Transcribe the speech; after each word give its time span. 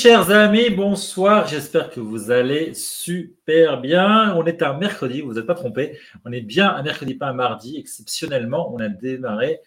chers 0.00 0.30
amis, 0.30 0.70
bonsoir. 0.70 1.46
J'espère 1.46 1.90
que 1.90 2.00
vous 2.00 2.30
allez 2.30 2.72
super 2.72 3.82
bien. 3.82 4.34
On 4.34 4.46
est 4.46 4.62
un 4.62 4.72
mercredi, 4.72 5.20
vous 5.20 5.34
n'êtes 5.34 5.44
pas 5.44 5.54
trompé. 5.54 5.98
On 6.24 6.32
est 6.32 6.40
bien 6.40 6.74
un 6.74 6.82
mercredi, 6.82 7.14
pas 7.14 7.26
un 7.26 7.34
mardi. 7.34 7.76
Exceptionnellement, 7.76 8.74
on 8.74 8.80
a 8.80 8.88
démarré 8.88 9.60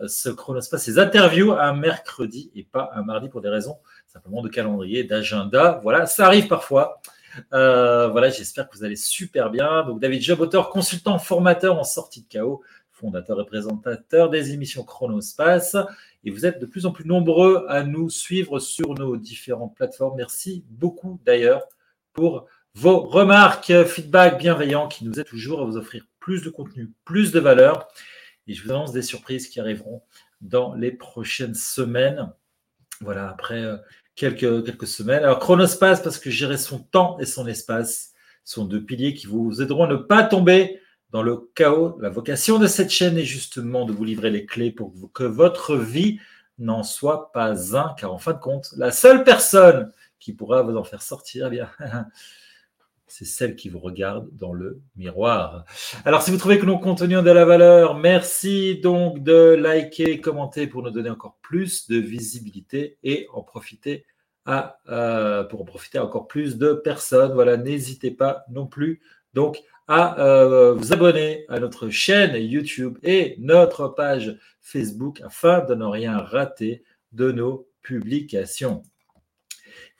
euh, 0.00 0.06
ce 0.06 0.28
chronospace, 0.28 0.84
ces 0.84 1.00
interviews 1.00 1.50
un 1.54 1.72
mercredi 1.72 2.52
et 2.54 2.62
pas 2.62 2.92
un 2.94 3.02
mardi 3.02 3.28
pour 3.28 3.40
des 3.40 3.48
raisons 3.48 3.78
simplement 4.06 4.42
de 4.42 4.48
calendrier, 4.48 5.02
d'agenda. 5.02 5.80
Voilà, 5.82 6.06
ça 6.06 6.26
arrive 6.26 6.46
parfois. 6.46 7.00
Euh, 7.52 8.06
voilà, 8.08 8.30
j'espère 8.30 8.68
que 8.68 8.76
vous 8.76 8.84
allez 8.84 8.94
super 8.94 9.50
bien. 9.50 9.82
Donc, 9.82 9.98
David 9.98 10.22
Job, 10.22 10.40
auteur, 10.40 10.70
consultant, 10.70 11.18
formateur 11.18 11.76
en 11.76 11.84
sortie 11.84 12.22
de 12.22 12.28
chaos, 12.28 12.62
fondateur 13.00 13.40
et 13.40 13.46
présentateur 13.46 14.30
des 14.30 14.52
émissions 14.52 14.84
Chronospace. 14.84 15.76
Et 16.24 16.30
vous 16.30 16.44
êtes 16.46 16.60
de 16.60 16.66
plus 16.66 16.86
en 16.86 16.92
plus 16.92 17.06
nombreux 17.06 17.64
à 17.68 17.82
nous 17.82 18.10
suivre 18.10 18.58
sur 18.58 18.94
nos 18.94 19.16
différentes 19.16 19.74
plateformes. 19.74 20.16
Merci 20.16 20.64
beaucoup 20.68 21.18
d'ailleurs 21.24 21.66
pour 22.12 22.46
vos 22.74 23.00
remarques, 23.00 23.72
feedback 23.84 24.38
bienveillants 24.38 24.86
qui 24.86 25.04
nous 25.04 25.18
aident 25.18 25.26
toujours 25.26 25.62
à 25.62 25.64
vous 25.64 25.76
offrir 25.76 26.06
plus 26.20 26.42
de 26.42 26.50
contenu, 26.50 26.90
plus 27.04 27.32
de 27.32 27.40
valeur. 27.40 27.88
Et 28.46 28.54
je 28.54 28.62
vous 28.62 28.70
annonce 28.70 28.92
des 28.92 29.02
surprises 29.02 29.48
qui 29.48 29.60
arriveront 29.60 30.02
dans 30.40 30.74
les 30.74 30.92
prochaines 30.92 31.54
semaines. 31.54 32.30
Voilà, 33.00 33.28
après 33.28 33.62
euh, 33.62 33.76
quelques, 34.14 34.64
quelques 34.64 34.86
semaines. 34.86 35.24
Alors, 35.24 35.38
Chronospace, 35.38 36.02
parce 36.02 36.18
que 36.18 36.30
gérer 36.30 36.58
son 36.58 36.78
temps 36.78 37.18
et 37.18 37.26
son 37.26 37.46
espace 37.46 38.12
sont 38.44 38.64
deux 38.64 38.82
piliers 38.82 39.14
qui 39.14 39.26
vous 39.26 39.62
aideront 39.62 39.84
à 39.84 39.88
ne 39.88 39.96
pas 39.96 40.22
tomber 40.22 40.79
dans 41.12 41.22
le 41.22 41.50
chaos. 41.54 41.98
La 42.00 42.10
vocation 42.10 42.58
de 42.58 42.66
cette 42.66 42.90
chaîne 42.90 43.18
est 43.18 43.24
justement 43.24 43.84
de 43.84 43.92
vous 43.92 44.04
livrer 44.04 44.30
les 44.30 44.46
clés 44.46 44.70
pour 44.70 44.92
que 45.12 45.24
votre 45.24 45.76
vie 45.76 46.18
n'en 46.58 46.82
soit 46.82 47.32
pas 47.32 47.76
un, 47.76 47.94
car 47.98 48.12
en 48.12 48.18
fin 48.18 48.32
de 48.32 48.38
compte, 48.38 48.72
la 48.76 48.92
seule 48.92 49.24
personne 49.24 49.90
qui 50.18 50.34
pourra 50.34 50.62
vous 50.62 50.76
en 50.76 50.84
faire 50.84 51.02
sortir, 51.02 51.46
eh 51.46 51.50
bien, 51.50 51.70
c'est 53.06 53.24
celle 53.24 53.56
qui 53.56 53.68
vous 53.68 53.80
regarde 53.80 54.28
dans 54.32 54.52
le 54.52 54.80
miroir. 54.94 55.64
Alors, 56.04 56.22
si 56.22 56.30
vous 56.30 56.36
trouvez 56.36 56.58
que 56.58 56.66
nos 56.66 56.78
contenus 56.78 57.18
ont 57.18 57.22
de 57.22 57.30
la 57.30 57.44
valeur, 57.44 57.96
merci 57.96 58.78
donc 58.80 59.22
de 59.22 59.54
liker, 59.54 60.20
commenter 60.20 60.66
pour 60.66 60.82
nous 60.82 60.90
donner 60.90 61.10
encore 61.10 61.38
plus 61.42 61.88
de 61.88 61.96
visibilité 61.96 62.98
et 63.02 63.26
en 63.32 63.42
profiter 63.42 64.04
à, 64.44 64.78
euh, 64.88 65.44
pour 65.44 65.62
en 65.62 65.64
profiter 65.64 65.98
encore 65.98 66.28
plus 66.28 66.56
de 66.58 66.74
personnes. 66.74 67.32
Voilà, 67.32 67.56
n'hésitez 67.56 68.10
pas 68.10 68.44
non 68.50 68.66
plus 68.66 69.00
donc 69.34 69.62
à 69.90 70.20
euh, 70.20 70.72
vous 70.74 70.92
abonner 70.92 71.44
à 71.48 71.58
notre 71.58 71.88
chaîne 71.88 72.36
YouTube 72.36 72.96
et 73.02 73.34
notre 73.40 73.88
page 73.88 74.38
Facebook 74.60 75.20
afin 75.20 75.64
de 75.64 75.74
ne 75.74 75.84
rien 75.84 76.16
rater 76.16 76.84
de 77.10 77.32
nos 77.32 77.68
publications. 77.82 78.84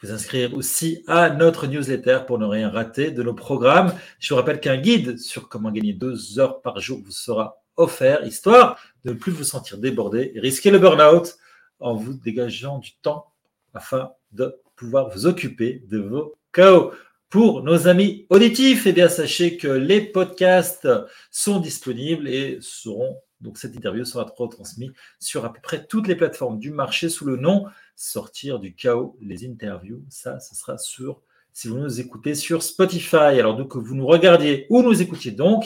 Vous 0.01 0.13
inscrire 0.13 0.57
aussi 0.57 1.03
à 1.09 1.31
notre 1.31 1.67
newsletter 1.67 2.21
pour 2.29 2.39
ne 2.39 2.47
rien 2.47 2.71
rater 2.71 3.11
de 3.11 3.25
nos 3.25 3.35
programmes. 3.35 3.93
Je 4.21 4.33
vous 4.33 4.37
rappelle 4.37 4.61
qu'un 4.61 4.77
guide 4.77 5.19
sur 5.19 5.49
comment 5.49 5.73
gagner 5.73 5.93
deux 5.93 6.39
heures 6.39 6.63
par 6.63 6.79
jour 6.79 7.01
vous 7.05 7.11
sera 7.11 7.61
offert, 7.77 8.25
histoire 8.25 8.79
de 9.05 9.11
ne 9.11 9.19
plus 9.19 9.33
vous 9.33 9.43
sentir 9.43 9.79
débordé 9.79 10.31
et 10.37 10.39
risquer 10.39 10.71
le 10.71 10.79
burn-out 10.79 11.37
en 11.81 11.97
vous 11.97 12.15
dégageant 12.15 12.79
du 12.79 12.93
temps 13.03 13.33
afin 13.75 14.13
de 14.31 14.55
pouvoir 14.77 15.11
vous 15.11 15.27
occuper 15.27 15.83
de 15.89 15.99
vos 15.99 16.37
chaos. 16.53 16.93
Pour 17.31 17.63
nos 17.63 17.87
amis 17.87 18.27
auditifs, 18.29 18.89
eh 18.89 18.93
bien, 18.93 19.09
sachez 19.09 19.57
que 19.57 19.69
les 19.69 20.01
podcasts 20.01 20.89
sont 21.31 21.61
disponibles 21.61 22.27
et 22.27 22.59
seront, 22.61 23.19
donc 23.41 23.57
cette 23.57 23.77
interview 23.77 24.05
sera 24.05 24.25
retransmise 24.37 24.91
sur 25.21 25.45
à 25.45 25.53
peu 25.53 25.61
près 25.61 25.87
toutes 25.87 26.09
les 26.09 26.17
plateformes 26.17 26.59
du 26.59 26.73
marché 26.73 27.09
sous 27.09 27.25
le 27.25 27.37
nom 27.37 27.67
Sortir 27.95 28.59
du 28.59 28.75
chaos, 28.75 29.17
les 29.23 29.49
interviews. 29.49 30.03
Ça, 30.09 30.41
ce 30.41 30.57
sera 30.57 30.77
sur, 30.77 31.21
si 31.53 31.69
vous 31.69 31.79
nous 31.79 32.01
écoutez 32.01 32.35
sur 32.35 32.65
Spotify. 32.65 33.39
Alors, 33.39 33.57
donc, 33.57 33.71
que 33.71 33.79
vous 33.79 33.95
nous 33.95 34.09
regardiez 34.09 34.67
ou 34.69 34.83
nous 34.83 35.01
écoutiez 35.01 35.31
donc, 35.31 35.63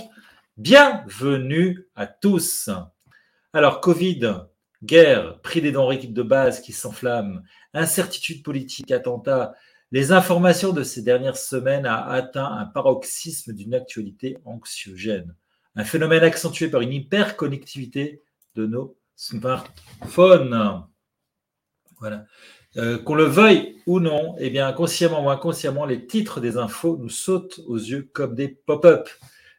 bienvenue 0.58 1.88
à 1.96 2.06
tous. 2.06 2.68
Alors, 3.54 3.80
Covid, 3.80 4.34
guerre, 4.82 5.40
prix 5.40 5.62
des 5.62 5.72
denrées 5.72 5.96
de 5.96 6.22
base 6.22 6.60
qui 6.60 6.72
s'enflamment, 6.72 7.40
incertitude 7.72 8.42
politique, 8.42 8.90
attentats, 8.90 9.54
les 9.94 10.10
informations 10.10 10.72
de 10.72 10.82
ces 10.82 11.02
dernières 11.02 11.36
semaines 11.36 11.86
ont 11.86 12.08
atteint 12.08 12.50
un 12.50 12.64
paroxysme 12.64 13.52
d'une 13.52 13.74
actualité 13.74 14.36
anxiogène, 14.44 15.36
un 15.76 15.84
phénomène 15.84 16.24
accentué 16.24 16.66
par 16.66 16.80
une 16.80 16.92
hyperconnectivité 16.92 18.20
de 18.56 18.66
nos 18.66 18.96
smartphones. 19.14 20.82
Voilà. 22.00 22.26
Euh, 22.76 22.98
qu'on 22.98 23.14
le 23.14 23.22
veuille 23.22 23.76
ou 23.86 24.00
non, 24.00 24.34
eh 24.40 24.50
bien, 24.50 24.72
consciemment 24.72 25.26
ou 25.26 25.30
inconsciemment, 25.30 25.86
les 25.86 26.08
titres 26.08 26.40
des 26.40 26.56
infos 26.56 26.96
nous 26.96 27.08
sautent 27.08 27.60
aux 27.68 27.78
yeux 27.78 28.10
comme 28.12 28.34
des 28.34 28.48
pop-up. 28.48 29.08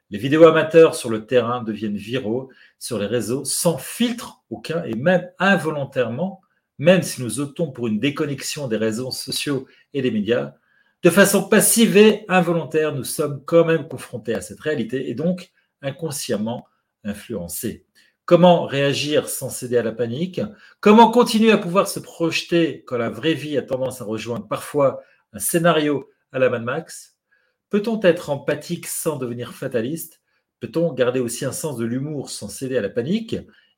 Les 0.10 0.18
vidéos 0.18 0.44
amateurs 0.44 0.96
sur 0.96 1.10
le 1.10 1.26
terrain 1.26 1.64
deviennent 1.64 1.96
viraux 1.96 2.50
sur 2.78 3.00
les 3.00 3.08
réseaux 3.08 3.46
sans 3.46 3.78
filtre 3.78 4.44
aucun 4.50 4.84
et 4.84 4.96
même 4.96 5.30
involontairement 5.40 6.42
même 6.78 7.02
si 7.04 7.22
nous 7.22 7.40
optons 7.40 7.72
pour 7.72 7.88
une 7.88 8.00
déconnexion 8.00 8.68
des 8.68 8.78
réseaux 8.78 9.12
sociaux 9.12 9.68
et 9.94 10.02
des 10.02 10.12
médias, 10.12 10.56
de 11.04 11.10
façon 11.10 11.48
passive 11.48 11.98
et 11.98 12.26
involontaire, 12.28 12.96
nous 12.96 13.04
sommes 13.04 13.44
quand 13.46 13.66
même 13.66 13.88
confrontés 13.88 14.34
à 14.34 14.42
cette 14.42 14.60
réalité 14.60 15.10
et 15.10 15.14
donc 15.14 15.52
inconsciemment 15.82 16.68
influencés. 17.04 17.86
Comment 18.26 18.66
réagir 18.66 19.30
sans 19.30 19.52
céder 19.52 19.78
à 19.78 19.84
la 19.84 19.92
panique? 19.92 20.42
Comment 20.80 21.12
continuer 21.12 21.52
à 21.52 21.60
pouvoir 21.60 21.88
se 21.88 22.00
projeter 22.00 22.84
quand 22.88 22.98
la 22.98 23.12
vraie 23.12 23.36
vie 23.36 23.56
a 23.56 23.62
tendance 23.62 24.02
à 24.02 24.06
rejoindre 24.06 24.48
parfois 24.48 25.04
un 25.32 25.38
scénario 25.38 26.10
à 26.32 26.40
la 26.40 26.50
Mad 26.50 26.64
Max? 26.64 27.18
Peut-on 27.70 28.02
être 28.02 28.32
empathique 28.32 28.88
sans 28.88 29.18
devenir 29.18 29.54
fataliste? 29.54 30.22
Peut-on 30.60 30.92
garder 30.94 31.20
aussi 31.20 31.46
un 31.46 31.52
sens 31.52 31.78
de 31.78 31.86
l'humour 31.86 32.32
sans 32.32 32.48
céder 32.48 32.78
à 32.78 32.82
la 32.82 32.90
panique? 32.90 33.36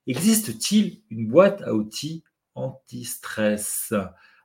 Existe-t-il 0.07 1.01
une 1.09 1.27
boîte 1.27 1.61
à 1.63 1.73
outils 1.73 2.23
anti-stress. 2.57 3.93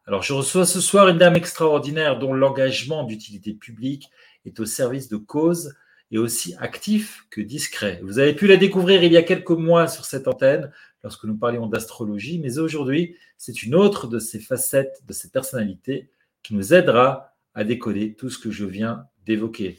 Alors, 0.06 0.22
je 0.22 0.32
reçois 0.32 0.66
ce 0.66 0.80
soir 0.80 1.08
une 1.08 1.18
dame 1.18 1.36
extraordinaire 1.36 2.18
dont 2.18 2.32
l'engagement 2.32 3.04
d'utilité 3.04 3.54
publique 3.54 4.10
est 4.44 4.58
au 4.60 4.64
service 4.64 5.08
de 5.08 5.16
cause 5.16 5.74
et 6.10 6.18
aussi 6.18 6.54
actif 6.58 7.24
que 7.30 7.40
discret. 7.40 8.00
Vous 8.02 8.18
avez 8.18 8.34
pu 8.34 8.46
la 8.46 8.56
découvrir 8.56 9.02
il 9.02 9.12
y 9.12 9.16
a 9.16 9.22
quelques 9.22 9.50
mois 9.50 9.88
sur 9.88 10.04
cette 10.04 10.28
antenne 10.28 10.70
lorsque 11.02 11.24
nous 11.24 11.36
parlions 11.36 11.66
d'astrologie, 11.66 12.38
mais 12.38 12.58
aujourd'hui, 12.58 13.16
c'est 13.38 13.62
une 13.62 13.74
autre 13.74 14.06
de 14.06 14.18
ces 14.18 14.38
facettes 14.38 15.02
de 15.06 15.12
cette 15.12 15.32
personnalité 15.32 16.10
qui 16.42 16.54
nous 16.54 16.74
aidera 16.74 17.34
à 17.54 17.64
décoder 17.64 18.14
tout 18.14 18.28
ce 18.28 18.38
que 18.38 18.50
je 18.50 18.64
viens 18.64 19.06
d'évoquer. 19.24 19.78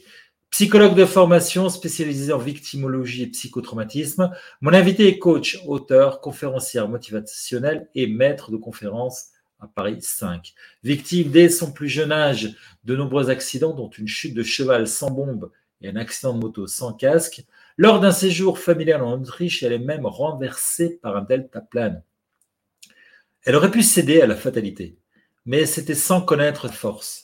Psychologue 0.54 0.94
de 0.94 1.04
formation 1.04 1.68
spécialisé 1.68 2.32
en 2.32 2.38
victimologie 2.38 3.24
et 3.24 3.26
psychotraumatisme, 3.26 4.30
mon 4.60 4.72
invité 4.72 5.08
est 5.08 5.18
coach, 5.18 5.58
auteur, 5.66 6.20
conférencière 6.20 6.88
motivationnelle 6.88 7.88
et 7.96 8.06
maître 8.06 8.52
de 8.52 8.56
conférences 8.56 9.30
à 9.58 9.66
Paris 9.66 10.00
5. 10.00 10.54
Victime 10.84 11.32
dès 11.32 11.48
son 11.48 11.72
plus 11.72 11.88
jeune 11.88 12.12
âge 12.12 12.54
de 12.84 12.94
nombreux 12.94 13.30
accidents, 13.30 13.74
dont 13.74 13.90
une 13.90 14.06
chute 14.06 14.32
de 14.32 14.44
cheval 14.44 14.86
sans 14.86 15.10
bombe 15.10 15.50
et 15.82 15.88
un 15.88 15.96
accident 15.96 16.34
de 16.34 16.38
moto 16.38 16.68
sans 16.68 16.92
casque, 16.92 17.44
lors 17.76 17.98
d'un 17.98 18.12
séjour 18.12 18.60
familial 18.60 19.02
en 19.02 19.20
Autriche, 19.20 19.64
elle 19.64 19.72
est 19.72 19.78
même 19.80 20.06
renversée 20.06 21.00
par 21.02 21.16
un 21.16 21.22
deltaplane. 21.22 22.00
Elle 23.42 23.56
aurait 23.56 23.72
pu 23.72 23.82
céder 23.82 24.20
à 24.20 24.28
la 24.28 24.36
fatalité, 24.36 24.98
mais 25.46 25.66
c'était 25.66 25.96
sans 25.96 26.20
connaître 26.20 26.72
force. 26.72 27.23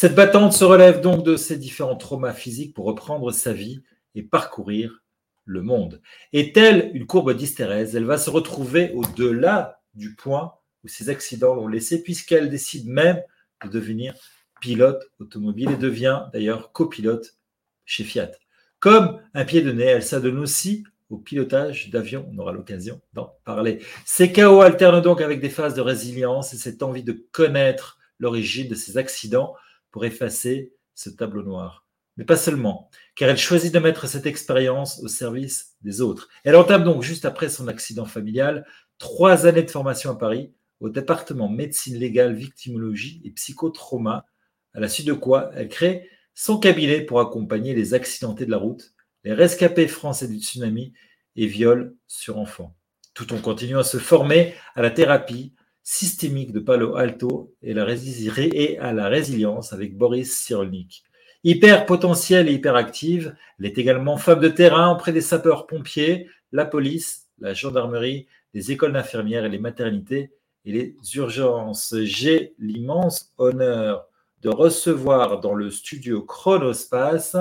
Cette 0.00 0.14
battante 0.14 0.52
se 0.52 0.62
relève 0.62 1.00
donc 1.00 1.24
de 1.24 1.34
ses 1.34 1.56
différents 1.56 1.96
traumas 1.96 2.32
physiques 2.32 2.72
pour 2.72 2.84
reprendre 2.84 3.32
sa 3.32 3.52
vie 3.52 3.82
et 4.14 4.22
parcourir 4.22 5.02
le 5.44 5.60
monde. 5.60 6.00
Et 6.32 6.52
telle 6.52 6.92
une 6.94 7.04
courbe 7.04 7.32
d'hystérèse, 7.32 7.96
elle 7.96 8.04
va 8.04 8.16
se 8.16 8.30
retrouver 8.30 8.92
au-delà 8.94 9.80
du 9.94 10.14
point 10.14 10.54
où 10.84 10.86
ses 10.86 11.08
accidents 11.08 11.56
l'ont 11.56 11.66
laissée, 11.66 12.00
puisqu'elle 12.00 12.48
décide 12.48 12.86
même 12.86 13.20
de 13.64 13.70
devenir 13.70 14.14
pilote 14.60 15.02
automobile 15.18 15.72
et 15.72 15.76
devient 15.76 16.26
d'ailleurs 16.32 16.70
copilote 16.70 17.36
chez 17.84 18.04
Fiat. 18.04 18.30
Comme 18.78 19.20
un 19.34 19.44
pied 19.44 19.62
de 19.62 19.72
nez, 19.72 19.82
elle 19.82 20.04
s'adonne 20.04 20.38
aussi 20.38 20.84
au 21.10 21.18
pilotage 21.18 21.90
d'avion. 21.90 22.30
On 22.32 22.38
aura 22.38 22.52
l'occasion 22.52 23.00
d'en 23.14 23.34
parler. 23.44 23.80
Ces 24.06 24.30
chaos 24.30 24.60
alternent 24.60 25.02
donc 25.02 25.20
avec 25.20 25.40
des 25.40 25.50
phases 25.50 25.74
de 25.74 25.80
résilience 25.80 26.54
et 26.54 26.56
cette 26.56 26.84
envie 26.84 27.02
de 27.02 27.20
connaître 27.32 27.98
l'origine 28.20 28.68
de 28.68 28.76
ces 28.76 28.96
accidents 28.96 29.56
pour 29.90 30.04
effacer 30.04 30.72
ce 30.94 31.10
tableau 31.10 31.42
noir. 31.42 31.86
Mais 32.16 32.24
pas 32.24 32.36
seulement, 32.36 32.90
car 33.14 33.28
elle 33.28 33.38
choisit 33.38 33.72
de 33.72 33.78
mettre 33.78 34.08
cette 34.08 34.26
expérience 34.26 35.00
au 35.02 35.08
service 35.08 35.76
des 35.82 36.00
autres. 36.00 36.28
Elle 36.42 36.56
entame 36.56 36.82
donc, 36.82 37.02
juste 37.02 37.24
après 37.24 37.48
son 37.48 37.68
accident 37.68 38.06
familial, 38.06 38.66
trois 38.98 39.46
années 39.46 39.62
de 39.62 39.70
formation 39.70 40.10
à 40.10 40.16
Paris 40.16 40.52
au 40.80 40.88
département 40.88 41.48
médecine 41.48 41.96
légale, 41.96 42.34
victimologie 42.34 43.20
et 43.24 43.30
psychotrauma, 43.30 44.26
à 44.74 44.80
la 44.80 44.88
suite 44.88 45.06
de 45.06 45.12
quoi 45.12 45.50
elle 45.54 45.68
crée 45.68 46.08
son 46.34 46.58
cabinet 46.58 47.00
pour 47.00 47.20
accompagner 47.20 47.74
les 47.74 47.94
accidentés 47.94 48.46
de 48.46 48.50
la 48.50 48.58
route, 48.58 48.92
les 49.24 49.32
rescapés 49.32 49.88
français 49.88 50.28
du 50.28 50.38
tsunami 50.38 50.92
et 51.34 51.46
viols 51.46 51.96
sur 52.06 52.38
enfants. 52.38 52.76
Tout 53.14 53.32
en 53.32 53.40
continuant 53.40 53.80
à 53.80 53.84
se 53.84 53.98
former 53.98 54.54
à 54.76 54.82
la 54.82 54.90
thérapie 54.90 55.54
systémique 55.90 56.52
de 56.52 56.60
Palo 56.60 56.96
Alto 56.96 57.54
et, 57.62 57.72
à 57.72 58.92
la 58.92 59.08
résilience 59.08 59.72
avec 59.72 59.96
Boris 59.96 60.36
Cyrulnik. 60.36 61.02
Hyper 61.44 61.86
potentielle 61.86 62.50
et 62.50 62.52
hyperactive, 62.52 63.34
elle 63.58 63.64
est 63.64 63.78
également 63.78 64.18
femme 64.18 64.40
de 64.40 64.48
terrain 64.48 64.92
auprès 64.92 65.12
des 65.12 65.22
sapeurs-pompiers, 65.22 66.28
la 66.52 66.66
police, 66.66 67.28
la 67.38 67.54
gendarmerie, 67.54 68.26
les 68.52 68.70
écoles 68.70 68.92
d'infirmières 68.92 69.46
et 69.46 69.48
les 69.48 69.58
maternités 69.58 70.30
et 70.66 70.72
les 70.72 70.96
urgences. 71.14 71.94
J'ai 72.02 72.54
l'immense 72.58 73.32
honneur 73.38 74.08
de 74.42 74.50
recevoir 74.50 75.40
dans 75.40 75.54
le 75.54 75.70
studio 75.70 76.20
Chronospace 76.20 77.34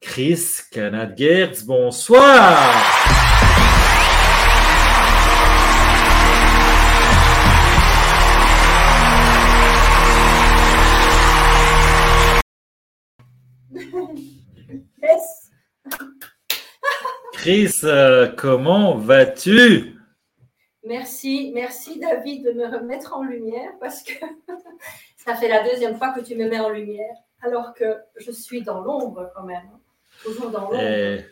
Chris 0.00 0.60
Canad-Gertz. 0.72 1.64
Bonsoir! 1.64 3.05
Chris, 17.46 17.82
euh, 17.84 18.26
comment 18.26 18.96
vas-tu? 18.96 19.94
Merci, 20.84 21.52
merci 21.54 22.00
David 22.00 22.44
de 22.44 22.50
me 22.50 22.66
remettre 22.66 23.14
en 23.14 23.22
lumière 23.22 23.70
parce 23.78 24.02
que 24.02 24.14
ça 25.16 25.36
fait 25.36 25.46
la 25.46 25.62
deuxième 25.62 25.96
fois 25.96 26.12
que 26.12 26.18
tu 26.18 26.34
me 26.34 26.48
mets 26.48 26.58
en 26.58 26.70
lumière 26.70 27.14
alors 27.40 27.72
que 27.72 27.98
je 28.16 28.32
suis 28.32 28.62
dans 28.62 28.80
l'ombre 28.80 29.30
quand 29.36 29.44
même, 29.44 29.62
hein. 29.72 29.78
toujours 30.24 30.50
dans 30.50 30.62
l'ombre. 30.62 30.80
Eh, 30.80 31.24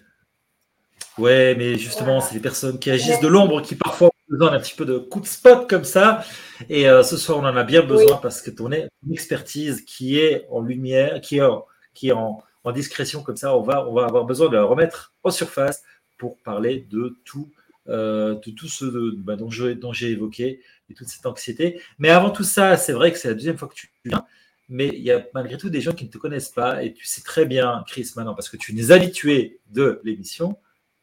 ouais, 1.18 1.56
mais 1.56 1.74
justement, 1.78 2.20
c'est 2.20 2.34
les 2.34 2.40
personnes 2.40 2.78
qui 2.78 2.92
agissent 2.92 3.18
de 3.18 3.26
l'ombre 3.26 3.60
qui 3.60 3.74
parfois 3.74 4.06
ont 4.06 4.30
besoin 4.30 4.52
d'un 4.52 4.60
petit 4.60 4.76
peu 4.76 4.84
de 4.84 4.98
coup 4.98 5.18
de 5.18 5.26
spot 5.26 5.68
comme 5.68 5.82
ça. 5.82 6.22
Et 6.68 6.88
euh, 6.88 7.02
ce 7.02 7.16
soir, 7.16 7.38
on 7.38 7.44
en 7.44 7.56
a 7.56 7.64
bien 7.64 7.82
besoin 7.82 8.18
parce 8.18 8.40
que 8.40 8.52
ton, 8.52 8.70
expertise 9.10 9.84
qui 9.84 10.20
est 10.20 10.46
en 10.48 10.60
lumière, 10.60 11.20
qui 11.20 11.38
est 11.38 11.48
qui 11.92 12.10
est 12.10 12.12
en, 12.12 12.40
en 12.62 12.70
discrétion 12.70 13.24
comme 13.24 13.36
ça, 13.36 13.56
on 13.56 13.62
va, 13.62 13.88
on 13.88 13.94
va 13.94 14.04
avoir 14.04 14.24
besoin 14.24 14.48
de 14.48 14.54
la 14.54 14.62
remettre 14.62 15.12
en 15.24 15.30
surface 15.30 15.82
pour 16.16 16.38
parler 16.38 16.86
de 16.90 17.16
tout, 17.24 17.50
euh, 17.88 18.34
de 18.34 18.50
tout 18.50 18.68
ce 18.68 19.14
bah, 19.16 19.36
dont 19.36 19.50
j'ai 19.50 20.10
évoqué 20.10 20.60
et 20.90 20.94
toute 20.94 21.08
cette 21.08 21.26
anxiété. 21.26 21.80
Mais 21.98 22.10
avant 22.10 22.30
tout 22.30 22.44
ça, 22.44 22.76
c'est 22.76 22.92
vrai 22.92 23.12
que 23.12 23.18
c'est 23.18 23.28
la 23.28 23.34
deuxième 23.34 23.58
fois 23.58 23.68
que 23.68 23.74
tu 23.74 23.90
viens, 24.04 24.24
mais 24.68 24.88
il 24.88 25.02
y 25.02 25.10
a 25.10 25.26
malgré 25.34 25.58
tout 25.58 25.70
des 25.70 25.80
gens 25.80 25.92
qui 25.92 26.04
ne 26.04 26.10
te 26.10 26.18
connaissent 26.18 26.50
pas 26.50 26.82
et 26.82 26.92
tu 26.92 27.04
sais 27.04 27.22
très 27.22 27.44
bien, 27.44 27.84
Chris, 27.86 28.10
maintenant, 28.16 28.34
parce 28.34 28.48
que 28.48 28.56
tu 28.56 28.78
es 28.78 28.90
habitué 28.90 29.60
de 29.70 30.00
l'émission, 30.04 30.58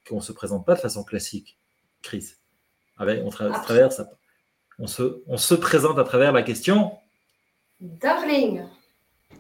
qu'on 0.08 0.18
ne 0.18 0.22
se 0.22 0.31
présente 0.31 0.66
pas 0.66 0.75
de 0.75 0.80
façon 0.80 1.04
classique, 1.04 1.58
Chris. 2.02 2.34
Avec, 2.98 3.24
on, 3.24 3.30
traverse, 3.30 4.02
on, 4.78 4.86
se, 4.86 5.24
on 5.25 5.38
se 5.38 5.56
présente 5.56 5.98
à 5.98 6.04
travers 6.04 6.31
la 6.31 6.44
question. 6.44 6.92
Darling. 7.80 8.63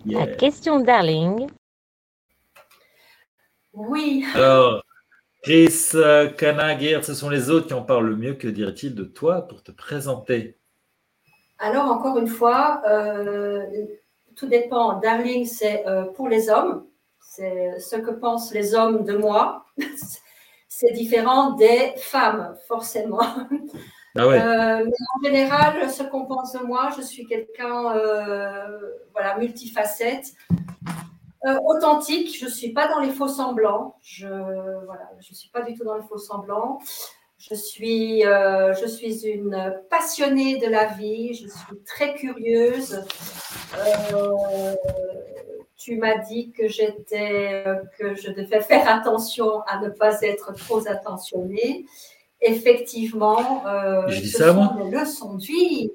La 0.05 0.25
question 0.27 0.79
Darling. 0.79 1.47
Oui. 3.73 4.25
Alors, 4.33 4.83
Chris 5.41 5.91
euh, 5.95 6.29
ce 7.01 7.13
sont 7.15 7.29
les 7.29 7.49
autres 7.49 7.67
qui 7.67 7.73
en 7.73 7.81
parlent 7.81 8.07
le 8.07 8.15
mieux. 8.15 8.35
Que 8.35 8.47
dirait-il 8.47 8.93
de 8.93 9.03
toi 9.03 9.47
pour 9.47 9.63
te 9.63 9.71
présenter? 9.71 10.59
Alors, 11.57 11.85
encore 11.85 12.17
une 12.19 12.27
fois, 12.27 12.81
euh, 12.87 13.65
tout 14.35 14.47
dépend. 14.47 14.99
Darling, 14.99 15.45
c'est 15.45 15.85
euh, 15.87 16.05
pour 16.05 16.27
les 16.27 16.49
hommes. 16.49 16.85
C'est 17.19 17.79
ce 17.79 17.95
que 17.95 18.11
pensent 18.11 18.53
les 18.53 18.75
hommes 18.75 19.03
de 19.03 19.17
moi. 19.17 19.65
c'est 20.67 20.91
différent 20.91 21.51
des 21.53 21.93
femmes, 21.97 22.55
forcément. 22.67 23.21
Ah 24.17 24.27
ouais. 24.27 24.39
mais 24.39 24.91
en 25.15 25.23
général, 25.23 25.89
ce 25.89 26.03
qu'on 26.03 26.25
pense 26.25 26.51
de 26.51 26.59
moi, 26.59 26.89
je 26.97 27.01
suis 27.01 27.25
quelqu'un 27.25 27.93
voilà, 29.13 29.37
multifacette. 29.39 30.33
Euh, 31.45 31.57
authentique, 31.65 32.37
je 32.37 32.45
ne 32.45 32.49
suis 32.51 32.71
pas 32.71 32.87
dans 32.87 32.99
les 32.99 33.09
faux 33.09 33.27
semblants. 33.27 33.95
Je 34.03 34.27
ne 34.27 34.85
voilà, 34.85 35.09
je 35.19 35.33
suis 35.33 35.49
pas 35.49 35.61
du 35.63 35.73
tout 35.73 35.83
dans 35.83 35.95
les 35.95 36.03
faux 36.03 36.19
semblants. 36.19 36.79
Je 37.39 37.55
suis, 37.55 38.23
euh, 38.27 38.73
je 38.75 38.85
suis 38.85 39.25
une 39.25 39.81
passionnée 39.89 40.59
de 40.59 40.67
la 40.67 40.85
vie. 40.85 41.33
Je 41.33 41.47
suis 41.47 41.83
très 41.85 42.13
curieuse. 42.13 43.03
Euh, 43.75 44.75
tu 45.75 45.97
m'as 45.97 46.19
dit 46.19 46.51
que 46.51 46.67
j'étais, 46.67 47.63
que 47.97 48.13
je 48.13 48.29
devais 48.29 48.61
faire 48.61 48.87
attention 48.87 49.61
à 49.61 49.79
ne 49.79 49.89
pas 49.89 50.21
être 50.21 50.53
trop 50.53 50.87
attentionnée. 50.87 51.87
Effectivement, 52.39 53.63
je 54.07 54.19
dis 54.19 54.29
ça, 54.29 54.53
moi. 54.53 54.75
des 54.77 54.91
leçons 54.91 55.35
de 55.35 55.43
vie. 55.43 55.91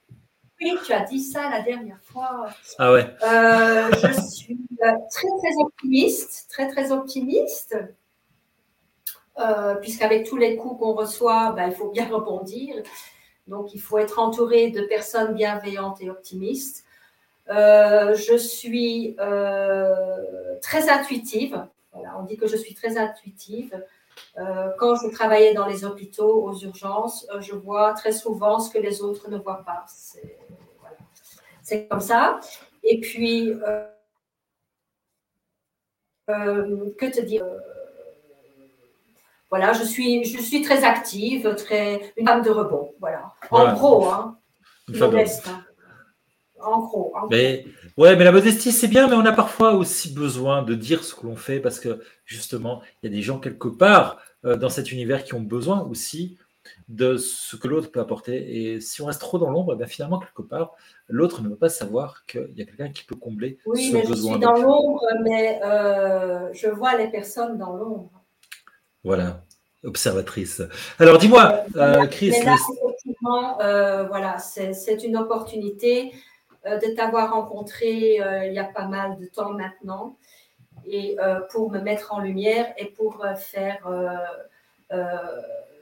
Oui, 0.61 0.75
tu 0.87 0.93
as 0.93 1.03
dit 1.03 1.21
ça 1.21 1.51
la 1.51 1.61
dernière 1.61 2.01
fois. 2.03 2.49
Ah 2.79 2.93
ouais. 2.93 3.05
Euh, 3.23 3.91
je 3.93 4.21
suis 4.31 4.59
euh, 4.83 4.93
très 5.11 5.29
très 5.39 5.63
optimiste, 5.63 6.47
très 6.49 6.69
très 6.69 6.93
optimiste, 6.93 7.77
euh, 9.39 9.75
puisqu'avec 9.77 10.27
tous 10.27 10.39
les 10.39 10.57
coups 10.57 10.79
qu'on 10.79 10.95
reçoit, 10.95 11.53
ben, 11.53 11.69
il 11.69 11.75
faut 11.75 11.91
bien 11.91 12.09
rebondir. 12.11 12.75
Donc 13.47 13.75
il 13.75 13.81
faut 13.81 13.99
être 13.99 14.19
entouré 14.19 14.71
de 14.71 14.83
personnes 14.83 15.35
bienveillantes 15.35 16.01
et 16.01 16.09
optimistes. 16.09 16.85
je 17.49 18.37
suis 18.39 19.15
très 20.63 20.89
intuitive. 20.89 21.67
on 21.93 22.23
dit 22.25 22.39
que 22.39 22.47
je 22.47 22.57
suis 22.57 22.75
très 22.75 22.97
intuitive. 22.97 23.79
Quand 24.79 24.97
je 24.97 25.11
travaillais 25.13 25.55
dans 25.55 25.67
les 25.67 25.85
hôpitaux, 25.85 26.45
aux 26.45 26.59
urgences, 26.59 27.27
je 27.41 27.55
vois 27.55 27.93
très 27.95 28.13
souvent 28.13 28.59
ce 28.59 28.71
que 28.71 28.79
les 28.79 29.03
autres 29.03 29.31
ne 29.31 29.39
voient 29.39 29.65
pas. 29.65 29.85
C'est 31.67 31.89
comme 31.89 32.01
ça. 32.01 32.39
Et 32.85 33.01
puis, 33.01 33.51
euh, 33.51 33.85
euh, 36.31 36.95
que 36.97 37.07
te 37.07 37.21
dire 37.21 37.45
euh, 37.45 37.59
Voilà, 39.51 39.73
je 39.73 39.83
suis, 39.83 40.25
je 40.25 40.41
suis 40.41 40.63
très 40.63 40.85
active, 40.85 41.57
très, 41.57 42.13
une 42.17 42.25
femme 42.25 42.43
de 42.43 42.51
rebond. 42.51 42.95
Voilà. 43.01 43.33
En 43.51 43.75
gros, 43.75 44.07
hein. 44.07 44.39
Modeste, 44.89 45.49
hein. 45.49 45.66
En 46.67 46.81
gros. 46.81 47.15
mais, 47.31 47.65
ouais, 47.97 48.17
mais 48.17 48.25
la 48.25 48.33
modestie, 48.33 48.73
c'est 48.73 48.89
bien, 48.89 49.09
mais 49.09 49.15
on 49.15 49.25
a 49.25 49.33
parfois 49.33 49.75
aussi 49.75 50.13
besoin 50.13 50.63
de 50.63 50.75
dire 50.75 51.05
ce 51.05 51.15
que 51.15 51.27
l'on 51.27 51.37
fait 51.37 51.61
parce 51.61 51.81
que 51.81 52.01
justement, 52.25 52.83
il 53.03 53.11
y 53.11 53.13
a 53.13 53.17
des 53.17 53.23
gens 53.23 53.39
quelque 53.39 53.69
part 53.69 54.19
dans 54.43 54.69
cet 54.69 54.93
univers 54.93 55.25
qui 55.25 55.35
ont 55.35 55.41
besoin 55.41 55.83
aussi 55.83 56.39
de 56.89 57.17
ce 57.17 57.57
que 57.57 57.69
l'autre 57.69 57.91
peut 57.91 58.01
apporter. 58.01 58.75
Et 58.75 58.81
si 58.81 59.03
on 59.03 59.07
reste 59.07 59.21
trop 59.21 59.39
dans 59.39 59.51
l'ombre, 59.51 59.75
ben 59.75 59.87
finalement, 59.87 60.19
quelque 60.19 60.43
part, 60.43 60.75
l'autre 61.09 61.43
ne 61.43 61.49
veut 61.49 61.57
pas 61.57 61.69
savoir 61.69 62.25
qu'il 62.27 62.53
y 62.57 62.63
a 62.63 62.65
quelqu'un 62.65 62.91
qui 62.91 63.05
peut 63.05 63.17
combler 63.17 63.59
oui, 63.67 63.91
mais 63.93 64.05
Je 64.07 64.15
suis 64.15 64.39
dans 64.39 64.55
l'ombre, 64.55 65.03
mais 65.23 65.61
euh, 65.65 66.53
je 66.53 66.69
vois 66.69 66.97
les 66.97 67.09
personnes 67.09 67.59
dans 67.59 67.77
l'ombre. 67.77 68.11
Voilà, 69.05 69.45
observatrice. 69.85 70.63
Alors, 70.99 71.19
dis-moi, 71.19 71.65
euh, 71.77 72.07
Chris. 72.07 72.29
effectivement, 72.29 73.61
euh, 73.61 74.05
voilà, 74.05 74.39
c'est 74.39 75.05
une 75.05 75.17
opportunité 75.17 76.13
de 76.67 76.95
t'avoir 76.95 77.33
rencontré 77.33 78.17
il 78.47 78.53
y 78.53 78.59
a 78.59 78.65
pas 78.65 78.87
mal 78.87 79.17
de 79.19 79.27
temps 79.27 79.53
maintenant, 79.53 80.17
et 80.85 81.17
pour 81.51 81.71
me 81.71 81.79
mettre 81.81 82.13
en 82.13 82.21
lumière 82.21 82.73
et 82.77 82.87
pour 82.87 83.25
faire 83.37 83.89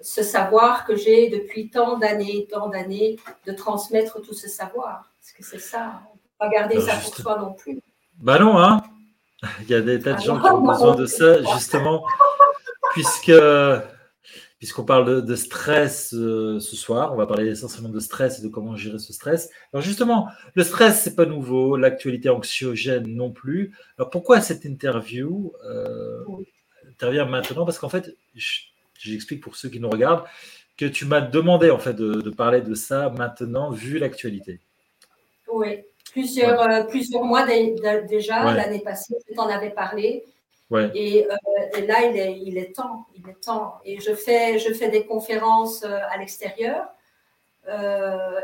ce 0.01 0.23
savoir 0.23 0.85
que 0.85 0.97
j'ai 0.97 1.31
depuis 1.31 1.71
tant 1.71 1.97
d'années, 1.99 2.47
tant 2.51 2.69
d'années, 2.69 3.17
de 3.47 3.53
transmettre 3.53 4.21
tout 4.21 4.35
ce 4.35 4.49
savoir. 4.49 5.11
Parce 5.21 5.33
que 5.33 5.43
c'est 5.43 5.59
ça, 5.59 6.03
pas 6.39 6.49
garder 6.49 6.81
ça 6.81 6.97
pour 6.97 7.15
soi 7.17 7.39
non 7.39 7.55
plus. 7.55 7.81
Bah 8.19 8.39
non, 8.39 8.59
hein 8.59 8.83
Il 9.63 9.71
y 9.71 9.75
a 9.75 9.81
des 9.81 9.99
tas 9.99 10.13
de 10.13 10.19
ah 10.19 10.21
gens 10.21 10.41
qui 10.41 10.47
ont 10.49 10.61
besoin 10.61 10.95
de 10.95 11.07
ça, 11.07 11.43
justement, 11.55 12.05
puisque 12.93 13.33
puisqu'on 14.65 14.85
parle 14.85 15.27
de, 15.27 15.35
stress 15.37 16.15
euh, 16.15 16.59
ce 16.59 16.75
soir, 16.75 17.13
on 17.13 17.17
va 17.17 17.27
parler 17.27 17.49
essentiellement 17.49 17.91
de 17.91 18.01
stress 18.01 18.39
et 18.39 18.43
de 18.43 18.49
comment 18.49 18.77
gérer 18.77 18.99
ce 18.99 19.13
stress. 19.13 19.51
Alors 19.75 19.85
justement, 19.85 20.29
le 20.55 20.65
stress, 20.65 21.03
c'est 21.03 21.15
pas 21.15 21.27
nouveau, 21.27 21.77
l'actualité 21.77 22.31
anxiogène 22.31 23.07
non 23.07 23.31
plus. 23.31 23.77
Alors 23.99 24.09
pourquoi 24.09 24.41
cette 24.41 24.65
interview 24.65 25.53
euh, 25.67 26.25
intervient 26.89 27.27
maintenant? 27.27 27.67
Parce 27.67 27.79
qu'en 27.79 27.91
fait, 27.91 28.17
j'explique 28.97 29.43
pour 29.43 29.55
ceux 29.55 29.69
qui 29.69 29.81
nous 29.81 29.91
regardent, 29.91 30.25
que 30.79 30.87
tu 30.87 31.05
m'as 31.05 31.21
demandé 31.21 31.69
en 31.69 31.79
fait 31.79 31.93
de, 31.93 32.31
parler 32.31 32.63
de 32.63 32.75
ça 32.75 33.11
maintenant, 33.11 33.71
vu 33.71 33.99
l'actualité. 33.99 34.61
Oui, 35.53 35.81
plusieurs, 36.11 36.63
euh, 36.63 36.85
plusieurs 36.85 37.25
mois 37.25 37.47
déjà, 38.09 38.55
l'année 38.55 38.81
passée, 38.81 39.15
tu 39.31 39.39
en 39.39 39.47
avais 39.47 39.73
parlé. 39.73 40.25
Euh, 40.75 40.91
et, 40.95 41.27
là, 41.87 42.03
il 42.05 42.59
est, 42.59 42.73
temps, 42.75 43.07
il 43.15 43.29
est 43.29 43.41
temps. 43.41 43.81
Et 43.85 44.01
je 44.01 44.15
fais, 44.15 44.59
je 44.59 44.73
fais 44.73 44.89
des 44.89 45.07
conférences 45.07 45.85
euh, 45.85 45.99
à 46.11 46.19
l'extérieur. 46.19 46.89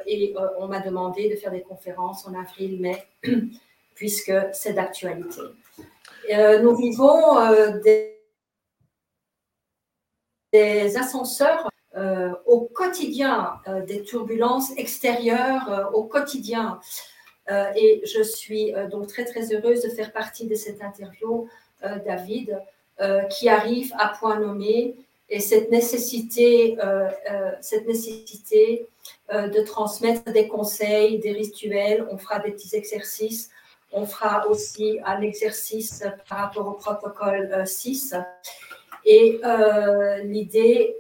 et 0.07 0.35
on 0.59 0.67
m'a 0.69 0.81
demandé 0.81 1.29
de 1.29 1.37
faire 1.37 1.51
des 1.51 1.63
conférences 1.63 2.27
en 2.27 2.35
avril, 2.35 2.81
mai, 2.81 3.07
puisque 3.95 4.33
c'est 4.53 4.73
d'actualité. 4.73 5.43
nous 6.63 6.75
vivons 6.77 7.21
des 10.53 10.97
ascenseurs 10.97 11.69
euh, 11.97 12.33
au 12.47 12.63
quotidien 12.63 13.61
des 13.87 14.03
turbulences 14.03 14.71
extérieures 14.79 15.91
au 15.93 16.05
quotidien. 16.05 16.81
et 17.77 18.01
je 18.05 18.23
suis 18.23 18.73
donc 18.91 19.09
très 19.09 19.27
très 19.27 19.53
heureuse 19.53 19.83
de 19.83 19.91
faire 19.91 20.13
partie 20.13 20.47
de 20.47 20.55
cette 20.55 20.81
interview, 20.83 21.47
David, 21.83 22.61
qui 23.31 23.49
arrive 23.49 23.93
à 23.99 24.09
point 24.09 24.39
nommé 24.39 24.95
et 25.31 25.39
cette 25.39 25.71
nécessité, 25.71 26.77
euh, 26.83 27.09
euh, 27.31 27.53
cette 27.61 27.87
nécessité 27.87 28.89
euh, 29.33 29.47
de 29.47 29.61
transmettre 29.63 30.25
des 30.33 30.49
conseils, 30.49 31.21
des 31.21 31.31
rituels, 31.31 32.05
on 32.11 32.19
fera 32.19 32.41
des 32.41 32.51
petits 32.51 32.75
exercices, 32.75 33.49
on 33.93 34.07
fera 34.07 34.49
aussi 34.49 34.99
un 35.05 35.21
exercice 35.21 36.05
par 36.29 36.39
rapport 36.39 36.67
au 36.67 36.73
protocole 36.73 37.67
6. 37.67 38.15
Et 39.05 39.41
l'idée, 40.23 40.97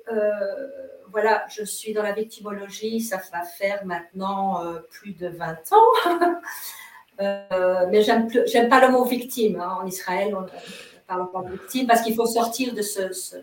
voilà, 1.12 1.44
je 1.48 1.62
suis 1.64 1.92
dans 1.92 2.02
la 2.02 2.12
victimologie, 2.12 3.00
ça 3.00 3.20
va 3.32 3.42
faire 3.42 3.84
maintenant 3.84 4.60
plus 4.90 5.12
de 5.12 5.28
20 5.28 5.72
ans. 5.72 6.20
mais 7.20 8.02
j'aime, 8.02 8.28
j'aime 8.46 8.68
pas 8.68 8.86
le 8.86 8.92
mot 8.92 9.04
victime. 9.04 9.60
Hein. 9.60 9.78
En 9.82 9.86
Israël, 9.86 10.34
on 10.34 10.42
ne 10.42 10.46
parle 11.06 11.30
pas 11.30 11.42
de 11.42 11.52
victime 11.52 11.86
parce 11.86 12.02
qu'il 12.02 12.14
faut 12.14 12.26
sortir 12.26 12.74
de 12.74 12.82
ce, 12.82 13.12
ce 13.12 13.36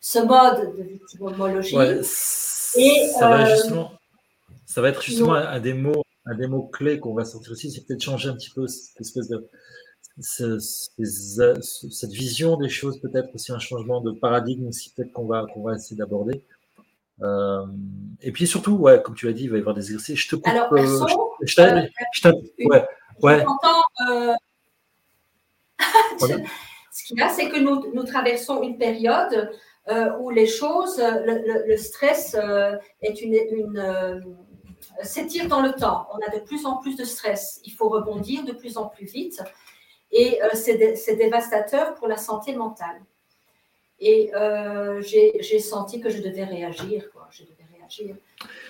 ce 0.00 0.18
mode 0.18 0.76
de 0.76 0.82
victimologie. 0.82 1.76
et, 1.76 2.02
ça, 2.02 3.28
va 3.28 3.42
euh, 3.42 3.54
justement, 3.54 3.92
ça 4.64 4.80
va 4.80 4.88
être 4.88 5.02
justement 5.02 5.34
un, 5.34 5.60
des 5.60 5.74
mots, 5.74 6.02
un 6.24 6.34
des 6.34 6.46
mots 6.46 6.62
clés 6.62 6.98
qu'on 6.98 7.14
va 7.14 7.24
sortir 7.24 7.52
aussi, 7.52 7.70
c'est 7.70 7.86
peut-être 7.86 8.02
changer 8.02 8.30
un 8.30 8.34
petit 8.34 8.50
peu 8.50 8.66
cette 8.66 9.00
espèce 9.00 9.28
de 9.28 9.46
cette 11.60 12.10
vision 12.10 12.56
des 12.56 12.68
choses, 12.68 12.98
peut-être 13.00 13.34
aussi 13.34 13.52
un 13.52 13.58
changement 13.58 14.00
de 14.00 14.12
paradigme 14.12 14.68
aussi, 14.68 14.90
peut-être 14.94 15.12
qu'on 15.12 15.26
va, 15.26 15.46
qu'on 15.52 15.62
va 15.62 15.74
essayer 15.74 15.96
d'aborder. 15.96 16.42
Euh, 17.22 17.66
et 18.22 18.32
puis 18.32 18.46
surtout, 18.46 18.72
ouais, 18.72 19.02
comme 19.02 19.14
tu 19.14 19.26
l'as 19.26 19.32
dit, 19.32 19.44
il 19.44 19.50
va 19.50 19.56
y 19.56 19.60
avoir 19.60 19.74
des 19.74 19.92
exercices. 19.92 20.18
Je 20.20 20.28
te 20.28 20.36
coupe. 20.36 20.48
Alors, 20.48 20.72
euh, 20.72 21.06
je, 21.42 21.60
euh, 21.60 21.82
je, 22.12 22.28
ouais, 22.66 22.86
ouais. 23.22 23.44
Ce 26.92 27.04
qu'il 27.04 27.18
y 27.18 27.22
a, 27.22 27.28
c'est 27.28 27.48
que 27.48 27.58
nous, 27.58 27.92
nous, 27.94 28.02
traversons 28.02 28.62
une 28.62 28.76
période 28.76 29.50
euh, 29.88 30.16
où 30.18 30.30
les 30.30 30.46
choses, 30.46 31.00
le, 31.00 31.76
stress 31.76 32.36
euh, 32.38 32.76
est 33.00 33.22
une, 33.22 33.34
une 33.34 33.78
euh, 33.78 34.20
s'étire 35.02 35.46
dans 35.48 35.62
le 35.62 35.72
temps. 35.72 36.08
On 36.12 36.18
a 36.18 36.36
de 36.36 36.40
plus 36.44 36.66
en 36.66 36.76
plus 36.76 36.96
de 36.96 37.04
stress. 37.04 37.60
Il 37.64 37.72
faut 37.72 37.88
rebondir 37.88 38.44
de 38.44 38.52
plus 38.52 38.76
en 38.76 38.88
plus 38.88 39.06
vite. 39.06 39.42
Et 40.12 40.40
c'est 40.54 41.14
dévastateur 41.16 41.94
pour 41.94 42.08
la 42.08 42.16
santé 42.16 42.56
mentale. 42.56 43.00
Et 44.00 44.30
j'ai 45.00 45.58
senti 45.58 46.00
que 46.00 46.10
je 46.10 46.22
devais 46.22 46.44
réagir. 46.44 47.10
Quoi. 47.12 47.28
Je 47.30 47.42
devais 47.42 47.66
réagir. 47.78 48.16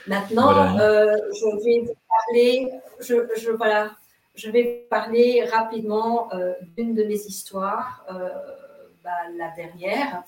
Maintenant, 0.07 0.77
je 0.77 1.65
vais 1.65 1.81
vous 1.87 1.95
parler. 2.09 2.69
Je, 3.01 3.15
je, 3.37 3.51
voilà, 3.53 3.93
je 4.35 4.51
vais 4.51 4.87
parler 4.91 5.45
rapidement 5.45 6.29
d'une 6.77 6.95
de 6.95 7.05
mes 7.05 7.15
histoires, 7.15 8.05
bah, 9.05 9.11
la 9.37 9.51
dernière. 9.57 10.25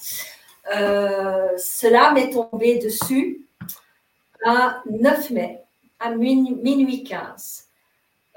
Euh, 0.71 1.57
cela 1.59 2.13
m'est 2.13 2.31
tombé 2.31 2.79
dessus 2.79 3.47
à 4.45 4.83
9 4.91 5.31
mai, 5.31 5.61
à 5.99 6.11
minuit 6.11 7.05
15. 7.05 7.69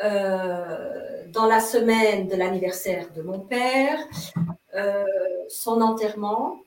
Euh, 0.04 1.24
dans 1.30 1.46
la 1.46 1.60
semaine 1.60 2.28
de 2.28 2.36
l'anniversaire 2.36 3.08
de 3.16 3.22
mon 3.22 3.40
père, 3.40 3.98
euh, 4.75 5.04
son 5.50 5.82
enterrement, 5.82 6.60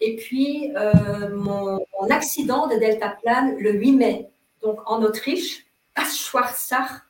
et 0.00 0.16
puis 0.16 0.72
mon, 1.32 1.78
accident 2.10 2.66
de 2.66 2.76
deltaplane 2.76 3.56
le 3.58 3.72
8 3.72 3.92
mai, 3.92 4.30
donc 4.62 4.78
en 4.86 5.02
Autriche, 5.02 5.66
à 5.94 6.04
Schwarzach. 6.04 7.02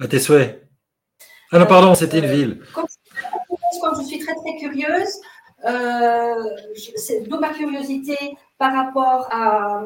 À 0.00 0.08
tes 0.08 0.18
souhaits. 0.18 0.66
Ah 1.52 1.58
non, 1.58 1.66
pardon, 1.66 1.94
c'était 1.94 2.18
une 2.18 2.26
ville 2.26 2.62
comme 3.80 4.00
je 4.00 4.06
suis 4.06 4.18
très 4.18 4.34
très 4.34 4.56
curieuse, 4.58 5.20
euh, 5.66 6.44
d'où 7.26 7.38
ma 7.38 7.50
curiosité 7.50 8.36
par 8.58 8.72
rapport 8.72 9.28
à, 9.30 9.82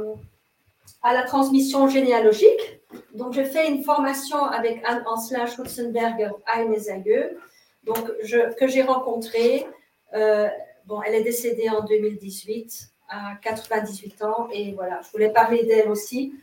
à 1.03 1.13
la 1.13 1.23
transmission 1.25 1.89
généalogique. 1.89 2.81
Donc, 3.15 3.33
j'ai 3.33 3.45
fait 3.45 3.69
une 3.69 3.83
formation 3.83 4.45
avec 4.45 4.83
Anne 4.85 5.03
Ansla 5.07 5.47
Schutzenberger 5.47 6.31
à 6.47 6.59
aïeux, 6.59 7.39
donc 7.85 7.99
je, 8.23 8.55
que 8.55 8.67
j'ai 8.67 8.83
rencontrée. 8.83 9.67
Euh, 10.15 10.49
bon, 10.87 11.03
elle 11.03 11.15
est 11.15 11.23
décédée 11.23 11.69
en 11.69 11.83
2018 11.85 12.89
à 13.09 13.35
98 13.43 14.23
ans 14.23 14.49
et 14.53 14.73
voilà, 14.73 15.01
je 15.05 15.11
voulais 15.11 15.31
parler 15.31 15.65
d'elle 15.65 15.89
aussi. 15.89 16.35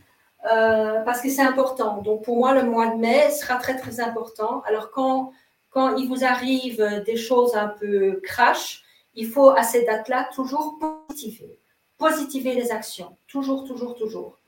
Euh, 0.46 1.01
parce 1.01 1.22
que 1.22 1.29
c'est 1.29 1.41
important. 1.41 2.01
Donc 2.01 2.24
pour 2.24 2.38
moi, 2.38 2.53
le 2.53 2.63
mois 2.63 2.88
de 2.88 2.96
mai 2.98 3.29
sera 3.29 3.56
très 3.56 3.75
très 3.75 4.00
important. 4.00 4.62
Alors 4.65 4.91
quand 4.91 5.34
quand 5.70 5.98
il 5.98 6.08
vous 6.08 6.24
arrive 6.24 7.03
des 7.06 7.15
choses 7.15 7.56
un 7.56 7.68
peu 7.68 8.20
crash, 8.24 8.84
il 9.13 9.27
faut 9.27 9.50
à 9.50 9.63
ces 9.63 9.86
dates-là 9.86 10.29
toujours 10.34 10.79
positiver. 10.79 11.60
Positiver 11.98 12.56
les 12.56 12.72
actions. 12.72 13.15
Toujours, 13.27 13.65
toujours, 13.65 13.96
toujours. 13.96 14.38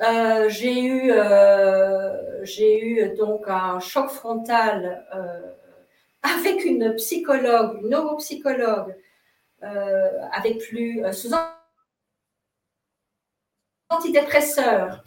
Euh, 0.00 0.48
j'ai 0.48 0.80
eu, 0.80 1.10
euh, 1.10 2.44
j'ai 2.44 2.80
eu 2.80 3.16
donc 3.16 3.48
un 3.48 3.80
choc 3.80 4.10
frontal 4.10 5.04
euh, 5.12 5.40
avec 6.22 6.64
une 6.64 6.94
psychologue, 6.94 7.80
une 7.82 7.90
neuropsychologue, 7.90 8.94
avec 9.60 10.58
plus 10.58 11.02
sous 11.12 11.30
antidépresseur 13.90 15.02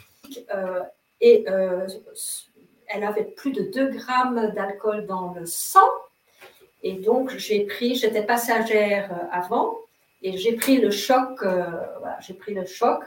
et 1.22 1.44
elle 1.46 3.04
avait 3.04 3.24
plus 3.24 3.52
de 3.52 3.62
2 3.62 3.88
grammes 3.92 4.52
d'alcool 4.54 5.06
dans 5.06 5.32
le 5.32 5.46
sang. 5.46 5.88
Et 6.82 6.94
donc, 6.94 7.30
j'ai 7.38 7.64
pris, 7.64 7.94
j'étais 7.94 8.24
passagère 8.24 9.10
avant, 9.30 9.78
et 10.20 10.36
j'ai 10.36 10.54
pris 10.54 10.78
le 10.78 10.90
choc, 10.90 11.42
j'ai 12.20 12.34
pris 12.34 12.52
le 12.52 12.66
choc. 12.66 13.04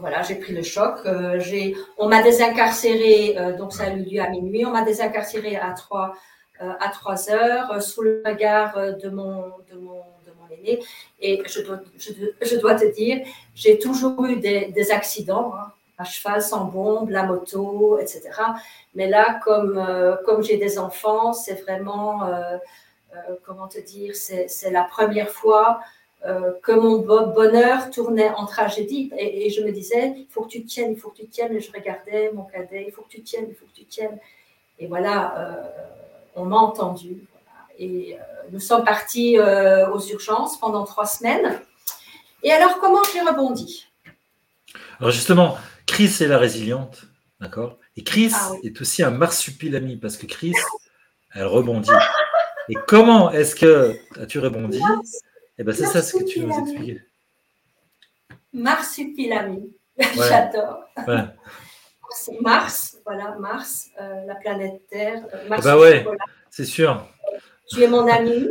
Voilà, 0.00 0.22
j'ai 0.22 0.36
pris 0.36 0.52
le 0.52 0.62
choc. 0.62 0.98
j'ai, 1.38 1.76
on 1.98 2.08
m'a 2.08 2.22
désincarcéré, 2.22 3.36
donc 3.58 3.72
ça 3.72 3.84
a 3.84 3.90
eu 3.90 4.02
lieu 4.02 4.20
à 4.20 4.28
minuit. 4.28 4.66
On 4.66 4.70
m'a 4.70 4.82
désincarcéré 4.82 5.56
à 5.56 5.72
3, 5.72 6.14
à 6.60 6.88
3 6.88 7.30
heures 7.30 7.82
sous 7.82 8.02
le 8.02 8.22
regard 8.26 8.76
de 8.76 9.08
mon, 9.08 9.52
de 9.72 9.78
mon. 9.78 10.02
Et 11.20 11.42
je 11.46 11.60
dois, 11.60 11.80
je, 11.98 12.56
dois 12.56 12.74
te 12.74 12.86
dire, 12.94 13.26
j'ai 13.54 13.78
toujours 13.78 14.24
eu 14.24 14.36
des, 14.36 14.90
accidents. 14.90 15.54
Hein 15.54 15.72
à 15.98 16.04
cheval 16.04 16.42
sans 16.42 16.64
bombe, 16.64 17.10
la 17.10 17.24
moto, 17.24 17.98
etc. 18.00 18.30
Mais 18.94 19.08
là, 19.08 19.40
comme, 19.44 19.78
euh, 19.78 20.16
comme 20.24 20.42
j'ai 20.42 20.56
des 20.56 20.78
enfants, 20.78 21.32
c'est 21.32 21.62
vraiment, 21.62 22.24
euh, 22.24 22.56
euh, 23.14 23.36
comment 23.44 23.68
te 23.68 23.78
dire, 23.78 24.14
c'est 24.16 24.70
la 24.70 24.82
première 24.82 25.30
fois 25.30 25.80
que 26.62 26.72
mon 26.72 26.98
bonheur 26.98 27.90
tournait 27.90 28.30
en 28.30 28.46
tragédie. 28.46 29.10
Et, 29.18 29.50
je 29.50 29.62
me 29.62 29.70
disais, 29.72 30.14
il 30.16 30.26
faut 30.30 30.42
que 30.42 30.48
tu 30.48 30.64
tiennes, 30.64 30.92
il 30.92 30.98
faut 30.98 31.10
que 31.10 31.18
tu 31.18 31.28
tiennes. 31.28 31.54
Et 31.54 31.60
je 31.60 31.70
regardais 31.70 32.32
mon 32.32 32.44
cadet, 32.44 32.84
il 32.88 32.92
faut 32.92 33.02
que 33.02 33.10
tu 33.10 33.22
tiennes, 33.22 33.46
il 33.48 33.54
faut 33.54 33.66
que 33.66 33.74
tu 33.74 33.84
tiennes. 33.84 34.18
Et 34.78 34.86
voilà, 34.86 35.60
on 36.34 36.44
m'a 36.44 36.56
entendu. 36.56 37.26
Et 37.78 38.16
nous 38.50 38.60
sommes 38.60 38.84
partis 38.84 39.38
aux 39.38 40.00
urgences 40.00 40.58
pendant 40.58 40.84
trois 40.84 41.06
semaines. 41.06 41.60
Et 42.42 42.52
alors, 42.52 42.78
comment 42.78 43.02
j'ai 43.12 43.20
rebondi? 43.20 43.86
Alors 45.00 45.10
justement, 45.10 45.56
Chris 45.86 46.16
est 46.20 46.28
la 46.28 46.38
résiliente, 46.38 47.04
d'accord? 47.40 47.78
Et 47.96 48.04
Chris 48.04 48.32
ah 48.34 48.52
est 48.62 48.80
aussi 48.80 49.02
un 49.02 49.10
marsupilami 49.10 49.96
parce 49.96 50.16
que 50.16 50.26
Chris, 50.26 50.54
elle 51.34 51.46
rebondit. 51.46 51.90
Et 52.68 52.74
comment 52.86 53.30
est-ce 53.30 53.54
que 53.54 53.96
as-tu 54.20 54.38
rebondi? 54.38 54.80
Eh 55.58 55.64
bien, 55.64 55.72
c'est 55.72 55.86
ça 55.86 56.02
ce 56.02 56.16
que 56.16 56.24
tu 56.24 56.40
nous 56.40 56.58
expliques. 56.58 57.00
Marsupilami, 58.52 59.72
j'adore. 60.14 60.84
Mars, 62.40 62.98
voilà, 63.04 63.36
Mars, 63.38 63.88
euh, 64.00 64.24
la 64.26 64.34
planète 64.36 64.86
Terre. 64.88 65.24
Euh, 65.34 65.48
ah 65.50 65.60
bah 65.60 65.78
ouais, 65.78 66.06
c'est 66.50 66.64
sûr. 66.64 67.06
Tu 67.68 67.82
es 67.82 67.88
mon 67.88 68.06
ami. 68.06 68.48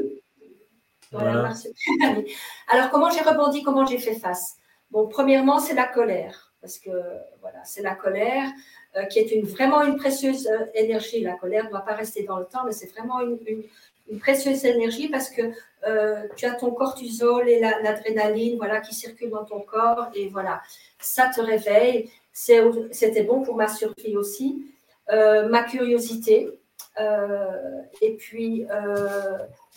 Voilà, 1.12 1.54
Alors, 2.70 2.90
comment 2.90 3.10
j'ai 3.12 3.22
rebondi, 3.22 3.64
comment 3.64 3.86
j'ai 3.86 4.00
fait 4.00 4.16
face? 4.16 4.58
Bon, 4.90 5.08
premièrement, 5.08 5.60
c'est 5.60 5.76
la 5.76 5.86
colère 5.86 6.54
parce 6.64 6.80
que 6.80 6.90
voilà, 7.42 7.60
c'est 7.66 7.82
la 7.82 7.94
colère 7.94 8.50
euh, 8.96 9.04
qui 9.04 9.20
est 9.20 9.30
une, 9.34 9.46
vraiment 9.46 9.82
une 9.82 9.98
précieuse 9.98 10.48
euh, 10.48 10.66
énergie. 10.74 11.20
La 11.22 11.34
colère 11.34 11.66
ne 11.66 11.70
doit 11.70 11.82
pas 11.82 11.94
rester 11.94 12.24
dans 12.24 12.40
le 12.40 12.46
temps, 12.46 12.64
mais 12.66 12.72
c'est 12.72 12.88
vraiment 12.88 13.20
une, 13.20 13.38
une, 13.46 13.64
précieuse 14.20 14.66
énergie 14.66 15.08
parce 15.10 15.30
que 15.30 15.42
euh, 15.88 16.28
tu 16.36 16.46
as 16.46 16.54
ton 16.54 16.72
cortisol 16.72 17.48
et 17.50 17.60
l'adrénaline 17.60 18.58
voilà, 18.58 18.80
qui 18.82 18.94
circulent 18.94 19.32
dans 19.32 19.46
ton 19.46 19.62
corps 19.62 20.10
et 20.14 20.30
voilà, 20.30 20.62
ça 21.00 21.30
te 21.34 21.42
réveille. 21.42 22.10
C'était 22.32 23.24
bon 23.24 23.44
pour 23.44 23.56
ma 23.56 23.68
survie 23.68 24.18
aussi. 24.18 24.66
ma 25.10 25.64
curiosité, 25.64 26.50
et 28.02 28.14
puis, 28.18 28.66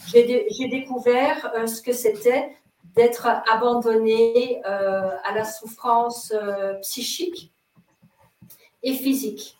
j'ai 0.07 0.69
découvert 0.69 1.53
ce 1.67 1.83
que 1.83 1.93
c'était 1.93 2.57
d'être 2.95 3.27
abandonné 3.53 4.63
à 4.65 5.35
la 5.35 5.45
souffrance 5.45 6.33
psychique 6.81 7.53
et 8.83 8.95
physique. 8.95 9.59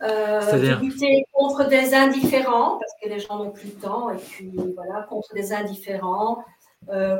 De 0.00 0.80
lutter 0.80 1.26
contre 1.32 1.68
des 1.68 1.94
indifférents, 1.94 2.78
parce 2.78 2.92
que 3.02 3.08
les 3.08 3.20
gens 3.20 3.38
n'ont 3.38 3.50
plus 3.50 3.68
le 3.68 3.74
temps, 3.74 4.10
et 4.10 4.16
puis 4.16 4.52
voilà, 4.74 5.02
contre 5.08 5.34
des 5.34 5.52
indifférents, 5.52 6.44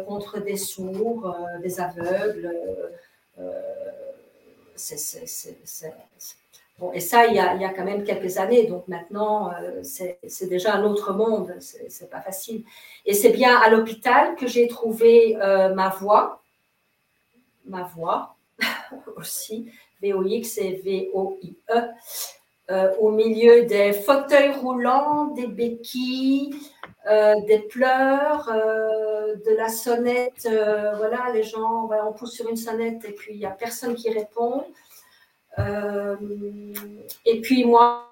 contre 0.07 0.41
des 0.41 0.57
sourds, 0.57 1.35
des 1.63 1.81
aveugles, 1.81 2.51
Bon, 6.79 6.93
et 6.93 6.99
ça, 6.99 7.27
il 7.27 7.35
y, 7.35 7.39
a, 7.39 7.55
il 7.55 7.63
y, 7.63 7.65
a, 7.65 7.73
quand 7.73 7.85
même 7.85 8.03
quelques 8.03 8.37
années. 8.39 8.67
Donc 8.67 8.89
maintenant, 8.89 9.53
euh, 9.53 9.81
c'est 9.83 10.49
déjà 10.49 10.75
un 10.75 10.85
autre 10.85 11.13
monde. 11.13 11.55
C'est 11.61 12.11
pas 12.11 12.21
facile. 12.21 12.65
Et 13.07 13.15
c'est 13.15 13.31
bien 13.31 13.57
à 13.57 13.71
l'hôpital 13.71 14.35
que 14.35 14.49
j'ai 14.49 14.67
trouvé 14.67 15.37
euh, 15.41 15.73
ma 15.73 15.89
voix. 15.91 16.43
Ma 17.67 17.83
voix 17.83 18.35
aussi. 19.17 19.71
VOX 20.03 20.59
et 20.59 20.83
VOIE. 20.85 21.57
Euh, 22.71 22.95
au 22.99 23.11
milieu 23.11 23.67
des 23.67 23.93
fauteuils 23.93 24.55
roulants, 24.55 25.27
des 25.27 25.47
béquilles, 25.47 26.55
euh, 27.07 27.35
des 27.47 27.59
pleurs, 27.59 28.49
euh, 28.49 29.35
de 29.35 29.55
la 29.55 29.69
sonnette. 29.69 30.49
voilà, 30.97 31.31
les 31.35 31.43
gens, 31.43 31.91
on 31.91 32.13
pousse 32.15 32.33
sur 32.33 32.49
une 32.49 32.57
sonnette 32.57 33.05
et 33.05 33.13
puis 33.13 33.35
il 33.35 33.39
n'y 33.39 33.45
a 33.45 33.51
personne 33.51 33.95
qui 33.95 34.11
répond. 34.11 34.65
et 37.27 37.41
puis 37.43 37.65
moi, 37.67 38.11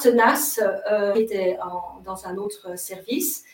tenace, 0.00 0.60
j'étais 1.16 1.58
dans 2.04 2.26
un 2.26 2.36
autre 2.36 2.78
service. 2.78 3.44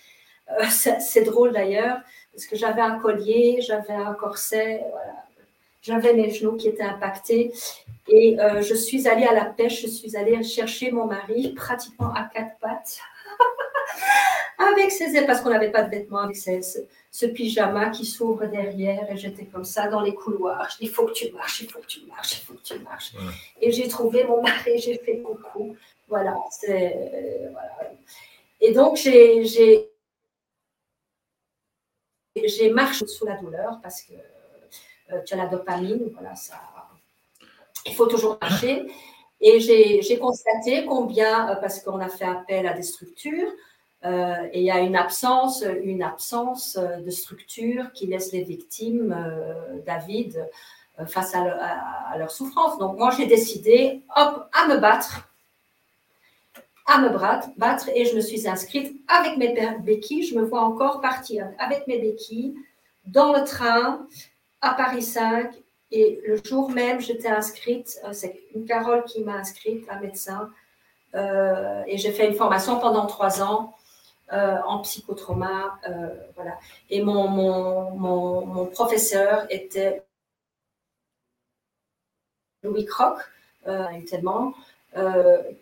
C'est 0.69 1.23
drôle 1.23 1.53
d'ailleurs, 1.53 1.99
parce 2.33 2.45
que 2.45 2.57
j'avais 2.57 2.83
un 2.83 2.99
collier, 2.99 3.63
j'avais 3.63 3.95
un 3.95 4.13
corset, 4.13 4.85
voilà 4.91 5.25
j'avais 5.85 6.15
mes 6.15 6.31
genoux 6.31 6.57
qui 6.57 6.69
étaient 6.69 6.83
impactés. 6.83 7.53
Et 8.09 8.39
euh, 8.39 8.61
je 8.61 8.75
suis 8.75 9.09
allée 9.09 9.25
à 9.25 9.33
la 9.33 9.47
pêche, 9.47 9.83
je 9.83 9.87
suis 9.87 10.17
allée 10.17 10.43
chercher 10.43 10.91
mon 10.91 11.07
mari 11.07 11.55
pratiquement 11.55 12.13
à 12.13 12.25
quatre 12.25 12.59
pattes. 12.59 13.01
avec 14.59 14.91
ses 14.91 15.25
parce 15.25 15.41
qu'on 15.41 15.51
n'avait 15.51 15.71
pas 15.71 15.83
de 15.83 15.91
vêtements, 15.91 16.21
avec 16.21 16.37
ce, 16.37 17.27
pyjama 17.27 17.91
qui 17.91 18.05
s'ouvre 18.05 18.47
derrière. 18.47 19.11
Et 19.11 19.17
j'étais 19.17 19.47
comme 19.47 19.65
ça 19.65 19.89
dans 19.89 20.01
les 20.01 20.15
couloirs. 20.15 20.69
Je 20.71 20.79
dis, 20.79 20.85
il 20.85 20.91
faut 20.91 21.07
que 21.07 21.13
tu 21.13 21.33
marches, 21.33 21.63
il 21.63 21.71
faut 21.71 21.81
que 21.81 21.87
tu 21.87 22.05
marches, 22.07 22.41
il 22.41 22.45
faut 22.45 22.55
que 22.55 22.63
tu 22.63 22.79
marches. 22.81 23.13
Et 23.61 23.73
j'ai 23.73 23.89
trouvé 23.89 24.25
mon 24.25 24.43
mari, 24.43 24.79
j'ai 24.79 24.99
fait 24.99 25.19
coucou. 25.19 25.77
Voilà, 26.09 26.37
c'est. 26.51 27.49
Voilà. 27.53 27.93
Et 28.61 28.73
donc, 28.73 28.97
j'ai. 28.97 29.91
J'ai 32.37 32.71
marché 32.71 33.07
sous 33.07 33.25
la 33.25 33.37
douleur 33.37 33.79
parce 33.81 34.03
que 34.03 34.15
euh, 35.13 35.21
tu 35.25 35.35
as 35.35 35.37
la 35.37 35.47
dopamine, 35.47 36.11
voilà, 36.15 36.35
ça, 36.35 36.61
il 37.87 37.95
faut 37.95 38.07
toujours 38.07 38.39
marcher. 38.41 38.87
Et 39.41 39.61
j'ai 39.61 40.19
constaté 40.19 40.87
combien, 40.87 41.51
euh, 41.51 41.57
parce 41.57 41.81
qu'on 41.81 42.01
a 42.01 42.09
fait 42.09 42.25
appel 42.25 42.67
à 42.67 42.73
des 42.73 42.83
structures, 42.83 43.51
euh, 44.05 44.35
et 44.53 44.61
il 44.61 44.67
y 44.67 44.71
a 44.71 44.81
une 44.81 44.97
absence, 44.97 45.65
une 45.83 46.03
absence 46.03 46.77
de 46.77 47.11
structure 47.11 47.93
qui 47.93 48.07
laisse 48.07 48.33
les 48.33 48.43
victimes, 48.43 49.15
David, 49.87 50.47
face 51.07 51.35
à, 51.35 52.17
leur 52.19 52.31
souffrance. 52.31 52.79
Donc 52.79 52.99
moi, 52.99 53.11
j'ai 53.17 53.27
décidé, 53.27 54.03
à 54.15 54.69
me 54.69 54.77
battre, 54.77 55.29
à 56.87 57.01
me 57.01 57.09
battre, 57.59 57.89
et 57.95 58.05
je 58.05 58.15
me 58.15 58.21
suis 58.21 58.47
inscrite 58.47 58.95
avec 59.09 59.39
mes 59.39 59.55
béquilles. 59.81 60.23
Je 60.23 60.35
me 60.35 60.43
vois 60.43 60.63
encore 60.63 61.01
partir 61.01 61.49
avec 61.59 61.87
mes 61.87 61.99
béquilles 61.99 62.55
dans 63.07 63.33
le 63.33 63.45
train 63.45 64.07
à 64.61 64.75
Paris 64.75 65.03
5. 65.03 65.51
Et 65.97 66.21
le 66.27 66.41
jour 66.43 66.73
même, 66.73 67.01
j'étais 67.01 67.29
inscrite, 67.29 68.01
euh, 68.05 68.13
c'est 68.13 68.43
une 68.53 68.67
Carole 68.67 69.05
qui 69.05 69.23
m'a 69.23 69.35
inscrite, 69.35 69.87
un 69.89 70.01
médecin, 70.01 70.51
euh, 71.15 71.85
et 71.87 71.99
j'ai 71.99 72.11
fait 72.11 72.27
une 72.27 72.35
formation 72.35 72.81
pendant 72.81 73.07
trois 73.07 73.41
ans 73.43 73.77
euh, 74.33 74.57
en 74.67 74.81
psychotrauma. 74.81 75.79
Et 76.91 77.01
mon, 77.01 78.67
professeur 78.73 79.47
était 79.51 80.03
Louis 82.65 82.87
Croc, 82.87 83.17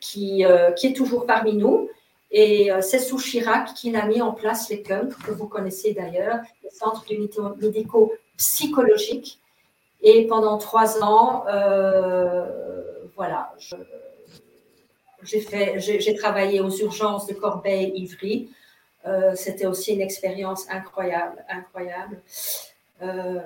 qui, 0.01 0.45
est 0.45 0.97
toujours 0.97 1.27
parmi 1.27 1.57
nous. 1.57 1.91
Et 2.31 2.71
c'est 2.81 3.01
sous 3.01 3.19
Chirac 3.19 3.75
qu'il 3.75 3.97
a 3.97 4.07
mis 4.07 4.23
en 4.23 4.33
place 4.33 4.71
les 4.71 4.83
CUMP, 4.83 5.15
que 5.27 5.31
vous 5.31 5.47
connaissez 5.47 5.93
d'ailleurs, 5.93 6.39
les 6.65 6.71
centres 6.71 7.05
psychologique. 8.39 9.42
Et 10.03 10.27
pendant 10.27 10.59
trois 10.59 11.03
ans, 11.03 11.45
euh, 11.47 12.45
voilà, 13.15 13.55
j'ai 15.23 16.15
travaillé 16.17 16.61
aux 16.61 16.71
urgences 16.71 17.27
de 17.27 17.35
Corbeil-Ivry. 17.35 18.51
Euh, 19.07 19.35
c'était 19.37 19.67
aussi 19.67 19.95
une 19.95 20.01
expérience 20.01 20.69
incroyable, 20.71 21.45
incroyable. 21.49 22.21
Euh, 23.03 23.41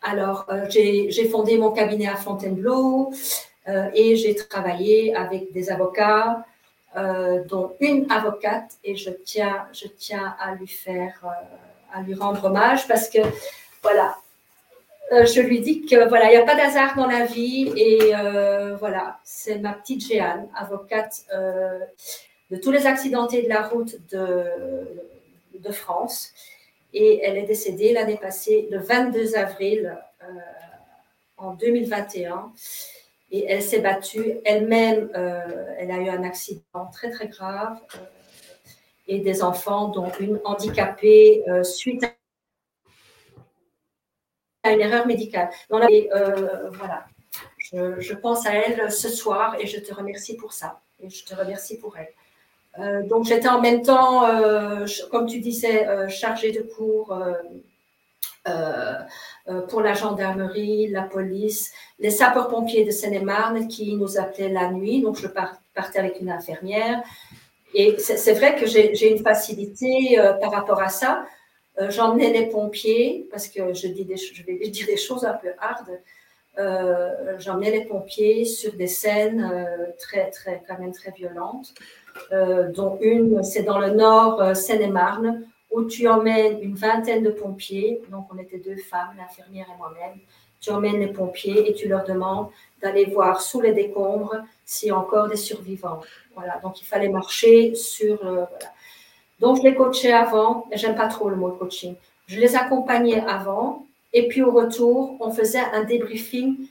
alors, 0.00 0.46
j'ai 0.68 1.28
fondé 1.30 1.58
mon 1.58 1.70
cabinet 1.70 2.08
à 2.08 2.16
Fontainebleau 2.16 3.12
et 3.94 4.16
j'ai 4.16 4.34
travaillé 4.34 5.14
avec 5.14 5.52
des 5.52 5.70
avocats, 5.70 6.44
dont 7.48 7.76
une 7.78 8.10
avocate, 8.10 8.72
et 8.82 8.96
je 8.96 9.10
tiens, 9.10 9.68
je 9.72 9.86
tiens 9.86 10.34
à 10.40 10.56
lui 10.56 10.66
faire, 10.66 11.22
à 11.94 12.02
lui 12.02 12.14
rendre 12.14 12.44
hommage 12.46 12.88
parce 12.88 13.08
que 13.08 13.20
voilà. 13.82 14.16
Euh, 15.10 15.26
je 15.26 15.40
lui 15.40 15.60
dis 15.60 15.84
que 15.84 16.08
voilà, 16.08 16.26
il 16.26 16.36
n'y 16.36 16.42
a 16.42 16.44
pas 16.44 16.54
d'hasard 16.54 16.96
dans 16.96 17.06
la 17.06 17.26
vie 17.26 17.70
et 17.76 18.14
euh, 18.14 18.76
voilà, 18.76 19.18
c'est 19.24 19.58
ma 19.58 19.72
petite 19.72 20.06
Jeanne, 20.06 20.48
avocate 20.54 21.24
euh, 21.34 21.80
de 22.50 22.56
tous 22.56 22.70
les 22.70 22.86
accidentés 22.86 23.42
de 23.42 23.48
la 23.48 23.62
route 23.62 23.96
de, 24.10 25.70
France. 25.70 26.32
Et 26.92 27.20
elle 27.22 27.38
est 27.38 27.44
décédée 27.44 27.92
l'année 27.92 28.18
passée, 28.20 28.68
le 28.70 28.78
22 28.78 29.36
avril 29.36 29.96
en 31.38 31.54
2021. 31.54 32.52
Et 33.30 33.46
elle 33.48 33.62
s'est 33.62 33.78
battue 33.78 34.38
elle-même, 34.44 35.08
elle 35.78 35.90
a 35.90 35.96
eu 35.98 36.08
un 36.10 36.24
accident 36.24 36.90
très 36.92 37.10
très 37.10 37.28
grave 37.28 37.78
et 39.06 39.20
des 39.20 39.42
enfants, 39.42 39.88
dont 39.88 40.10
une 40.20 40.40
handicapée 40.44 41.42
suite 41.62 42.04
à 42.04 42.08
une 44.70 44.80
erreur 44.80 45.06
médicale. 45.06 45.50
Euh, 45.72 46.70
voilà, 46.70 47.04
je, 47.58 48.14
pense 48.14 48.46
à 48.46 48.54
elle 48.54 48.92
ce 48.92 49.08
soir 49.08 49.56
et 49.58 49.66
je 49.66 49.80
te 49.80 49.92
remercie 49.92 50.36
pour 50.36 50.52
ça. 50.52 50.80
Et 51.02 51.10
je 51.10 51.24
te 51.24 51.34
remercie 51.34 51.78
pour 51.78 51.96
elle. 51.96 52.12
Euh, 52.78 53.02
donc 53.06 53.26
j'étais 53.26 53.48
en 53.48 53.60
même 53.60 53.82
temps, 53.82 54.24
euh, 54.24 54.86
comme 55.10 55.26
tu 55.26 55.40
disais, 55.40 56.08
chargée 56.08 56.52
de 56.52 56.62
cours 56.62 57.18
pour 59.68 59.80
la 59.80 59.94
gendarmerie, 59.94 60.88
la 60.88 61.02
police, 61.02 61.72
les 61.98 62.10
sapeurs-pompiers 62.10 62.84
de 62.84 62.90
Seine-et-Marne 62.90 63.68
qui 63.68 63.96
nous 63.96 64.18
appelaient 64.18 64.48
la 64.48 64.70
nuit. 64.70 65.02
Donc 65.02 65.18
je 65.18 65.26
partais 65.26 65.98
avec 65.98 66.20
une 66.20 66.30
infirmière. 66.30 67.02
Et 67.74 67.96
c'est 67.98 68.34
vrai 68.34 68.54
que 68.54 68.66
j'ai 68.66 69.10
une 69.10 69.22
facilité 69.24 70.16
par 70.40 70.52
rapport 70.52 70.80
à 70.80 70.88
ça. 70.88 71.24
Euh, 71.80 71.90
j'emmenais 71.90 72.32
les 72.32 72.46
pompiers, 72.46 73.26
parce 73.30 73.48
que 73.48 73.72
je, 73.72 73.88
dis 73.88 74.04
des, 74.04 74.16
vais 74.46 74.68
dire 74.68 74.86
des 74.86 74.96
choses 74.96 75.24
un 75.24 75.34
peu 75.34 75.48
hard. 75.58 75.88
Euh, 76.58 77.38
j'emmenais 77.38 77.70
les 77.70 77.84
pompiers 77.86 78.44
sur 78.44 78.74
des 78.74 78.86
scènes 78.86 79.40
euh, 79.42 79.86
très, 79.98 80.30
très, 80.30 80.62
quand 80.68 80.78
même 80.78 80.92
très 80.92 81.10
violentes, 81.12 81.72
dont 82.74 82.98
une, 83.00 83.42
c'est 83.42 83.62
dans 83.62 83.78
le 83.78 83.90
nord 83.90 84.54
Seine-et-Marne, 84.54 85.46
où 85.70 85.84
tu 85.84 86.06
emmènes 86.06 86.62
une 86.62 86.74
vingtaine 86.74 87.22
de 87.22 87.30
pompiers, 87.30 88.02
donc 88.10 88.26
on 88.34 88.38
était 88.38 88.58
deux 88.58 88.76
femmes, 88.76 89.14
l'infirmière 89.16 89.66
et 89.74 89.78
moi-même, 89.78 90.18
tu 90.60 90.70
emmènes 90.70 91.00
les 91.00 91.08
pompiers 91.08 91.70
et 91.70 91.72
tu 91.72 91.88
leur 91.88 92.04
demandes 92.04 92.48
d'aller 92.82 93.06
voir 93.06 93.40
sous 93.40 93.62
les 93.62 93.72
décombres 93.72 94.36
s'il 94.66 94.88
y 94.88 94.90
a 94.90 94.98
encore 94.98 95.28
des 95.28 95.36
survivants. 95.36 96.00
Voilà, 96.34 96.60
donc 96.62 96.82
il 96.82 96.84
fallait 96.84 97.08
marcher 97.08 97.74
sur. 97.74 98.18
voilà. 98.22 98.50
Donc, 99.42 99.58
je 99.58 99.62
les 99.64 99.74
coachais 99.74 100.12
avant, 100.12 100.66
j'aime 100.72 100.94
pas 100.94 101.08
trop 101.08 101.28
le 101.28 101.34
mot 101.34 101.50
coaching. 101.50 101.96
Je 102.28 102.38
les 102.38 102.54
accompagnais 102.54 103.20
avant, 103.26 103.84
et 104.12 104.28
puis 104.28 104.40
au 104.40 104.52
retour, 104.52 105.16
on 105.18 105.32
faisait 105.32 105.64
un 105.72 105.82
débriefing 105.82 106.68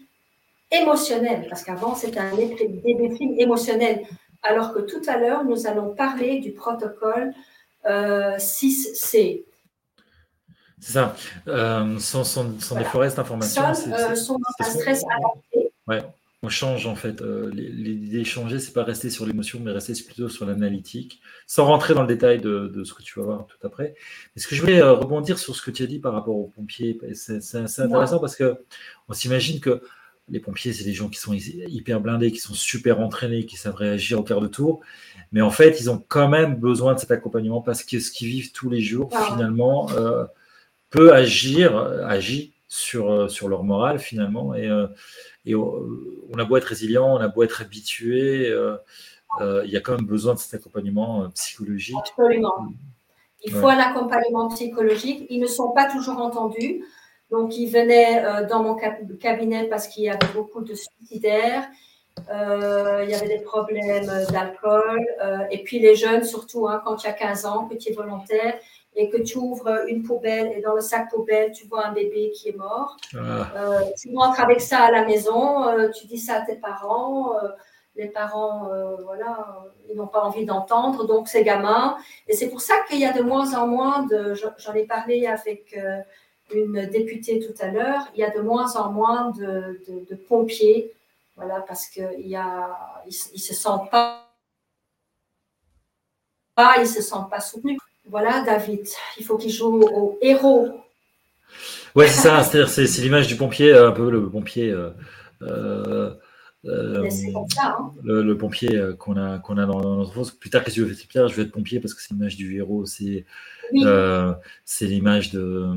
émotionnel, 0.71 1.47
parce 1.49 1.63
qu'avant, 1.65 1.95
c'était 1.95 2.21
un 2.21 2.33
débriefing 2.33 3.35
émotionnel. 3.37 4.03
Alors 4.41 4.73
que 4.73 4.79
tout 4.79 5.01
à 5.07 5.17
l'heure, 5.17 5.43
nous 5.43 5.67
allons 5.67 5.93
parler 5.93 6.39
du 6.39 6.51
protocole 6.51 7.33
6C. 7.85 7.89
Euh, 7.89 9.43
c'est 10.79 10.93
ça. 10.93 11.15
Euh, 11.49 11.99
sont, 11.99 12.45
des 12.75 12.85
forêts 12.85 13.11
d'information. 13.13 13.63
Euh, 13.63 14.15
sont 14.15 14.39
dans 14.39 14.65
un 14.65 14.69
stress 14.69 15.03
adapté. 15.03 15.71
Ouais. 15.87 16.01
On 16.43 16.49
change 16.49 16.87
en 16.87 16.95
fait. 16.95 17.21
Euh, 17.21 17.51
l'idée 17.53 18.23
changer, 18.23 18.59
c'est 18.59 18.73
pas 18.73 18.83
rester 18.83 19.09
sur 19.09 19.25
l'émotion, 19.25 19.59
mais 19.61 19.71
rester 19.71 19.93
plutôt 20.03 20.29
sur 20.29 20.45
l'analytique, 20.45 21.21
sans 21.45 21.65
rentrer 21.65 21.93
dans 21.93 22.01
le 22.01 22.07
détail 22.07 22.39
de, 22.39 22.83
ce 22.83 22.93
que 22.93 23.03
tu 23.03 23.19
vas 23.19 23.25
voir 23.25 23.45
tout 23.45 23.57
après. 23.65 23.93
Mais 24.35 24.41
ce 24.41 24.47
que 24.47 24.55
je 24.55 24.61
voulais 24.61 24.81
euh, 24.81 24.93
rebondir 24.93 25.37
sur 25.37 25.55
ce 25.55 25.61
que 25.61 25.71
tu 25.71 25.83
as 25.83 25.87
dit 25.87 25.99
par 25.99 26.13
rapport 26.13 26.35
aux 26.35 26.47
pompiers, 26.47 26.97
c'est 27.13 27.55
intéressant 27.55 28.19
parce 28.19 28.35
que 28.35 28.57
on 29.07 29.13
s'imagine 29.13 29.59
que 29.59 29.81
les 30.29 30.39
pompiers, 30.39 30.71
c'est 30.71 30.85
des 30.85 30.93
gens 30.93 31.09
qui 31.09 31.19
sont 31.19 31.33
hyper 31.33 31.99
blindés, 31.99 32.31
qui 32.31 32.39
sont 32.39 32.53
super 32.53 33.01
entraînés, 33.01 33.45
qui 33.45 33.57
savent 33.57 33.75
réagir 33.75 34.19
au 34.19 34.23
quart 34.23 34.39
de 34.39 34.47
tour. 34.47 34.79
Mais 35.31 35.41
en 35.41 35.51
fait, 35.51 35.81
ils 35.81 35.89
ont 35.89 36.01
quand 36.07 36.29
même 36.29 36.55
besoin 36.55 36.93
de 36.93 36.99
cet 36.99 37.11
accompagnement 37.11 37.61
parce 37.61 37.83
que 37.83 37.99
ce 37.99 38.11
qu'ils 38.11 38.29
vivent 38.29 38.51
tous 38.51 38.69
les 38.69 38.81
jours, 38.81 39.11
finalement, 39.29 39.89
euh, 39.91 40.23
peut 40.89 41.13
agir, 41.13 41.75
agit 42.05 42.53
sur, 42.73 43.29
sur 43.29 43.49
leur 43.49 43.63
morale, 43.63 43.99
finalement. 43.99 44.55
Et 44.55 44.69
et 45.45 45.55
on 45.55 46.37
a 46.37 46.45
beau 46.45 46.57
être 46.57 46.65
résilient, 46.65 47.15
on 47.15 47.19
a 47.19 47.27
beau 47.27 47.43
être 47.43 47.61
habitué, 47.61 48.49
euh, 48.49 48.77
euh, 49.39 49.63
il 49.65 49.71
y 49.71 49.77
a 49.77 49.81
quand 49.81 49.93
même 49.93 50.05
besoin 50.05 50.35
de 50.35 50.39
cet 50.39 50.53
accompagnement 50.53 51.23
euh, 51.23 51.27
psychologique. 51.29 51.95
Absolument. 51.97 52.67
Il 53.43 53.51
faut 53.51 53.67
un 53.67 53.79
accompagnement 53.79 54.49
psychologique. 54.49 55.25
Ils 55.31 55.39
ne 55.39 55.47
sont 55.47 55.71
pas 55.71 55.89
toujours 55.89 56.19
entendus. 56.19 56.85
Donc, 57.31 57.57
ils 57.57 57.71
venaient 57.71 58.45
dans 58.47 58.61
mon 58.61 58.75
cabinet 59.19 59.67
parce 59.67 59.87
qu'il 59.87 60.03
y 60.03 60.09
avait 60.09 60.31
beaucoup 60.35 60.61
de 60.61 60.75
suicidaires. 60.75 61.67
Il 62.29 63.09
y 63.09 63.13
avait 63.13 63.27
des 63.27 63.43
problèmes 63.43 64.05
d'alcool. 64.31 65.05
et 65.49 65.63
puis, 65.63 65.79
les 65.79 65.95
jeunes, 65.95 66.23
surtout, 66.23 66.67
hein, 66.67 66.81
quand 66.83 66.95
tu 66.95 67.07
as 67.07 67.13
15 67.13 67.45
ans, 67.45 67.67
petit 67.67 67.91
volontaire, 67.91 68.55
et 68.95 69.09
que 69.09 69.17
tu 69.17 69.37
ouvres 69.37 69.85
une 69.87 70.03
poubelle 70.03 70.51
et 70.55 70.61
dans 70.61 70.75
le 70.75 70.81
sac 70.81 71.09
poubelle, 71.09 71.51
tu 71.51 71.65
vois 71.67 71.85
un 71.87 71.93
bébé 71.93 72.31
qui 72.31 72.49
est 72.49 72.57
mort. 72.57 72.97
Ah. 73.15 73.47
Euh, 73.55 73.81
tu 73.97 74.13
rentres 74.15 74.41
avec 74.41 74.59
ça 74.59 74.79
à 74.79 74.91
la 74.91 75.05
maison, 75.05 75.67
euh, 75.67 75.89
tu 75.89 76.07
dis 76.07 76.17
ça 76.17 76.35
à 76.35 76.41
tes 76.41 76.55
parents. 76.55 77.35
Euh, 77.37 77.49
les 77.97 78.07
parents, 78.07 78.69
voilà, 79.03 79.65
ils 79.89 79.97
n'ont 79.97 80.07
pas 80.07 80.21
envie 80.21 80.45
d'entendre, 80.45 81.05
donc 81.05 81.27
ces 81.27 81.43
gamins. 81.43 81.97
Et 82.29 82.33
c'est 82.33 82.47
pour 82.47 82.61
ça 82.61 82.73
qu'il 82.87 82.99
y 82.99 83.05
a 83.05 83.11
de 83.11 83.21
moins 83.21 83.53
en 83.53 83.67
moins 83.67 84.05
de. 84.05 84.33
J'en 84.33 84.73
ai 84.73 84.85
parlé 84.85 85.27
avec 85.27 85.77
une 86.53 86.85
députée 86.85 87.39
tout 87.39 87.53
à 87.59 87.67
l'heure, 87.67 88.07
il 88.15 88.21
y 88.21 88.23
a 88.23 88.29
de 88.29 88.39
moins 88.39 88.77
en 88.77 88.93
moins 88.93 89.31
de, 89.31 89.81
de, 90.09 90.15
pompiers, 90.15 90.93
voilà, 91.41 91.61
parce 91.61 91.87
qu'ils 91.87 92.37
ne 92.37 93.37
se 93.37 93.53
sentent 93.53 93.89
pas. 93.89 94.27
Ils 96.79 96.87
se 96.87 97.01
sentent 97.01 97.29
pas 97.29 97.39
soutenus. 97.39 97.77
Voilà, 98.07 98.43
David, 98.43 98.87
il 99.17 99.25
faut 99.25 99.37
qu'il 99.37 99.51
joue 99.51 99.81
au 99.81 100.19
héros. 100.21 100.69
Ouais, 101.95 102.07
c'est 102.07 102.21
ça, 102.21 102.43
c'est-à-dire 102.43 102.69
c'est 102.69 103.01
l'image 103.01 103.27
du 103.27 103.35
pompier, 103.35 103.73
un 103.73 103.91
peu 103.91 104.09
le 104.11 104.29
pompier. 104.29 104.69
Euh, 104.69 104.91
euh, 105.41 106.13
euh 106.65 107.09
hein. 107.57 107.91
le, 108.03 108.37
pompier 108.37 108.75
euh, 108.75 108.93
qu'on 108.93 109.17
a, 109.17 109.39
qu'on 109.39 109.57
a 109.57 109.65
dans, 109.65 109.81
notre 109.81 110.11
France. 110.11 110.31
Plus 110.31 110.51
tard, 110.51 110.63
qu'est-ce 110.63 110.75
que 110.75 110.87
je 110.87 110.93
vais 110.93 110.95
faire 110.95 111.27
Je 111.27 111.35
vais 111.35 111.43
être 111.43 111.51
pompier 111.51 111.79
parce 111.79 111.95
que 111.95 112.01
c'est 112.01 112.13
l'image 112.13 112.35
du 112.35 112.55
héros, 112.57 112.85
c'est 112.85 113.25
c'est 114.65 114.85
l'image 114.85 115.31
de, 115.31 115.67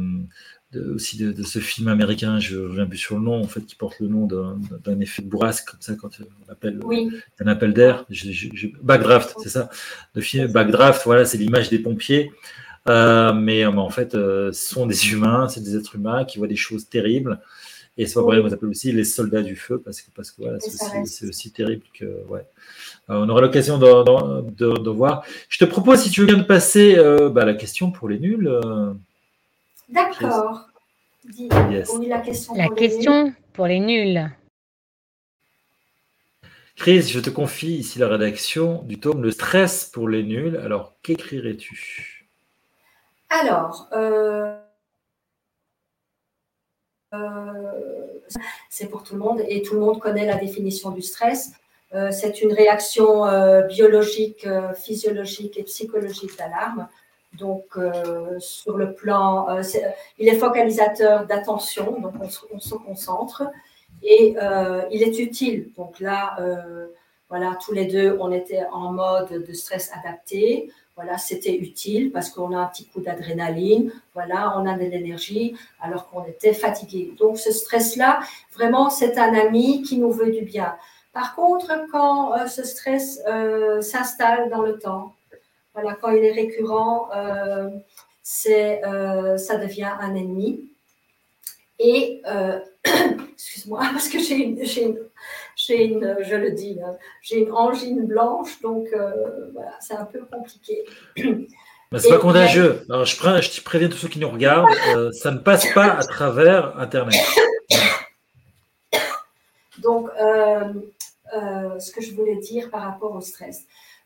aussi 0.95 1.19
de, 1.19 1.43
ce 1.43 1.59
film 1.59 1.89
américain, 1.89 2.39
je 2.39 2.59
reviens 2.59 2.87
plus 2.87 2.99
sur 2.99 3.17
le 3.17 3.23
nom, 3.23 3.41
en 3.41 3.47
fait, 3.47 3.61
qui 3.63 3.75
porte 3.75 4.01
le 4.01 4.09
nom 4.09 4.27
d'un 4.27 5.01
effet 5.01 5.23
de 5.23 5.29
bourrasque, 5.29 5.71
comme 5.71 5.81
ça, 5.81 5.95
quand 5.95 6.11
on 6.21 6.53
appelle 6.53 6.81
un 7.41 7.47
appel 7.47 7.73
d'air. 7.73 8.07
Backdraft, 8.83 9.37
c'est 9.43 9.49
ça. 9.49 9.71
Le 10.15 10.21
film 10.21 10.51
Backdraft, 10.51 11.03
voilà, 11.05 11.25
c'est 11.25 11.39
l'image 11.39 11.71
des 11.71 11.79
pompiers. 11.79 12.31
Euh, 12.89 13.33
mais, 13.33 13.65
en 13.65 13.91
fait, 13.91 14.15
euh, 14.15 14.53
ce 14.53 14.75
sont 14.75 14.87
des 14.87 15.13
humains, 15.13 15.49
c'est 15.49 15.63
des 15.63 15.77
êtres 15.77 15.97
humains 15.97 16.25
qui 16.25 16.39
voient 16.39 16.49
des 16.49 16.57
choses 16.57 16.89
terribles. 16.89 17.41
Et 17.97 18.07
c'est 18.07 18.15
pas 18.15 18.23
pour 18.23 18.31
qu'on 18.31 18.53
appelle 18.53 18.69
aussi 18.69 18.91
les 18.91 19.05
soldats 19.05 19.43
du 19.43 19.55
feu, 19.55 19.81
parce 19.83 20.03
que, 20.03 20.11
parce 20.17 20.33
que 20.33 20.43
voilà, 20.43 20.59
c'est 20.61 21.29
aussi, 21.29 21.53
terrible 21.53 21.85
que. 21.99 22.05
Ouais. 22.29 22.45
Euh, 23.09 23.15
on 23.15 23.29
aura 23.29 23.41
l'occasion 23.41 23.79
de, 23.79 24.51
de, 24.51 24.91
voir. 24.91 25.25
Je 25.49 25.59
te 25.59 25.65
propose, 25.65 26.01
si 26.01 26.11
tu 26.11 26.21
veux 26.21 26.27
bien, 26.27 26.39
de 26.39 26.43
passer 26.43 26.97
bah, 27.33 27.45
la 27.45 27.55
question 27.55 27.93
pour 27.93 28.09
les 28.09 28.19
nuls. 28.19 28.51
D'accord. 29.89 30.69
la 31.51 32.21
question, 32.21 32.55
la 32.55 32.67
pour, 32.67 32.77
question 32.77 33.25
les 33.25 33.33
pour 33.53 33.67
les 33.67 33.81
nuls. 33.81 34.31
Chris, 36.77 37.03
je 37.03 37.21
te 37.21 37.31
confie 37.31 37.77
ici 37.77 37.99
la 37.99 38.09
rédaction 38.09 38.83
du 38.83 38.99
tome 38.99 39.23
Le 39.23 39.31
stress 39.31 39.85
pour 39.85 40.09
les 40.09 40.23
nuls. 40.23 40.57
Alors, 40.57 40.97
qu'écrirais-tu? 41.03 42.29
Alors, 43.31 43.89
euh, 43.93 44.59
euh, 47.15 47.19
c'est 48.69 48.89
pour 48.89 49.03
tout 49.05 49.15
le 49.15 49.21
monde 49.21 49.43
et 49.49 49.63
tout 49.63 49.75
le 49.75 49.81
monde 49.81 50.01
connaît 50.01 50.27
la 50.27 50.37
définition 50.37 50.91
du 50.91 51.03
stress. 51.03 51.53
Euh, 51.95 52.11
c'est 52.11 52.43
une 52.43 52.53
réaction 52.53 53.25
biologique, 53.69 54.47
physiologique 54.75 55.59
et 55.59 55.63
psychologique 55.63 56.37
d'alarme 56.37 56.89
donc, 57.39 57.65
euh, 57.77 58.39
sur 58.39 58.77
le 58.77 58.95
plan, 58.95 59.49
euh, 59.49 59.63
il 60.19 60.29
est 60.29 60.37
focalisateur 60.37 61.27
d'attention, 61.27 62.01
donc 62.01 62.15
on, 62.21 62.61
se 62.61 62.75
concentre, 62.75 63.45
et 64.03 64.37
euh, 64.41 64.83
il 64.91 65.03
est 65.03 65.19
utile. 65.19 65.71
Donc 65.77 66.01
là, 66.01 66.37
voilà, 67.29 67.59
tous 67.65 67.73
les 67.73 67.87
deux, 67.87 68.17
on 68.21 68.31
était 68.31 68.65
en 68.73 68.93
mode 68.93 69.45
de 69.47 69.53
stress 69.53 69.91
adapté. 69.93 70.71
Voilà, 70.95 71.19
c'était 71.19 71.57
utile 71.57 72.13
parce 72.13 72.31
qu'on 72.31 72.57
a 72.57 72.61
un 72.61 72.67
petit 72.67 72.87
coup 72.87 73.01
d'adrénaline, 73.01 73.91
voilà, 74.13 74.57
on 74.57 74.65
a 74.65 74.75
de 74.75 74.85
l'énergie 74.85 75.57
alors 75.81 76.09
qu'on 76.09 76.25
était 76.25 76.53
fatigué. 76.53 77.13
Donc 77.19 77.37
ce 77.37 77.51
stress-là, 77.51 78.21
vraiment, 78.53 78.91
c'est 78.91 79.19
un 79.19 79.35
ami 79.35 79.83
qui 79.83 79.99
nous 79.99 80.13
veut 80.13 80.31
du 80.31 80.43
bien. 80.43 80.77
Par 81.13 81.35
contre, 81.35 81.73
quand 81.91 82.47
ce 82.47 82.63
stress 82.63 83.21
s'installe 83.81 84.51
dans 84.51 84.63
le 84.63 84.79
temps, 84.79 85.14
voilà, 85.75 85.95
quand 86.01 86.11
il 86.13 86.25
est 86.25 86.33
récurrent, 86.33 87.11
euh, 87.15 87.69
c'est, 88.23 88.83
euh, 88.85 89.37
ça 89.37 89.59
devient 89.59 89.91
un 90.01 90.15
ennemi. 90.15 90.71
Et, 91.81 92.23
euh, 92.27 92.61
excuse-moi, 93.33 93.81
parce 93.93 94.09
que 94.09 94.21
j'ai 94.21 94.37
une, 94.37 94.65
j'ai 95.57 95.85
une, 95.85 96.17
je 96.21 96.37
le 96.37 96.53
dis, 96.53 96.79
hein, 96.83 96.97
j'ai 97.23 97.41
une 97.41 97.53
angine 97.53 98.07
blanche, 98.07 98.61
donc 98.63 98.87
voilà, 99.53 99.73
c'est 99.81 99.95
un 99.95 100.05
peu 100.05 100.21
compliqué. 100.33 100.85
Mais 101.17 101.99
c'est 101.99 102.09
pas 102.09 102.19
contagieux. 102.19 102.85
Alors, 102.89 103.05
je, 103.05 103.17
prends, 103.17 103.41
je 103.41 103.61
préviens 103.61 103.89
tous 103.89 103.97
ceux 103.97 104.09
qui 104.09 104.21
nous 104.21 104.31
regardent, 104.31 104.73
ça 105.13 105.33
ne 105.33 105.39
passe 105.39 105.67
pas 105.75 105.93
à 105.95 106.05
travers 106.05 106.79
Internet. 106.79 107.21
Donc, 109.79 110.09
ce 111.33 111.91
que 111.91 112.01
je 112.01 112.15
voulais 112.15 112.37
dire 112.37 112.71
par 112.71 112.83
rapport 112.83 113.13
au 113.13 113.21
stress. 113.21 113.65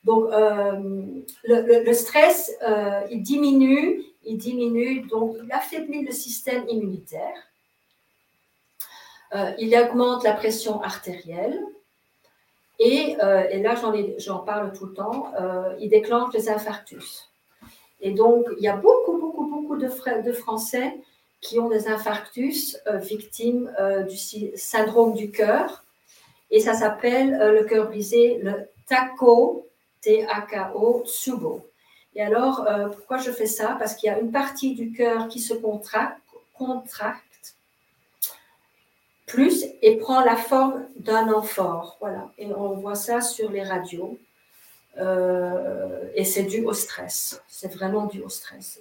Donc, 0.09 0.33
euh, 0.33 1.05
le, 1.45 1.93
stress, 1.93 2.57
euh, 2.67 3.03
il 3.11 3.23
diminue, 3.23 4.03
il 4.25 4.39
diminue, 4.39 5.03
donc 5.03 5.37
il 5.45 5.53
affaiblit 5.53 6.03
le 6.03 6.13
système 6.13 6.67
immunitaire. 6.67 7.37
Euh, 9.35 9.53
il 9.59 9.77
augmente 9.77 10.25
la 10.25 10.33
pression 10.33 10.81
artérielle. 10.81 11.63
Et, 12.79 13.17
et 13.51 13.61
là, 13.61 13.75
j'en 14.19 14.39
parle 14.39 14.73
tout 14.73 14.87
le 14.87 14.95
temps, 14.95 15.33
il 15.81 15.91
déclenche 15.91 16.33
les 16.33 16.49
infarctus. 16.49 17.29
Et 18.01 18.13
donc, 18.13 18.47
il 18.57 18.63
y 18.63 18.69
a 18.69 18.77
beaucoup, 18.77 19.19
beaucoup, 19.19 19.47
beaucoup 19.47 19.77
de, 19.77 20.23
de 20.23 20.33
Français 20.33 20.97
qui 21.41 21.59
ont 21.59 21.69
des 21.69 21.89
infarctus 21.89 22.79
victimes 22.95 23.71
du 24.09 24.17
syndrome 24.57 25.15
du 25.15 25.33
cœur. 25.33 25.85
Et 26.53 26.61
ça 26.61 26.73
s'appelle 26.73 27.37
le 27.37 27.65
cœur 27.65 27.89
brisé, 27.89 28.39
le 28.39 28.69
TACO, 28.87 29.68
T-A-K-O, 30.01 31.05
Tsubo. 31.05 31.69
Et 32.15 32.23
alors, 32.23 32.67
euh, 32.67 32.89
pourquoi 32.89 33.19
je 33.19 33.31
fais 33.31 33.47
ça? 33.47 33.77
Parce 33.79 33.95
qu'il 33.95 34.11
y 34.11 34.13
a 34.13 34.19
une 34.19 34.33
partie 34.33 34.75
du 34.75 34.93
cœur 34.93 35.29
qui 35.29 35.41
se 35.41 35.55
contracte, 35.55 36.25
plus 39.27 39.65
et 39.83 39.97
prend 39.99 40.25
la 40.25 40.37
forme 40.37 40.87
d'un 40.97 41.33
amphore. 41.33 41.97
Voilà. 42.01 42.33
Et 42.39 42.47
on 42.47 42.73
voit 42.75 42.97
ça 42.97 43.21
sur 43.21 43.51
les 43.51 43.63
radios. 43.63 44.19
Euh, 44.97 46.11
et 46.15 46.25
c'est 46.25 46.43
dû 46.43 46.65
au 46.65 46.73
stress. 46.73 47.41
C'est 47.47 47.73
vraiment 47.73 48.07
dû 48.07 48.21
au 48.23 48.29
stress. 48.29 48.81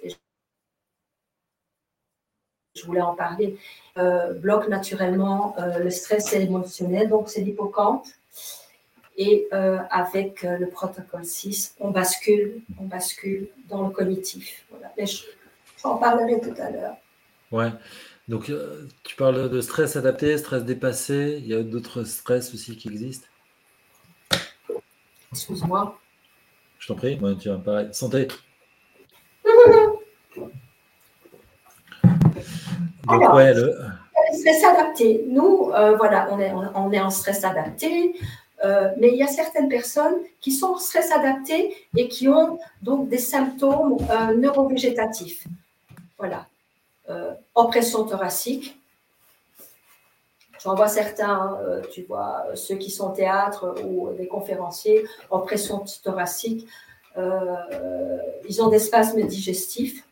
Je 2.74 2.84
voulais 2.84 3.00
en 3.00 3.14
parler. 3.14 3.56
Euh, 3.98 4.32
bloque 4.32 4.68
naturellement 4.68 5.54
le 5.58 5.90
stress 5.90 6.32
émotionnel, 6.32 7.08
donc 7.08 7.28
c'est 7.28 7.42
l'hippocampe 7.42 8.06
et 9.18 9.48
euh, 9.52 9.78
avec 9.90 10.44
euh, 10.44 10.56
le 10.56 10.68
protocole 10.68 11.24
6, 11.24 11.74
on 11.80 11.90
bascule, 11.90 12.62
on 12.80 12.84
bascule 12.84 13.48
dans 13.68 13.88
le 13.88 13.90
cognitif. 13.90 14.64
Voilà. 14.70 14.92
j'en 15.82 15.96
parlerai 15.96 16.40
tout 16.40 16.54
à 16.56 16.70
l'heure. 16.70 16.96
Ouais. 17.50 17.70
Donc, 18.28 18.48
euh, 18.48 18.86
tu 19.02 19.16
parles 19.16 19.50
de 19.50 19.60
stress 19.60 19.96
adapté, 19.96 20.38
stress 20.38 20.64
dépassé. 20.64 21.38
Il 21.40 21.48
y 21.48 21.54
a 21.54 21.62
d'autres 21.62 22.04
stress 22.04 22.54
aussi 22.54 22.76
qui 22.76 22.88
existent? 22.88 23.26
Excuse-moi. 25.32 25.98
Je 26.78 26.86
t'en 26.86 26.94
prie. 26.94 27.18
Ouais, 27.18 27.34
tu 27.36 27.50
pareil. 27.64 27.88
Santé. 27.92 28.28
Donc, 33.04 33.32
ouais, 33.34 33.52
le... 33.54 33.74
stress 34.32 34.62
adapté. 34.62 35.24
Nous, 35.26 35.70
euh, 35.74 35.96
voilà, 35.96 36.28
on 36.30 36.38
est, 36.38 36.52
on 36.52 36.92
est 36.92 37.00
en 37.00 37.10
stress 37.10 37.42
adapté. 37.42 38.14
Euh, 38.64 38.90
mais 38.98 39.08
il 39.08 39.16
y 39.16 39.22
a 39.22 39.28
certaines 39.28 39.68
personnes 39.68 40.16
qui 40.40 40.52
sont 40.52 40.76
stress 40.78 41.12
adapté 41.12 41.76
et 41.96 42.08
qui 42.08 42.28
ont 42.28 42.58
donc 42.82 43.08
des 43.08 43.18
symptômes 43.18 43.96
euh, 44.10 44.34
neurovégétatifs. 44.34 45.46
Voilà. 46.18 46.46
Euh, 47.08 47.32
oppression 47.54 48.04
thoracique. 48.04 48.76
J'en 50.60 50.74
vois 50.74 50.88
certains, 50.88 51.56
tu 51.92 52.02
vois, 52.02 52.46
ceux 52.56 52.74
qui 52.74 52.90
sont 52.90 53.10
théâtre 53.10 53.76
ou 53.84 54.12
des 54.14 54.26
conférenciers, 54.26 55.04
oppression 55.30 55.84
thoracique. 56.02 56.66
ils 57.16 58.60
ont 58.60 58.68
des 58.68 58.80
spasmes 58.80 59.22
digestifs. 59.22 60.04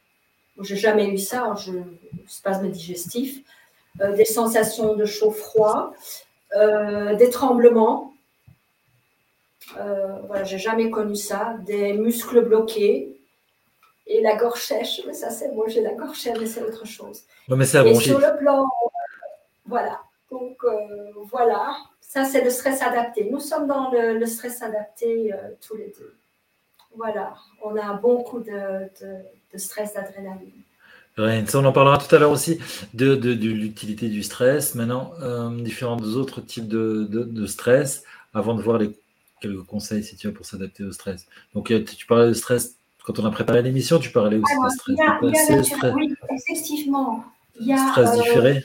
Je 0.60 0.74
n'ai 0.74 0.80
jamais 0.80 1.08
eu 1.08 1.18
ça, 1.18 1.46
hein, 1.46 1.56
je, 1.56 1.72
spasmes 2.28 2.68
digestifs. 2.68 3.42
des 3.98 4.24
sensations 4.24 4.94
de 4.94 5.04
chaud-froid, 5.04 5.92
des 6.54 7.30
tremblements, 7.30 8.14
euh, 9.78 10.18
voilà, 10.26 10.44
j'ai 10.44 10.58
jamais 10.58 10.90
connu 10.90 11.16
ça. 11.16 11.56
Des 11.64 11.92
muscles 11.92 12.42
bloqués 12.42 13.18
et 14.06 14.20
la 14.20 14.36
gorge 14.36 14.60
sèche. 14.60 15.02
Mais 15.06 15.12
ça, 15.12 15.30
c'est 15.30 15.52
moi, 15.52 15.66
j'ai 15.68 15.82
la 15.82 15.92
gorge 15.92 16.18
sèche, 16.18 16.38
mais 16.38 16.46
c'est 16.46 16.62
autre 16.62 16.86
chose. 16.86 17.22
mais 17.48 17.64
et 17.64 17.94
sur 17.94 18.18
le 18.18 18.38
plan, 18.38 18.66
voilà. 19.66 20.00
Donc 20.30 20.56
euh, 20.64 21.12
voilà, 21.30 21.76
ça 22.00 22.24
c'est 22.24 22.42
le 22.42 22.50
stress 22.50 22.82
adapté. 22.82 23.28
Nous 23.30 23.40
sommes 23.40 23.68
dans 23.68 23.90
le, 23.92 24.26
stress 24.26 24.60
adapté 24.60 25.32
euh, 25.32 25.36
tous 25.66 25.76
les 25.76 25.92
deux. 25.98 26.14
Voilà, 26.96 27.34
on 27.62 27.76
a 27.76 27.84
un 27.84 27.94
bon 27.94 28.22
coup 28.22 28.40
de, 28.40 28.88
stress 29.56 29.94
d'adrénaline. 29.94 30.50
on 31.18 31.64
en 31.64 31.72
parlera 31.72 31.98
tout 31.98 32.12
à 32.14 32.18
l'heure 32.18 32.30
aussi 32.30 32.58
de, 32.94 33.14
l'utilité 33.14 34.08
du 34.08 34.22
stress. 34.22 34.74
Maintenant, 34.74 35.12
différents 35.50 36.00
autres 36.00 36.40
types 36.40 36.66
de, 36.66 37.46
stress 37.46 38.02
avant 38.34 38.54
de 38.54 38.62
voir 38.62 38.78
les 38.78 38.98
quelques 39.40 39.64
conseils 39.64 40.04
si 40.04 40.16
tu 40.16 40.28
as 40.28 40.32
pour 40.32 40.46
s'adapter 40.46 40.84
au 40.84 40.92
stress. 40.92 41.26
Donc, 41.54 41.70
euh, 41.70 41.84
tu 41.84 42.06
parlais 42.06 42.28
de 42.28 42.34
stress 42.34 42.76
quand 43.04 43.20
on 43.20 43.24
a 43.24 43.30
préparé 43.30 43.62
l'émission, 43.62 44.00
tu 44.00 44.10
parlais 44.10 44.36
aussi 44.36 44.54
de 44.56 44.68
stress. 44.70 45.66
stress. 45.66 45.94
Oui, 45.94 46.12
effectivement. 46.30 47.24
Il 47.60 47.68
y 47.68 47.72
a, 47.72 47.88
stress 47.90 48.10
euh, 48.10 48.22
différé. 48.22 48.64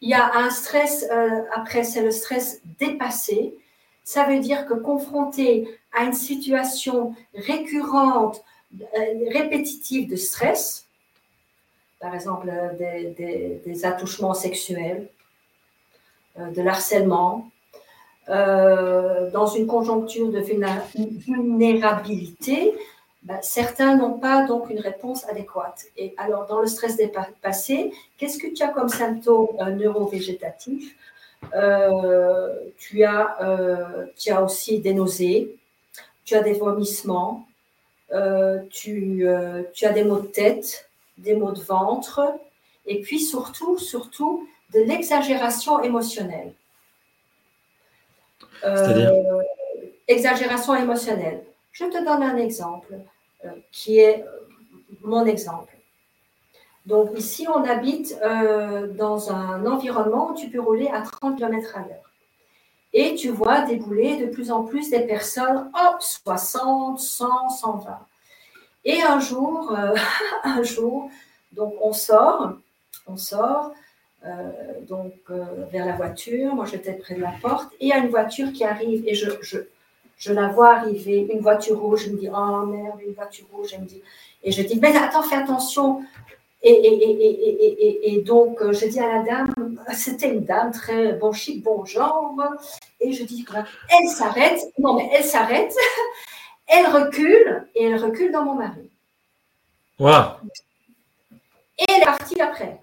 Il 0.00 0.08
y 0.08 0.14
a 0.14 0.34
un 0.34 0.48
stress, 0.48 1.06
euh, 1.12 1.42
après, 1.54 1.84
c'est 1.84 2.02
le 2.02 2.10
stress 2.10 2.62
dépassé. 2.78 3.54
Ça 4.02 4.24
veut 4.24 4.40
dire 4.40 4.66
que 4.66 4.72
confronté 4.72 5.68
à 5.92 6.04
une 6.04 6.14
situation 6.14 7.14
récurrente, 7.34 8.42
répétitive 9.30 10.08
de 10.08 10.16
stress, 10.16 10.86
par 12.00 12.14
exemple 12.14 12.50
des, 12.78 13.60
des 13.64 13.84
attouchements 13.84 14.34
sexuels, 14.34 15.06
de 16.38 16.62
l'harcèlement, 16.62 17.49
euh, 18.30 19.30
dans 19.30 19.46
une 19.48 19.66
conjoncture 19.66 20.30
de 20.30 20.38
vulnérabilité, 20.38 22.72
ben, 23.24 23.38
certains 23.42 23.96
n'ont 23.96 24.18
pas 24.18 24.46
donc 24.46 24.70
une 24.70 24.78
réponse 24.78 25.28
adéquate. 25.28 25.86
Et 25.96 26.14
alors, 26.16 26.46
dans 26.46 26.60
le 26.60 26.68
stress 26.68 26.96
dépassé, 26.96 27.92
qu'est-ce 28.18 28.38
que 28.38 28.46
tu 28.46 28.62
as 28.62 28.68
comme 28.68 28.88
symptômes 28.88 29.48
euh, 29.60 29.70
neurovégétatifs 29.70 30.94
euh, 31.54 32.54
tu, 32.78 33.02
as, 33.02 33.36
tu 34.16 34.30
as 34.30 34.44
aussi 34.44 34.78
des 34.78 34.94
nausées, 34.94 35.56
tu 36.24 36.34
as 36.34 36.42
des 36.42 36.52
vomissements, 36.52 37.48
tu, 38.70 39.26
tu 39.72 39.86
as 39.86 39.92
des 39.92 40.04
maux 40.04 40.20
de 40.20 40.26
tête, 40.26 40.90
des 41.16 41.34
maux 41.34 41.52
de 41.52 41.62
ventre, 41.62 42.20
et 42.86 43.00
puis 43.00 43.20
surtout, 43.20 43.78
surtout, 43.78 44.46
de 44.74 44.80
l'exagération 44.80 45.82
émotionnelle. 45.82 46.52
Euh, 48.64 49.42
exagération 50.08 50.74
émotionnelle. 50.74 51.44
Je 51.72 51.84
te 51.84 52.04
donne 52.04 52.22
un 52.22 52.36
exemple 52.36 52.94
euh, 53.44 53.48
qui 53.72 53.98
est 53.98 54.22
euh, 54.22 54.30
mon 55.02 55.24
exemple. 55.26 55.76
Donc 56.86 57.10
ici, 57.16 57.46
on 57.46 57.62
habite 57.64 58.18
dans 58.96 59.30
un 59.30 59.66
environnement 59.66 60.30
où 60.30 60.34
tu 60.34 60.48
peux 60.48 60.60
rouler 60.60 60.88
à 60.88 61.02
30 61.02 61.36
km 61.36 61.76
à 61.76 61.80
l'heure. 61.80 62.10
Et 62.92 63.14
tu 63.14 63.28
vois 63.28 63.62
débouler 63.62 64.16
de 64.16 64.26
plus 64.26 64.50
en 64.50 64.64
plus 64.64 64.90
des 64.90 65.00
personnes, 65.00 65.70
hop, 65.74 66.00
60, 66.00 66.98
100, 66.98 67.48
120. 67.50 67.98
Et 68.86 69.02
un 69.02 69.20
jour, 69.20 69.76
un 70.42 70.62
jour, 70.62 71.10
donc 71.52 71.74
on 71.80 71.92
sort, 71.92 72.54
on 73.06 73.16
sort, 73.16 73.72
donc 74.88 75.14
euh, 75.30 75.44
vers 75.72 75.86
la 75.86 75.92
voiture. 75.92 76.54
Moi, 76.54 76.66
j'étais 76.66 76.92
près 76.92 77.14
de 77.14 77.20
la 77.20 77.32
porte 77.40 77.72
et 77.80 77.86
il 77.86 77.88
y 77.88 77.92
a 77.92 77.98
une 77.98 78.10
voiture 78.10 78.52
qui 78.52 78.64
arrive 78.64 79.02
et 79.06 79.14
je, 79.14 79.30
je, 79.40 79.58
je 80.16 80.32
la 80.32 80.48
vois 80.48 80.76
arriver, 80.76 81.26
une 81.32 81.40
voiture 81.40 81.80
rouge. 81.80 82.06
Je 82.06 82.10
me 82.10 82.18
dis, 82.18 82.28
oh 82.28 82.66
merde, 82.66 83.00
une 83.06 83.14
voiture 83.14 83.46
rouge. 83.52 83.74
me 83.78 83.86
et 84.42 84.52
je 84.52 84.62
dis, 84.62 84.78
mais 84.80 84.96
attends, 84.96 85.22
fais 85.22 85.36
attention. 85.36 86.02
Et, 86.62 86.72
et, 86.72 87.10
et, 87.10 88.14
et, 88.14 88.20
donc, 88.20 88.60
euh, 88.60 88.74
je 88.74 88.86
dis 88.86 89.00
à 89.00 89.08
la 89.16 89.22
dame, 89.22 89.78
c'était 89.94 90.28
une 90.28 90.44
dame 90.44 90.72
très 90.72 91.14
bon 91.14 91.32
chic, 91.32 91.62
bon 91.62 91.86
genre, 91.86 92.34
et 93.00 93.12
je 93.12 93.24
dis, 93.24 93.46
elle 93.88 94.08
s'arrête, 94.08 94.60
non 94.78 94.92
mais 94.94 95.08
elle 95.10 95.24
s'arrête, 95.24 95.72
elle 96.66 96.86
recule, 96.86 97.66
et 97.74 97.84
elle 97.84 97.96
recule 97.96 98.30
dans 98.30 98.44
mon 98.44 98.56
mari. 98.56 98.90
Wow. 99.98 100.34
Et 101.78 101.84
elle 101.88 102.02
est 102.02 102.04
partie 102.04 102.40
après. 102.42 102.78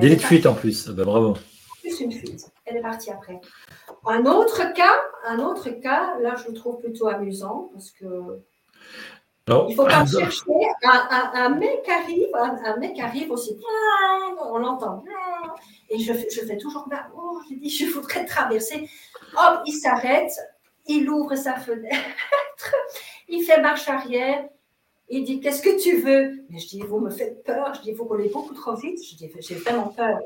Délit 0.00 0.16
de 0.16 0.22
fuite 0.22 0.46
en 0.46 0.54
plus. 0.54 0.88
Ben, 0.88 1.04
bravo. 1.04 1.34
Plus 1.80 2.00
une 2.00 2.12
fuite. 2.12 2.46
Elle 2.64 2.78
est 2.78 2.82
partie 2.82 3.10
après. 3.10 3.40
Un 4.06 4.24
autre 4.26 4.72
cas, 4.72 5.00
un 5.26 5.38
autre 5.38 5.70
cas, 5.70 6.18
là 6.20 6.34
je 6.36 6.48
le 6.48 6.54
trouve 6.54 6.80
plutôt 6.80 7.08
amusant 7.08 7.70
parce 7.72 7.90
que 7.90 8.40
il 9.46 9.68
ne 9.68 9.74
faut 9.74 9.84
pas 9.84 10.06
chercher. 10.06 10.42
Un, 10.82 11.50
mec 11.50 11.86
arrive, 11.88 12.34
un, 12.34 12.76
mec 12.78 12.98
arrive 12.98 13.30
aussi. 13.30 13.58
On 14.40 14.58
l'entend. 14.58 15.04
Et 15.90 15.98
je, 15.98 16.12
je, 16.12 16.46
fais 16.46 16.56
toujours. 16.56 16.88
Oh, 17.14 17.38
je 17.50 17.56
dis, 17.56 17.68
je 17.68 17.86
voudrais 17.92 18.24
traverser. 18.24 18.88
Hop, 19.36 19.60
il 19.66 19.72
s'arrête. 19.72 20.32
Il 20.86 21.08
ouvre 21.10 21.34
sa 21.34 21.56
fenêtre. 21.56 22.74
il 23.28 23.42
fait 23.42 23.60
marche 23.60 23.88
arrière. 23.88 24.48
Il 25.08 25.24
dit 25.24 25.40
Qu'est-ce 25.40 25.62
que 25.62 25.82
tu 25.82 26.02
veux? 26.02 26.44
Mais 26.50 26.58
je 26.58 26.68
dis 26.68 26.80
Vous 26.80 27.00
me 27.00 27.10
faites 27.10 27.44
peur. 27.44 27.74
Je 27.74 27.82
dis 27.82 27.92
Vous 27.92 28.04
roulez 28.04 28.28
beaucoup 28.28 28.54
trop 28.54 28.74
vite. 28.74 28.98
Je 29.04 29.16
dis 29.16 29.30
J'ai 29.40 29.54
vraiment 29.56 29.88
peur. 29.88 30.18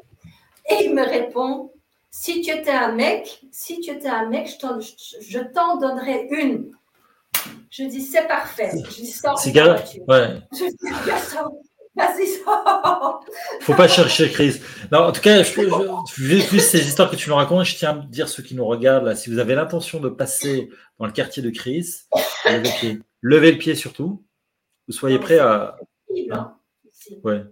Et 0.71 0.85
il 0.85 0.95
me 0.95 1.03
répond 1.03 1.73
Si 2.11 2.41
tu 2.43 2.51
étais 2.51 2.71
un 2.71 2.93
mec, 2.93 3.43
si 3.51 3.81
tu 3.81 3.91
étais 3.91 4.09
un 4.09 4.29
mec, 4.29 4.49
je 4.49 5.39
t'en 5.41 5.79
donnerais 5.79 6.29
une. 6.31 6.73
Je 7.71 7.85
dis 7.85 8.03
C'est 8.03 8.27
parfait. 8.27 8.71
Je 8.75 8.95
dis 8.95 9.07
Sors 9.07 9.41
voiture. 9.41 10.09
Ouais. 10.09 10.41
Je 10.53 10.65
dis. 10.65 11.79
Faut 13.61 13.75
pas 13.75 13.89
chercher 13.89 14.31
Chris. 14.31 14.61
Non, 14.93 15.01
en 15.01 15.13
tout 15.13 15.21
cas, 15.21 15.43
je, 15.43 16.23
vu 16.23 16.61
ces 16.61 16.87
histoires 16.87 17.11
que 17.11 17.17
tu 17.17 17.29
nous 17.29 17.35
racontes, 17.35 17.65
je 17.65 17.77
tiens 17.77 17.91
à 17.91 18.07
dire 18.07 18.29
ceux 18.29 18.43
qui 18.43 18.55
nous 18.55 18.65
regardent 18.65 19.05
là, 19.05 19.17
si 19.17 19.31
vous 19.31 19.39
avez 19.39 19.55
l'intention 19.55 19.99
de 20.01 20.09
passer 20.09 20.71
dans 20.99 21.07
le 21.07 21.13
quartier 21.13 21.43
de 21.43 21.51
Chris, 21.51 22.03
levez 23.21 23.53
le 23.53 23.59
pied 23.59 23.75
surtout 23.75 24.23
vous 24.89 24.95
soyez 24.95 25.19
prêt 25.19 25.39
à. 25.39 25.77
Hein 26.31 26.57
ouais. 27.23 27.45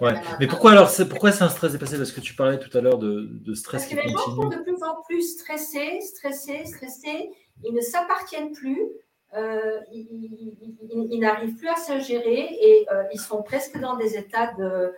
Ouais. 0.00 0.14
Mais 0.40 0.46
pourquoi 0.46 0.70
alors 0.70 0.88
c'est 0.88 1.06
pourquoi 1.06 1.32
c'est 1.32 1.44
un 1.44 1.50
stress 1.50 1.72
dépassé 1.72 1.98
Parce 1.98 2.12
que 2.12 2.20
tu 2.20 2.34
parlais 2.34 2.58
tout 2.58 2.76
à 2.76 2.80
l'heure 2.80 2.98
de, 2.98 3.28
de 3.30 3.54
stress 3.54 3.82
Parce 3.82 3.94
que 3.94 4.06
les 4.06 4.12
gens 4.12 4.18
sont 4.18 4.48
de 4.48 4.62
plus 4.62 4.82
en 4.82 5.02
plus 5.02 5.38
stressés, 5.38 6.00
stressés, 6.00 6.64
stressés. 6.64 7.30
Ils 7.64 7.74
ne 7.74 7.80
s'appartiennent 7.80 8.52
plus. 8.52 8.88
Euh, 9.34 9.80
ils, 9.90 11.18
n'arrivent 11.18 11.56
plus 11.56 11.68
à 11.68 11.76
se 11.76 12.00
gérer 12.00 12.50
et 12.60 12.86
euh, 12.90 13.04
ils 13.14 13.20
sont 13.20 13.42
presque 13.42 13.78
dans 13.78 13.96
des 13.96 14.16
états 14.16 14.52
de. 14.54 14.92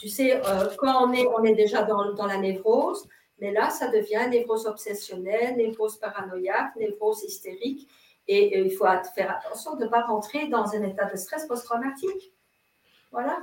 Tu 0.00 0.08
sais, 0.08 0.36
euh, 0.44 0.68
quand 0.76 1.06
on 1.06 1.12
est, 1.12 1.26
on 1.26 1.42
est 1.44 1.54
déjà 1.54 1.82
dans, 1.82 2.12
dans, 2.12 2.26
la 2.26 2.36
névrose, 2.36 3.08
mais 3.38 3.52
là, 3.52 3.70
ça 3.70 3.88
devient 3.88 4.26
névrose 4.28 4.66
obsessionnelle, 4.66 5.56
névrose 5.56 5.96
paranoïaque, 5.98 6.76
névrose 6.76 7.22
hystérique. 7.22 7.88
Et 8.28 8.60
il 8.60 8.70
faut 8.70 8.84
faire 9.14 9.36
attention 9.38 9.76
de 9.76 9.84
ne 9.84 9.88
pas 9.88 10.02
rentrer 10.02 10.48
dans 10.48 10.74
un 10.74 10.82
état 10.82 11.06
de 11.06 11.16
stress 11.16 11.46
post-traumatique. 11.46 12.32
Voilà. 13.10 13.38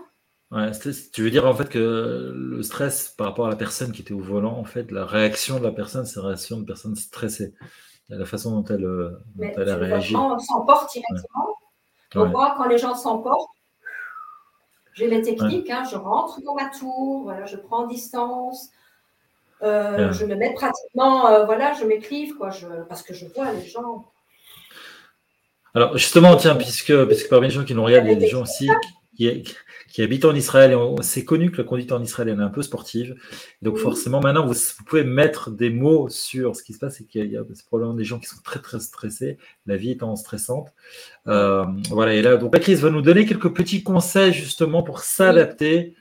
Ouais, 0.52 0.72
tu 1.12 1.24
veux 1.24 1.32
dire 1.32 1.48
en 1.48 1.56
fait 1.56 1.70
que 1.70 2.32
le 2.36 2.62
stress 2.62 3.10
par 3.10 3.28
rapport 3.28 3.48
à 3.48 3.50
la 3.50 3.56
personne 3.56 3.92
qui 3.92 4.04
était 4.04 4.14
au 4.14 4.20
volant, 4.20 4.58
en 4.58 4.64
fait, 4.64 4.92
la 4.92 5.06
réaction 5.06 5.60
de 5.60 5.64
la 5.64 5.72
personne, 5.72 6.06
c'est 6.06 6.20
la 6.20 6.28
réaction 6.28 6.60
de 6.60 6.66
personne 6.66 6.96
stressée. 6.96 7.56
La 8.10 8.26
façon 8.26 8.62
dont 8.62 8.66
elle, 8.66 8.86
euh, 8.86 9.20
dont 9.36 9.52
elle 9.58 9.70
a 9.70 9.78
réagi. 9.78 10.16
On 10.16 10.38
s'emporte 10.38 10.92
directement. 10.94 11.58
Donc, 12.14 12.32
moi, 12.32 12.54
quand 12.58 12.68
les 12.68 12.78
gens 12.78 12.94
s'emportent, 12.94 13.50
j'ai 14.94 15.08
les 15.08 15.22
techniques, 15.22 15.70
hein, 15.70 15.84
je 15.92 15.98
rentre 15.98 16.42
dans 16.44 16.54
ma 16.54 16.70
tour, 16.70 17.24
voilà, 17.24 17.46
je 17.46 17.58
prends 17.58 17.88
distance, 17.88 18.70
euh, 19.62 20.12
je 20.14 20.26
me 20.26 20.36
mets 20.36 20.54
pratiquement, 20.54 21.28
euh, 21.28 21.46
voilà, 21.46 21.74
je 21.74 21.84
m'écrive, 21.84 22.38
quoi, 22.38 22.50
je, 22.50 22.68
parce 22.88 23.02
que 23.02 23.14
je 23.14 23.26
vois 23.26 23.52
les 23.52 23.66
gens. 23.66 24.06
Alors 25.76 25.98
justement, 25.98 26.36
tiens, 26.38 26.56
puisque, 26.56 26.94
parmi 27.30 27.48
les 27.48 27.54
gens 27.54 27.64
qui 27.64 27.76
nous 27.76 27.84
regardent, 27.84 28.08
il 28.08 28.14
y 28.14 28.16
a 28.16 28.20
des 28.20 28.28
gens 28.28 28.44
aussi 28.44 28.70
qui, 29.16 29.44
qui 29.96 30.02
habite 30.02 30.26
en 30.26 30.36
Israël. 30.36 30.74
Et 30.74 31.04
c'est 31.04 31.24
connu 31.24 31.52
que 31.52 31.58
la 31.58 31.64
conduite 31.64 31.94
en 31.94 32.04
Israël 32.04 32.28
est 32.28 32.42
un 32.42 32.50
peu 32.50 32.62
sportive. 32.62 33.16
Donc 33.62 33.78
forcément, 33.78 34.20
maintenant, 34.20 34.46
vous, 34.46 34.54
pouvez 34.86 35.06
mettre 35.06 35.52
des 35.52 35.70
mots 35.70 36.10
sur 36.10 36.56
ce 36.56 36.64
qui 36.64 36.74
se 36.74 36.80
passe 36.80 37.00
et 37.00 37.06
qu'il 37.06 37.32
y 37.32 37.38
a, 37.38 37.44
probablement 37.68 37.94
des 37.94 38.04
gens 38.04 38.20
qui 38.20 38.28
sont 38.28 38.42
très 38.44 38.60
très 38.60 38.82
stressés, 38.82 39.38
la 39.66 39.78
vie 39.78 39.92
étant 39.92 40.16
stressante. 40.18 40.74
Euh, 41.28 41.64
voilà. 41.92 42.14
Et 42.14 42.22
là, 42.22 42.36
donc 42.36 42.52
Patrice 42.52 42.80
va 42.80 42.90
nous 42.90 43.02
donner 43.02 43.26
quelques 43.26 43.54
petits 43.54 43.84
conseils 43.84 44.34
justement 44.34 44.84
pour 44.84 45.00
s'adapter 45.00 45.96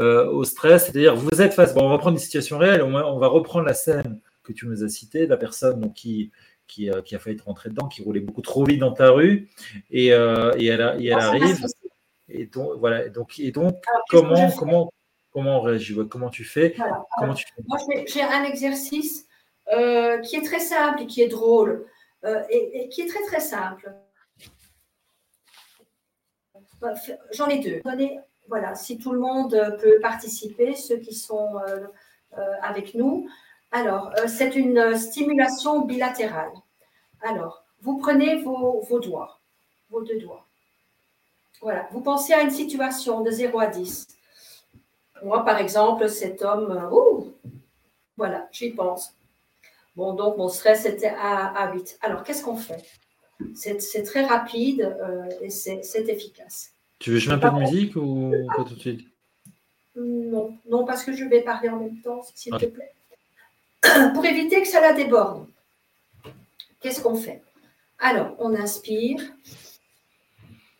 euh, 0.00 0.28
au 0.28 0.42
stress. 0.42 0.86
C'est-à-dire, 0.86 1.14
vous 1.14 1.40
êtes 1.40 1.54
face. 1.54 1.72
Bon, 1.72 1.84
on 1.84 1.90
va 1.90 1.98
prendre 1.98 2.16
une 2.16 2.22
situation 2.22 2.58
réelle. 2.58 2.82
On 2.82 3.18
va, 3.18 3.28
reprendre 3.28 3.64
la 3.64 3.74
scène 3.74 4.18
que 4.42 4.52
tu 4.52 4.66
nous 4.66 4.82
as 4.82 4.88
citée, 4.88 5.28
la 5.28 5.36
personne 5.36 5.80
donc, 5.80 5.94
qui 5.94 6.32
qui, 6.66 6.90
qui, 7.04 7.14
a 7.14 7.18
failli 7.18 7.36
être 7.36 7.44
rentrée 7.44 7.70
dedans, 7.70 7.88
qui 7.88 8.02
roulait 8.02 8.20
beaucoup 8.20 8.42
trop 8.42 8.64
vite 8.64 8.80
dans 8.80 8.92
ta 8.92 9.10
rue, 9.10 9.48
et, 9.90 10.12
euh, 10.12 10.52
et 10.58 10.66
elle, 10.66 10.96
et 11.00 11.06
elle 11.08 11.18
ah, 11.18 11.28
arrive. 11.28 11.66
Et 12.28 12.46
donc, 12.46 12.72
voilà. 12.78 13.08
Donc, 13.08 13.38
et 13.38 13.52
donc 13.52 13.76
comment, 14.08 14.50
comment, 14.52 14.92
comment 15.32 15.58
on 15.58 15.60
réagit 15.60 15.96
Comment 16.10 16.30
tu 16.30 16.44
fais, 16.44 16.74
comment 17.18 17.34
tu 17.34 17.46
fais? 17.46 17.62
Moi, 17.66 17.78
j'ai 18.06 18.22
un 18.22 18.44
exercice 18.44 19.26
euh, 19.72 20.18
qui 20.18 20.36
est 20.36 20.42
très 20.42 20.60
simple 20.60 21.02
et 21.02 21.06
qui 21.06 21.22
est 21.22 21.28
drôle, 21.28 21.86
euh, 22.24 22.42
et, 22.50 22.88
qui 22.88 23.02
est 23.02 23.06
très, 23.06 23.22
très 23.24 23.40
simple. 23.40 23.94
J'en 27.32 27.48
ai 27.48 27.58
deux. 27.58 27.80
Voilà, 28.48 28.76
si 28.76 28.96
tout 28.98 29.12
le 29.12 29.18
monde 29.18 29.76
peut 29.80 29.98
participer, 30.00 30.74
ceux 30.74 30.98
qui 30.98 31.14
sont 31.14 31.60
avec 32.62 32.94
nous. 32.94 33.28
Alors, 33.72 34.12
c'est 34.26 34.56
une 34.56 34.96
stimulation 34.96 35.84
bilatérale. 35.84 36.52
Alors, 37.20 37.64
vous 37.82 37.98
prenez 37.98 38.42
vos, 38.42 38.80
vos 38.88 39.00
doigts, 39.00 39.38
vos 39.90 40.02
deux 40.02 40.18
doigts. 40.18 40.46
Voilà, 41.62 41.88
vous 41.92 42.00
pensez 42.00 42.32
à 42.32 42.42
une 42.42 42.50
situation 42.50 43.22
de 43.22 43.30
0 43.30 43.58
à 43.58 43.66
10. 43.66 44.08
Moi, 45.24 45.44
par 45.44 45.58
exemple, 45.58 46.08
cet 46.08 46.42
homme, 46.42 46.70
euh, 46.70 46.90
ouh, 46.90 47.32
voilà, 48.16 48.48
j'y 48.52 48.70
pense. 48.70 49.14
Bon, 49.94 50.12
donc 50.12 50.36
mon 50.36 50.48
stress 50.48 50.84
était 50.84 51.14
à, 51.18 51.72
8. 51.72 51.98
Alors, 52.02 52.22
qu'est-ce 52.22 52.44
qu'on 52.44 52.56
fait? 52.56 52.84
C'est 53.54 54.02
très 54.02 54.24
rapide 54.24 54.96
euh, 55.00 55.28
et 55.40 55.50
c'est 55.50 56.08
efficace. 56.08 56.72
Tu 56.98 57.10
veux 57.10 57.18
jouer 57.18 57.34
un 57.34 57.38
peu 57.38 57.50
de 57.50 57.56
musique 57.56 57.96
ou 57.96 58.32
pas 58.56 58.64
tout 58.64 58.74
de 58.74 58.80
suite? 58.80 59.06
Non, 59.96 60.54
non, 60.68 60.84
parce 60.84 61.02
que 61.02 61.12
je 61.12 61.24
vais 61.24 61.40
parler 61.40 61.70
en 61.70 61.78
même 61.78 62.00
temps, 62.00 62.22
s'il 62.34 62.52
te 62.56 62.66
plaît. 62.66 62.92
Pour 64.14 64.24
éviter 64.24 64.62
que 64.62 64.68
ça 64.68 64.80
la 64.80 64.92
déborde, 64.92 65.46
qu'est-ce 66.80 67.00
qu'on 67.00 67.16
fait? 67.16 67.42
Alors, 67.98 68.34
on 68.38 68.54
inspire. 68.54 69.20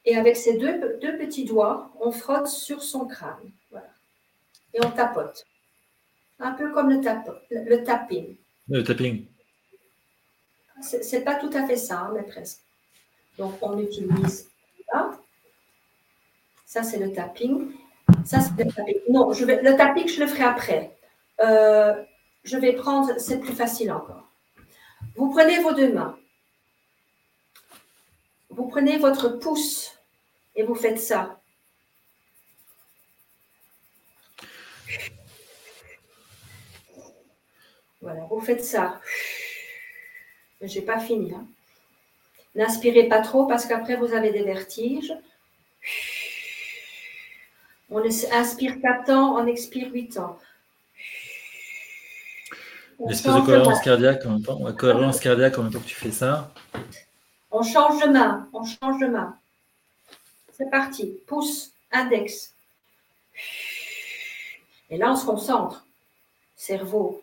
Et 0.05 0.17
avec 0.17 0.37
ces 0.37 0.57
deux, 0.57 0.99
deux, 1.01 1.19
petits 1.19 1.45
doigts, 1.45 1.91
on 2.01 2.13
frotte 2.13 2.47
sur 2.47 2.83
son 2.83 3.07
crâne. 3.07 3.51
Voilà. 3.71 3.89
Et 4.73 4.85
on 4.85 4.91
tapote. 4.91 5.45
Un 6.39 6.53
peu 6.53 6.71
comme 6.73 6.91
le, 6.91 7.01
le, 7.51 7.83
tapping. 7.83 8.37
Le 8.69 8.85
tapping. 8.85 9.27
C'est 10.81 11.25
pas 11.25 11.35
tout 11.35 11.51
à 11.55 11.67
fait 11.67 11.77
ça, 11.77 12.01
hein, 12.01 12.13
mais 12.15 12.23
presque. 12.23 12.61
Donc, 13.39 13.55
on 13.63 13.79
utilise 13.81 14.49
ça. 14.93 15.19
Ça, 16.67 16.83
c'est 16.83 16.99
le 16.99 17.13
tapping. 17.13 17.73
Ça, 18.25 18.41
c'est 18.41 18.63
le 18.63 18.71
tapping. 18.71 18.97
Non, 19.09 19.33
je 19.33 19.45
vais, 19.45 19.63
le 19.63 19.77
tapping, 19.77 20.07
je 20.07 20.21
le 20.21 20.27
ferai 20.27 20.45
après. 20.45 20.97
Euh, 21.41 21.95
je 22.47 22.57
vais 22.57 22.73
prendre, 22.75 23.19
c'est 23.19 23.41
plus 23.41 23.53
facile 23.53 23.93
encore. 23.93 24.31
Vous 25.17 25.31
prenez 25.31 25.59
vos 25.59 25.75
deux 25.75 25.93
mains. 25.93 26.17
Vous 28.51 28.69
prenez 28.69 28.99
votre 28.99 29.29
pouce 29.29 29.99
et 30.55 30.63
vous 30.63 30.77
faites 30.77 31.01
ça. 31.01 31.41
Voilà, 38.01 38.21
vous 38.31 38.41
faites 38.41 38.65
ça. 38.65 39.01
Je 40.61 40.73
n'ai 40.73 40.85
pas 40.85 41.01
fini. 41.01 41.35
Hein. 41.35 41.47
N'inspirez 42.55 43.09
pas 43.09 43.21
trop 43.21 43.47
parce 43.47 43.67
qu'après 43.67 43.97
vous 43.97 44.15
avez 44.15 44.31
des 44.31 44.45
vertiges. 44.45 45.13
On 47.91 48.05
inspire 48.05 48.81
4 48.81 49.11
ans, 49.11 49.37
on 49.37 49.47
expire 49.47 49.93
8 49.93 50.19
ans. 50.19 50.39
Une 52.99 53.11
espèce 53.11 53.35
de 53.35 53.41
cohérence 53.41 53.81
cardiaque 53.81 54.25
en 54.27 54.31
même 54.31 54.43
temps. 54.43 54.73
cohérence 54.73 55.21
cardiaque 55.21 55.59
en 55.59 55.65
même 55.65 55.73
temps 55.73 55.81
que 55.81 55.87
tu 55.87 55.95
fais 55.95 56.11
ça. 56.11 56.53
On 57.51 57.63
change 57.63 58.03
de 58.03 58.09
main, 58.09 58.49
on 58.53 58.65
change 58.65 59.01
de 59.01 59.07
main. 59.07 59.39
C'est 60.53 60.71
parti. 60.71 61.19
Pouce, 61.27 61.73
index. 61.93 62.55
Et 64.89 64.97
là, 64.97 65.13
on 65.13 65.17
se 65.17 65.27
concentre. 65.27 65.85
Cerveau. 66.55 67.23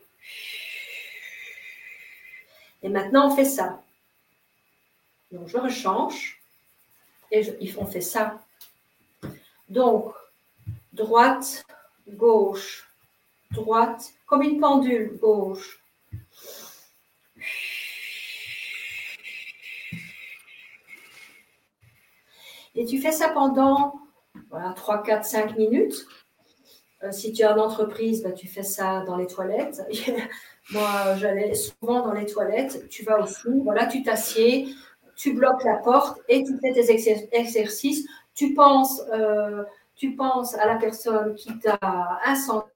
Et 2.83 2.89
maintenant, 2.89 3.31
on 3.31 3.35
fait 3.35 3.45
ça. 3.45 3.81
Donc, 5.31 5.47
je 5.47 5.57
rechange. 5.57 6.39
Et 7.31 7.73
on 7.77 7.85
fait 7.85 8.01
ça. 8.01 8.39
Donc, 9.69 10.13
droite, 10.91 11.65
gauche, 12.07 12.87
droite, 13.53 14.11
comme 14.25 14.41
une 14.41 14.59
pendule, 14.59 15.17
gauche, 15.21 15.83
Et 22.75 22.85
tu 22.85 22.99
fais 22.99 23.11
ça 23.11 23.29
pendant 23.29 23.93
voilà, 24.49 24.73
3, 24.73 25.03
4, 25.03 25.25
5 25.25 25.57
minutes. 25.57 26.07
Euh, 27.03 27.11
si 27.11 27.33
tu 27.33 27.43
es 27.43 27.45
en 27.45 27.57
entreprise, 27.57 28.23
bah, 28.23 28.31
tu 28.31 28.47
fais 28.47 28.63
ça 28.63 29.03
dans 29.05 29.17
les 29.17 29.27
toilettes. 29.27 29.81
Moi, 30.71 31.15
j'allais 31.17 31.53
souvent 31.53 32.01
dans 32.01 32.13
les 32.13 32.25
toilettes. 32.25 32.87
Tu 32.89 33.03
vas 33.03 33.19
aussi, 33.19 33.49
voilà, 33.63 33.85
tu 33.85 34.01
t'assieds, 34.01 34.67
tu 35.15 35.33
bloques 35.33 35.63
la 35.63 35.77
porte 35.77 36.19
et 36.29 36.43
tu 36.43 36.57
fais 36.59 36.73
tes 36.73 36.91
exercices. 37.33 38.07
Tu 38.33 38.53
penses, 38.53 39.01
euh, 39.13 39.63
tu 39.95 40.15
penses 40.15 40.55
à 40.55 40.65
la 40.65 40.77
personne 40.77 41.35
qui 41.35 41.59
t'a 41.59 41.77
incendié 42.25 42.72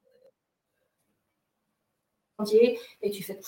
et 3.02 3.12
tu 3.12 3.23
fais 3.23 3.39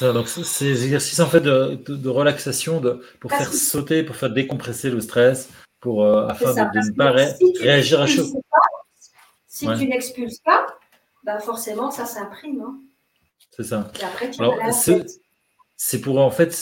donc 0.00 0.28
ces 0.28 0.84
exercices 0.84 1.20
en 1.20 1.26
fait 1.26 1.40
de, 1.40 2.08
relaxation 2.08 2.80
de, 2.80 3.02
pour 3.20 3.32
faire 3.32 3.52
sauter, 3.52 4.02
pour 4.02 4.16
faire 4.16 4.30
décompresser 4.30 4.90
le 4.90 5.00
stress, 5.00 5.50
pour, 5.80 6.04
euh, 6.04 6.26
afin 6.26 6.52
de, 6.52 6.90
ne 6.90 6.96
pas 6.96 7.12
réagir 7.60 8.00
à 8.00 8.06
chaud. 8.06 8.42
si 9.46 9.66
tu 9.66 9.88
n'expulses 9.88 10.38
pas, 10.38 10.66
bah 11.24 11.40
forcément 11.40 11.90
ça 11.90 12.06
s'imprime. 12.06 12.60
Hein. 12.62 12.80
C'est 13.56 13.64
ça. 13.64 13.90
c'est 15.76 16.00
pour 16.00 16.20
en 16.20 16.30
fait, 16.30 16.56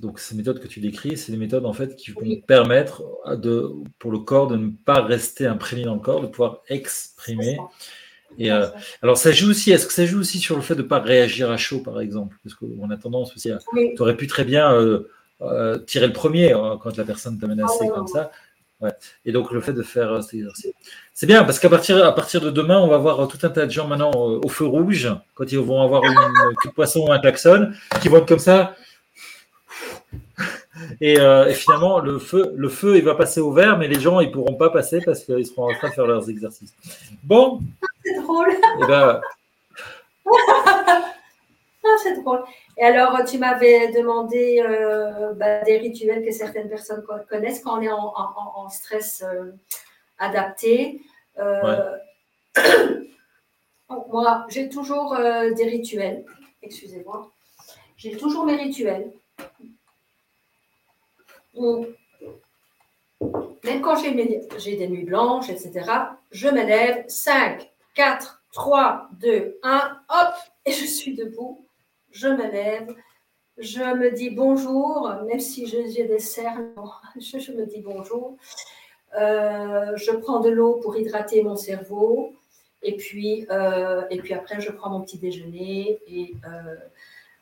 donc 0.00 0.18
ces 0.18 0.34
méthodes 0.34 0.60
que 0.60 0.68
tu 0.68 0.80
décris, 0.80 1.16
c'est 1.16 1.32
des 1.32 1.38
méthodes 1.38 1.64
en 1.64 1.72
fait 1.72 1.96
qui 1.96 2.10
vont 2.10 2.22
permettre 2.46 3.02
de, 3.36 3.70
pour 3.98 4.12
le 4.12 4.18
corps 4.18 4.48
de 4.48 4.56
ne 4.56 4.70
pas 4.70 5.02
rester 5.02 5.46
imprégné 5.46 5.84
dans 5.84 5.94
le 5.94 6.00
corps, 6.00 6.20
de 6.20 6.26
pouvoir 6.26 6.60
exprimer 6.68 7.58
et 8.38 8.50
euh, 8.50 8.66
alors, 9.02 9.16
ça 9.16 9.32
joue 9.32 9.50
aussi. 9.50 9.70
Est-ce 9.72 9.86
que 9.86 9.92
ça 9.92 10.06
joue 10.06 10.20
aussi 10.20 10.38
sur 10.38 10.56
le 10.56 10.62
fait 10.62 10.74
de 10.74 10.82
ne 10.82 10.86
pas 10.86 11.00
réagir 11.00 11.50
à 11.50 11.56
chaud, 11.56 11.80
par 11.80 12.00
exemple? 12.00 12.36
Parce 12.42 12.54
qu'on 12.54 12.90
a 12.90 12.96
tendance 12.96 13.34
aussi 13.34 13.50
à. 13.50 13.58
Tu 13.74 14.00
aurais 14.00 14.16
pu 14.16 14.26
très 14.26 14.44
bien 14.44 14.72
euh, 14.72 15.10
euh, 15.42 15.78
tirer 15.78 16.06
le 16.06 16.12
premier 16.12 16.52
hein, 16.52 16.78
quand 16.82 16.96
la 16.96 17.04
personne 17.04 17.38
t'a 17.38 17.46
menacé 17.46 17.86
ah 17.88 17.94
comme 17.94 18.06
ça. 18.06 18.30
Et 19.24 19.30
donc, 19.30 19.52
le 19.52 19.60
fait 19.60 19.72
de 19.72 19.82
faire 19.82 20.24
cet 20.24 20.34
exercice. 20.34 20.72
C'est 21.14 21.26
bien 21.26 21.44
parce 21.44 21.60
qu'à 21.60 21.68
partir, 21.68 22.04
à 22.04 22.12
partir 22.12 22.40
de 22.40 22.50
demain, 22.50 22.80
on 22.80 22.88
va 22.88 22.98
voir 22.98 23.28
tout 23.28 23.38
un 23.44 23.48
tas 23.48 23.66
de 23.66 23.70
gens 23.70 23.86
maintenant 23.86 24.10
au 24.12 24.48
feu 24.48 24.66
rouge, 24.66 25.08
quand 25.34 25.52
ils 25.52 25.58
vont 25.58 25.82
avoir 25.82 26.02
une 26.02 26.12
de 26.12 26.70
poisson 26.70 27.06
ou 27.06 27.12
un 27.12 27.20
klaxon, 27.20 27.70
qui 28.00 28.08
vont 28.08 28.18
être 28.18 28.26
comme 28.26 28.40
ça. 28.40 28.74
Et, 31.00 31.16
finalement, 31.54 32.00
le 32.00 32.18
feu, 32.18 32.52
le 32.56 32.68
feu, 32.68 32.96
il 32.96 33.04
va 33.04 33.14
passer 33.14 33.40
au 33.40 33.52
vert, 33.52 33.78
mais 33.78 33.88
les 33.88 34.00
gens, 34.00 34.20
ils 34.20 34.30
pourront 34.30 34.54
pas 34.54 34.70
passer 34.70 35.00
parce 35.04 35.24
qu'ils 35.24 35.46
seront 35.46 35.70
en 35.70 35.74
train 35.74 35.88
de 35.88 35.94
faire 35.94 36.06
leurs 36.06 36.28
exercices. 36.28 36.74
Bon, 37.22 37.60
c'est 38.04 38.20
drôle. 38.20 38.52
Eh 38.82 38.86
ben, 38.86 39.20
ah, 41.84 41.96
c'est 42.02 42.20
drôle. 42.20 42.42
Et 42.78 42.84
alors, 42.84 43.24
tu 43.24 43.38
m'avais 43.38 43.92
demandé 43.92 44.62
euh, 44.66 45.32
bah, 45.34 45.62
des 45.62 45.78
rituels 45.78 46.24
que 46.24 46.32
certaines 46.32 46.68
personnes 46.68 47.04
connaissent 47.28 47.60
quand 47.60 47.78
on 47.78 47.82
est 47.82 47.90
en, 47.90 48.68
stress 48.68 49.22
euh, 49.26 49.52
adapté. 50.18 51.00
Euh, 51.38 51.96
moi, 54.08 54.46
j'ai 54.48 54.68
toujours 54.68 55.16
des 55.16 55.64
rituels. 55.64 56.24
Excusez-moi. 56.62 57.30
J'ai 57.96 58.16
toujours 58.16 58.46
mes 58.46 58.56
rituels. 58.56 59.12
Même 63.64 63.80
quand 63.80 63.96
j'ai 63.96 64.76
des 64.76 64.88
nuits 64.88 65.04
blanches, 65.04 65.48
etc., 65.50 65.90
je 66.30 66.48
m'élève 66.48 67.04
5, 67.08 67.70
4, 67.94 68.42
3, 68.52 69.08
2, 69.20 69.58
1, 69.62 69.98
hop, 70.08 70.34
et 70.66 70.72
je 70.72 70.84
suis 70.84 71.14
debout. 71.14 71.66
Je 72.10 72.28
me 72.28 72.50
lève. 72.50 72.94
Je 73.58 73.82
me 73.82 74.10
dis 74.10 74.30
bonjour, 74.30 75.12
même 75.26 75.40
si 75.40 75.66
j'ai 75.66 76.04
des 76.04 76.18
cernes, 76.18 76.74
je, 77.16 77.52
me 77.52 77.66
dis 77.66 77.82
bonjour. 77.82 78.36
je 79.14 80.16
prends 80.16 80.40
de 80.40 80.50
l'eau 80.50 80.80
pour 80.82 80.96
hydrater 80.96 81.42
mon 81.42 81.56
cerveau. 81.56 82.32
Et 82.82 82.96
puis, 82.96 83.46
et 84.10 84.16
puis 84.18 84.34
après, 84.34 84.60
je 84.60 84.72
prends 84.72 84.90
mon 84.90 85.02
petit 85.02 85.18
déjeuner. 85.18 86.00
Et 86.08 86.34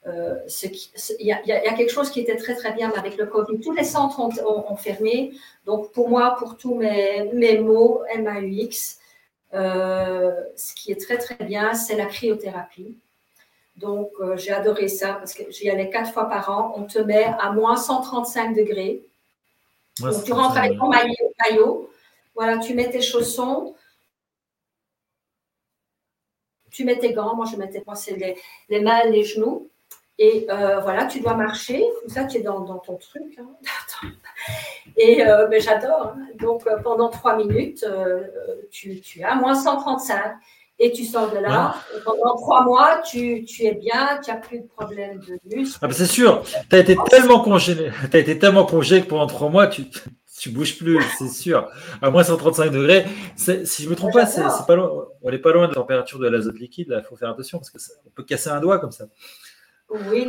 il 0.07 1.27
y, 1.27 1.33
a 1.33 1.75
quelque 1.75 1.91
chose 1.91 2.11
qui 2.11 2.21
était 2.21 2.37
très 2.37 2.55
très 2.55 2.73
bien 2.73 2.91
avec 2.97 3.17
le 3.17 3.27
Covid. 3.27 3.61
Tous 3.61 3.73
les 3.73 3.85
centres 3.85 4.21
ont, 4.21 4.77
fermé. 4.77 5.33
Donc 5.67 5.93
pour 5.93 6.09
moi, 6.09 6.37
pour 6.39 6.57
tous 6.57 6.75
mes, 6.75 7.31
mes 7.33 7.59
mots 7.59 8.03
MAUX, 8.17 8.99
ce 9.53 10.75
qui 10.75 10.93
est 10.93 11.01
très 11.01 11.19
très 11.19 11.45
bien, 11.45 11.75
c'est 11.75 11.97
la 11.97 12.07
cryothérapie. 12.07 12.97
Donc, 13.81 14.13
euh, 14.21 14.37
j'ai 14.37 14.53
adoré 14.53 14.89
ça 14.89 15.15
parce 15.15 15.33
que 15.33 15.51
j'y 15.51 15.71
allais 15.71 15.89
quatre 15.89 16.13
fois 16.13 16.29
par 16.29 16.51
an. 16.51 16.75
On 16.77 16.85
te 16.85 16.99
met 16.99 17.25
à 17.25 17.51
moins 17.53 17.77
135 17.77 18.55
degrés. 18.55 19.03
Donc, 20.01 20.23
tu 20.25 20.33
rentres 20.33 20.59
avec 20.59 20.79
ton 20.79 20.89
maillot, 20.89 21.91
Voilà, 22.35 22.59
tu 22.59 22.75
mets 22.75 22.91
tes 22.91 23.01
chaussons. 23.01 23.75
Tu 26.71 26.85
mets 26.85 26.99
tes 26.99 27.15
gants. 27.15 27.35
Moi, 27.35 27.47
je 27.51 27.57
mettais 27.57 27.83
c'est 27.95 28.17
les, 28.17 28.37
les, 28.69 28.81
mains, 28.81 29.05
les 29.05 29.25
genoux. 29.25 29.71
Et 30.23 30.47
euh, 30.51 30.81
voilà, 30.81 31.07
tu 31.07 31.21
dois 31.21 31.35
marcher. 31.35 31.83
ça, 32.07 32.25
tu 32.25 32.39
es 32.39 32.43
dans, 32.43 32.63
ton 32.63 32.97
truc. 32.97 33.39
Hein. 33.41 34.07
Et 34.99 35.27
euh, 35.27 35.47
ben, 35.47 35.61
j'adore. 35.61 36.15
Hein. 36.15 36.27
Donc, 36.39 36.69
pendant 36.85 37.09
trois 37.09 37.37
minutes, 37.37 37.87
tu, 38.71 39.01
tu 39.01 39.21
es 39.21 39.25
à 39.25 39.35
moins 39.35 39.55
135 39.55 40.35
et 40.79 40.93
tu 40.93 41.05
sors 41.05 41.31
de 41.31 41.39
là. 41.39 41.75
Pendant 42.05 42.37
trois 42.37 42.65
mois, 42.65 43.01
tu, 43.03 43.45
es 43.61 43.75
bien, 43.75 44.19
tu 44.25 44.31
n'as 44.31 44.39
plus 44.39 44.61
de 44.61 44.67
problème 44.67 45.21
de 45.21 45.39
muscles. 45.57 45.79
Ah 45.81 45.87
ben, 45.87 45.93
c'est 45.93 46.07
sûr, 46.07 46.43
tu 46.69 46.77
as 46.77 46.79
été 46.79 46.97
tellement 47.09 47.41
congé, 47.41 47.91
as 48.13 48.19
été 48.19 48.39
tellement 48.39 48.65
congé 48.65 49.03
que 49.03 49.07
pendant 49.07 49.27
trois 49.27 49.51
mois, 49.51 49.69
tu 49.69 49.83
ne 50.47 50.55
bouges 50.55 50.79
plus, 50.79 50.99
c'est 51.19 51.29
sûr. 51.29 51.69
À 52.01 52.11
moins 52.11 52.25
135 52.25 52.71
degrés, 52.71 53.07
si 53.37 53.83
je 53.83 53.85
ne 53.85 53.91
me 53.91 53.97
trompe 53.97 54.15
pas, 54.15 54.27
c'est 54.27 54.43
pas 54.67 54.75
loin, 54.75 55.07
on 55.23 55.31
n'est 55.31 55.39
pas 55.39 55.53
loin 55.53 55.65
de 55.65 55.69
la 55.69 55.75
température 55.77 56.19
de 56.19 56.29
l'azote 56.29 56.59
liquide. 56.59 56.95
Il 56.99 57.07
faut 57.07 57.17
faire 57.17 57.31
attention 57.31 57.59
parce 57.59 57.71
qu'on 57.71 58.11
peut 58.15 58.25
casser 58.25 58.49
un 58.49 58.61
doigt 58.61 58.79
comme 58.79 58.93
ça. 58.93 59.05
Oui. 59.91 60.25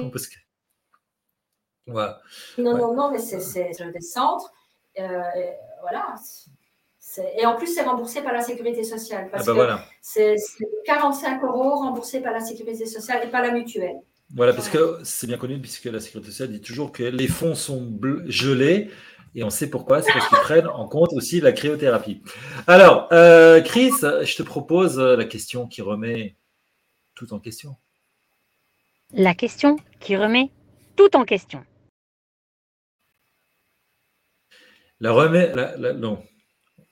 Non, 2.57 2.78
non, 2.78 2.93
non, 2.93 3.12
mais 3.12 3.20
c'est 3.20 3.38
des 3.38 4.01
centres. 4.01 4.51
Euh, 4.99 5.22
voilà, 5.82 6.16
et 7.38 7.45
en 7.45 7.55
plus, 7.55 7.68
c'est 7.68 7.82
remboursé 7.82 8.22
par 8.22 8.34
la 8.34 8.41
sécurité 8.41 8.84
sociale. 8.84 9.30
Parce 9.32 9.47
ah 9.47 9.53
bah 9.53 9.78
que 9.78 9.84
c'est 10.01 10.36
45 10.86 11.43
euros 11.43 11.76
remboursés 11.76 12.22
par 12.22 12.32
la 12.32 12.39
sécurité 12.39 12.86
sociale 12.86 13.22
et 13.26 13.28
pas 13.28 13.41
la 13.41 13.51
mutuelle. 13.51 13.97
Voilà, 14.34 14.53
parce 14.53 14.70
que 14.70 14.99
c'est 15.03 15.28
bien 15.28 15.38
connu, 15.38 15.59
puisque 15.59 15.86
la 15.86 15.99
sécurité 15.99 16.30
sociale 16.32 16.49
dit 16.49 16.62
toujours 16.62 16.91
que 16.91 17.03
les 17.03 17.28
fonds 17.28 17.55
sont 17.55 17.91
gelés. 18.28 18.89
Et 19.34 19.43
on 19.43 19.49
sait 19.49 19.70
pourquoi, 19.70 20.01
c'est 20.01 20.12
parce 20.12 20.28
qu'ils 20.28 20.38
prennent 20.39 20.68
en 20.68 20.88
compte 20.88 21.14
aussi 21.14 21.41
la 21.41 21.53
cryothérapie. 21.53 22.22
Alors, 22.68 23.07
euh, 23.12 23.62
Chris, 23.62 23.91
je 24.01 24.36
te 24.36 24.43
propose 24.43 24.99
la 24.99 25.26
question 25.26 25.68
qui 25.68 25.82
remet 25.82 26.36
tout 27.16 27.34
en 27.34 27.39
question. 27.39 27.76
La 29.14 29.34
question 29.34 29.76
qui 29.99 30.16
remet 30.16 30.51
tout 30.95 31.18
en 31.18 31.26
question. 31.26 31.66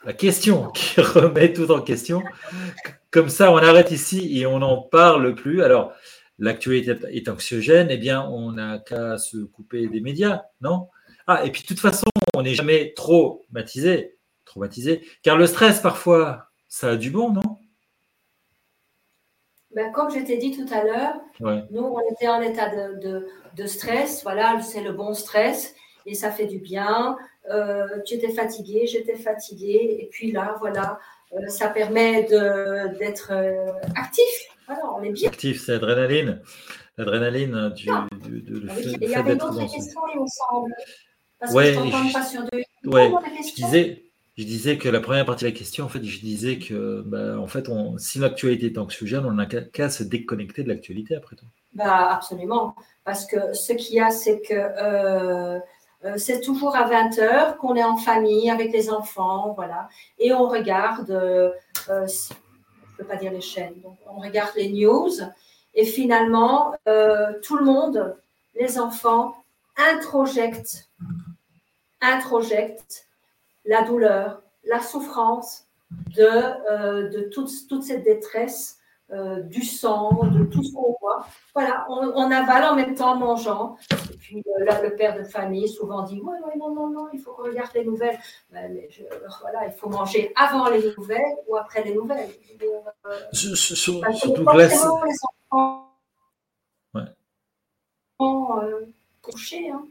La 0.03 0.13
question 0.13 0.69
qui 0.71 0.99
remet 1.01 1.53
tout 1.53 1.71
en 1.71 1.81
question. 1.81 2.21
Comme 3.09 3.29
ça, 3.29 3.53
on 3.53 3.57
arrête 3.57 3.91
ici 3.91 4.37
et 4.37 4.45
on 4.45 4.59
n'en 4.59 4.81
parle 4.81 5.33
plus. 5.33 5.63
Alors, 5.63 5.93
l'actualité 6.39 6.97
est 7.09 7.29
anxiogène, 7.29 7.87
eh 7.89 7.97
bien, 7.97 8.27
on 8.27 8.51
n'a 8.51 8.79
qu'à 8.79 9.17
se 9.17 9.37
couper 9.37 9.87
des 9.87 10.01
médias, 10.01 10.41
non? 10.59 10.89
Ah, 11.25 11.45
et 11.45 11.51
puis 11.51 11.61
de 11.61 11.67
toute 11.67 11.79
façon, 11.79 12.07
on 12.33 12.41
n'est 12.41 12.55
jamais 12.55 12.93
traumatisé, 12.95 14.17
traumatisé, 14.43 15.07
car 15.23 15.37
le 15.37 15.47
stress, 15.47 15.79
parfois, 15.79 16.49
ça 16.67 16.89
a 16.89 16.95
du 16.97 17.11
bon, 17.11 17.31
non? 17.31 17.58
Ben, 19.75 19.91
comme 19.91 20.09
je 20.09 20.19
t'ai 20.19 20.37
dit 20.37 20.51
tout 20.51 20.71
à 20.73 20.83
l'heure, 20.83 21.15
nous, 21.71 21.83
on 21.83 21.99
était 22.13 22.27
en 22.27 22.41
état 22.41 22.69
de, 22.69 23.27
de 23.55 23.65
stress. 23.65 24.23
Voilà, 24.23 24.59
c'est 24.61 24.81
le 24.81 24.93
bon 24.93 25.13
stress 25.13 25.75
et 26.05 26.15
ça 26.15 26.31
fait 26.31 26.45
du 26.45 26.59
bien. 26.59 27.17
Euh, 27.49 27.87
tu 28.05 28.15
étais 28.15 28.31
fatigué, 28.31 28.85
j'étais 28.85 29.15
fatiguée, 29.15 29.97
et 30.01 30.09
puis 30.11 30.31
là, 30.31 30.55
voilà, 30.59 30.99
euh, 31.33 31.47
ça 31.47 31.69
permet 31.69 32.23
d'être 32.23 33.31
euh, 33.31 33.71
actif. 33.95 34.25
Voilà, 34.67 34.81
on 34.95 35.03
est 35.03 35.11
bien. 35.11 35.29
Actif, 35.29 35.63
c'est 35.65 35.73
l'adrénaline. 35.73 36.41
L'adrénaline 36.97 37.69
du, 37.69 37.87
de, 37.87 38.67
Il 39.01 39.09
y 39.09 39.15
avait 39.15 39.33
une 39.33 39.41
autre 39.41 39.61
question, 39.61 40.01
il 40.13 40.21
me 40.21 40.27
semble. 40.27 40.73
Parce 41.39 41.53
ouais, 41.53 41.73
que 41.73 41.79
je 41.79 42.13
pas 42.13 42.23
sur 42.23 42.43
deux. 42.43 42.63
Ouais, 42.85 43.09
je 43.47 43.55
disais, 43.55 44.08
je 44.39 44.45
disais 44.45 44.77
que 44.77 44.87
la 44.87 45.01
première 45.01 45.25
partie 45.25 45.43
de 45.43 45.49
la 45.49 45.55
question, 45.55 45.83
en 45.83 45.89
fait, 45.89 46.01
je 46.01 46.19
disais 46.21 46.59
que, 46.59 47.03
bah, 47.05 47.37
en 47.37 47.47
fait, 47.47 47.69
si 47.97 48.19
l'actualité 48.19 48.67
est 48.67 48.77
anxiogène, 48.77 49.25
on 49.25 49.33
n'a 49.33 49.45
qu'à 49.45 49.89
se 49.89 50.01
déconnecter 50.03 50.63
de 50.63 50.69
l'actualité 50.69 51.13
après 51.13 51.35
tout. 51.35 51.45
Bah, 51.73 52.13
absolument. 52.13 52.73
Parce 53.03 53.25
que 53.25 53.53
ce 53.53 53.73
qu'il 53.73 53.95
y 53.95 53.99
a, 53.99 54.11
c'est 54.11 54.39
que 54.39 55.59
euh, 56.05 56.13
c'est 56.15 56.39
toujours 56.39 56.77
à 56.77 56.85
20 56.87 57.19
heures 57.19 57.57
qu'on 57.57 57.75
est 57.75 57.83
en 57.83 57.97
famille 57.97 58.49
avec 58.49 58.71
les 58.71 58.89
enfants, 58.89 59.51
voilà, 59.57 59.89
et 60.17 60.31
on 60.31 60.47
regarde, 60.47 61.11
euh, 61.11 61.51
euh, 61.89 62.07
je 62.07 62.33
ne 62.33 62.97
peux 62.99 63.03
pas 63.03 63.17
dire 63.17 63.33
les 63.33 63.41
chaînes, 63.41 63.75
on 64.09 64.21
regarde 64.21 64.51
les 64.55 64.69
news, 64.69 65.11
et 65.75 65.83
finalement, 65.83 66.73
tout 67.43 67.57
le 67.57 67.65
monde, 67.65 68.15
les 68.55 68.79
enfants, 68.79 69.35
introjectent, 69.75 70.89
introjectent 71.99 73.08
la 73.69 73.83
douleur, 73.83 74.41
la 74.65 74.81
souffrance 74.81 75.67
de, 76.15 77.09
de 77.09 77.29
toute, 77.29 77.49
toute 77.67 77.83
cette 77.83 78.03
détresse 78.03 78.79
euh, 79.11 79.41
du 79.41 79.63
sang, 79.63 80.23
de 80.25 80.45
tout 80.45 80.61
ce 80.63 80.71
qu'on 80.71 80.95
voit. 81.01 81.25
Voilà, 81.55 81.87
on, 81.89 82.29
avale 82.29 82.63
en 82.65 82.75
même 82.75 82.93
temps 82.93 83.13
en 83.13 83.15
mangeant. 83.15 83.75
Et 84.13 84.17
puis 84.17 84.43
euh, 84.45 84.65
là, 84.65 84.83
le 84.83 84.95
père 84.95 85.17
de 85.17 85.23
famille 85.23 85.67
souvent 85.67 86.03
dit 86.03 86.21
Ouais, 86.21 86.37
ouais, 86.45 86.55
non, 86.59 86.75
non, 86.75 86.91
non, 86.91 87.07
il 87.11 87.19
faut 87.19 87.31
qu'on 87.31 87.45
regarde 87.45 87.71
les 87.73 87.83
nouvelles. 87.85 88.19
Ben, 88.51 88.71
mais 88.71 88.87
voilà, 89.41 89.65
il 89.65 89.71
faut 89.71 89.89
manger 89.89 90.31
avant 90.35 90.69
les 90.69 90.93
nouvelles 90.95 91.37
ou 91.47 91.55
après 91.55 91.83
les 91.83 91.95
nouvelles. 91.95 92.29
Euh, 92.61 93.17
surtout 93.31 94.01
que 94.45 94.57
là, 94.57 94.67
les 94.67 95.25
enfants 95.51 95.91
ouais. 96.93 97.01
couchés. 99.23 99.71
Hein. 99.71 99.87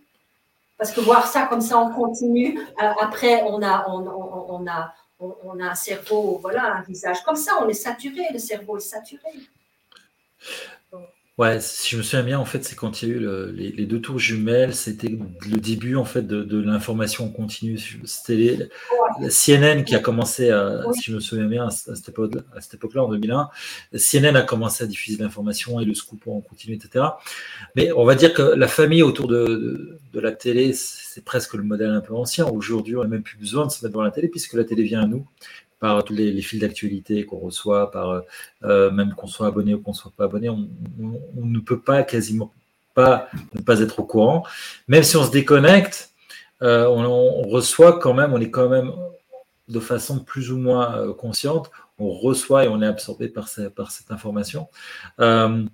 Parce 0.78 0.92
que 0.92 1.00
voir 1.00 1.26
ça 1.26 1.46
comme 1.46 1.60
ça 1.60 1.76
en 1.76 1.90
continu, 1.92 2.58
après, 3.00 3.42
on 3.42 3.60
a, 3.62 3.86
on, 3.88 4.06
on 4.48 4.66
a, 4.68 4.94
on, 5.18 5.60
a 5.60 5.70
un 5.70 5.74
cerveau, 5.74 6.38
voilà, 6.40 6.76
un 6.76 6.82
visage 6.82 7.22
comme 7.22 7.36
ça, 7.36 7.52
on 7.60 7.68
est 7.68 7.74
saturé, 7.74 8.22
le 8.32 8.38
cerveau 8.38 8.76
est 8.76 8.80
saturé. 8.80 9.28
Ouais, 11.38 11.60
si 11.60 11.90
je 11.90 11.98
me 11.98 12.02
souviens 12.02 12.24
bien, 12.24 12.38
en 12.40 12.44
fait, 12.44 12.64
c'est 12.64 12.74
quand 12.74 13.00
il 13.00 13.08
y 13.08 13.12
a 13.12 13.14
eu 13.14 13.52
les, 13.52 13.86
deux 13.86 14.00
tours 14.00 14.18
jumelles, 14.18 14.74
c'était 14.74 15.16
le 15.48 15.56
début 15.58 15.94
en 15.94 16.04
fait 16.04 16.26
de, 16.26 16.60
l'information 16.60 17.30
continue. 17.30 17.78
C'était 18.06 18.68
la 19.20 19.28
CNN 19.28 19.84
qui 19.84 19.94
a 19.94 20.00
commencé, 20.00 20.50
à, 20.50 20.82
si 20.94 21.12
je 21.12 21.14
me 21.14 21.20
souviens 21.20 21.46
bien, 21.46 21.68
à 21.68 21.70
cette 21.70 22.08
époque-là, 22.08 23.04
en 23.04 23.08
2001, 23.08 23.50
CNN 23.96 24.34
a 24.34 24.42
commencé 24.42 24.82
à 24.82 24.88
diffuser 24.88 25.22
l'information 25.22 25.78
et 25.78 25.84
le 25.84 25.94
scoop 25.94 26.26
en 26.26 26.40
continu, 26.40 26.74
etc. 26.74 27.04
Mais 27.76 27.92
on 27.92 28.04
va 28.04 28.16
dire 28.16 28.34
que 28.34 28.42
la 28.42 28.66
famille 28.66 29.04
autour 29.04 29.28
de, 29.28 30.00
la 30.14 30.32
télé, 30.32 30.72
c'est 30.72 31.24
presque 31.24 31.54
le 31.54 31.62
modèle 31.62 31.90
un 31.90 32.00
peu 32.00 32.14
ancien. 32.14 32.46
Aujourd'hui, 32.46 32.96
on 32.96 33.02
n'a 33.02 33.08
même 33.08 33.22
plus 33.22 33.38
besoin 33.38 33.64
de 33.64 33.70
se 33.70 33.84
mettre 33.84 33.92
devant 33.92 34.02
la 34.02 34.10
télé 34.10 34.26
puisque 34.26 34.54
la 34.54 34.64
télé 34.64 34.82
vient 34.82 35.02
à 35.02 35.06
nous 35.06 35.24
par 35.80 36.04
tous 36.04 36.14
les, 36.14 36.40
fils 36.42 36.60
d'actualité 36.60 37.24
qu'on 37.24 37.38
reçoit, 37.38 37.90
par 37.90 38.22
euh, 38.64 38.90
même 38.90 39.14
qu'on 39.14 39.26
soit 39.26 39.46
abonné 39.46 39.74
ou 39.74 39.80
qu'on 39.80 39.92
ne 39.92 39.96
soit 39.96 40.12
pas 40.16 40.24
abonné, 40.24 40.48
on, 40.48 40.68
ne 41.36 41.60
peut 41.60 41.80
pas 41.80 42.02
quasiment 42.02 42.52
pas 42.94 43.28
ne 43.54 43.60
pas 43.60 43.80
être 43.80 44.00
au 44.00 44.04
courant. 44.04 44.44
Même 44.88 45.04
si 45.04 45.16
on 45.16 45.24
se 45.24 45.30
déconnecte, 45.30 46.10
euh, 46.62 46.86
on, 46.88 47.42
reçoit 47.48 48.00
quand 48.00 48.12
même, 48.12 48.32
on 48.32 48.40
est 48.40 48.50
quand 48.50 48.68
même 48.68 48.92
de 49.68 49.78
façon 49.78 50.18
plus 50.18 50.50
ou 50.50 50.58
moins 50.58 50.96
euh, 50.96 51.14
consciente, 51.14 51.70
on 51.98 52.10
reçoit 52.10 52.64
et 52.64 52.68
on 52.68 52.82
est 52.82 52.86
absorbé 52.86 53.28
par, 53.28 53.48
par 53.76 53.92
cette 53.92 54.10
information. 54.10 54.66
le 55.18 55.66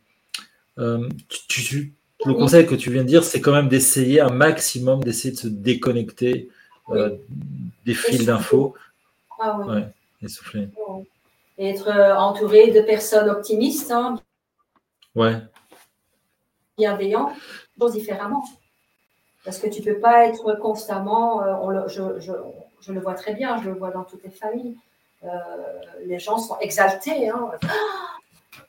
conseil 2.27 2.67
que 2.67 2.75
tu 2.75 2.91
viens 2.91 3.05
de 3.05 3.09
dire, 3.09 3.25
c'est 3.25 3.41
quand 3.41 3.53
même 3.53 3.69
d'essayer 3.69 4.21
un 4.21 4.31
maximum 4.31 5.03
d'essayer 5.03 5.33
de 5.33 5.39
se 5.39 5.49
déconnecter 5.49 6.51
des 7.87 7.95
fils 7.95 8.27
d'infos 8.27 8.75
ah 9.39 9.59
ouais. 9.59 9.87
essoufflé. 10.23 10.69
Et 11.59 11.71
être 11.71 11.89
euh, 11.89 12.17
entouré 12.17 12.71
de 12.71 12.81
personnes 12.81 13.29
optimistes, 13.31 13.91
hein, 13.91 14.19
ouais. 15.15 15.37
bienveillantes, 16.77 17.33
différemment. 17.93 18.45
Parce 19.45 19.59
que 19.59 19.69
tu 19.69 19.81
ne 19.81 19.85
peux 19.85 20.01
pas 20.01 20.27
être 20.27 20.55
constamment, 20.55 21.43
euh, 21.43 21.87
je, 21.89 22.93
le 22.93 23.01
vois 23.01 23.15
très 23.15 23.35
bien, 23.35 23.61
je 23.63 23.69
le 23.69 23.77
vois 23.77 23.91
dans 23.91 24.05
toutes 24.05 24.25
les 24.25 24.31
familles. 24.31 24.77
Euh, 25.23 25.29
les 26.07 26.19
gens 26.19 26.39
sont 26.39 26.59
exaltés. 26.61 27.29
Hein. 27.29 27.51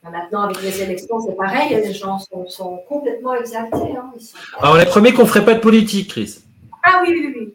Maintenant, 0.03 0.41
avec 0.41 0.61
les 0.61 0.81
élections, 0.81 1.19
c'est 1.19 1.35
pareil, 1.35 1.75
les 1.75 1.93
gens 1.93 2.19
sont, 2.47 2.77
complètement 2.87 3.33
exaltés. 3.35 3.95
Hein. 3.97 4.11
Alors, 4.59 4.75
on 4.75 4.77
est 4.77 4.85
premiers 4.85 5.13
qu'on 5.13 5.23
ne 5.23 5.27
ferait 5.27 5.45
pas 5.45 5.53
de 5.53 5.59
politique, 5.59 6.09
Chris. 6.09 6.43
Ah 6.83 7.01
oui, 7.01 7.09
oui, 7.09 7.33
oui. 7.35 7.54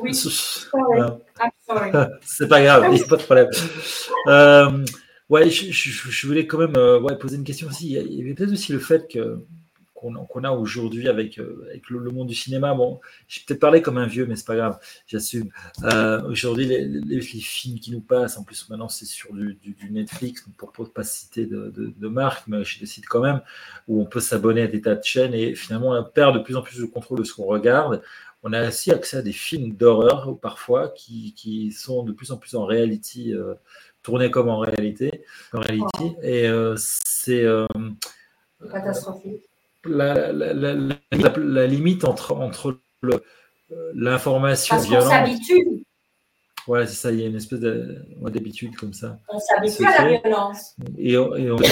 Oui. 0.00 0.14
C'est 2.22 2.48
pas 2.48 2.62
grave, 2.62 2.86
il 2.90 2.94
n'y 2.94 3.02
a 3.02 3.06
pas 3.06 3.16
de 3.16 3.22
problème. 3.22 3.48
Euh, 4.26 4.84
ouais, 5.30 5.48
je, 5.48 6.26
voulais 6.26 6.46
quand 6.46 6.58
même 6.58 6.76
euh, 6.76 7.00
ouais, 7.00 7.16
poser 7.16 7.36
une 7.36 7.44
question 7.44 7.68
aussi. 7.68 7.92
Il 7.92 8.12
y 8.14 8.20
avait 8.20 8.34
peut-être 8.34 8.52
aussi 8.52 8.72
le 8.72 8.78
fait 8.78 9.08
que 9.10 9.38
qu'on 9.94 10.44
a 10.44 10.50
aujourd'hui 10.50 11.08
avec, 11.08 11.38
euh, 11.38 11.66
avec 11.70 11.88
le, 11.88 11.98
monde 12.10 12.28
du 12.28 12.34
cinéma. 12.34 12.74
Bon, 12.74 13.00
j'ai 13.26 13.40
peut-être 13.46 13.60
parlé 13.60 13.80
comme 13.80 13.96
un 13.96 14.06
vieux, 14.06 14.26
mais 14.26 14.36
c'est 14.36 14.46
pas 14.46 14.56
grave, 14.56 14.78
j'assume. 15.06 15.50
Aujourd'hui, 16.28 16.66
les, 16.66 17.20
films 17.20 17.78
qui 17.78 17.90
nous 17.90 18.00
passent, 18.00 18.36
en 18.36 18.44
plus 18.44 18.68
maintenant 18.68 18.88
c'est 18.88 19.06
sur 19.06 19.32
du, 19.32 19.56
Netflix, 19.90 20.44
pour 20.58 20.72
ne 20.78 20.84
pas 20.84 21.04
citer 21.04 21.46
de, 21.46 21.72
de, 21.74 22.08
marque, 22.08 22.46
mais 22.48 22.64
je 22.64 22.78
décide 22.78 23.06
quand 23.06 23.20
même, 23.20 23.40
où 23.86 24.02
on 24.02 24.04
peut 24.04 24.20
s'abonner 24.20 24.62
à 24.62 24.66
des 24.66 24.82
tas 24.82 24.94
de 24.94 25.04
chaînes 25.04 25.34
et 25.34 25.54
finalement 25.54 25.92
on 25.92 26.04
perd 26.04 26.34
de 26.34 26.40
plus 26.40 26.56
en 26.56 26.62
plus 26.62 26.78
le 26.78 26.86
contrôle 26.86 27.20
de 27.20 27.24
ce 27.24 27.32
qu'on 27.32 27.46
regarde. 27.46 28.02
On 28.42 28.52
a 28.52 28.68
aussi 28.68 28.92
accès 28.92 29.16
à 29.16 29.22
des 29.22 29.32
films 29.32 29.74
d'horreur 29.74 30.38
parfois 30.40 30.88
qui, 30.88 31.34
qui, 31.34 31.72
sont 31.72 32.04
de 32.04 32.12
plus 32.12 32.30
en 32.30 32.36
plus 32.36 32.54
en 32.54 32.64
reality, 32.64 33.34
euh, 33.34 33.54
tournés 34.02 34.30
comme 34.30 34.48
en 34.48 34.58
réalité, 34.58 35.24
en 35.52 35.60
reality. 35.60 36.14
Et 36.22 36.48
c'est 36.76 37.44
catastrophique 38.70 39.48
la, 39.84 40.32
la, 40.32 40.52
la, 41.36 41.66
limite 41.66 42.04
entre, 42.04 42.32
entre 42.34 42.78
l'information 43.94 44.76
Parce 44.76 44.88
qu'on 44.88 45.00
s'habitue. 45.00 45.84
Ouais, 46.66 46.86
c'est 46.86 46.94
ça, 46.94 47.12
il 47.12 47.20
y 47.20 47.24
a 47.24 47.26
une 47.26 47.36
espèce 47.36 47.60
d'habitude 47.60 48.76
comme 48.76 48.92
ça. 48.92 49.18
On 49.28 49.38
s'habitue 49.38 49.86
à 49.86 50.04
la 50.04 50.18
violence. 50.18 50.74
Et 50.98 51.16
on, 51.16 51.34
et 51.34 51.50
on 51.50 51.56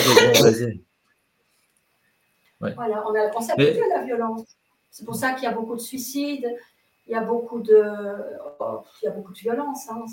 Voilà, 2.59 3.05
on, 3.07 3.41
s'habitue 3.41 3.83
à 3.83 3.99
la 3.99 4.05
violence. 4.05 4.57
C'est 4.97 5.05
pour 5.05 5.14
ça 5.14 5.34
qu'il 5.34 5.44
y 5.44 5.47
a 5.47 5.53
beaucoup 5.53 5.76
de 5.76 5.80
suicides, 5.80 6.51
il 7.07 7.12
y 7.12 7.14
a 7.14 7.20
beaucoup 7.20 7.61
de, 7.61 7.84
oh, 8.59 8.80
il 9.03 9.05
y 9.05 9.09
a 9.09 9.11
beaucoup 9.11 9.34
de 9.34 9.38
violence. 9.38 9.90
Hein. 9.90 10.07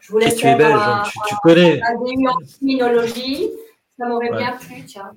Je 0.00 0.10
voulais 0.10 0.28
faire 0.32 0.58
belge, 0.58 0.74
un, 0.74 1.04
tu, 1.04 1.18
tu 1.28 1.36
connais. 1.40 1.80
en 1.84 2.36
criminologie. 2.38 3.48
Ça 3.96 4.08
m'aurait 4.08 4.32
bien 4.32 4.56
plu, 4.56 4.84
tiens, 4.84 5.12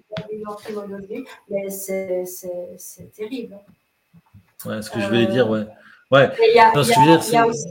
mais 1.49 1.67
c'est 1.71 3.11
terrible. 3.15 3.57
Ouais, 4.65 4.83
ce 4.83 4.91
que 4.91 4.99
je 4.99 5.07
voulais 5.07 5.25
dire, 5.25 5.49
ouais. 5.49 5.65
Ouais. 6.11 6.31
Il 6.39 6.55
y 6.55 6.59
a, 6.59 6.71
non, 6.75 6.83
dire, 6.83 7.33
y 7.33 7.49
aussi. 7.49 7.67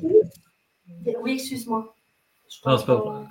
Oui, 1.21 1.35
excuse-moi. 1.35 1.95
Non, 2.65 2.77
c'est 2.77 2.87
pas 2.87 2.97
en, 2.97 3.29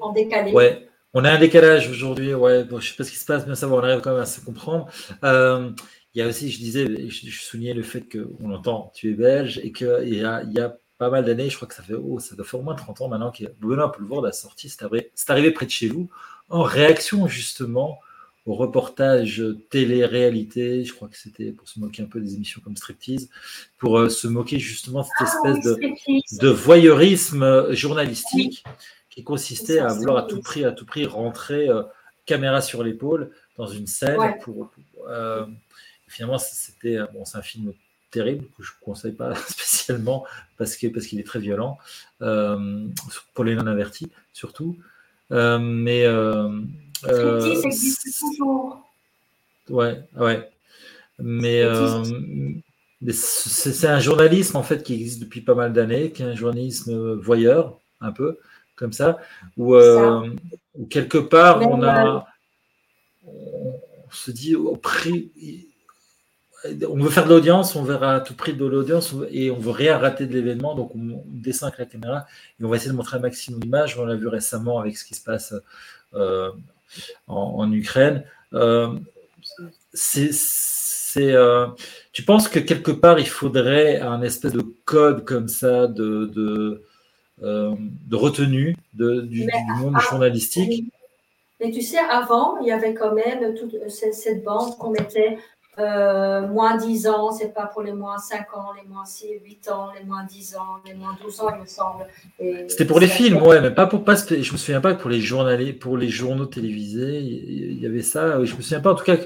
en 0.00 0.12
décalé. 0.12 0.50
Ouais. 0.50 0.88
On 1.14 1.24
a 1.24 1.30
un 1.30 1.38
décalage 1.38 1.88
aujourd'hui, 1.88 2.34
ouais. 2.34 2.64
Bon, 2.64 2.80
je 2.80 2.88
ne 2.88 2.90
sais 2.90 2.96
pas 2.96 3.04
ce 3.04 3.10
qui 3.10 3.16
se 3.16 3.24
passe, 3.24 3.46
mais 3.46 3.54
ça 3.54 3.68
va, 3.68 3.76
on 3.76 3.78
arrive 3.78 4.00
quand 4.00 4.10
même 4.10 4.20
à 4.20 4.26
se 4.26 4.44
comprendre. 4.44 4.86
Euh, 5.24 5.70
il 6.16 6.20
y 6.20 6.22
a 6.22 6.28
aussi, 6.28 6.50
je 6.50 6.58
disais, 6.58 6.86
je, 7.10 7.28
je 7.28 7.42
soulignais 7.42 7.74
le 7.74 7.82
fait 7.82 8.06
qu'on 8.10 8.50
entend 8.50 8.90
tu 8.94 9.10
es 9.10 9.12
belge 9.12 9.60
et 9.62 9.70
qu'il 9.70 9.86
y 9.86 10.24
a, 10.24 10.42
il 10.44 10.52
y 10.54 10.60
a 10.60 10.78
pas 10.96 11.10
mal 11.10 11.26
d'années, 11.26 11.50
je 11.50 11.56
crois 11.56 11.68
que 11.68 11.74
ça 11.74 11.82
fait, 11.82 11.92
oh, 11.92 12.18
ça 12.20 12.34
doit 12.34 12.46
faire 12.46 12.58
au 12.58 12.62
moins 12.62 12.74
30 12.74 13.02
ans 13.02 13.08
maintenant 13.08 13.30
que 13.30 13.44
Benoît 13.60 13.92
Poulvord 13.92 14.24
a 14.24 14.32
sorti, 14.32 14.70
c'est 14.70 14.82
arrivé, 14.82 15.12
arrivé 15.28 15.50
près 15.50 15.66
de 15.66 15.70
chez 15.70 15.88
vous, 15.88 16.08
en 16.48 16.62
réaction 16.62 17.28
justement 17.28 17.98
au 18.46 18.54
reportage 18.54 19.44
télé-réalité, 19.68 20.84
je 20.84 20.94
crois 20.94 21.08
que 21.08 21.18
c'était 21.18 21.52
pour 21.52 21.68
se 21.68 21.78
moquer 21.80 22.02
un 22.02 22.06
peu 22.06 22.20
des 22.20 22.34
émissions 22.34 22.62
comme 22.64 22.76
Striptease, 22.76 23.28
pour 23.76 23.98
euh, 23.98 24.08
se 24.08 24.26
moquer 24.26 24.58
justement 24.58 25.02
de 25.02 25.06
cette 25.18 25.28
ah 25.44 25.50
espèce 25.50 26.38
de, 26.38 26.48
voyeurisme 26.48 27.74
journalistique 27.74 28.64
qui 29.10 29.22
consistait 29.22 29.80
à 29.80 29.92
vouloir 29.92 30.16
à 30.16 30.22
tout 30.22 30.40
prix, 30.40 30.64
à 30.64 30.72
tout 30.72 30.86
prix 30.86 31.04
rentrer 31.04 31.68
euh, 31.68 31.82
caméra 32.24 32.62
sur 32.62 32.82
l'épaule 32.82 33.32
dans 33.58 33.66
une 33.66 33.86
scène 33.86 34.38
pour, 34.42 34.70
euh, 35.08 35.44
finalement 36.16 36.38
c'était 36.38 36.98
bon 37.12 37.24
c'est 37.24 37.38
un 37.38 37.42
film 37.42 37.72
terrible 38.10 38.46
que 38.56 38.62
je 38.62 38.72
ne 38.72 38.84
conseille 38.84 39.12
pas 39.12 39.34
spécialement 39.48 40.24
parce 40.56 40.76
que 40.76 40.86
parce 40.88 41.06
qu'il 41.06 41.20
est 41.20 41.26
très 41.26 41.40
violent 41.40 41.78
pour 42.18 43.44
les 43.44 43.54
non 43.54 43.66
avertis 43.66 44.10
surtout 44.32 44.76
euh, 45.32 45.58
mais. 45.58 46.04
Euh, 46.04 46.48
euh, 47.06 47.62
existe 47.62 48.08
toujours. 48.20 48.90
Ouais, 49.68 50.02
ouais. 50.16 50.48
Mais, 51.18 51.62
c'est 53.12 53.88
un 53.88 54.00
journalisme 54.00 54.56
en 54.56 54.62
fait 54.62 54.82
qui 54.82 54.94
existe 54.94 55.20
depuis 55.20 55.40
pas 55.40 55.54
mal 55.54 55.72
d'années, 55.72 56.12
qui 56.12 56.22
est 56.22 56.26
un 56.26 56.34
journalisme 56.34 57.14
voyeur, 57.14 57.78
un 58.00 58.12
peu 58.12 58.38
comme 58.74 58.92
ça, 58.92 59.18
où, 59.56 59.74
quelque 60.90 61.18
part 61.18 61.66
on 61.68 61.82
a, 61.82 62.26
on 63.26 64.10
se 64.10 64.30
dit 64.30 64.54
au 64.54 64.76
prix, 64.76 65.30
on 66.88 66.96
veut 66.96 67.10
faire 67.10 67.24
de 67.24 67.30
l'audience, 67.30 67.76
on 67.76 67.82
verra 67.82 68.16
à 68.16 68.20
tout 68.20 68.34
prix 68.34 68.54
de 68.54 68.64
l'audience 68.64 69.14
et 69.30 69.50
on 69.50 69.58
veut 69.58 69.70
rien 69.70 69.98
rater 69.98 70.26
de 70.26 70.32
l'événement, 70.32 70.74
donc 70.74 70.94
on, 70.94 71.22
descend 71.26 71.68
avec 71.68 71.78
la 71.78 71.86
caméra 71.86 72.26
et 72.60 72.64
on 72.64 72.68
va 72.68 72.76
essayer 72.76 72.90
de 72.90 72.96
montrer 72.96 73.18
un 73.18 73.20
maximum 73.20 73.60
d'images. 73.60 73.98
On 73.98 74.04
l'a 74.04 74.14
vu 74.14 74.28
récemment 74.28 74.78
avec 74.78 74.96
ce 74.96 75.04
qui 75.04 75.14
se 75.14 75.22
passe 75.22 75.54
euh, 76.14 76.50
en, 77.26 77.70
Ukraine. 77.72 78.24
Euh, 78.52 78.88
c'est, 79.92 80.30
euh, 81.18 81.66
tu 82.12 82.22
penses 82.22 82.48
que 82.48 82.58
quelque 82.58 82.90
part 82.90 83.18
il 83.18 83.28
faudrait 83.28 84.00
un 84.00 84.22
espèce 84.22 84.52
de 84.52 84.64
code 84.84 85.24
comme 85.24 85.48
ça 85.48 85.86
de, 85.86 86.26
de, 86.26 86.82
de 87.40 88.16
retenue 88.16 88.76
de, 88.94 89.20
du, 89.20 89.48
monde 89.78 89.98
journalistique? 90.00 90.84
mais 91.60 91.70
tu 91.70 91.80
sais, 91.80 91.98
avant, 91.98 92.58
il 92.58 92.68
y 92.68 92.72
avait 92.72 92.94
quand 92.94 93.14
même 93.14 93.54
toute 93.54 93.76
cette 93.88 94.44
bande 94.44 94.76
qu'on 94.78 94.90
mettait 94.90 95.38
euh, 95.78 96.46
moins 96.48 96.76
10 96.76 97.06
ans, 97.08 97.32
c'est 97.32 97.52
pas 97.52 97.66
pour 97.66 97.82
les 97.82 97.92
moins 97.92 98.18
5 98.18 98.54
ans, 98.56 98.72
les 98.80 98.88
moins 98.88 99.04
6, 99.04 99.26
8 99.44 99.68
ans, 99.70 99.90
les 99.98 100.04
moins 100.04 100.24
10 100.24 100.56
ans, 100.56 100.80
les 100.86 100.94
moins 100.94 101.16
12 101.22 101.40
ans, 101.40 101.50
il 101.54 101.60
me 101.62 101.66
semble. 101.66 102.06
C'était 102.68 102.84
pour 102.84 102.98
les 102.98 103.08
films, 103.08 103.42
ouais, 103.42 103.60
mais 103.60 103.70
pas 103.70 103.86
pour 103.86 104.04
pas. 104.04 104.14
Je 104.14 104.52
me 104.52 104.56
souviens 104.56 104.80
pas 104.80 104.94
que 104.94 105.00
pour 105.00 105.10
les 105.10 105.20
journaux, 105.20 105.56
pour 105.78 105.98
les 105.98 106.08
journaux 106.08 106.46
télévisés, 106.46 107.20
il 107.20 107.78
y 107.78 107.86
avait 107.86 108.02
ça. 108.02 108.44
Je 108.44 108.54
me 108.54 108.62
souviens 108.62 108.80
pas, 108.80 108.92
en 108.92 108.94
tout 108.94 109.04
cas. 109.04 109.16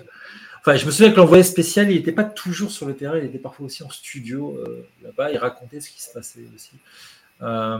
Enfin, 0.60 0.76
je 0.76 0.84
me 0.84 0.90
souviens 0.90 1.10
que 1.10 1.16
l'envoyé 1.16 1.42
spécial, 1.42 1.90
il 1.90 1.96
n'était 1.96 2.12
pas 2.12 2.24
toujours 2.24 2.70
sur 2.70 2.86
le 2.86 2.94
terrain, 2.94 3.16
il 3.16 3.24
était 3.24 3.38
parfois 3.38 3.66
aussi 3.66 3.82
en 3.82 3.88
studio 3.88 4.58
euh, 4.58 4.86
là-bas, 5.02 5.30
il 5.30 5.38
racontait 5.38 5.80
ce 5.80 5.90
qui 5.90 6.02
se 6.02 6.12
passait 6.12 6.44
aussi. 6.54 6.72
Euh, 7.40 7.78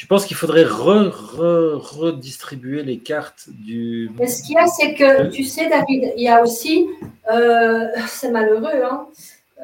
je 0.00 0.06
pense 0.06 0.24
qu'il 0.24 0.38
faudrait 0.38 0.64
redistribuer 0.64 2.82
les 2.82 3.00
cartes 3.00 3.50
du. 3.50 4.10
Mais 4.18 4.28
ce 4.28 4.42
qu'il 4.42 4.54
y 4.54 4.58
a, 4.58 4.66
c'est 4.66 4.94
que, 4.94 5.28
tu 5.28 5.44
sais, 5.44 5.68
David, 5.68 6.14
il 6.16 6.22
y 6.22 6.28
a 6.28 6.42
aussi, 6.42 6.88
euh, 7.30 7.86
c'est 8.08 8.30
malheureux, 8.30 8.82
hein, 8.82 9.08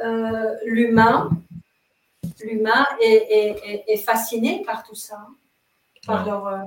euh, 0.05 0.55
l'humain. 0.66 1.30
L'humain 2.45 2.84
est, 3.01 3.97
fasciné 4.05 4.62
par 4.66 4.82
tout 4.82 4.95
ça. 4.95 5.26
Hein, 5.26 5.34
par 6.07 6.26
leur. 6.26 6.47
Euh, 6.49 6.59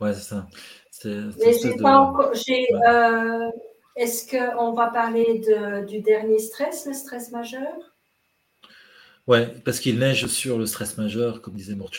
ouais, 0.00 0.14
c'est 0.14 0.34
ça. 0.34 0.48
Mais 1.04 1.52
j'ai 1.62 1.76
pas 1.76 1.98
encore. 1.98 2.32
Est-ce 3.94 4.28
qu'on 4.28 4.72
va 4.72 4.88
parler 4.88 5.44
de, 5.46 5.86
du 5.86 6.00
dernier 6.00 6.40
stress, 6.40 6.86
le 6.86 6.92
stress 6.92 7.30
majeur? 7.30 7.87
Ouais, 9.28 9.46
parce 9.62 9.78
qu'il 9.78 9.98
neige 9.98 10.26
sur 10.26 10.56
le 10.56 10.64
stress 10.64 10.96
majeur, 10.96 11.42
comme 11.42 11.52
disait 11.52 11.74
Mort 11.74 11.90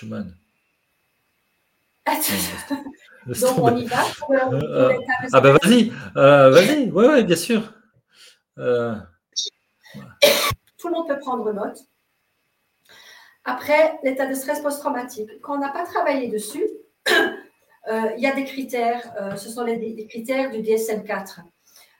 ah, 2.05 2.15
Donc 3.27 3.59
on 3.59 3.77
y 3.77 3.85
va 3.85 4.03
euh, 4.31 4.59
euh, 4.63 4.99
Ah 5.31 5.39
bah 5.39 5.51
vas-y, 5.51 5.93
euh, 6.17 6.49
vas-y, 6.49 6.89
ouais, 6.89 7.07
ouais, 7.07 7.23
bien 7.23 7.35
sûr. 7.35 7.71
Tout 8.57 8.61
le 10.87 10.91
monde 10.91 11.07
peut 11.07 11.19
prendre 11.19 11.53
note. 11.53 11.77
Après, 13.45 13.99
l'état 14.03 14.25
de 14.25 14.33
stress 14.33 14.61
post-traumatique. 14.61 15.29
Quand 15.41 15.57
on 15.57 15.59
n'a 15.59 15.69
pas 15.69 15.85
travaillé 15.85 16.29
dessus, 16.29 16.67
il 17.07 18.17
y 18.17 18.25
a 18.25 18.33
des 18.33 18.45
critères, 18.45 19.03
ce 19.37 19.49
sont 19.49 19.63
les, 19.63 20.07
critères 20.07 20.49
du 20.49 20.63
DSM-4. 20.63 21.41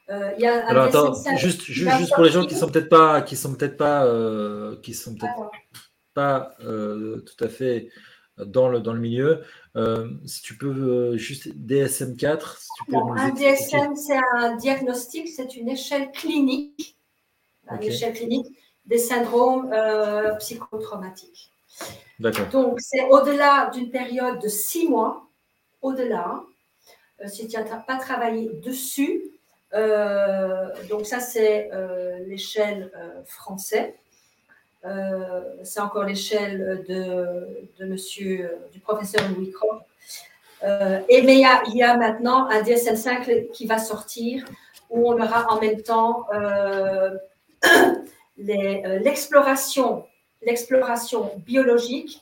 Euh, 0.09 0.31
Alors 0.65 0.85
attends, 0.85 1.13
juste, 1.37 1.61
juste, 1.63 2.13
pour 2.15 2.23
les 2.23 2.31
gens 2.31 2.45
qui 2.45 2.55
sont 2.55 2.67
peut-être 2.67 2.89
pas, 2.89 3.21
qui 3.21 3.35
sont 3.35 3.53
peut-être 3.53 3.77
pas, 3.77 4.05
euh, 4.05 4.79
qui 4.81 4.95
sont 4.95 5.13
peut-être 5.13 5.51
pas 6.15 6.55
euh, 6.61 7.21
tout 7.21 7.43
à 7.43 7.47
fait 7.47 7.89
dans 8.37 8.69
le, 8.69 8.79
dans 8.79 8.93
le 8.93 8.99
milieu, 8.99 9.43
si 10.25 10.41
tu 10.41 10.57
peux 10.57 11.15
juste 11.17 11.47
DSM-4. 11.49 12.57
Si 12.57 12.67
tu 12.77 12.91
peux 12.91 12.97
un 12.97 13.29
DSM, 13.29 13.95
c'est 13.95 14.19
un 14.33 14.55
diagnostic, 14.55 15.27
c'est 15.27 15.55
une 15.55 15.69
échelle 15.69 16.11
clinique, 16.11 16.97
une 17.69 17.83
échelle 17.83 18.13
clinique 18.13 18.47
des 18.85 18.97
syndromes 18.97 19.71
psychotraumatiques. 20.39 21.51
D'accord. 22.19 22.47
Donc 22.47 22.79
c'est 22.79 23.07
au-delà 23.09 23.69
d'une 23.73 23.91
période 23.91 24.41
de 24.41 24.47
six 24.47 24.89
mois, 24.89 25.29
au-delà. 25.83 26.41
si 27.27 27.47
tu 27.47 27.57
n'as 27.57 27.77
pas 27.77 27.97
travaillé 27.97 28.49
dessus, 28.63 29.38
donc 29.71 31.05
ça, 31.05 31.19
c'est 31.19 31.69
euh, 31.73 32.19
l'échelle 32.25 32.91
euh, 32.95 33.23
française. 33.25 33.93
c'est 35.63 35.81
encore 35.81 36.05
l'échelle 36.05 36.85
de, 36.87 37.85
monsieur, 37.85 38.57
du 38.71 38.79
professeur 38.79 39.21
Louis 39.35 39.51
Croc. 39.51 39.81
et 41.09 41.21
mais 41.21 41.35
il 41.35 41.75
y, 41.75 41.83
a, 41.83 41.97
maintenant 41.97 42.47
un 42.47 42.61
DSM-5 42.61 43.51
qui 43.51 43.67
va 43.67 43.77
sortir 43.77 44.45
où 44.89 45.11
on 45.11 45.21
aura 45.21 45.51
en 45.51 45.59
même 45.59 45.81
temps 45.81 46.25
l'exploration 48.37 50.05
l'exploration 50.41 51.33
biologique, 51.45 52.21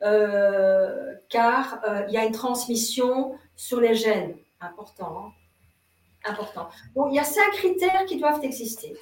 car 0.00 1.80
il 2.08 2.12
y 2.12 2.18
a 2.18 2.24
une 2.24 2.32
transmission 2.32 3.38
sur 3.56 3.80
les 3.80 3.94
gènes. 3.94 4.36
Important. 4.60 5.24
Hein 5.24 5.32
il 7.10 7.14
y 7.14 7.18
a 7.18 7.24
cinq 7.24 7.50
critères 7.52 8.04
qui 8.06 8.18
doivent 8.18 8.42
exister. 8.42 8.94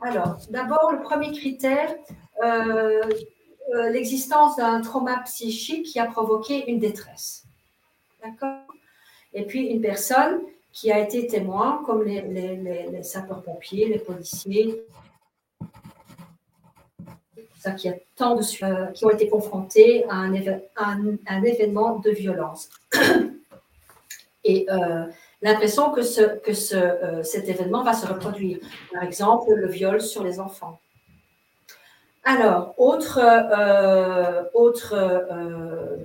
Alors, 0.00 0.38
d'abord, 0.48 0.92
le 0.92 1.02
premier 1.02 1.30
critère, 1.32 1.94
euh, 2.42 3.02
euh, 3.74 3.90
l'existence 3.90 4.56
d'un 4.56 4.80
trauma 4.80 5.18
psychique 5.24 5.86
qui 5.86 6.00
a 6.00 6.06
provoqué 6.06 6.70
une 6.70 6.78
détresse. 6.78 7.44
D'accord? 8.22 8.66
Et 9.34 9.44
puis, 9.44 9.66
une 9.66 9.80
personne 9.80 10.40
qui 10.72 10.90
a 10.90 10.98
été 10.98 11.26
témoin, 11.26 11.82
comme 11.84 12.02
les, 12.04 13.02
sapeurs-pompiers, 13.02 13.88
les 13.88 13.98
policiers, 13.98 14.82
qui, 17.76 17.90
a 17.90 17.94
tant 18.16 18.36
de, 18.36 18.64
euh, 18.64 18.86
qui 18.92 19.04
ont 19.04 19.10
été 19.10 19.28
confrontés 19.28 20.06
à 20.08 20.14
un, 20.14 20.32
un 21.26 21.42
événement 21.42 21.98
de 21.98 22.10
violence. 22.10 22.70
Et 24.44 24.66
l'impression 25.42 25.90
que, 25.90 26.02
ce, 26.02 26.22
que 26.38 26.52
ce, 26.52 26.76
euh, 26.76 27.22
cet 27.22 27.48
événement 27.48 27.82
va 27.82 27.94
se 27.94 28.06
reproduire. 28.06 28.58
Par 28.92 29.02
exemple, 29.02 29.52
le 29.52 29.68
viol 29.68 30.00
sur 30.00 30.22
les 30.22 30.40
enfants. 30.40 30.80
Alors, 32.24 32.74
autre, 32.76 33.18
euh, 33.18 34.42
autre, 34.52 34.94
euh, 34.94 35.96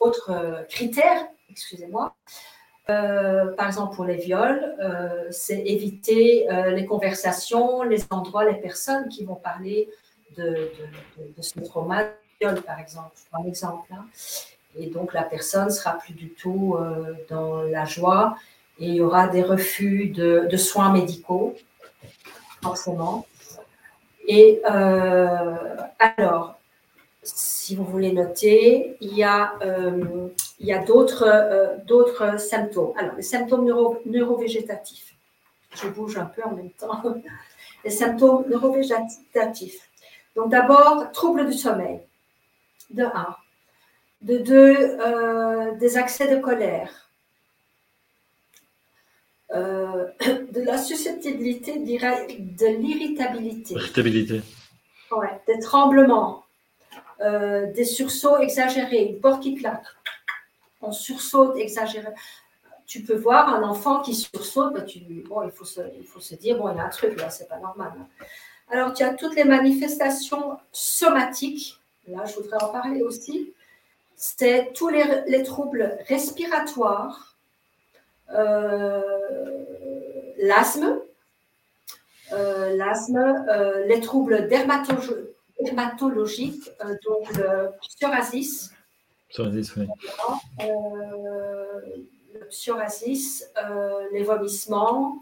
autre 0.00 0.64
critère, 0.68 1.26
excusez-moi, 1.50 2.14
par 2.86 3.66
exemple 3.66 3.94
pour 3.94 4.06
les 4.06 4.16
viols, 4.16 4.74
c'est 5.30 5.58
éviter 5.58 6.48
les 6.70 6.86
conversations, 6.86 7.82
les 7.82 8.02
endroits, 8.08 8.46
les 8.46 8.54
personnes 8.54 9.10
qui 9.10 9.26
vont 9.26 9.34
parler 9.34 9.90
de, 10.38 10.70
ce 11.38 11.60
trauma 11.60 12.04
viol, 12.40 12.62
par 12.62 12.80
exemple. 12.80 13.12
Par 13.30 13.44
exemple 13.44 13.92
hein. 13.92 14.06
Et 14.78 14.86
donc 14.86 15.12
la 15.12 15.24
personne 15.24 15.68
sera 15.68 15.98
plus 15.98 16.14
du 16.14 16.30
tout 16.30 16.78
dans 17.28 17.60
la 17.60 17.84
joie 17.84 18.38
il 18.78 18.94
y 18.94 19.00
aura 19.00 19.28
des 19.28 19.42
refus 19.42 20.08
de, 20.08 20.56
soins 20.56 20.92
médicaux, 20.92 21.54
forcément. 22.62 23.26
Et 24.26 24.60
euh, 24.70 25.76
alors, 25.98 26.58
si 27.22 27.74
vous 27.74 27.84
voulez 27.84 28.12
noter, 28.12 28.96
il 29.00 29.14
y 29.16 29.24
a, 29.24 29.54
euh, 29.62 30.28
euh, 30.62 31.76
d'autres 31.86 32.38
symptômes. 32.40 32.92
Alors, 32.96 33.14
les 33.16 33.22
symptômes 33.22 33.64
neuro, 33.64 33.98
neurovégétatifs. 34.06 35.14
Je 35.74 35.88
bouge 35.88 36.16
un 36.18 36.26
peu 36.26 36.42
en 36.44 36.52
même 36.52 36.70
temps. 36.70 37.02
Les 37.84 37.90
symptômes 37.90 38.44
neurovégétatifs. 38.48 39.88
Donc, 40.34 40.50
d'abord, 40.50 41.12
troubles 41.12 41.46
du 41.46 41.52
sommeil, 41.52 42.00
de 42.90 43.04
1. 43.04 43.36
De 44.22 44.38
2, 44.38 45.78
des 45.78 45.96
accès 45.96 46.26
de 46.26 46.40
colère 46.40 47.07
euh, 49.54 50.06
de 50.20 50.62
la 50.62 50.78
susceptibilité, 50.78 51.78
de 51.78 52.66
l'irritabilité. 52.66 53.74
Irritabilité. 53.74 54.42
Ouais, 55.10 55.40
des 55.46 55.58
tremblements, 55.58 56.44
euh, 57.20 57.72
des 57.72 57.84
sursauts 57.84 58.38
exagérés, 58.38 59.04
une 59.04 59.20
porte 59.20 59.42
qui 59.42 59.54
claque, 59.54 59.86
on 60.82 60.92
sursaute 60.92 61.56
exagéré. 61.56 62.08
Tu 62.86 63.02
peux 63.02 63.16
voir 63.16 63.54
un 63.54 63.62
enfant 63.62 64.00
qui 64.00 64.14
sursaute, 64.14 64.74
ben 64.74 64.84
tu, 64.84 65.00
bon, 65.28 65.42
il, 65.42 65.50
faut 65.50 65.64
se, 65.64 65.80
il 65.98 66.06
faut 66.06 66.20
se 66.20 66.34
dire, 66.34 66.58
bon, 66.58 66.70
il 66.70 66.76
y 66.76 66.80
a 66.80 66.84
un 66.84 66.90
truc 66.90 67.18
là, 67.18 67.30
c'est 67.30 67.48
pas 67.48 67.58
normal. 67.58 67.92
Hein. 67.98 68.24
Alors, 68.70 68.92
tu 68.92 69.02
as 69.02 69.14
toutes 69.14 69.34
les 69.34 69.44
manifestations 69.44 70.58
somatiques, 70.72 71.78
là, 72.06 72.24
je 72.26 72.34
voudrais 72.34 72.62
en 72.62 72.68
parler 72.68 73.02
aussi. 73.02 73.52
C'est 74.14 74.72
tous 74.74 74.88
les, 74.88 75.04
les 75.26 75.42
troubles 75.42 75.98
respiratoires, 76.06 77.27
l'asthme, 80.38 81.00
euh, 82.32 82.76
l'asthme, 82.76 83.44
euh, 83.48 83.86
les 83.86 84.00
troubles 84.00 84.48
dermatologiques, 84.48 86.70
donc 87.04 87.36
le 87.36 87.70
psoriasis. 87.80 88.72
Psoriasis, 89.28 89.76
oui. 89.76 89.86
le 92.34 92.46
psoriasis, 92.48 93.50
les 94.12 94.22
vomissements, 94.22 95.18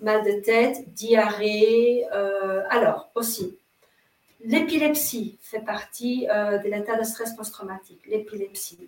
mal 0.00 0.24
de 0.24 0.40
tête, 0.40 0.92
diarrhée. 0.94 2.06
alors, 2.70 3.10
aussi, 3.14 3.58
l'épilepsie 4.42 5.38
fait 5.42 5.60
partie 5.60 6.26
de 6.26 6.68
l'état 6.68 6.96
de 6.96 7.04
stress 7.04 7.34
post-traumatique, 7.34 8.00
l'épilepsie. 8.06 8.78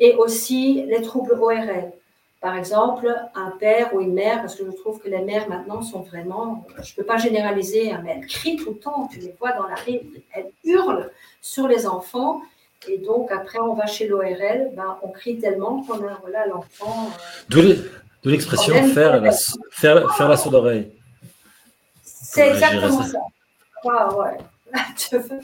Et 0.00 0.14
aussi 0.14 0.84
les 0.86 1.02
troubles 1.02 1.34
ORL, 1.34 1.92
par 2.40 2.56
exemple, 2.56 3.12
un 3.34 3.50
père 3.50 3.92
ou 3.94 4.00
une 4.00 4.14
mère, 4.14 4.40
parce 4.40 4.54
que 4.54 4.64
je 4.64 4.70
trouve 4.70 5.00
que 5.00 5.08
les 5.08 5.22
mères 5.22 5.48
maintenant 5.48 5.82
sont 5.82 6.02
vraiment, 6.02 6.66
je 6.82 6.92
ne 6.92 6.96
peux 6.96 7.04
pas 7.04 7.16
généraliser, 7.16 7.90
hein, 7.90 8.00
mais 8.04 8.16
elles 8.16 8.26
crient 8.26 8.56
tout 8.56 8.70
le 8.70 8.78
temps, 8.78 9.08
tu 9.12 9.18
les 9.18 9.34
vois 9.40 9.52
dans 9.52 9.66
la 9.66 9.74
rue, 9.74 10.00
elles 10.32 10.52
hurlent 10.64 11.10
sur 11.40 11.66
les 11.66 11.86
enfants. 11.86 12.42
Et 12.86 12.98
donc, 12.98 13.32
après, 13.32 13.58
on 13.58 13.74
va 13.74 13.86
chez 13.86 14.06
l'ORL, 14.06 14.70
ben, 14.74 14.98
on 15.02 15.08
crie 15.08 15.38
tellement 15.38 15.82
qu'on 15.82 16.06
a 16.06 16.14
voilà, 16.20 16.46
l'enfant. 16.46 17.10
Euh, 17.56 17.74
D'où 18.22 18.30
l'expression 18.30 18.74
faire, 18.88 19.20
la, 19.20 19.32
faire, 19.72 20.14
faire 20.14 20.28
la 20.28 20.36
sourde 20.36 20.54
oreille. 20.54 20.92
C'est 22.04 22.50
exactement 22.50 23.02
ça? 23.02 23.18
ouais. 23.84 24.38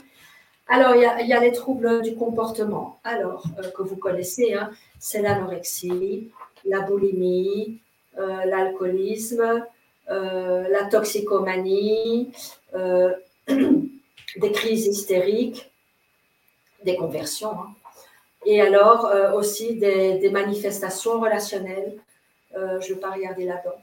Alors, 0.67 0.95
il 0.95 1.27
y, 1.27 1.33
a, 1.33 1.39
les 1.39 1.51
troubles 1.51 2.01
du 2.01 2.15
comportement. 2.15 2.99
Alors, 3.03 3.43
euh, 3.59 3.69
que 3.69 3.83
vous 3.83 3.97
connaissez, 3.97 4.53
hein, 4.53 4.71
c'est 4.97 5.21
l'anorexie, 5.21 6.31
la 6.65 6.81
boulimie, 6.81 7.79
euh, 8.17 8.45
l'alcoolisme, 8.45 9.65
euh, 10.09 10.67
la 10.69 10.85
toxicomanie, 10.85 12.31
euh, 12.73 13.13
des 13.47 14.51
crises 14.51 14.87
hystériques, 14.87 15.71
des 16.83 16.95
conversions, 16.95 17.51
hein. 17.51 17.75
et 18.45 18.61
alors 18.61 19.09
aussi 19.35 19.75
des, 19.75 20.29
manifestations 20.29 21.19
relationnelles. 21.19 21.97
je 22.53 22.59
ne 22.59 22.93
vais 22.93 22.99
pas 22.99 23.11
regarder 23.11 23.45
la 23.45 23.57
dedans 23.57 23.75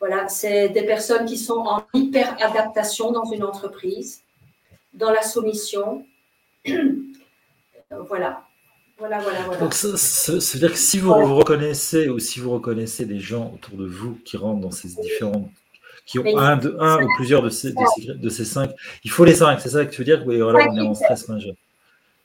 Voilà, 0.00 0.28
c'est 0.28 0.68
des 0.70 0.82
personnes 0.82 1.24
qui 1.24 1.38
sont 1.38 1.60
en 1.60 1.84
hyper-adaptation 1.94 3.12
dans 3.12 3.30
une 3.30 3.44
entreprise, 3.44 4.22
dans 4.92 5.10
la 5.10 5.22
soumission. 5.22 6.04
voilà, 7.90 8.47
voilà, 8.98 9.18
voilà, 9.20 9.42
voilà. 9.42 9.60
Donc, 9.60 9.74
ça, 9.74 10.32
veut 10.32 10.58
dire 10.58 10.72
que 10.72 10.78
si 10.78 10.98
vous 10.98 11.14
vous 11.14 11.36
reconnaissez 11.36 12.08
ou 12.08 12.18
si 12.18 12.40
vous 12.40 12.50
reconnaissez 12.50 13.06
des 13.06 13.20
gens 13.20 13.52
autour 13.54 13.78
de 13.78 13.86
vous 13.86 14.18
qui 14.24 14.36
rentrent 14.36 14.60
dans 14.60 14.70
ces 14.70 14.88
différentes, 14.88 15.50
qui 16.04 16.18
ont 16.18 16.38
un, 16.38 16.56
de, 16.56 16.76
un 16.80 17.02
ou 17.02 17.08
plusieurs 17.16 17.42
de 17.42 17.50
ces, 17.50 17.72
de, 17.72 18.28
ces, 18.28 18.44
cinq, 18.44 18.70
il 19.04 19.10
faut 19.10 19.24
les 19.24 19.34
cinq, 19.34 19.60
c'est 19.60 19.68
ça 19.68 19.84
que 19.84 19.90
tu 19.90 19.98
veux 19.98 20.04
dire? 20.04 20.26
Oui, 20.26 20.40
voilà, 20.40 20.66
on 20.70 20.76
est 20.76 20.80
en 20.80 20.94
stress 20.94 21.28
majeur. 21.28 21.54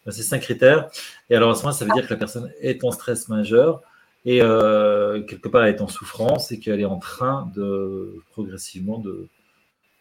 C'est 0.09 0.24
cinq 0.24 0.39
critères. 0.39 0.89
Et 1.30 1.36
alors, 1.36 1.51
à 1.51 1.55
ce 1.55 1.61
moment, 1.61 1.74
ça 1.74 1.86
veut 1.86 1.91
dire 1.91 2.05
que 2.07 2.13
la 2.13 2.19
personne 2.19 2.51
est 2.61 2.84
en 2.84 2.91
stress 2.91 3.30
majeur 3.30 3.82
et 4.26 4.41
euh, 4.41 5.21
quelque 5.24 5.49
part 5.49 5.65
elle 5.65 5.76
est 5.76 5.82
en 5.82 5.88
souffrance 5.88 6.51
et 6.51 6.59
qu'elle 6.59 6.80
est 6.80 6.86
en 6.86 6.97
train 6.97 7.51
de 7.55 8.15
progressivement 8.32 8.99
de, 8.99 9.28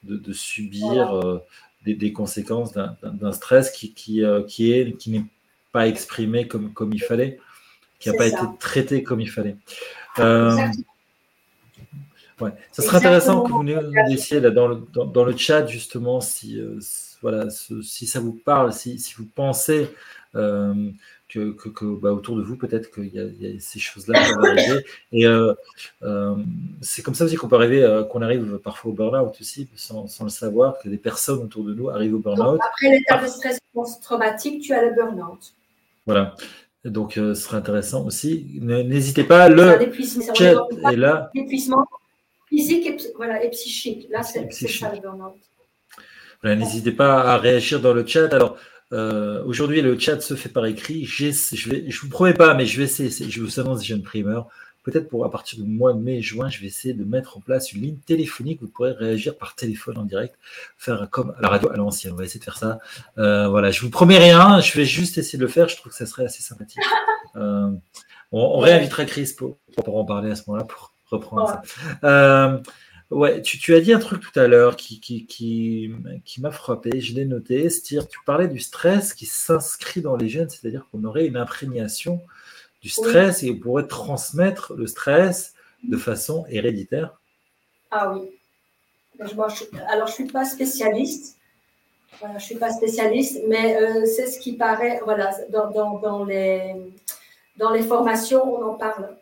de, 0.04 0.32
subir 0.32 1.14
euh, 1.14 1.38
des, 1.84 2.12
conséquences 2.12 2.72
d'un 2.72 3.32
stress 3.32 3.70
qui, 3.70 3.92
qui, 3.94 4.24
euh, 4.24 4.42
qui 4.42 4.72
est 4.72 4.96
qui 4.96 5.10
n'est 5.10 5.24
pas 5.72 5.88
exprimé 5.88 6.46
comme, 6.46 6.72
comme 6.72 6.92
il 6.92 7.02
fallait, 7.02 7.38
qui 7.98 8.10
n'a 8.10 8.16
pas 8.16 8.26
été 8.26 8.38
traité 8.58 9.02
comme 9.02 9.20
il 9.20 9.30
fallait. 9.30 9.56
Euh, 10.18 10.56
ouais. 12.40 12.50
Ça 12.70 12.82
serait 12.82 12.98
intéressant 12.98 13.42
que 13.42 13.50
vous 13.50 13.62
nous 13.62 13.80
disiez 14.08 14.40
là, 14.40 14.50
dans, 14.50 14.68
le, 14.68 14.82
dans, 14.92 15.24
le 15.24 15.36
chat 15.36 15.66
justement 15.66 16.20
si, 16.20 16.60
euh, 16.60 16.78
voilà, 17.22 17.48
si 17.50 18.06
ça 18.06 18.20
vous 18.20 18.32
parle, 18.32 18.72
si, 18.72 18.98
si 18.98 19.14
vous 19.14 19.26
pensez 19.26 19.88
euh, 20.34 20.90
que, 21.28 21.52
que, 21.52 21.84
bah, 21.84 22.12
autour 22.12 22.36
de 22.36 22.42
vous, 22.42 22.56
peut-être 22.56 22.90
qu'il 22.90 23.14
y, 23.14 23.18
a 23.18 23.60
ces 23.60 23.78
choses-là 23.78 24.22
qui 24.22 24.32
vont 24.32 24.44
arriver. 24.44 24.84
Et 25.12 25.24
c'est 26.82 27.02
comme 27.02 27.14
ça 27.14 27.24
aussi 27.24 27.36
qu'on 27.36 27.48
peut 27.48 27.56
arriver, 27.56 28.04
qu'on 28.10 28.20
arrive 28.20 28.58
parfois 28.58 28.90
au 28.90 28.94
burn-out 28.94 29.34
aussi, 29.40 29.68
sans, 29.76 30.06
sans, 30.08 30.24
le 30.24 30.30
savoir, 30.30 30.78
que 30.80 30.90
des 30.90 30.98
personnes 30.98 31.38
autour 31.38 31.64
de 31.64 31.72
nous 31.72 31.88
arrivent 31.88 32.16
au 32.16 32.18
burn-out. 32.18 32.60
Après 32.62 32.90
l'état 32.90 33.22
de 33.22 33.28
stress 33.28 33.58
post-traumatique, 33.72 34.62
tu 34.62 34.74
as 34.74 34.82
le 34.82 34.94
burn-out. 34.94 35.54
Voilà. 36.06 36.34
Donc, 36.84 37.16
euh, 37.16 37.34
ce 37.34 37.42
serait 37.42 37.56
intéressant 37.56 38.04
aussi. 38.06 38.58
N'hésitez 38.60 39.24
pas, 39.24 39.48
le 39.48 39.78
chat 40.34 40.66
est 40.90 40.96
là. 40.96 41.30
L'épuisement 41.34 41.86
physique 42.48 42.86
et, 42.86 42.96
voilà, 43.16 43.42
et 43.44 43.50
psychique. 43.50 44.08
Là, 44.10 44.22
c'est 44.22 44.50
ça 44.50 44.92
le 44.92 45.00
burn-out. 45.00 45.34
Voilà, 46.42 46.56
N'hésitez 46.56 46.92
pas 46.92 47.22
à 47.22 47.38
réagir 47.38 47.80
dans 47.80 47.94
le 47.94 48.04
chat. 48.04 48.32
Alors, 48.34 48.56
euh, 48.92 49.42
aujourd'hui, 49.44 49.80
le 49.80 49.98
chat 49.98 50.20
se 50.20 50.34
fait 50.34 50.48
par 50.48 50.66
écrit. 50.66 51.04
Je 51.04 51.26
ne 51.26 51.92
vous 52.00 52.08
promets 52.08 52.34
pas, 52.34 52.54
mais 52.54 52.66
je 52.66 52.78
vais 52.78 52.84
essayer. 52.84 53.30
Je 53.30 53.40
vous 53.40 53.60
annonce, 53.60 53.84
j'ai 53.84 53.94
une 53.94 54.02
primeur. 54.02 54.48
Peut-être 54.82 55.08
pour 55.08 55.24
à 55.24 55.30
partir 55.30 55.62
du 55.62 55.68
mois 55.68 55.92
de 55.92 55.98
mai, 55.98 56.20
juin, 56.20 56.48
je 56.48 56.60
vais 56.60 56.66
essayer 56.66 56.94
de 56.94 57.04
mettre 57.04 57.36
en 57.38 57.40
place 57.40 57.72
une 57.72 57.82
ligne 57.82 57.98
téléphonique 57.98 58.60
où 58.62 58.66
vous 58.66 58.70
pourrez 58.70 58.92
réagir 58.92 59.36
par 59.36 59.54
téléphone 59.54 59.98
en 59.98 60.04
direct, 60.04 60.34
faire 60.76 61.08
comme 61.10 61.34
à 61.38 61.42
la 61.42 61.48
radio 61.48 61.70
à 61.70 61.76
l'ancienne. 61.76 62.12
On 62.12 62.16
va 62.16 62.24
essayer 62.24 62.40
de 62.40 62.44
faire 62.44 62.58
ça. 62.58 62.78
Euh, 63.18 63.48
voilà, 63.48 63.70
je 63.70 63.80
vous 63.80 63.90
promets 63.90 64.18
rien, 64.18 64.60
je 64.60 64.76
vais 64.76 64.84
juste 64.84 65.18
essayer 65.18 65.38
de 65.38 65.44
le 65.44 65.50
faire. 65.50 65.68
Je 65.68 65.76
trouve 65.76 65.92
que 65.92 65.98
ça 65.98 66.06
serait 66.06 66.24
assez 66.24 66.42
sympathique. 66.42 66.82
Euh, 67.34 67.70
on, 68.30 68.58
réinvitera 68.58 69.06
Chris 69.06 69.32
pour, 69.34 69.56
pour, 69.82 69.96
en 69.96 70.04
parler 70.04 70.30
à 70.30 70.34
ce 70.34 70.42
moment-là, 70.48 70.66
pour 70.66 70.92
reprendre 71.10 71.48
ça. 71.48 71.62
Euh, 72.04 72.58
Ouais, 73.12 73.42
tu, 73.42 73.74
as 73.74 73.80
dit 73.80 73.92
un 73.92 73.98
truc 73.98 74.22
tout 74.22 74.40
à 74.40 74.48
l'heure 74.48 74.74
qui, 74.74 74.98
qui, 74.98 75.26
qui, 75.26 76.40
m'a 76.40 76.50
frappé, 76.50 76.98
je 77.02 77.14
l'ai 77.14 77.26
noté, 77.26 77.68
c'est-à-dire 77.68 78.08
tu 78.08 78.18
parlais 78.24 78.48
du 78.48 78.58
stress 78.58 79.12
qui 79.12 79.26
s'inscrit 79.26 80.00
dans 80.00 80.16
les 80.16 80.30
gènes, 80.30 80.48
c'est-à-dire 80.48 80.86
qu'on 80.90 81.04
aurait 81.04 81.26
une 81.26 81.36
imprégnation 81.36 82.22
du 82.82 82.88
stress 82.88 83.42
et 83.42 83.50
on 83.50 83.56
pourrait 83.56 83.86
transmettre 83.86 84.74
le 84.74 84.86
stress 84.86 85.54
de 85.84 85.96
façon 85.96 86.44
héréditaire. 86.48 87.18
Ah 87.90 88.12
oui. 88.12 88.28
alors 89.88 90.06
je 90.06 90.12
ne 90.12 90.14
suis 90.14 90.26
pas 90.26 90.44
spécialiste, 90.44 91.36
voilà, 92.20 92.38
je 92.38 92.44
suis 92.44 92.56
pas 92.56 92.70
spécialiste, 92.70 93.40
mais 93.48 93.76
euh, 93.76 94.06
c'est 94.06 94.26
ce 94.26 94.38
qui 94.38 94.54
paraît, 94.54 95.00
voilà, 95.04 95.34
dans, 95.50 95.70
dans, 95.70 95.98
dans, 95.98 96.24
les, 96.24 96.74
dans 97.56 97.70
les 97.70 97.82
formations, 97.82 98.42
on 98.42 98.64
en 98.64 98.74
parle. 98.74 99.16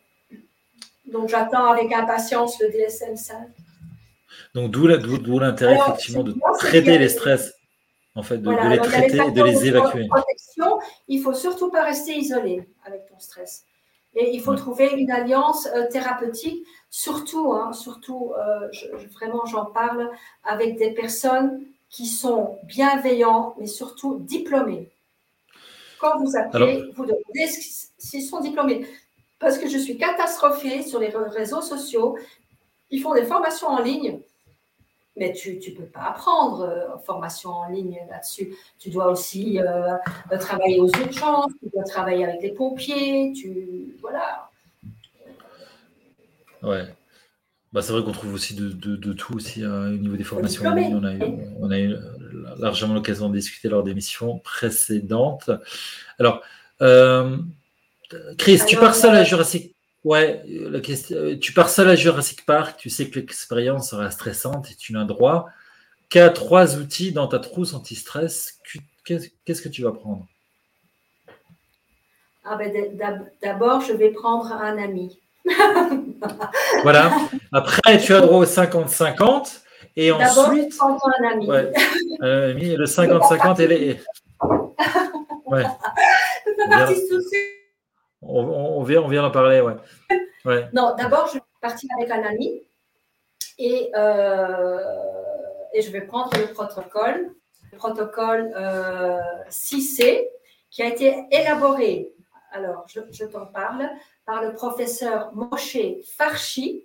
Donc 1.06 1.28
j'attends 1.28 1.72
avec 1.72 1.92
impatience 1.92 2.61
le 2.61 2.68
DSM-5. 2.68 3.34
Donc, 4.54 4.70
d'où 4.70 4.86
l'intérêt, 5.38 5.76
effectivement, 5.76 6.24
de 6.24 6.34
traiter 6.58 6.98
les 6.98 7.08
stress, 7.08 7.54
en 8.14 8.22
fait, 8.22 8.38
de, 8.38 8.50
les 8.68 8.78
traiter 8.78 9.18
et 9.18 9.30
de 9.30 9.42
les 9.42 9.66
évacuer. 9.66 10.08
il 11.08 11.18
ne 11.18 11.22
faut 11.22 11.34
surtout 11.34 11.70
pas 11.70 11.84
rester 11.84 12.16
isolé 12.16 12.68
avec 12.84 13.06
ton 13.06 13.18
stress. 13.18 13.64
Et 14.14 14.34
il 14.34 14.40
faut 14.40 14.56
trouver 14.56 14.90
une 14.96 15.11
alliance 15.12 15.68
euh, 15.74 15.86
thérapeutique, 15.88 16.66
surtout, 16.90 17.52
hein, 17.52 17.72
surtout 17.72 18.32
euh, 18.36 18.68
vraiment 19.12 19.46
j'en 19.46 19.66
parle 19.66 20.11
avec 20.42 20.76
des 20.78 20.90
personnes 20.90 21.64
qui 21.88 22.06
sont 22.06 22.58
bienveillants, 22.64 23.54
mais 23.58 23.66
surtout 23.66 24.18
diplômés. 24.18 24.90
Quand 26.00 26.18
vous 26.18 26.36
appelez, 26.36 26.82
vous 26.96 27.04
demandez 27.04 27.46
s'ils 27.98 28.22
sont 28.22 28.40
diplômés. 28.40 28.86
Parce 29.38 29.58
que 29.58 29.68
je 29.68 29.78
suis 29.78 29.96
catastrophée 29.96 30.82
sur 30.82 30.98
les 30.98 31.08
réseaux 31.08 31.62
sociaux. 31.62 32.16
Ils 32.90 33.00
font 33.00 33.14
des 33.14 33.24
formations 33.24 33.68
en 33.68 33.80
ligne 33.80 34.20
mais 35.16 35.32
tu 35.32 35.54
ne 35.54 35.76
peux 35.76 35.86
pas 35.86 36.11
apprendre 36.11 36.62
euh, 36.62 36.98
formation 37.04 37.50
en 37.50 37.68
ligne 37.68 37.98
là-dessus. 38.08 38.54
Tu 38.78 38.90
dois 38.90 39.11
aussi 39.11 39.58
euh, 39.61 39.96
travailler 40.38 40.80
aux 40.80 40.88
urgences, 40.88 41.52
tu 41.62 41.68
dois 41.72 41.84
travailler 41.84 42.24
avec 42.24 42.42
les 42.42 42.52
pompiers, 42.52 43.32
tu 43.34 43.96
voilà. 44.00 44.50
Ouais. 46.62 46.84
Bah, 47.72 47.82
c'est 47.82 47.92
vrai 47.92 48.02
qu'on 48.02 48.12
trouve 48.12 48.34
aussi 48.34 48.54
de, 48.54 48.70
de, 48.70 49.12
tout 49.12 49.36
aussi 49.36 49.62
hein, 49.62 49.92
au 49.92 49.96
niveau 49.96 50.16
des 50.16 50.24
formations 50.24 50.64
en 50.64 50.74
ligne. 50.74 50.96
On 50.96 51.04
a 51.04 51.14
eu, 51.14 51.22
on 51.61 51.70
a 51.70 51.78
eu 51.78 51.94
largement 52.58 52.94
l'occasion 52.94 53.28
de 53.28 53.36
discuter 53.36 53.68
lors 53.68 53.84
des 53.84 53.94
missions 53.94 54.40
précédentes. 54.40 55.50
Alors, 56.18 56.42
euh, 56.82 57.36
Chris, 58.38 58.61
tu 58.66 58.76
pars 58.76 58.96
seul 58.96 59.14
à 59.14 59.22
Jurassic 59.22 59.76
Ouais, 60.05 60.42
la 60.46 60.80
question, 60.80 61.16
euh, 61.16 61.38
tu 61.38 61.53
pars 61.53 61.68
seul 61.68 61.88
à 61.88 61.94
Jurassic 61.94 62.46
Park, 62.46 62.78
tu 62.78 62.88
sais 62.88 63.11
que 63.11 63.20
l'expérience 63.20 63.90
sera 63.90 64.11
stressante 64.11 64.70
et 64.70 64.74
tu 64.74 64.94
n'as 64.94 65.05
droit 65.05 65.48
qu'à 66.09 66.30
trois 66.30 66.76
outils 66.76 67.12
dans 67.12 67.28
ta 67.28 67.38
trousse 67.38 67.74
anti-stress. 67.74 68.59
Qu'est-ce 69.05 69.62
que 69.62 69.68
tu 69.68 69.82
vas 69.82 69.92
prendre? 69.92 70.26
Ah 72.44 72.57
ben, 72.57 72.72
D'abord, 73.42 73.82
je 73.82 73.92
vais 73.92 74.11
prendre 74.11 74.51
un 74.53 74.78
ami. 74.78 75.18
voilà. 76.82 77.12
Après, 77.53 77.98
tu 77.98 78.14
as 78.14 78.20
droit 78.20 78.38
au 78.38 78.44
50-50. 78.44 79.61
Et 79.96 80.12
ensuite. 80.12 80.78
un 80.80 81.30
ami. 81.32 81.46
Ouais, 81.46 81.72
un 82.20 82.51
ami 82.51 82.76
le 82.76 82.84
50-50, 82.84 83.61
elle 83.61 83.72
est. 83.72 84.01
Ouais. 85.51 85.64
On, 88.22 88.82
vient, 88.82 89.02
on 89.02 89.08
vient 89.08 89.24
en 89.24 89.30
parler, 89.30 89.60
ouais. 89.60 90.68
Non, 90.72 90.94
d'abord, 90.96 91.28
je 91.28 91.34
vais 91.34 91.42
partir 91.60 91.88
avec 91.98 92.10
un 92.10 92.22
ami 92.22 92.62
et, 93.58 93.90
euh, 93.94 94.78
je 95.78 95.90
vais 95.90 96.00
prendre 96.00 96.30
le 96.38 96.46
protocole, 96.52 97.34
le 97.72 97.78
protocole 97.78 98.52
6C, 99.48 100.02
euh, 100.02 100.24
qui 100.70 100.82
a 100.82 100.86
été 100.86 101.26
élaboré, 101.30 102.12
alors 102.52 102.86
je, 102.88 103.24
t'en 103.26 103.46
parle, 103.46 103.88
par 104.24 104.42
le 104.42 104.54
professeur 104.54 105.32
Moshe 105.34 105.78
Farchi, 106.16 106.84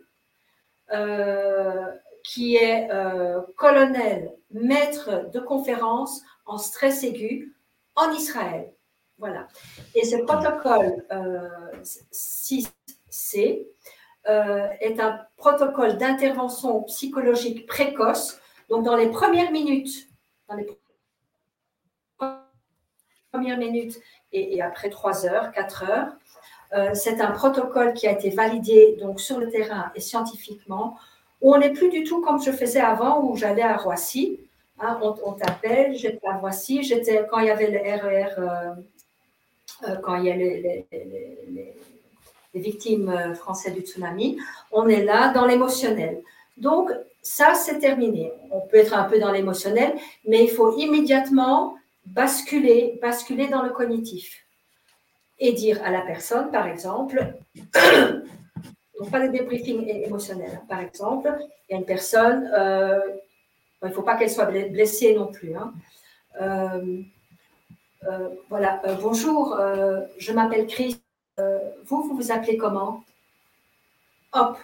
euh, 0.91 1.91
qui 2.23 2.57
est 2.57 2.89
colonel, 3.55 4.33
maître 4.51 5.29
de 5.31 5.39
conférence 5.39 6.21
en 6.45 6.57
stress 6.57 7.03
aigu 7.03 7.55
en 7.95 8.11
Israël. 8.11 8.74
Voilà. 9.17 9.47
Et 9.93 10.05
ce 10.05 10.17
protocole 10.17 11.05
6C 12.11 12.67
euh, 13.37 14.29
euh, 14.29 14.67
est 14.81 14.99
un 14.99 15.21
protocole 15.37 15.97
d'intervention 15.97 16.83
psychologique 16.83 17.65
précoce. 17.65 18.39
Donc, 18.69 18.83
dans 18.83 18.95
les 18.95 19.09
premières 19.09 19.51
minutes, 19.51 20.09
dans 20.49 20.55
les 20.55 20.67
premières 23.31 23.57
minutes 23.57 23.99
et, 24.31 24.61
après 24.61 24.89
3 24.89 25.25
heures, 25.25 25.51
4 25.51 25.83
heures, 25.89 26.07
euh, 26.73 26.91
c'est 26.93 27.21
un 27.21 27.31
protocole 27.31 27.93
qui 27.93 28.07
a 28.07 28.11
été 28.11 28.29
validé 28.31 28.97
donc 28.99 29.21
sur 29.21 29.39
le 29.39 29.49
terrain 29.49 29.91
et 29.95 30.01
scientifiquement, 30.01 30.97
où 31.41 31.53
on 31.53 31.59
n'est 31.59 31.71
plus 31.71 31.89
du 31.89 32.03
tout 32.03 32.21
comme 32.21 32.41
je 32.41 32.51
faisais 32.51 32.81
avant, 32.81 33.23
où 33.23 33.35
j'allais 33.35 33.61
à 33.61 33.77
Roissy. 33.77 34.39
Hein, 34.79 34.99
on, 35.01 35.31
t'appelle, 35.33 35.95
j'étais 35.95 36.27
à 36.27 36.37
Roissy, 36.37 36.83
j'étais 36.83 37.25
quand 37.29 37.39
il 37.39 37.45
y 37.45 37.49
avait 37.49 37.71
le 37.71 37.79
RER 37.79 38.33
euh, 38.39 38.73
quand 40.01 40.15
il 40.15 40.25
y 40.25 40.31
a 40.31 40.35
les, 40.35 40.85
victimes 42.53 43.09
euh, 43.09 43.33
françaises 43.33 43.73
du 43.73 43.81
tsunami, 43.81 44.37
on 44.71 44.87
est 44.87 45.03
là 45.03 45.33
dans 45.33 45.45
l'émotionnel. 45.45 46.21
Donc, 46.57 46.89
ça, 47.21 47.53
c'est 47.53 47.79
terminé. 47.79 48.31
On 48.51 48.61
peut 48.61 48.77
être 48.77 48.93
un 48.93 49.03
peu 49.03 49.19
dans 49.19 49.31
l'émotionnel, 49.31 49.93
mais 50.25 50.43
il 50.43 50.49
faut 50.49 50.77
immédiatement 50.77 51.75
basculer, 52.05 52.97
basculer 53.01 53.47
dans 53.47 53.61
le 53.61 53.71
cognitif 53.71 54.45
et 55.39 55.51
dire 55.51 55.81
à 55.83 55.91
la 55.91 56.01
personne, 56.01 56.49
par 56.51 56.67
exemple, 56.67 57.33
donc 58.99 59.11
pas 59.11 59.25
de 59.27 59.31
débriefing 59.31 59.85
émotionnel, 59.87 60.61
par 60.69 60.79
exemple, 60.79 61.35
il 61.67 61.73
y 61.73 61.75
a 61.75 61.79
une 61.79 61.85
personne, 61.85 62.49
euh, 62.57 62.99
il 63.83 63.89
ne 63.89 63.93
faut 63.93 64.03
pas 64.03 64.15
qu'elle 64.15 64.29
soit 64.29 64.45
blessée 64.45 65.13
non 65.15 65.27
plus. 65.27 65.55
Hein. 65.55 65.73
Euh, 66.41 67.01
voilà, 68.49 68.81
euh, 68.85 68.95
bonjour, 69.01 69.55
euh, 69.55 70.01
je 70.17 70.31
m'appelle 70.31 70.67
Chris. 70.67 71.01
vous, 71.37 72.03
vous 72.03 72.15
vous 72.15 72.31
appelez 72.31 72.57
comment? 72.57 73.03
Hop. 74.33 74.57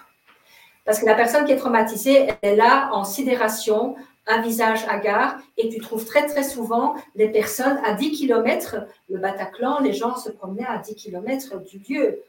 Parce 0.86 1.00
que 1.00 1.06
la 1.06 1.16
personne 1.16 1.46
qui 1.46 1.52
est 1.52 1.58
traumatisée, 1.58 2.30
elle 2.42 2.54
est 2.54 2.56
là 2.56 2.90
en 2.94 3.04
sidération, 3.04 3.96
un 4.28 4.42
visage 4.42 4.86
hagard, 4.88 5.38
et 5.58 5.70
tu 5.70 5.80
trouves 5.80 6.06
très 6.06 6.26
très 6.28 6.44
souvent 6.44 6.96
les 7.16 7.30
personnes 7.30 7.80
à 7.84 7.94
10 7.94 8.12
km, 8.12 8.78
le 9.10 9.18
Bataclan, 9.20 9.80
les 9.80 9.94
gens 9.94 10.16
se 10.16 10.30
promenaient 10.30 10.66
à 10.66 10.78
10 10.78 10.96
km 10.96 11.60
du 11.60 11.80
lieu, 11.88 12.24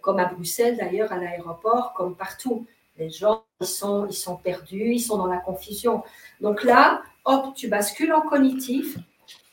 comme 0.00 0.18
à 0.18 0.26
Bruxelles 0.26 0.76
d'ailleurs, 0.76 1.12
à 1.12 1.18
l'aéroport, 1.18 1.92
comme 1.94 2.16
partout. 2.16 2.66
Les 2.98 3.10
gens, 3.10 3.44
ils 3.60 3.66
sont, 3.66 4.06
ils 4.06 4.14
sont 4.14 4.36
perdus, 4.36 4.94
ils 4.94 5.00
sont 5.00 5.18
dans 5.18 5.26
la 5.26 5.38
confusion. 5.38 6.02
Donc 6.40 6.64
là, 6.64 7.02
hop, 7.24 7.54
tu 7.54 7.68
bascules 7.68 8.12
en 8.12 8.22
cognitif. 8.22 8.98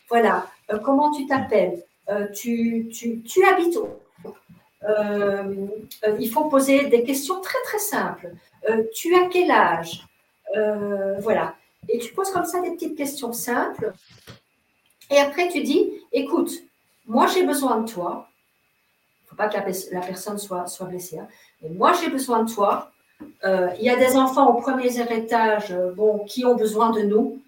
Voilà, 0.09 0.47
euh, 0.71 0.79
comment 0.79 1.11
tu 1.11 1.25
t'appelles, 1.25 1.83
euh, 2.09 2.27
tu, 2.31 2.89
habites 3.49 3.77
où? 3.77 3.87
Euh, 4.87 5.67
Il 6.19 6.29
faut 6.29 6.45
poser 6.45 6.87
des 6.87 7.03
questions 7.03 7.41
très 7.41 7.61
très 7.63 7.79
simples. 7.79 8.31
tu 8.93 9.15
as 9.15 9.27
quel 9.29 9.49
âge? 9.51 10.05
Voilà. 11.19 11.55
Et 11.89 11.99
tu 11.99 12.13
poses 12.13 12.31
comme 12.31 12.45
ça 12.45 12.61
des 12.61 12.71
petites 12.71 12.97
questions 12.97 13.33
simples. 13.33 13.93
Et 15.11 15.17
après, 15.17 15.49
tu 15.49 15.61
dis, 15.61 15.91
écoute, 16.11 16.51
moi 17.05 17.27
j'ai 17.27 17.45
besoin 17.45 17.81
de 17.81 17.91
toi. 17.91 18.27
Il 19.21 19.25
ne 19.25 19.29
faut 19.29 19.35
pas 19.35 19.49
que 19.49 19.55
la, 19.55 20.01
personne 20.01 20.37
soit, 20.37 20.65
blessée. 20.87 21.19
Hein. 21.19 21.27
Mais 21.61 21.69
moi 21.69 21.93
j'ai 21.93 22.09
besoin 22.09 22.43
de 22.43 22.51
toi. 22.51 22.91
Il 23.43 23.81
y 23.81 23.89
a 23.89 23.95
des 23.95 24.15
enfants 24.17 24.49
au 24.49 24.61
premier 24.61 24.99
étage 24.99 25.75
qui 26.27 26.45
ont 26.45 26.55
besoin 26.55 26.91
de 26.91 27.01
nous. 27.01 27.41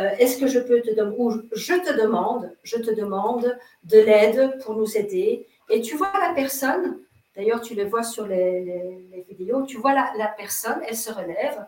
Euh, 0.00 0.10
est-ce 0.18 0.38
que 0.38 0.46
je 0.46 0.58
peux 0.58 0.80
te 0.80 0.94
demander, 0.94 1.42
je 1.52 1.74
te 1.74 2.00
demande, 2.00 2.50
je 2.62 2.76
te 2.78 2.90
demande 2.90 3.58
de 3.84 3.98
l'aide 3.98 4.58
pour 4.62 4.74
nous 4.74 4.96
aider. 4.96 5.46
Et 5.68 5.82
tu 5.82 5.96
vois 5.96 6.12
la 6.26 6.32
personne, 6.34 7.00
d'ailleurs 7.36 7.60
tu 7.60 7.74
le 7.74 7.84
vois 7.84 8.02
sur 8.02 8.26
les, 8.26 9.24
vidéos, 9.28 9.62
tu 9.62 9.76
vois 9.76 9.92
la, 9.92 10.34
personne, 10.38 10.80
elle 10.88 10.96
se 10.96 11.12
relève 11.12 11.66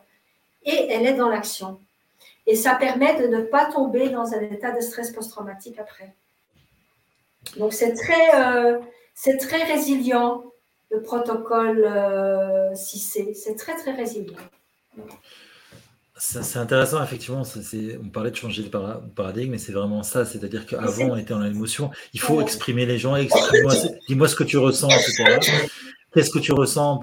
et 0.64 0.87
elle 0.89 1.07
est 1.07 1.14
dans 1.14 1.28
l'action. 1.28 1.78
Et 2.47 2.57
ça 2.57 2.74
permet 2.74 3.20
de 3.20 3.26
ne 3.26 3.43
pas 3.43 3.66
tomber 3.70 4.09
dans 4.09 4.33
un 4.33 4.41
état 4.41 4.70
de 4.70 4.80
stress 4.80 5.11
post-traumatique 5.12 5.78
après. 5.78 6.14
Donc 7.59 7.74
c'est 7.74 7.93
très, 7.93 8.35
euh, 8.35 8.78
c'est 9.14 9.37
très 9.37 9.62
résilient 9.64 10.45
le 10.91 11.03
protocole 11.03 11.85
6C. 12.74 13.35
C'est 13.35 13.57
très, 13.57 13.76
très 13.76 13.93
résilient. 13.93 14.37
C'est 16.25 16.59
intéressant, 16.59 17.03
effectivement. 17.03 17.43
on 17.43 18.09
parlait 18.09 18.31
de 18.31 18.37
changer 18.37 18.62
de 18.62 18.68
paradigme, 18.68 19.51
mais 19.51 19.59
c'est 19.59 19.73
vraiment 19.73 20.05
ça. 20.05 20.25
C'est-à-dire 20.25 20.66
qu'avant, 20.66 21.11
on 21.11 21.16
était 21.16 21.35
dans 21.35 21.41
l'émotion. 21.41 21.91
Il 22.14 22.20
faut 22.20 22.41
exprimer 22.41 22.87
les 22.87 22.97
gens, 22.97 23.16
dis-moi 24.09 24.29
ce 24.29 24.37
que 24.37 24.45
tu 24.45 24.57
ressens, 24.57 24.89
etc. 24.89 25.41
Qu'est-ce 26.14 26.31
que 26.31 26.39
tu 26.39 26.53
ressens 26.53 27.03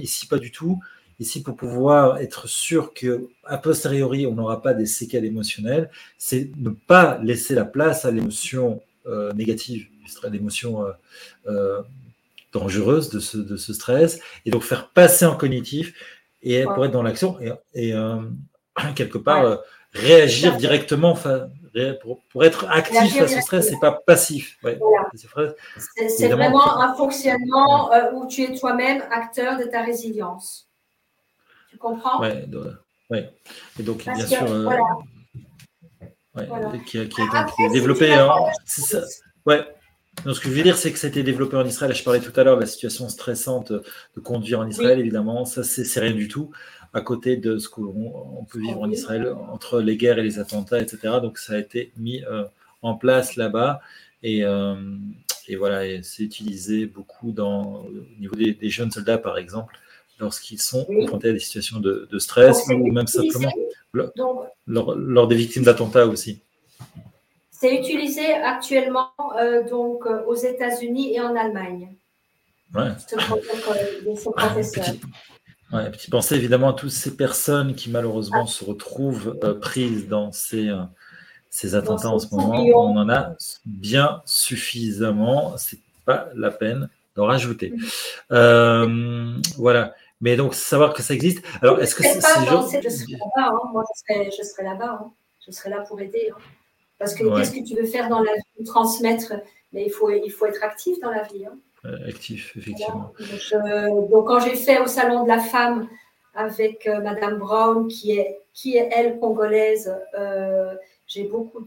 Ici, 0.00 0.26
pas 0.26 0.38
du 0.38 0.50
tout. 0.50 0.80
Ici, 1.20 1.44
pour 1.44 1.54
pouvoir 1.54 2.18
être 2.18 2.48
sûr 2.48 2.92
qu'à 2.92 3.56
posteriori, 3.58 4.26
on 4.26 4.34
n'aura 4.34 4.62
pas 4.62 4.74
des 4.74 4.86
séquelles 4.86 5.24
émotionnelles, 5.24 5.88
c'est 6.18 6.50
ne 6.56 6.70
pas 6.70 7.20
laisser 7.22 7.54
la 7.54 7.64
place 7.64 8.04
à 8.04 8.10
l'émotion 8.10 8.82
euh, 9.06 9.32
négative, 9.32 9.86
l'émotion 10.28 10.84
euh, 10.84 10.90
euh, 11.46 11.82
dangereuse 12.52 13.10
de 13.10 13.20
ce, 13.20 13.38
de 13.38 13.56
ce 13.56 13.72
stress, 13.72 14.18
et 14.44 14.50
donc 14.50 14.62
faire 14.62 14.88
passer 14.88 15.24
en 15.24 15.36
cognitif 15.36 15.94
et 16.44 16.64
pour 16.64 16.84
être 16.84 16.92
dans 16.92 17.02
l'action 17.02 17.38
et, 17.74 17.94
euh, 17.94 18.20
quelque 18.94 19.18
part 19.18 19.44
euh, 19.44 19.56
réagir 19.92 20.56
directement 20.56 21.14
pour, 22.02 22.20
pour, 22.30 22.44
être 22.44 22.66
actif 22.70 23.16
face 23.18 23.36
au 23.36 23.40
stress, 23.40 23.68
c'est 23.68 23.80
pas 23.80 23.92
passif. 23.92 24.58
C'est 26.08 26.28
vraiment 26.28 26.80
un 26.80 26.94
fonctionnement 26.94 27.92
euh, 27.92 28.12
où 28.12 28.26
tu 28.26 28.42
es 28.42 28.54
toi-même 28.56 29.02
acteur 29.10 29.58
de 29.58 29.64
ta 29.64 29.82
résilience. 29.82 30.68
Tu 31.70 31.78
comprends? 31.78 32.20
Oui. 33.10 33.20
Et 33.78 33.82
donc, 33.82 34.04
bien 34.04 34.26
sûr, 34.26 34.46
qui, 36.86 36.98
a, 36.98 37.02
été 37.02 37.68
développé. 37.72 38.12
Hein, 38.12 38.28
ça. 38.64 39.00
Ouais. 39.46 39.64
Ce 40.22 40.40
que 40.40 40.48
je 40.48 40.54
veux 40.54 40.62
dire, 40.62 40.76
c'est 40.76 40.90
que 40.90 40.98
ça 40.98 41.06
a 41.06 41.10
été 41.10 41.22
développé 41.22 41.56
en 41.56 41.66
Israël. 41.66 41.94
Je 41.94 42.02
parlais 42.02 42.20
tout 42.20 42.32
à 42.38 42.44
l'heure 42.44 42.56
de 42.56 42.62
la 42.62 42.66
situation 42.66 43.08
stressante 43.08 43.72
de 43.72 44.20
conduire 44.22 44.60
en 44.60 44.68
Israël, 44.68 44.98
évidemment. 44.98 45.44
Ça, 45.44 45.62
c'est 45.62 46.00
rien 46.00 46.12
du 46.12 46.28
tout 46.28 46.50
à 46.94 47.00
côté 47.00 47.36
de 47.36 47.58
ce 47.58 47.68
qu'on 47.68 48.46
peut 48.48 48.60
vivre 48.60 48.80
en 48.80 48.90
Israël 48.90 49.34
entre 49.50 49.80
les 49.80 49.96
guerres 49.96 50.18
et 50.20 50.22
les 50.22 50.38
attentats, 50.38 50.80
etc. 50.80 51.14
Donc, 51.20 51.38
ça 51.38 51.54
a 51.54 51.58
été 51.58 51.92
mis 51.96 52.24
euh, 52.24 52.44
en 52.82 52.94
place 52.94 53.36
là-bas. 53.36 53.80
Et, 54.22 54.44
euh, 54.44 54.76
et, 55.48 55.56
voilà, 55.56 56.02
c'est 56.02 56.22
utilisé 56.22 56.86
beaucoup 56.86 57.32
dans, 57.32 57.84
au 57.84 58.20
niveau 58.20 58.36
des, 58.36 58.56
jeunes 58.70 58.92
soldats, 58.92 59.18
par 59.18 59.36
exemple, 59.36 59.76
lorsqu'ils 60.20 60.60
sont 60.60 60.84
confrontés 60.84 61.30
à 61.30 61.32
des 61.32 61.40
situations 61.40 61.80
de, 61.80 62.08
stress 62.18 62.66
ou 62.68 62.92
même 62.92 63.08
simplement 63.08 63.52
lors 64.66 65.28
des 65.28 65.36
victimes 65.36 65.64
d'attentats 65.64 66.06
aussi. 66.06 66.40
C'est 67.60 67.74
utilisé 67.76 68.34
actuellement 68.34 69.12
euh, 69.40 69.62
donc, 69.68 70.06
euh, 70.06 70.24
aux 70.26 70.34
États-Unis 70.34 71.14
et 71.14 71.20
en 71.20 71.36
Allemagne. 71.36 71.94
Ouais. 72.74 72.90
Ce 72.98 73.14
Petit, 73.14 75.00
ouais, 75.72 75.90
petit 75.92 76.10
pensée 76.10 76.34
évidemment 76.34 76.70
à 76.70 76.72
toutes 76.72 76.90
ces 76.90 77.16
personnes 77.16 77.76
qui 77.76 77.90
malheureusement 77.90 78.46
se 78.46 78.64
retrouvent 78.64 79.38
euh, 79.44 79.54
prises 79.54 80.08
dans 80.08 80.32
ces, 80.32 80.68
ces 81.48 81.76
attentats 81.76 82.10
en 82.10 82.18
ce 82.18 82.34
moment. 82.34 82.60
On 82.74 82.96
en 82.96 83.08
a 83.08 83.36
bien 83.64 84.20
suffisamment. 84.24 85.56
C'est 85.56 85.78
pas 86.04 86.28
la 86.34 86.50
peine 86.50 86.88
d'en 87.14 87.26
rajouter. 87.26 87.72
voilà. 88.30 89.94
Mais 90.20 90.36
donc, 90.36 90.54
savoir 90.54 90.92
que 90.94 91.02
ça 91.02 91.14
existe. 91.14 91.44
Alors, 91.60 91.80
est-ce 91.80 91.94
que 91.94 92.02
c'est. 92.02 92.14
Je 92.14 92.20
serai 92.20 93.12
là-bas. 93.12 93.50
Hein. 93.50 93.70
Moi, 93.72 93.84
je 93.94 94.42
serai, 94.42 94.64
là-bas. 94.64 94.98
Hein. 95.02 95.12
Je 95.46 95.52
serai 95.52 95.70
là 95.70 95.80
pour 95.80 96.00
aider. 96.00 96.30
Hein. 96.32 96.40
Parce 96.98 97.14
que 97.14 97.24
qu'est-ce 97.36 97.52
que 97.52 97.64
tu 97.64 97.74
veux 97.74 97.86
faire 97.86 98.08
dans 98.08 98.20
la 98.20 98.32
vie 98.32 98.64
Transmettre, 98.64 99.34
mais 99.72 99.84
il 99.84 99.90
faut, 99.90 100.10
il 100.10 100.30
faut 100.30 100.46
être 100.46 100.62
actif 100.62 100.98
dans 101.00 101.10
la 101.10 101.22
vie. 101.22 101.44
Hein. 101.44 101.58
Euh, 101.86 102.08
actif, 102.08 102.56
effectivement. 102.56 103.12
Donc, 104.10 104.26
quand 104.26 104.40
j'ai 104.40 104.56
fait 104.56 104.80
au 104.80 104.86
Salon 104.86 105.24
de 105.24 105.28
la 105.28 105.40
Femme 105.40 105.88
avec 106.34 106.86
euh, 106.86 107.00
Madame 107.00 107.38
Brown, 107.38 107.88
qui 107.88 108.18
est, 108.18 108.38
qui 108.54 108.76
est 108.76 108.88
elle 108.92 109.18
congolaise, 109.18 109.94
euh, 110.18 110.74
j'ai 111.06 111.24
beaucoup 111.24 111.60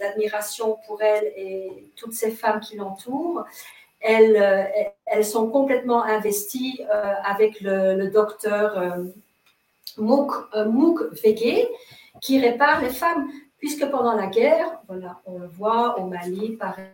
d'admiration 0.00 0.78
pour 0.86 1.00
elle 1.02 1.32
et 1.36 1.92
toutes 1.94 2.14
ces 2.14 2.32
femmes 2.32 2.60
qui 2.60 2.76
l'entourent. 2.76 3.44
Elles, 4.00 4.90
elles, 5.06 5.24
sont 5.24 5.48
complètement 5.48 6.04
investies 6.04 6.82
avec 7.24 7.60
le, 7.62 7.94
le 7.94 8.10
docteur 8.10 8.96
Mouk, 9.96 10.32
Mouk 10.66 11.00
qui 12.20 12.38
répare 12.38 12.82
les 12.82 12.90
femmes 12.90 13.30
puisque 13.64 13.90
pendant 13.90 14.12
la 14.12 14.26
guerre, 14.26 14.78
voilà, 14.88 15.22
on 15.24 15.38
le 15.38 15.46
voit 15.46 15.98
au 15.98 16.06
Mali, 16.06 16.50
pareil, 16.50 16.90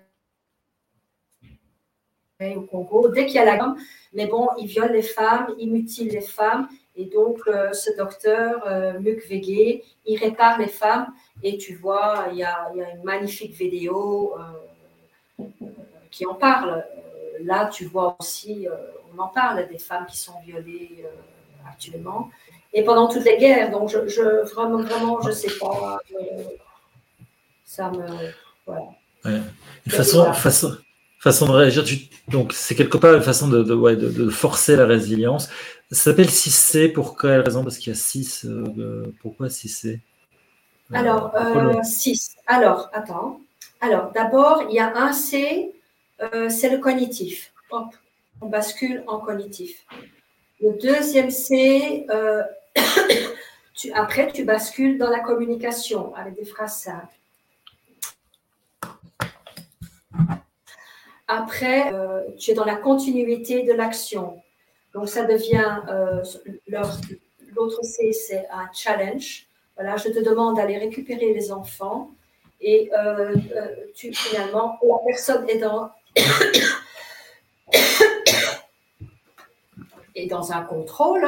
au 2.54 2.60
Congo, 2.60 3.08
dès 3.08 3.26
qu'il 3.26 3.34
y 3.34 3.38
a 3.40 3.44
la 3.44 3.56
guerre, 3.56 3.74
mais 4.12 4.28
bon, 4.28 4.48
ils 4.56 4.68
violent 4.68 4.92
les 4.92 5.02
femmes, 5.02 5.52
ils 5.58 5.68
mutilent 5.68 6.12
les 6.12 6.20
femmes, 6.20 6.68
et 6.94 7.06
donc 7.06 7.40
euh, 7.48 7.72
ce 7.72 7.90
docteur 7.96 8.64
euh, 8.68 9.00
Mukwege, 9.00 9.82
il 10.06 10.16
répare 10.16 10.60
les 10.60 10.68
femmes, 10.68 11.12
et 11.42 11.58
tu 11.58 11.74
vois, 11.74 12.26
il 12.30 12.38
y 12.38 12.44
a, 12.44 12.70
une 12.72 13.02
magnifique 13.02 13.54
vidéo 13.54 14.36
euh, 14.38 15.44
qui 16.12 16.24
en 16.24 16.34
parle. 16.34 16.86
Là, 17.40 17.66
tu 17.66 17.86
vois 17.86 18.16
aussi, 18.20 18.68
on 19.12 19.18
en 19.18 19.28
parle 19.28 19.66
des 19.66 19.78
femmes 19.78 20.06
qui 20.06 20.18
sont 20.18 20.38
violées 20.46 21.04
actuellement 21.68 22.30
et 22.72 22.84
pendant 22.84 23.08
toutes 23.08 23.24
les 23.24 23.36
guerres. 23.36 23.70
Donc, 23.70 23.88
je, 23.88 24.06
je 24.08 24.52
vraiment, 24.54 24.78
vraiment, 24.78 25.20
je 25.22 25.32
sais 25.32 25.52
pas. 25.58 26.00
Euh, 26.14 26.42
ça 27.64 27.90
me. 27.90 28.06
Voilà. 28.66 28.86
Une 29.24 29.92
façon, 29.92 30.32
façon, 30.32 30.76
façon 31.18 31.46
de 31.46 31.52
réagir. 31.52 31.84
donc, 32.28 32.52
c'est 32.52 32.74
quelque 32.74 32.96
part 32.96 33.14
une 33.14 33.22
façon 33.22 33.48
de, 33.48 33.62
de, 33.62 33.74
ouais, 33.74 33.96
de, 33.96 34.28
forcer 34.30 34.76
la 34.76 34.86
résilience. 34.86 35.48
Ça 35.90 36.04
s'appelle 36.04 36.28
6C. 36.28 36.92
Pour 36.92 37.18
quelle 37.18 37.40
raison? 37.40 37.62
Parce 37.62 37.78
qu'il 37.78 37.92
y 37.92 37.96
a 37.96 37.98
6. 37.98 38.46
Euh, 38.46 39.12
pourquoi 39.20 39.48
6C 39.48 39.98
euh, 40.92 40.94
Alors, 40.94 41.32
6. 41.82 42.36
Alors, 42.46 42.88
attends. 42.92 43.40
Alors, 43.80 44.12
d'abord, 44.12 44.64
il 44.68 44.74
y 44.74 44.78
a 44.78 44.94
un 44.96 45.12
C, 45.12 45.72
c'est 46.48 46.68
le 46.68 46.78
cognitif. 46.78 47.52
Hop, 47.70 47.86
on 48.42 48.46
bascule 48.46 49.02
en 49.06 49.18
cognitif. 49.18 49.86
Le 50.60 50.78
deuxième 50.78 51.30
C, 51.30 52.06
après, 53.94 54.32
tu 54.32 54.44
bascules 54.44 54.98
dans 54.98 55.10
la 55.10 55.20
communication 55.20 56.14
avec 56.14 56.34
des 56.34 56.44
phrases 56.44 56.82
simples. 56.82 57.14
Après, 61.28 61.92
euh, 61.94 62.22
tu 62.38 62.50
es 62.50 62.54
dans 62.54 62.64
la 62.64 62.74
continuité 62.74 63.62
de 63.62 63.72
l'action. 63.72 64.42
Donc, 64.94 65.08
ça 65.08 65.24
devient, 65.24 65.80
euh, 65.88 66.24
l'autre 67.54 67.84
C, 67.84 68.12
c'est 68.12 68.48
un 68.50 68.68
challenge. 68.72 69.46
Voilà, 69.76 69.96
je 69.96 70.08
te 70.08 70.18
demande 70.18 70.56
d'aller 70.56 70.76
récupérer 70.78 71.32
les 71.32 71.52
enfants 71.52 72.10
et 72.60 72.90
euh, 72.92 73.34
finalement, 73.94 74.78
la 74.82 74.96
personne 75.06 75.48
est 75.48 75.58
dans, 75.58 75.90
est 80.14 80.26
dans 80.26 80.52
un 80.52 80.62
contrôle 80.62 81.24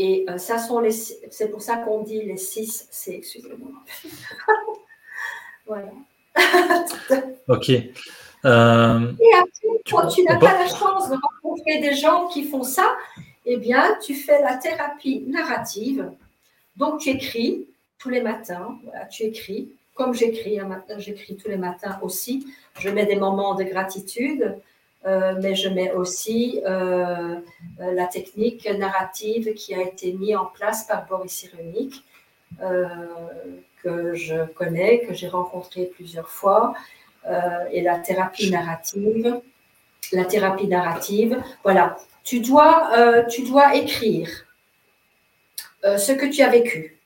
et 0.00 0.24
euh, 0.30 0.38
ça 0.38 0.60
sont 0.60 0.78
les, 0.78 0.92
c'est 0.92 1.50
pour 1.50 1.60
ça 1.60 1.78
qu'on 1.78 2.02
dit 2.02 2.22
les 2.22 2.36
six 2.36 2.86
c'est 2.88 3.14
excusez-moi. 3.14 3.72
voilà. 5.66 5.90
ok. 7.48 7.70
Euh, 8.44 9.12
et 9.20 9.34
après, 9.34 9.82
quand 9.90 10.06
tu 10.06 10.22
n'as 10.22 10.38
pas 10.38 10.52
la 10.52 10.68
chance 10.68 11.10
de 11.10 11.16
rencontrer 11.20 11.80
des 11.80 11.96
gens 11.96 12.28
qui 12.28 12.44
font 12.44 12.62
ça, 12.62 12.96
eh 13.44 13.56
bien, 13.56 13.98
tu 14.00 14.14
fais 14.14 14.40
la 14.40 14.56
thérapie 14.56 15.24
narrative. 15.26 16.12
Donc, 16.76 17.00
tu 17.00 17.08
écris 17.10 17.66
tous 17.98 18.08
les 18.08 18.20
matins. 18.20 18.78
Voilà, 18.84 19.06
tu 19.06 19.24
écris. 19.24 19.72
Comme 19.96 20.14
j'écris, 20.14 20.60
j'écris 20.98 21.36
tous 21.36 21.48
les 21.48 21.56
matins 21.56 21.98
aussi. 22.02 22.46
Je 22.78 22.88
mets 22.88 23.06
des 23.06 23.16
moments 23.16 23.56
de 23.56 23.64
gratitude. 23.64 24.60
Euh, 25.06 25.34
mais 25.40 25.54
je 25.54 25.68
mets 25.68 25.92
aussi 25.92 26.60
euh, 26.66 27.40
euh, 27.80 27.94
la 27.94 28.06
technique 28.06 28.68
narrative 28.68 29.54
qui 29.54 29.74
a 29.74 29.82
été 29.82 30.12
mise 30.12 30.36
en 30.36 30.46
place 30.46 30.84
par 30.84 31.06
Boris 31.06 31.32
Cyrulnik, 31.32 32.04
que 33.82 34.14
je 34.14 34.44
connais, 34.54 35.00
que 35.06 35.14
j'ai 35.14 35.28
rencontré 35.28 35.84
plusieurs 35.84 36.30
fois, 36.30 36.74
et 37.70 37.82
la 37.82 37.98
thérapie 37.98 38.50
narrative. 38.50 39.40
La 40.12 40.24
thérapie 40.24 40.66
narrative, 40.66 41.40
voilà, 41.62 41.98
tu 42.24 42.40
dois, 42.40 43.24
tu 43.28 43.42
dois 43.42 43.76
écrire 43.76 44.28
ce 45.84 46.12
que 46.12 46.26
tu 46.26 46.42
as 46.42 46.48
vécu. 46.48 46.98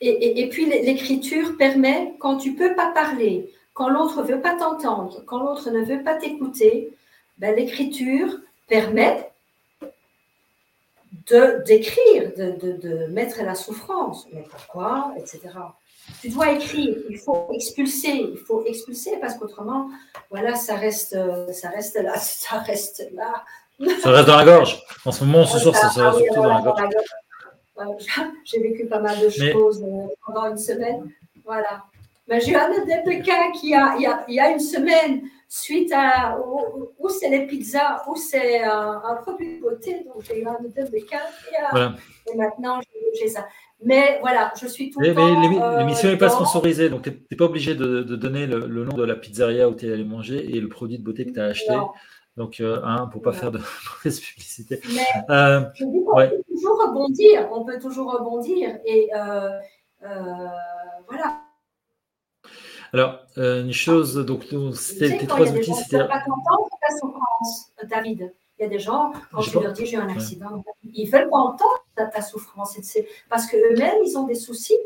Et, 0.00 0.40
et 0.40 0.48
puis 0.48 0.64
l'écriture 0.66 1.56
permet, 1.56 2.14
quand 2.18 2.38
tu 2.38 2.52
ne 2.52 2.56
peux 2.56 2.74
pas 2.74 2.90
parler, 2.92 3.48
quand 3.78 3.88
l'autre 3.88 4.22
ne 4.22 4.26
veut 4.26 4.40
pas 4.40 4.56
t'entendre, 4.56 5.22
quand 5.24 5.38
l'autre 5.38 5.70
ne 5.70 5.84
veut 5.84 6.02
pas 6.02 6.16
t'écouter, 6.16 6.92
ben, 7.38 7.54
l'écriture 7.54 8.28
permet 8.66 9.30
de 11.28 11.62
d'écrire, 11.64 12.32
de, 12.36 12.56
de, 12.60 12.72
de, 12.72 13.06
mettre 13.06 13.40
la 13.44 13.54
souffrance. 13.54 14.26
Mais 14.32 14.42
pourquoi, 14.50 15.14
etc. 15.16 15.40
Tu 16.20 16.30
dois 16.30 16.50
écrire, 16.50 16.96
il 17.08 17.18
faut 17.18 17.46
expulser, 17.52 18.26
il 18.32 18.38
faut 18.38 18.64
expulser 18.64 19.16
parce 19.20 19.34
qu'autrement, 19.34 19.90
voilà, 20.28 20.56
ça 20.56 20.74
reste, 20.74 21.16
ça 21.52 21.68
reste 21.68 22.02
là, 22.02 22.18
ça 22.18 22.58
reste 22.58 23.08
là. 23.14 23.44
Ça 24.02 24.10
reste 24.10 24.26
dans 24.26 24.38
la 24.38 24.44
gorge. 24.44 24.82
En 25.04 25.12
ce 25.12 25.22
moment, 25.22 25.46
ce 25.46 25.60
soir, 25.60 25.76
ça, 25.76 25.88
ça 25.90 26.10
reste 26.10 26.24
surtout 26.24 26.42
dans 26.42 26.48
la 26.48 26.62
gorge. 26.62 26.94
J'ai 28.44 28.58
vécu 28.58 28.86
pas 28.86 28.98
mal 28.98 29.20
de 29.20 29.28
choses 29.28 29.84
euh, 29.84 30.08
pendant 30.26 30.46
une 30.50 30.58
semaine. 30.58 31.08
Voilà. 31.44 31.84
Mais 32.28 32.40
j'ai 32.40 32.52
eu 32.52 32.56
un 32.56 32.70
des 32.84 33.20
cas 33.20 33.50
qui 33.52 33.74
a, 33.74 33.94
il 33.96 34.02
y 34.02 34.06
a, 34.06 34.24
il 34.28 34.34
y 34.34 34.40
a 34.40 34.50
une 34.50 34.60
semaine, 34.60 35.22
suite 35.48 35.92
à 35.94 36.38
où, 36.98 37.08
c'est 37.08 37.30
les 37.30 37.46
pizzas, 37.46 38.02
où 38.08 38.16
c'est 38.16 38.62
un, 38.62 39.00
un, 39.04 39.14
produit 39.16 39.56
de 39.56 39.60
beauté. 39.60 40.04
Donc, 40.04 40.22
j'ai 40.24 40.42
eu 40.42 40.46
un 40.46 40.58
des 40.60 41.02
cas 41.02 41.22
et, 41.50 41.76
euh, 41.76 41.88
et 42.32 42.36
maintenant, 42.36 42.80
j'ai 43.18 43.28
ça. 43.28 43.46
Mais 43.82 44.18
voilà, 44.20 44.52
je 44.60 44.66
suis 44.66 44.90
tout 44.90 45.00
le 45.00 45.14
temps. 45.14 45.62
Euh, 45.62 45.78
l'émission 45.78 46.08
n'est 46.08 46.18
pas 46.18 46.28
sponsorisée, 46.28 46.90
donc 46.90 47.02
tu 47.02 47.10
n'es 47.10 47.36
pas 47.36 47.44
obligé 47.44 47.74
de, 47.74 48.02
de 48.02 48.16
donner 48.16 48.46
le, 48.46 48.66
le, 48.66 48.84
nom 48.84 48.96
de 48.96 49.04
la 49.04 49.14
pizzeria 49.14 49.68
où 49.68 49.74
tu 49.74 49.88
es 49.88 49.92
allé 49.92 50.04
manger 50.04 50.56
et 50.56 50.60
le 50.60 50.68
produit 50.68 50.98
de 50.98 51.04
beauté 51.04 51.24
que 51.24 51.30
tu 51.30 51.40
as 51.40 51.46
acheté. 51.46 51.74
Donc, 52.36 52.60
euh, 52.60 52.80
hein, 52.84 53.08
pour 53.10 53.20
ne 53.20 53.24
pas 53.24 53.32
faire 53.32 53.50
de 53.50 53.58
mauvaise 54.04 54.20
publicité. 54.20 54.80
Mais 54.94 55.02
euh, 55.30 55.62
je 55.74 55.84
dis 55.84 55.98
on 56.06 56.14
peut 56.14 56.42
toujours 56.48 56.82
rebondir, 56.86 57.48
on 57.52 57.64
peut 57.64 57.78
toujours 57.80 58.12
rebondir. 58.12 58.78
Et 58.84 59.10
euh, 59.14 59.58
euh 60.04 60.46
voilà. 61.08 61.47
Alors, 62.92 63.20
euh, 63.36 63.62
une 63.62 63.72
chose, 63.72 64.14
donc, 64.16 64.46
c'était 64.74 65.18
tes 65.18 65.26
trois 65.26 65.50
outils. 65.50 65.74
C'était. 65.74 66.06
pas 66.06 66.20
content 66.20 66.64
de 66.64 66.70
ta 66.86 66.98
souffrance, 66.98 67.72
David. 67.84 68.32
Il 68.58 68.62
y 68.62 68.66
a 68.66 68.68
des 68.68 68.78
gens, 68.80 69.12
quand 69.30 69.40
je, 69.40 69.56
leur 69.58 69.72
dis 69.72 69.86
j'ai 69.86 69.96
eu 69.96 70.00
un 70.00 70.08
accident, 70.08 70.64
ils 70.92 71.08
veulent 71.08 71.28
pas 71.30 71.36
entendre 71.36 71.84
ta, 71.94 72.06
ta 72.06 72.22
souffrance. 72.22 72.76
Parce 73.28 73.46
qu'eux-mêmes, 73.46 73.98
ils 74.04 74.18
ont 74.18 74.26
des 74.26 74.34
soucis. 74.34 74.78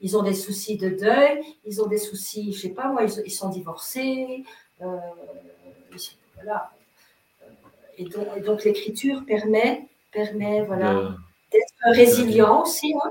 Ils 0.00 0.16
ont 0.16 0.22
des 0.22 0.34
soucis 0.34 0.76
de 0.76 0.88
deuil, 0.90 1.42
ils 1.64 1.82
ont 1.82 1.86
des 1.86 1.98
soucis, 1.98 2.52
je 2.52 2.60
sais 2.60 2.68
pas 2.68 2.88
moi, 2.88 3.02
ils, 3.02 3.22
ils 3.26 3.32
sont 3.32 3.48
divorcés. 3.48 4.44
Euh, 4.80 4.96
voilà. 6.36 6.70
Et 7.96 8.04
donc, 8.04 8.28
et 8.36 8.40
donc 8.40 8.64
l'écriture 8.64 9.24
permet, 9.26 9.88
permet 10.12 10.62
voilà, 10.62 11.16
d'être 11.50 11.96
résilient 11.96 12.62
aussi. 12.62 12.94
Hein. 12.94 13.10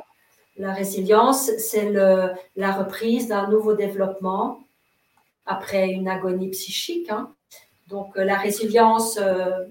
La 0.58 0.74
résilience, 0.74 1.52
c'est 1.58 1.92
la 1.92 2.72
reprise 2.72 3.28
d'un 3.28 3.48
nouveau 3.48 3.74
développement 3.76 4.60
après 5.46 5.90
une 5.90 6.08
agonie 6.08 6.50
psychique. 6.50 7.10
Hein. 7.10 7.32
Donc 7.88 8.16
la 8.16 8.38
résilience, 8.38 9.18
euh, 9.18 9.66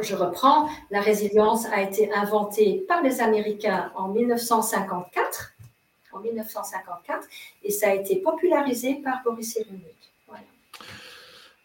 je 0.00 0.16
reprends, 0.16 0.68
la 0.90 1.00
résilience 1.00 1.66
a 1.66 1.80
été 1.80 2.12
inventée 2.12 2.84
par 2.88 3.02
les 3.02 3.20
Américains 3.20 3.92
en 3.94 4.08
1954, 4.08 5.54
en 6.12 6.20
1954 6.20 7.26
et 7.62 7.70
ça 7.70 7.90
a 7.90 7.94
été 7.94 8.16
popularisé 8.16 8.94
par 8.96 9.22
Boris 9.24 9.52
Cyrulnik. 9.52 9.93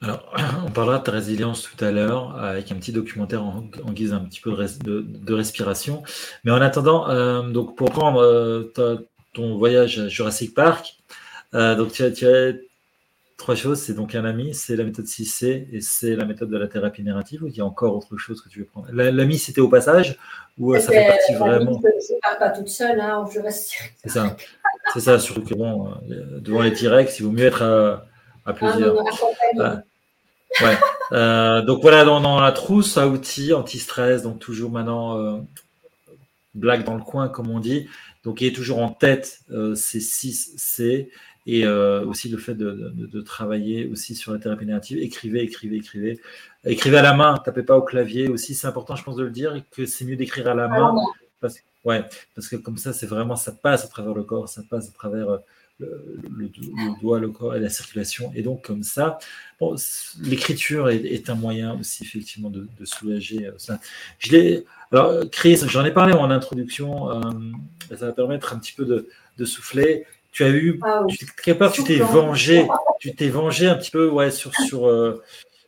Alors, 0.01 0.33
on 0.65 0.71
parlera 0.71 0.99
de 0.99 1.03
ta 1.03 1.11
résilience 1.11 1.63
tout 1.63 1.83
à 1.83 1.91
l'heure 1.91 2.37
avec 2.41 2.71
un 2.71 2.75
petit 2.75 2.91
documentaire 2.91 3.43
en, 3.43 3.61
guise 3.91 4.13
un 4.13 4.21
petit 4.21 4.39
peu 4.39 4.51
de, 4.51 5.33
respiration. 5.33 6.03
Mais 6.43 6.51
en 6.51 6.61
attendant, 6.61 7.09
euh, 7.09 7.41
donc 7.43 7.75
pour 7.75 7.91
prendre 7.91 8.21
euh, 8.21 8.71
ton 9.33 9.57
voyage 9.57 9.99
à 9.99 10.07
Jurassic 10.07 10.53
Park, 10.53 10.95
euh, 11.53 11.75
donc 11.75 11.91
tu 11.91 12.03
as, 12.03 12.11
tu 12.11 12.27
as, 12.27 12.53
trois 13.37 13.55
choses. 13.55 13.79
C'est 13.81 13.93
donc 13.93 14.15
un 14.15 14.25
ami, 14.25 14.53
c'est 14.53 14.75
la 14.75 14.83
méthode 14.83 15.05
6C 15.05 15.67
et 15.71 15.81
c'est 15.81 16.15
la 16.15 16.25
méthode 16.25 16.49
de 16.49 16.57
la 16.57 16.67
thérapie 16.67 17.03
narrative. 17.03 17.43
Ou 17.43 17.47
il 17.47 17.55
y 17.55 17.61
a 17.61 17.65
encore 17.65 17.95
autre 17.95 18.17
chose 18.17 18.41
que 18.41 18.49
tu 18.49 18.59
veux 18.59 18.65
prendre? 18.65 18.87
L'ami, 18.91 19.37
c'était 19.37 19.61
au 19.61 19.69
passage? 19.69 20.17
Ou 20.57 20.75
ça 20.75 20.91
fait 20.91 21.07
partie 21.07 21.33
vraiment 21.35 21.79
Je 21.81 22.13
ne 22.13 22.19
pars 22.21 22.37
pas 22.37 22.49
toute 22.49 22.67
seule 22.67 22.99
hein, 22.99 23.23
au 23.25 23.29
Jurassic. 23.29 23.95
C'est 24.03 24.09
ça. 24.09 24.35
C'est 24.93 25.01
ça, 25.01 25.19
surtout 25.19 25.43
que 25.43 25.53
bon, 25.53 25.93
devant 26.39 26.61
les 26.61 26.73
T-Rex, 26.73 27.19
il 27.19 27.23
vaut 27.23 27.31
mieux 27.31 27.45
être 27.45 27.61
à, 27.61 28.05
à 28.45 28.53
plusieurs. 28.53 28.97
Ah, 29.59 29.83
Ouais. 30.61 30.77
Euh, 31.11 31.61
donc 31.61 31.81
voilà, 31.81 32.03
dans, 32.03 32.39
la 32.39 32.51
trousse 32.51 32.97
à 32.97 33.07
outils 33.07 33.53
anti-stress, 33.53 34.23
donc 34.23 34.39
toujours 34.39 34.71
maintenant 34.71 35.17
euh, 35.17 35.37
blague 36.55 36.83
dans 36.83 36.95
le 36.95 37.03
coin, 37.03 37.29
comme 37.29 37.49
on 37.49 37.59
dit. 37.59 37.87
Donc 38.23 38.41
il 38.41 38.47
est 38.47 38.55
toujours 38.55 38.79
en 38.79 38.89
tête 38.89 39.39
euh, 39.51 39.75
ces 39.75 39.99
6 39.99 40.53
C 40.57 41.09
et 41.45 41.65
euh, 41.65 42.05
aussi 42.05 42.29
le 42.29 42.37
fait 42.37 42.53
de, 42.53 42.91
de, 42.93 43.07
de, 43.07 43.21
travailler 43.21 43.87
aussi 43.87 44.13
sur 44.13 44.33
la 44.33 44.39
thérapie 44.39 44.65
narrative. 44.65 44.99
Écrivez, 44.99 45.41
écrivez, 45.41 45.77
écrivez. 45.77 46.19
Écrivez 46.65 46.97
à 46.97 47.01
la 47.01 47.13
main, 47.13 47.37
tapez 47.43 47.63
pas 47.63 47.77
au 47.77 47.81
clavier 47.81 48.27
aussi. 48.27 48.53
C'est 48.53 48.67
important, 48.67 48.95
je 48.95 49.03
pense, 49.03 49.15
de 49.15 49.23
le 49.23 49.31
dire, 49.31 49.63
que 49.71 49.85
c'est 49.85 50.05
mieux 50.05 50.17
d'écrire 50.17 50.47
à 50.49 50.53
la 50.53 50.67
main. 50.67 50.93
Parce, 51.39 51.55
ouais, 51.85 52.03
parce 52.35 52.49
que 52.49 52.57
comme 52.57 52.77
ça, 52.77 52.91
c'est 52.91 53.07
vraiment, 53.07 53.35
ça 53.35 53.53
passe 53.53 53.85
à 53.85 53.87
travers 53.87 54.13
le 54.13 54.23
corps, 54.23 54.49
ça 54.49 54.61
passe 54.69 54.89
à 54.89 54.91
travers 54.91 55.39
le, 55.79 56.49
doigt, 57.01 57.19
le 57.19 57.29
corps 57.29 57.55
et 57.55 57.59
la 57.59 57.69
circulation. 57.69 58.31
Et 58.35 58.41
donc, 58.41 58.63
comme 58.63 58.83
ça, 58.83 59.19
bon, 59.59 59.75
l'écriture 60.21 60.89
est, 60.89 61.29
un 61.29 61.35
moyen 61.35 61.77
aussi, 61.79 62.03
effectivement, 62.03 62.49
de, 62.49 62.67
soulager 62.83 63.47
euh, 63.47 63.53
ça. 63.57 63.79
Je 64.19 64.63
alors, 64.91 65.29
Chris, 65.31 65.61
j'en 65.67 65.85
ai 65.85 65.91
parlé 65.91 66.13
en 66.13 66.31
introduction, 66.31 67.11
euh, 67.11 67.21
ça 67.89 68.07
va 68.07 68.11
permettre 68.11 68.53
un 68.53 68.59
petit 68.59 68.73
peu 68.73 68.85
de, 68.85 69.45
souffler. 69.45 70.05
Tu 70.31 70.43
as 70.43 70.49
eu, 70.49 70.79
ah 70.83 71.03
tu, 71.07 71.17
tu 71.17 71.83
t'es 71.83 71.97
vengé, 71.97 72.67
tu 72.99 73.15
t'es 73.15 73.29
vengé 73.29 73.67
un 73.67 73.75
petit 73.75 73.91
peu 73.91 74.09
ouais, 74.09 74.31
sur, 74.31 74.53
sur, 74.53 74.87
euh, 74.87 75.23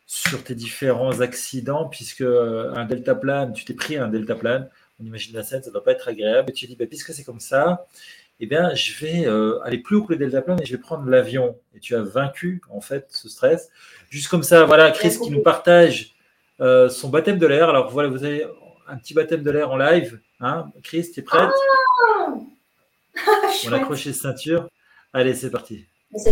sur 0.06 0.44
tes 0.44 0.56
différents 0.56 1.22
accidents, 1.22 1.88
puisque 1.88 2.22
un 2.22 2.86
deltaplane, 2.86 3.54
tu 3.54 3.66
t'es 3.66 3.74
pris 3.74 3.98
un 3.98 4.08
deltaplane, 4.08 4.70
on 5.02 5.06
imagine 5.06 5.36
la 5.36 5.44
scène, 5.44 5.64
ça 5.64 5.70
ne 5.70 5.74
doit 5.74 5.84
pas 5.84 5.94
être 5.94 6.08
agréable, 6.08 6.52
et 6.52 6.54
tu 6.54 6.68
dis, 6.68 6.76
bah, 6.76 6.86
puisque 6.86 7.14
c'est 7.14 7.24
comme 7.24 7.40
ça, 7.40 7.88
eh 8.44 8.48
bien, 8.48 8.74
je 8.74 8.94
vais 9.00 9.28
euh, 9.28 9.60
aller 9.64 9.78
plus 9.78 9.96
haut 9.96 10.04
que 10.04 10.14
le 10.14 10.18
deltaplane 10.18 10.60
et 10.62 10.66
je 10.66 10.72
vais 10.76 10.82
prendre 10.82 11.08
l'avion. 11.08 11.56
Et 11.76 11.80
tu 11.80 11.96
as 11.96 12.02
vaincu, 12.02 12.60
en 12.72 12.82
fait, 12.82 13.06
ce 13.10 13.30
stress. 13.30 13.70
Juste 14.10 14.30
comme 14.30 14.42
ça, 14.42 14.66
voilà, 14.66 14.90
Chris 14.90 15.16
qui 15.22 15.30
nous 15.30 15.44
partage 15.44 16.16
euh, 16.60 16.90
son 16.90 17.10
baptême 17.10 17.38
de 17.38 17.46
l'air. 17.46 17.70
Alors, 17.70 17.92
voilà, 17.92 18.10
vous 18.10 18.24
avez 18.24 18.48
un 18.88 18.98
petit 18.98 19.14
baptême 19.14 19.44
de 19.44 19.52
l'air 19.52 19.70
en 19.70 19.78
live. 19.78 20.20
Hein 20.40 20.72
Chris, 20.84 21.12
tu 21.14 21.20
es 21.20 21.24
prête? 21.24 21.52
Ah 22.08 22.34
On 23.68 23.74
accroche 23.74 24.06
les 24.06 24.14
ceintures. 24.14 24.68
Allez, 25.14 25.36
c'est 25.36 25.52
parti. 25.52 25.86
C'est 26.16 26.32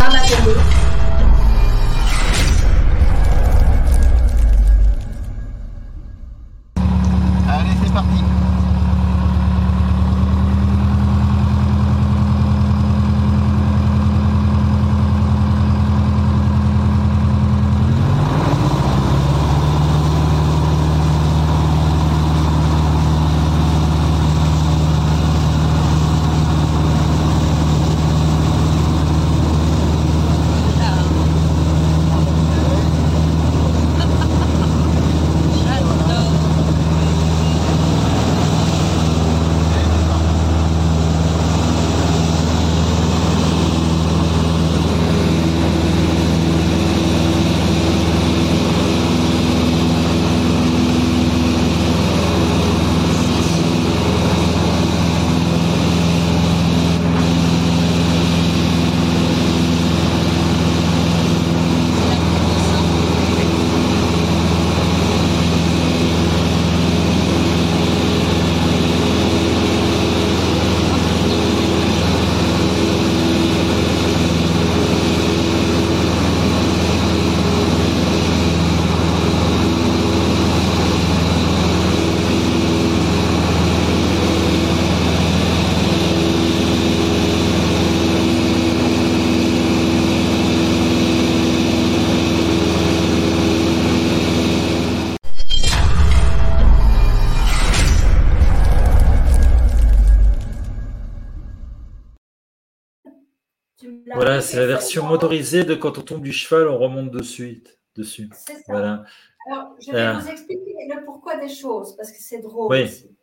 c'est 104.50 104.58
la 104.58 104.66
version 104.66 105.06
motorisée 105.06 105.64
de 105.64 105.76
quand 105.76 105.97
on 105.97 106.02
tombe 106.02 106.22
du 106.22 106.34
cheval, 106.34 106.68
on 106.68 106.78
remonte 106.78 107.12
dessus. 107.12 107.64
dessus. 107.95 108.30
C'est 108.34 108.54
ça. 108.54 108.62
Voilà. 108.68 109.04
Alors, 109.47 109.76
je 109.80 109.91
vais 109.91 110.14
vous 110.14 110.28
expliquer 110.28 110.76
le 110.89 111.06
pourquoi 111.06 111.38
des 111.38 111.50
choses, 111.50 111.95
parce 111.95 112.12
que 112.12 112.18
c'est 112.20 112.39
drôle 112.39 112.74
aussi. 112.74 113.16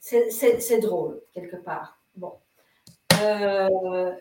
C'est 0.00 0.80
drôle, 0.80 1.20
quelque 1.32 1.56
part. 1.56 2.00
Bon. 2.14 2.34
Euh, 3.22 4.12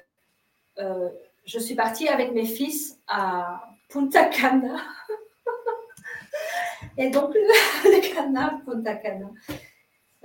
euh, 0.79 1.09
je 1.45 1.59
suis 1.59 1.75
partie 1.75 2.07
avec 2.07 2.31
mes 2.31 2.45
fils 2.45 2.99
à 3.07 3.63
Punta 3.89 4.25
Cana. 4.25 4.77
et 6.97 7.09
donc, 7.09 7.33
le 7.83 8.13
canal 8.13 8.63
Punta 8.65 8.95
Cana. 8.95 9.29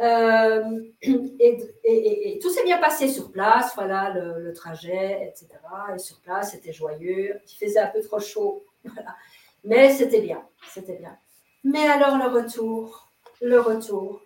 Euh, 0.00 0.80
et, 1.02 2.38
tout 2.40 2.50
s'est 2.50 2.64
bien 2.64 2.78
passé 2.78 3.08
sur 3.08 3.30
place, 3.30 3.74
voilà, 3.74 4.10
le, 4.14 4.52
trajet, 4.52 5.28
etc. 5.28 5.48
Et 5.94 5.98
sur 5.98 6.20
place, 6.20 6.52
c'était 6.52 6.72
joyeux. 6.72 7.40
Il 7.46 7.66
faisait 7.66 7.80
un 7.80 7.88
peu 7.88 8.00
trop 8.00 8.20
chaud, 8.20 8.64
mais 9.64 9.90
c'était 9.90 10.20
bien, 10.20 10.42
c'était 10.72 10.96
bien. 10.96 11.16
Mais 11.64 11.86
alors 11.86 12.16
le 12.16 12.28
retour, 12.28 13.10
le 13.42 13.60
retour. 13.60 14.22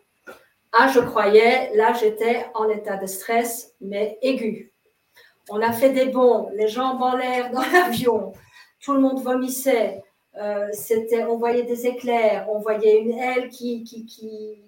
Ah, 0.73 0.89
je 0.89 1.01
croyais, 1.01 1.75
là 1.75 1.93
j'étais 1.93 2.47
en 2.55 2.69
état 2.69 2.97
de 2.97 3.07
stress, 3.07 3.75
mais 3.81 4.19
aigu. 4.23 4.73
On 5.51 5.61
a 5.61 5.73
fait 5.73 5.91
des 5.91 6.07
bons, 6.07 6.49
les 6.55 6.69
jambes 6.69 7.03
en 7.03 7.17
l'air 7.17 7.51
dans 7.51 7.61
l'avion, 7.73 8.33
tout 8.81 8.93
le 8.93 9.01
monde 9.01 9.23
vomissait. 9.23 10.03
Euh, 10.37 10.69
c'était, 10.73 11.25
on 11.25 11.37
voyait 11.37 11.63
des 11.63 11.87
éclairs, 11.87 12.47
on 12.51 12.59
voyait 12.59 12.99
une 13.01 13.13
aile 13.13 13.49
qui, 13.49 13.85
qui, 13.85 14.05
qui... 14.05 14.64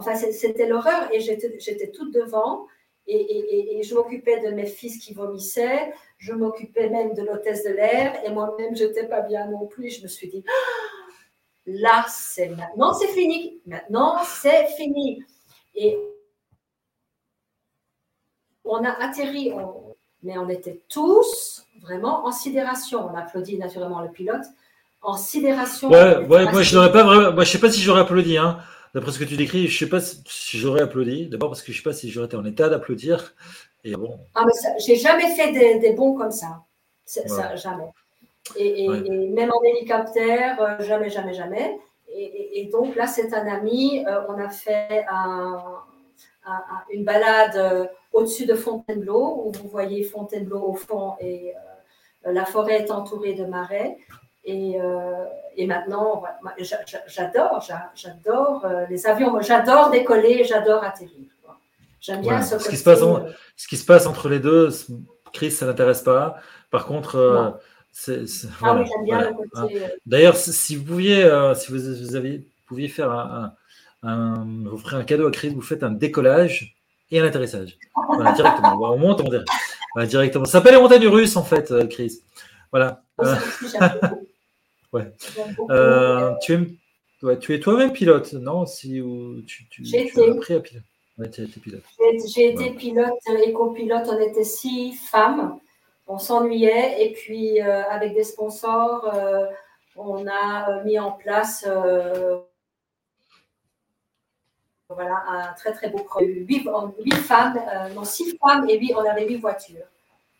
enfin 0.00 0.14
c'était 0.14 0.66
l'horreur 0.66 1.12
et 1.12 1.20
j'étais 1.20 1.90
toute 1.90 2.12
devant 2.12 2.66
et, 3.06 3.78
et, 3.78 3.82
je 3.82 3.94
m'occupais 3.94 4.40
de 4.40 4.54
mes 4.54 4.66
fils 4.66 4.98
qui 4.98 5.14
vomissaient, 5.14 5.92
je 6.18 6.32
m'occupais 6.32 6.88
même 6.90 7.12
de 7.14 7.22
l'hôtesse 7.22 7.64
de 7.64 7.70
l'air 7.70 8.24
et 8.24 8.30
moi-même 8.30 8.76
j'étais 8.76 9.08
pas 9.08 9.20
bien 9.20 9.46
non 9.48 9.66
plus. 9.66 9.90
Je 9.90 10.02
me 10.02 10.08
suis 10.08 10.28
dit 10.28 10.44
ah, 10.46 11.10
là 11.66 12.06
c'est 12.08 12.48
maintenant 12.48 12.94
c'est 12.94 13.08
fini, 13.08 13.60
maintenant 13.66 14.18
c'est 14.24 14.66
fini 14.76 15.24
et 15.74 15.98
on 18.64 18.84
a 18.84 18.90
atterri, 18.90 19.52
mais 20.22 20.38
on 20.38 20.48
était 20.48 20.80
tous 20.88 21.66
vraiment 21.82 22.26
en 22.26 22.32
sidération. 22.32 23.08
On 23.10 23.16
applaudit 23.16 23.58
naturellement 23.58 24.00
le 24.02 24.10
pilote 24.10 24.44
en 25.02 25.16
sidération. 25.16 25.90
Ouais, 25.90 26.26
moi 26.26 26.62
je 26.62 26.76
n'aurais 26.76 26.92
pas 26.92 27.02
vraiment. 27.02 27.32
Moi, 27.32 27.44
je 27.44 27.50
sais 27.50 27.58
pas 27.58 27.70
si 27.70 27.80
j'aurais 27.80 28.02
applaudi. 28.02 28.36
Hein. 28.36 28.60
D'après 28.94 29.12
ce 29.12 29.18
que 29.18 29.24
tu 29.24 29.36
décris, 29.36 29.68
je 29.68 29.78
sais 29.78 29.88
pas 29.88 30.00
si 30.00 30.58
j'aurais 30.58 30.82
applaudi. 30.82 31.28
D'abord 31.28 31.50
parce 31.50 31.62
que 31.62 31.72
je 31.72 31.78
sais 31.78 31.82
pas 31.82 31.92
si 31.92 32.10
j'aurais 32.10 32.26
été 32.26 32.36
en 32.36 32.44
état 32.44 32.68
d'applaudir. 32.68 33.34
Et 33.84 33.94
bon. 33.94 34.18
Ah 34.34 34.44
mais 34.44 34.52
j'ai 34.78 34.96
jamais 34.96 35.28
fait 35.34 35.78
des, 35.78 35.92
bons 35.92 36.14
comme 36.14 36.32
ça. 36.32 36.64
ça 37.04 37.56
jamais. 37.56 37.92
Et, 38.56 38.88
même 38.88 39.52
en 39.52 39.62
hélicoptère, 39.62 40.60
euh, 40.60 40.82
jamais, 40.82 41.08
jamais, 41.08 41.34
jamais. 41.34 41.78
Et, 42.12 42.68
donc 42.72 42.96
là, 42.96 43.06
c'est 43.06 43.32
un 43.32 43.46
ami. 43.46 44.04
Euh, 44.06 44.22
on 44.28 44.38
a 44.38 44.48
fait 44.48 45.06
une 46.90 47.04
balade 47.04 47.56
euh, 47.56 47.86
au-dessus 48.12 48.46
de 48.46 48.54
Fontainebleau, 48.54 49.44
où 49.46 49.52
vous 49.52 49.68
voyez 49.68 50.02
Fontainebleau 50.02 50.62
au 50.62 50.74
fond 50.74 51.14
et 51.20 51.52
la 52.24 52.44
forêt 52.44 52.80
est 52.80 52.90
entourée 52.90 53.34
de 53.34 53.44
marais. 53.44 53.96
Et, 54.50 54.80
euh, 54.80 55.26
et 55.56 55.66
maintenant, 55.68 56.24
j'adore, 57.06 57.64
j'adore 57.94 58.64
euh, 58.64 58.84
les 58.90 59.06
avions. 59.06 59.40
J'adore 59.40 59.90
décoller, 59.90 60.42
j'adore 60.42 60.82
atterrir. 60.82 61.28
J'aime 62.00 62.22
bien 62.22 62.42
ce, 62.42 62.56
qui 62.68 62.76
se 62.76 62.82
passe 62.82 63.00
ce 63.56 63.68
qui 63.68 63.76
se 63.76 63.84
passe 63.84 64.06
entre 64.06 64.28
les 64.28 64.40
deux, 64.40 64.70
Chris, 65.32 65.52
ça 65.52 65.66
n'intéresse 65.66 66.02
pas. 66.02 66.38
Par 66.70 66.86
contre, 66.86 67.16
euh, 67.16 67.50
c'est, 67.92 68.24
ah 68.62 68.74
oui, 68.74 68.86
j'aime 68.86 69.04
bien 69.04 69.20
le 69.20 69.34
côté. 69.34 69.84
D'ailleurs, 70.06 70.34
si 70.34 70.74
vous 70.74 70.84
pouviez, 70.84 71.30
si 71.54 71.70
vous, 71.70 72.16
avez, 72.16 72.44
pouviez 72.66 72.88
faire 72.88 73.12
un, 73.12 73.52
un, 74.02 74.46
vous 74.64 74.78
ferez 74.78 74.96
un 74.96 75.04
cadeau 75.04 75.28
à 75.28 75.30
Chris, 75.30 75.50
vous 75.50 75.60
faites 75.60 75.84
un 75.84 75.90
décollage 75.90 76.74
et 77.12 77.20
un 77.20 77.24
atterrissage. 77.24 77.78
Voilà, 78.08 78.32
directement. 78.32 78.80
on 78.80 78.98
monte, 78.98 79.20
on 79.20 79.28
dirait. 79.28 80.06
directement. 80.06 80.46
Ça 80.46 80.52
s'appelle 80.52 80.74
les 80.74 80.80
montagnes 80.80 81.06
russes, 81.06 81.36
en 81.36 81.44
fait, 81.44 81.72
Chris. 81.88 82.20
Voilà. 82.72 83.02
Ouais. 84.92 85.12
Euh, 85.70 86.34
tu, 86.42 86.54
es, 87.22 87.38
tu 87.38 87.54
es 87.54 87.60
toi-même 87.60 87.92
pilote, 87.92 88.32
non? 88.32 88.66
Si, 88.66 89.00
tu, 89.46 89.68
tu, 89.68 89.84
J'ai 89.84 90.06
été. 90.06 90.30
appris 90.30 90.54
à 90.54 90.60
pilote. 90.60 90.82
pilote. 91.62 91.82
J'ai 92.34 92.50
été 92.50 92.70
pilote 92.72 93.20
et 93.44 93.52
copilote. 93.52 94.08
On 94.08 94.18
était 94.18 94.44
six 94.44 94.94
femmes. 94.94 95.58
On 96.08 96.18
s'ennuyait. 96.18 97.06
Et 97.06 97.12
puis, 97.12 97.60
euh, 97.60 97.84
avec 97.88 98.14
des 98.14 98.24
sponsors, 98.24 99.08
euh, 99.14 99.46
on 99.96 100.26
a 100.26 100.82
mis 100.84 100.98
en 100.98 101.12
place 101.12 101.64
voilà, 104.88 105.22
un 105.28 105.52
très 105.54 105.72
très 105.72 105.88
beau 105.88 105.98
projet. 105.98 106.26
Huit, 106.26 106.64
femmes, 107.14 107.60
non, 107.94 108.02
six 108.02 108.36
femmes 108.44 108.68
et 108.68 108.76
huit, 108.76 108.92
on 108.96 109.08
avait 109.08 109.28
huit 109.28 109.36
voitures. 109.36 109.86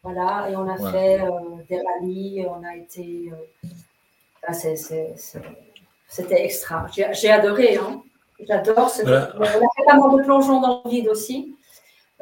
Voilà, 0.02 0.48
et 0.50 0.56
on 0.56 0.68
a 0.68 0.90
fait 0.90 1.20
des 1.68 1.80
rallyes, 1.80 2.46
on 2.48 2.64
a 2.64 2.74
été 2.74 3.30
ah, 4.46 4.52
c'était 4.52 6.44
extra. 6.44 6.86
J'ai 6.90 7.30
adoré. 7.30 7.76
Hein. 7.76 8.02
J'adore. 8.46 8.90
On 9.04 9.42
a 9.42 9.46
fait 9.46 9.84
pas 9.86 9.96
mal 9.96 10.18
de 10.18 10.22
plongeons 10.24 10.60
dans 10.60 10.82
le 10.84 10.90
vide 10.90 11.08
aussi. 11.08 11.56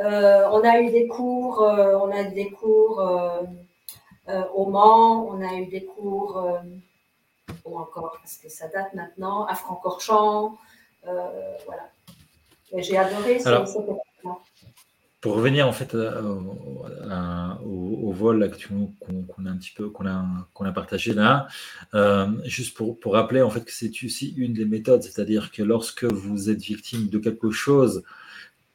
Euh, 0.01 0.49
on 0.53 0.63
a 0.63 0.81
eu 0.81 0.91
des 0.91 1.09
cours, 1.09 1.63
euh, 1.63 1.99
on 1.99 2.11
a 2.11 2.23
eu 2.23 2.31
des 2.31 2.51
cours 2.51 3.01
euh, 3.01 4.43
au 4.55 4.67
Mans, 4.67 5.27
on 5.27 5.41
a 5.43 5.55
eu 5.55 5.67
des 5.67 5.85
cours, 5.85 6.41
ou 7.65 7.79
encore, 7.79 8.17
parce 8.21 8.37
que 8.37 8.49
ça 8.49 8.69
date 8.69 8.95
maintenant, 8.95 9.47
à 9.47 9.55
Francorchamps. 9.55 10.57
voilà. 11.03 11.89
J'ai 12.75 12.99
adoré. 12.99 13.41
Alors, 13.45 13.67
pour 15.21 15.35
revenir 15.35 15.71
euh, 15.95 16.23
au, 17.65 18.13
vol 18.13 18.51
qu'on 19.93 20.07
a 20.07 20.25
un 20.61 20.73
partagé 20.73 21.13
là, 21.13 21.49
euh, 21.95 22.29
juste 22.45 22.77
pour, 22.77 22.99
rappeler 23.13 23.43
en 23.43 23.51
fait 23.51 23.65
que 23.65 23.73
c'est 23.73 23.91
aussi 24.05 24.35
une 24.37 24.53
des 24.53 24.65
méthodes, 24.65 25.03
c'est-à-dire 25.03 25.51
que 25.51 25.63
lorsque 25.63 26.05
vous 26.05 26.51
êtes 26.51 26.63
victime 26.63 27.09
de 27.09 27.19
quelque 27.19 27.51
chose 27.51 28.05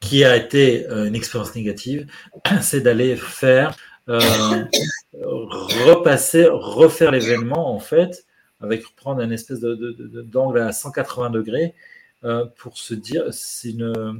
qui 0.00 0.22
a 0.24 0.36
été 0.36 0.86
euh, 0.88 1.06
une 1.06 1.14
expérience 1.14 1.54
négative, 1.54 2.06
c'est 2.60 2.82
d'aller 2.82 3.16
faire 3.16 3.74
repasser, 5.16 6.46
refaire 6.50 7.10
l'événement 7.10 7.74
en 7.74 7.78
fait, 7.78 8.26
avec 8.60 8.84
prendre 8.96 9.22
une 9.22 9.32
espèce 9.32 9.60
d'angle 9.60 10.58
à 10.58 10.72
180 10.72 11.30
degrés 11.30 11.74
pour 12.56 12.78
se 12.78 12.94
dire 12.94 13.24
c'est 13.32 13.70
une 13.70 14.14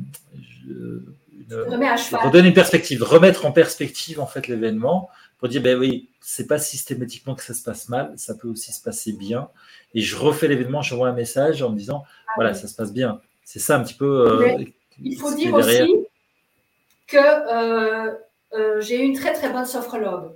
redonner 1.50 2.48
une 2.48 2.54
perspective, 2.54 3.02
remettre 3.02 3.46
en 3.46 3.52
perspective 3.52 4.20
en 4.20 4.26
fait 4.26 4.48
l'événement 4.48 5.10
pour 5.38 5.48
dire 5.48 5.62
ben 5.62 5.78
oui, 5.78 6.08
c'est 6.20 6.46
pas 6.46 6.58
systématiquement 6.58 7.34
que 7.34 7.42
ça 7.42 7.54
se 7.54 7.62
passe 7.62 7.88
mal, 7.88 8.12
ça 8.16 8.34
peut 8.34 8.48
aussi 8.48 8.72
se 8.72 8.82
passer 8.82 9.12
bien. 9.12 9.48
Et 9.94 10.00
je 10.00 10.16
refais 10.16 10.48
l'événement, 10.48 10.82
j'envoie 10.82 11.08
un 11.08 11.14
message 11.14 11.62
en 11.62 11.70
me 11.70 11.76
disant 11.76 12.04
ah 12.28 12.32
voilà, 12.36 12.54
ça 12.54 12.68
se 12.68 12.74
passe 12.74 12.92
bien. 12.92 13.20
C'est 13.44 13.58
ça 13.58 13.76
un 13.76 13.82
petit 13.82 13.94
peu. 13.94 14.30
Euh, 14.30 14.64
il 15.02 15.18
faut 15.18 15.34
dire 15.34 15.54
aussi 15.54 15.94
que 17.06 17.16
euh, 17.18 18.14
euh, 18.54 18.80
j'ai 18.80 19.00
eu 19.00 19.02
une 19.02 19.14
très 19.14 19.32
très 19.32 19.50
bonne 19.50 19.66
sophrologue 19.66 20.32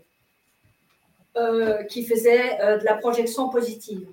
qui 1.88 2.04
faisait 2.04 2.58
de 2.80 2.84
la 2.84 2.94
projection 2.94 3.48
positive. 3.48 4.08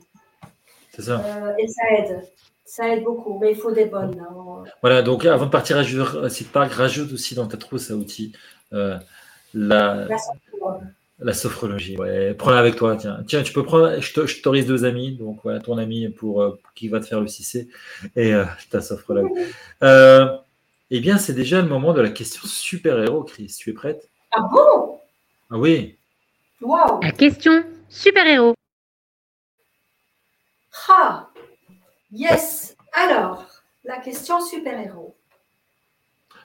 C'est 0.93 1.01
ça. 1.01 1.55
et 1.57 1.67
ça 1.67 1.81
aide. 1.97 2.21
Ça 2.65 2.89
aide 2.89 3.03
beaucoup, 3.03 3.37
mais 3.39 3.51
il 3.51 3.57
faut 3.57 3.71
des 3.71 3.85
bonnes. 3.85 4.19
Hein. 4.19 4.63
Voilà, 4.81 5.03
donc 5.03 5.23
avant 5.25 5.45
de 5.45 5.51
partir 5.51 5.77
à 5.77 5.83
Jurassic 5.83 6.51
Park, 6.51 6.73
rajoute 6.73 7.13
aussi 7.13 7.35
dans 7.35 7.45
ta 7.45 7.57
trousse 7.57 7.91
à 7.91 7.95
outils 7.95 8.33
euh, 8.73 8.97
la, 9.53 10.07
la 11.19 11.33
sophrologie. 11.33 11.95
Ouais, 11.97 12.33
prends-la 12.33 12.57
avec 12.57 12.75
toi. 12.75 12.97
Tiens, 12.97 13.19
tiens 13.27 13.43
tu 13.43 13.53
peux 13.53 13.63
prendre, 13.63 13.99
je 14.01 14.13
t'autorise 14.13 14.65
deux 14.65 14.83
amis, 14.83 15.15
donc 15.15 15.41
voilà, 15.43 15.59
ton 15.59 15.77
ami 15.77 16.09
pour, 16.09 16.41
euh, 16.41 16.59
qui 16.73 16.87
va 16.87 16.99
te 16.99 17.05
faire 17.05 17.21
le 17.21 17.27
6C 17.27 17.67
et 18.15 18.33
euh, 18.33 18.45
ta 18.71 18.81
sophrologue. 18.81 19.31
eh 19.81 20.99
bien, 20.99 21.19
c'est 21.19 21.33
déjà 21.33 21.61
le 21.61 21.67
moment 21.67 21.93
de 21.93 22.01
la 22.01 22.09
question 22.09 22.41
super-héros, 22.47 23.23
Chris. 23.25 23.55
Tu 23.59 23.69
es 23.69 23.73
prête? 23.73 24.09
Ah 24.31 24.41
bon? 24.51 24.99
Ah 25.51 25.57
oui. 25.57 25.97
Wow. 26.61 26.99
La 27.03 27.11
question 27.11 27.63
super-héros. 27.89 28.55
Ah 30.89 31.24
Yes. 32.15 32.77
Alors, 32.93 33.45
la 33.83 33.97
question 33.99 34.39
super-héros. 34.39 35.17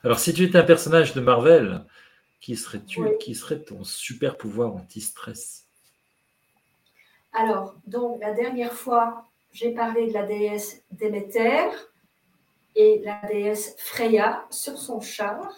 Alors, 0.03 0.19
si 0.19 0.35
tu 0.35 0.43
étais 0.43 0.59
un 0.59 0.65
personnage 0.65 1.15
de 1.15 1.21
Marvel, 1.21 1.85
qui 2.41 2.57
serais-tu 2.57 3.03
Qui 3.21 3.37
serait 3.37 3.61
ton 3.61 3.85
super 3.85 4.37
pouvoir 4.37 4.75
anti-stress? 4.75 5.69
Alors, 7.33 7.77
donc, 7.87 8.21
la 8.21 8.33
dernière 8.33 8.73
fois, 8.73 9.27
j'ai 9.53 9.71
parlé 9.71 10.09
de 10.09 10.13
la 10.13 10.25
déesse 10.25 10.83
Déméter 10.91 11.69
et 12.75 13.01
la 13.05 13.21
déesse 13.29 13.77
Freya 13.79 14.47
sur 14.51 14.77
son 14.77 15.01
char. 15.01 15.57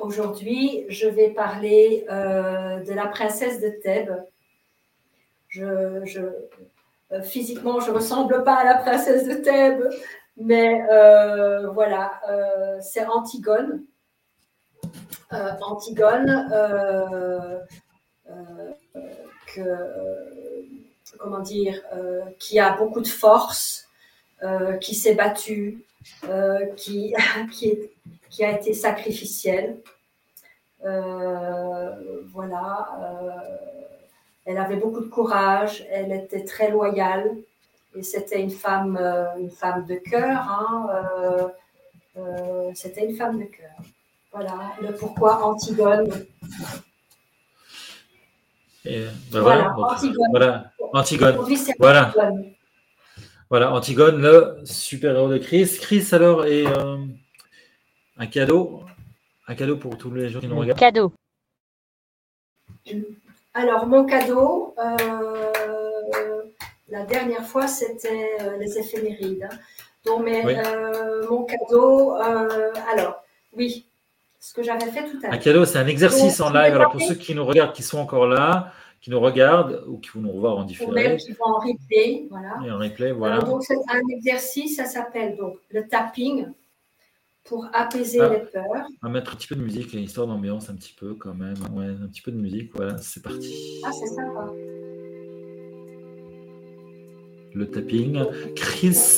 Aujourd'hui, 0.00 0.84
je 0.88 1.08
vais 1.08 1.30
parler 1.30 2.04
de 2.08 2.92
la 2.92 3.08
princesse 3.08 3.60
de 3.60 3.70
Thèbes. 3.82 4.22
Je, 5.48 6.04
physiquement, 7.22 7.80
je 7.80 7.90
ne 7.90 7.96
ressemble 7.96 8.44
pas 8.44 8.54
à 8.54 8.64
la 8.64 8.74
princesse 8.76 9.26
de 9.26 9.34
Thèbes, 9.34 9.88
mais 10.36 10.82
voilà, 11.72 12.20
c'est 12.80 13.06
Antigone. 13.06 13.84
Antigone, 15.30 16.48
comment 21.18 21.40
dire, 21.40 21.80
qui 22.38 22.58
a 22.58 22.76
beaucoup 22.76 23.00
de 23.00 23.08
force, 23.08 23.88
qui 24.80 24.94
s'est 24.94 25.14
battue, 25.14 25.84
qui, 26.76 27.14
qui, 27.52 27.78
qui, 28.30 28.44
a 28.44 28.52
été 28.52 28.74
sacrificielle. 28.74 29.78
voilà. 32.32 32.88
Elle 34.44 34.58
avait 34.58 34.76
beaucoup 34.76 35.00
de 35.00 35.08
courage, 35.08 35.84
elle 35.90 36.12
était 36.12 36.44
très 36.44 36.70
loyale 36.70 37.36
et 37.94 38.02
c'était 38.02 38.40
une 38.40 38.50
femme, 38.50 38.98
une 39.38 39.50
femme 39.50 39.86
de 39.86 39.94
cœur. 39.94 40.38
Hein, 40.38 41.50
c'était 42.74 43.06
une 43.06 43.16
femme 43.16 43.38
de 43.38 43.44
cœur. 43.44 43.70
Voilà 44.32 44.72
le 44.82 44.92
pourquoi 44.92 45.44
Antigone. 45.44 46.10
Et, 48.84 49.06
ben 49.32 49.40
voilà, 49.40 49.74
Antigone. 49.78 50.28
Voilà, 50.30 50.72
Antigone. 50.92 51.36
Voilà. 51.78 52.12
Voilà, 53.50 53.72
Antigone, 53.72 54.20
le 54.20 54.56
super-héros 54.64 55.28
de 55.28 55.38
Chris. 55.38 55.78
Chris, 55.80 56.08
alors, 56.12 56.44
et 56.44 56.66
euh, 56.66 56.96
un 58.16 58.26
cadeau 58.26 58.82
Un 59.46 59.54
cadeau 59.54 59.76
pour 59.76 59.96
tous 59.96 60.10
les 60.12 60.28
gens 60.28 60.40
qui 60.40 60.48
nous 60.48 60.58
regardent 60.58 60.78
Cadeau. 60.78 61.12
Alors, 63.54 63.86
mon 63.86 64.04
cadeau, 64.04 64.74
euh, 64.78 66.42
la 66.88 67.04
dernière 67.04 67.44
fois, 67.44 67.68
c'était 67.68 68.32
euh, 68.40 68.56
les 68.58 68.78
éphémérides. 68.78 69.48
Hein. 69.50 69.56
Donc, 70.04 70.22
mais, 70.24 70.42
mon 71.30 71.44
cadeau, 71.44 72.12
alors, 72.12 73.24
oui, 73.56 73.86
ce 74.38 74.52
que 74.52 74.62
j'avais 74.62 74.90
fait 74.90 75.04
tout 75.04 75.16
à 75.22 75.28
l'heure. 75.28 75.32
Un 75.32 75.38
cadeau, 75.38 75.64
c'est 75.64 75.78
un 75.78 75.86
exercice 75.86 76.40
en 76.40 76.52
live. 76.52 76.74
Alors, 76.74 76.90
pour 76.90 77.00
ceux 77.00 77.14
qui 77.14 77.34
nous 77.34 77.46
regardent, 77.46 77.72
qui 77.72 77.82
sont 77.82 77.98
encore 77.98 78.26
là, 78.26 78.72
qui 79.00 79.10
nous 79.10 79.20
regardent 79.20 79.84
ou 79.86 79.98
qui 79.98 80.10
vont 80.14 80.20
nous 80.20 80.32
revoir 80.32 80.58
en 80.58 80.64
différé. 80.64 80.90
Ou 80.90 80.94
même 80.94 81.16
qui 81.16 81.32
vont 81.32 81.44
en 81.44 81.58
replay. 81.58 82.26
Voilà. 82.30 82.58
Et 82.66 82.70
en 82.70 82.78
replay, 82.78 83.12
voilà. 83.12 83.38
donc, 83.38 83.62
c'est 83.62 83.74
un 83.74 84.00
exercice, 84.10 84.76
ça 84.76 84.86
s'appelle 84.86 85.36
donc 85.36 85.56
le 85.70 85.86
tapping 85.86 86.46
pour 87.44 87.68
apaiser 87.72 88.20
ah. 88.20 88.28
les 88.30 88.40
peurs. 88.40 88.88
On 89.02 89.06
va 89.06 89.12
mettre 89.12 89.32
un 89.32 89.36
petit 89.36 89.46
peu 89.46 89.54
de 89.54 89.62
musique, 89.62 89.92
une 89.92 90.00
histoire 90.00 90.26
d'ambiance 90.26 90.70
un 90.70 90.74
petit 90.74 90.94
peu 90.98 91.14
quand 91.14 91.34
même. 91.34 91.54
Ouais, 91.74 91.86
un 91.86 92.08
petit 92.08 92.22
peu 92.22 92.32
de 92.32 92.38
musique, 92.38 92.72
voilà, 92.74 92.96
c'est 92.98 93.22
parti. 93.22 93.80
Ah, 93.84 93.90
c'est 93.92 94.06
sympa. 94.06 94.50
Le 97.54 97.70
tapping. 97.70 98.24
Chris 98.56 99.16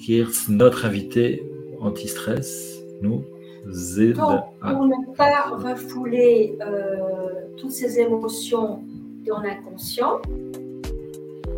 qui 0.00 0.20
est 0.20 0.48
notre 0.48 0.86
invité 0.86 1.42
anti-stress 1.80 2.78
nous 3.02 3.24
aide 3.98 4.16
Pour 4.16 4.86
ne 4.86 5.14
pas 5.14 5.50
refouler 5.50 6.56
euh, 6.60 7.46
toutes 7.56 7.72
ces 7.72 8.00
émotions 8.00 8.82
dans 9.26 9.40
l'inconscient, 9.40 10.20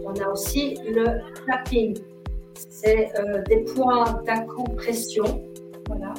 on 0.05 0.15
a 0.21 0.29
aussi 0.29 0.77
le 0.87 1.21
tapping. 1.47 1.97
C'est 2.69 3.11
euh, 3.19 3.43
des 3.49 3.65
points 3.65 4.23
d'acompression. 4.24 5.43
Voilà. 5.87 6.15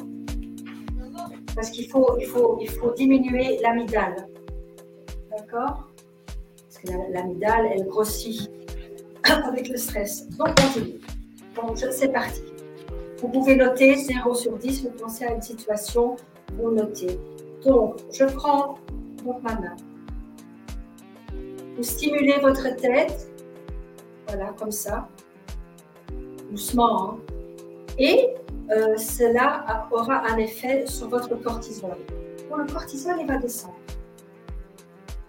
Parce 1.54 1.70
qu'il 1.70 1.88
faut, 1.88 2.16
il 2.18 2.26
faut, 2.26 2.58
il 2.60 2.70
faut 2.70 2.92
diminuer 2.92 3.58
l'amygdale. 3.62 4.28
D'accord? 5.30 5.88
Parce 6.56 6.78
que 6.84 7.12
l'amygdale, 7.12 7.70
elle 7.72 7.86
grossit 7.86 8.50
avec 9.44 9.68
le 9.68 9.76
stress. 9.76 10.28
Donc, 10.30 10.48
continue. 10.60 11.00
Donc, 11.54 11.78
c'est 11.78 12.12
parti. 12.12 12.42
Vous 13.18 13.28
pouvez 13.28 13.54
noter 13.54 13.94
0 13.94 14.34
sur 14.34 14.58
10, 14.58 14.82
vous 14.82 14.90
pensez 14.90 15.24
à 15.24 15.32
une 15.32 15.42
situation, 15.42 16.16
vous 16.54 16.72
notez. 16.72 17.20
Donc, 17.64 17.96
je 18.10 18.24
prends 18.24 18.78
ma 19.42 19.54
main. 19.54 19.76
Vous 21.76 21.82
stimulez 21.82 22.38
votre 22.40 22.74
tête, 22.76 23.30
voilà, 24.26 24.52
comme 24.58 24.72
ça, 24.72 25.08
doucement. 26.52 27.10
Hein. 27.10 27.18
Et 27.98 28.28
euh, 28.70 28.96
cela 28.96 29.88
aura 29.90 30.26
un 30.28 30.38
effet 30.38 30.86
sur 30.86 31.08
votre 31.08 31.34
cortisol. 31.34 31.96
Le 32.56 32.70
cortisol, 32.70 33.16
il 33.20 33.26
va 33.26 33.38
descendre. 33.38 33.74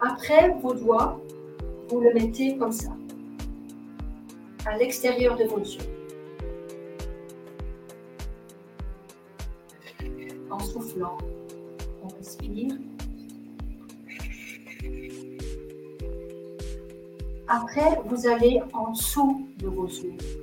Après, 0.02 0.50
vos 0.62 0.74
doigts, 0.74 1.20
vous 1.90 2.02
le 2.02 2.14
mettez 2.14 2.58
comme 2.58 2.72
ça, 2.72 2.91
à 4.66 4.78
l'extérieur 4.78 5.38
de 5.38 5.45
vos 5.45 5.60
yeux. 5.60 5.90
en 10.50 10.60
soufflant. 10.60 11.18
On 12.04 12.08
respire. 12.10 12.74
Après, 17.48 18.00
vous 18.06 18.28
allez 18.28 18.62
en 18.74 18.91
dessous 18.91 19.48
de 19.58 19.68
vos 19.68 19.88
yeux. 19.88 20.43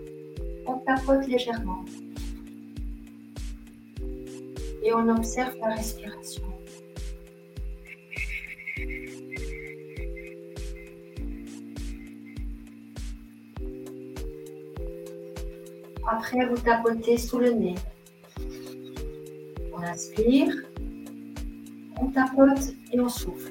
On 0.71 0.79
tapote 0.79 1.27
légèrement. 1.27 1.85
Et 4.85 4.95
on 4.95 5.09
observe 5.09 5.57
la 5.59 5.75
respiration. 5.75 6.45
Après, 16.09 16.47
vous 16.47 16.59
tapotez 16.59 17.17
sous 17.17 17.39
le 17.39 17.51
nez 17.51 17.75
on 19.73 19.83
inspire, 19.83 20.55
on 22.01 22.07
tapote 22.11 22.75
et 22.93 23.01
on 23.01 23.09
souffle. 23.09 23.50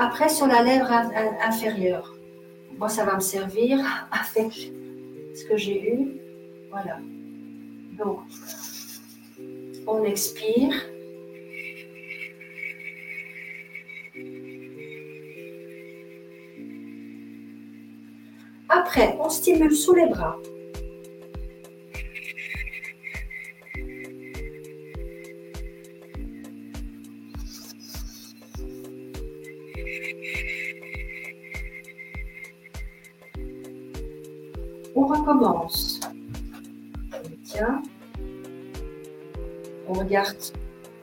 Après, 0.00 0.28
sur 0.28 0.46
la 0.46 0.62
lèvre 0.62 0.92
inférieure, 1.44 2.14
moi, 2.78 2.88
ça 2.88 3.04
va 3.04 3.16
me 3.16 3.20
servir 3.20 3.80
avec 4.12 4.70
ce 5.34 5.44
que 5.48 5.56
j'ai 5.56 5.92
eu. 5.92 6.20
Voilà. 6.70 6.98
Donc, 7.98 8.20
on 9.88 10.04
expire. 10.04 10.72
Après, 18.68 19.16
on 19.18 19.28
stimule 19.28 19.74
sous 19.74 19.94
les 19.94 20.06
bras. 20.06 20.36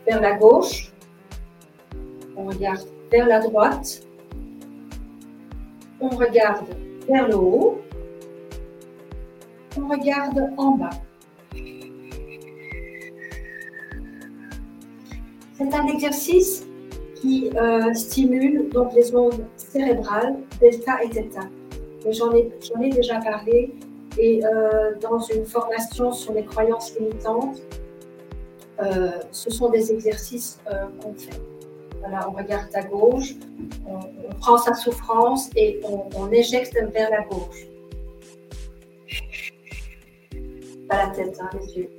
Vers 0.05 0.21
la 0.21 0.33
gauche. 0.33 0.91
On 2.37 2.45
regarde 2.45 2.87
vers 3.11 3.27
la 3.27 3.39
droite. 3.39 4.01
On 5.99 6.09
regarde 6.09 6.67
vers 7.07 7.27
le 7.27 7.35
haut. 7.35 7.81
On 9.77 9.87
regarde 9.87 10.51
en 10.57 10.71
bas. 10.71 10.89
C'est 15.57 15.73
un 15.73 15.87
exercice 15.87 16.65
qui 17.15 17.49
euh, 17.55 17.93
stimule 17.93 18.69
les 18.93 19.15
ondes 19.15 19.45
cérébrales 19.55 20.35
delta 20.59 21.01
et 21.03 21.09
theta. 21.09 21.41
J'en 22.11 22.33
ai, 22.33 22.51
ai, 22.81 22.89
déjà 22.89 23.19
parlé 23.19 23.73
et 24.17 24.45
euh, 24.45 24.95
dans 25.01 25.19
une 25.19 25.45
formation 25.45 26.11
sur 26.11 26.33
les 26.33 26.43
croyances 26.43 26.93
limitantes, 26.99 27.61
euh, 28.81 29.11
ce 29.31 29.49
sont 29.49 29.69
des 29.69 29.91
exercices 29.91 30.59
qu'on 31.01 31.13
fait 31.13 31.39
on 32.27 32.31
regarde 32.31 32.69
à 32.73 32.83
gauche, 32.83 33.35
on, 33.87 33.99
prend 34.39 34.57
sa 34.57 34.73
souffrance 34.73 35.49
et 35.55 35.79
on, 35.83 36.31
éjecte 36.31 36.77
vers 36.93 37.09
la 37.09 37.21
gauche. 37.23 37.67
Pas 40.87 41.05
la 41.05 41.09
tête, 41.11 41.37
hein, 41.41 41.49
les 41.59 41.77
yeux. 41.77 41.89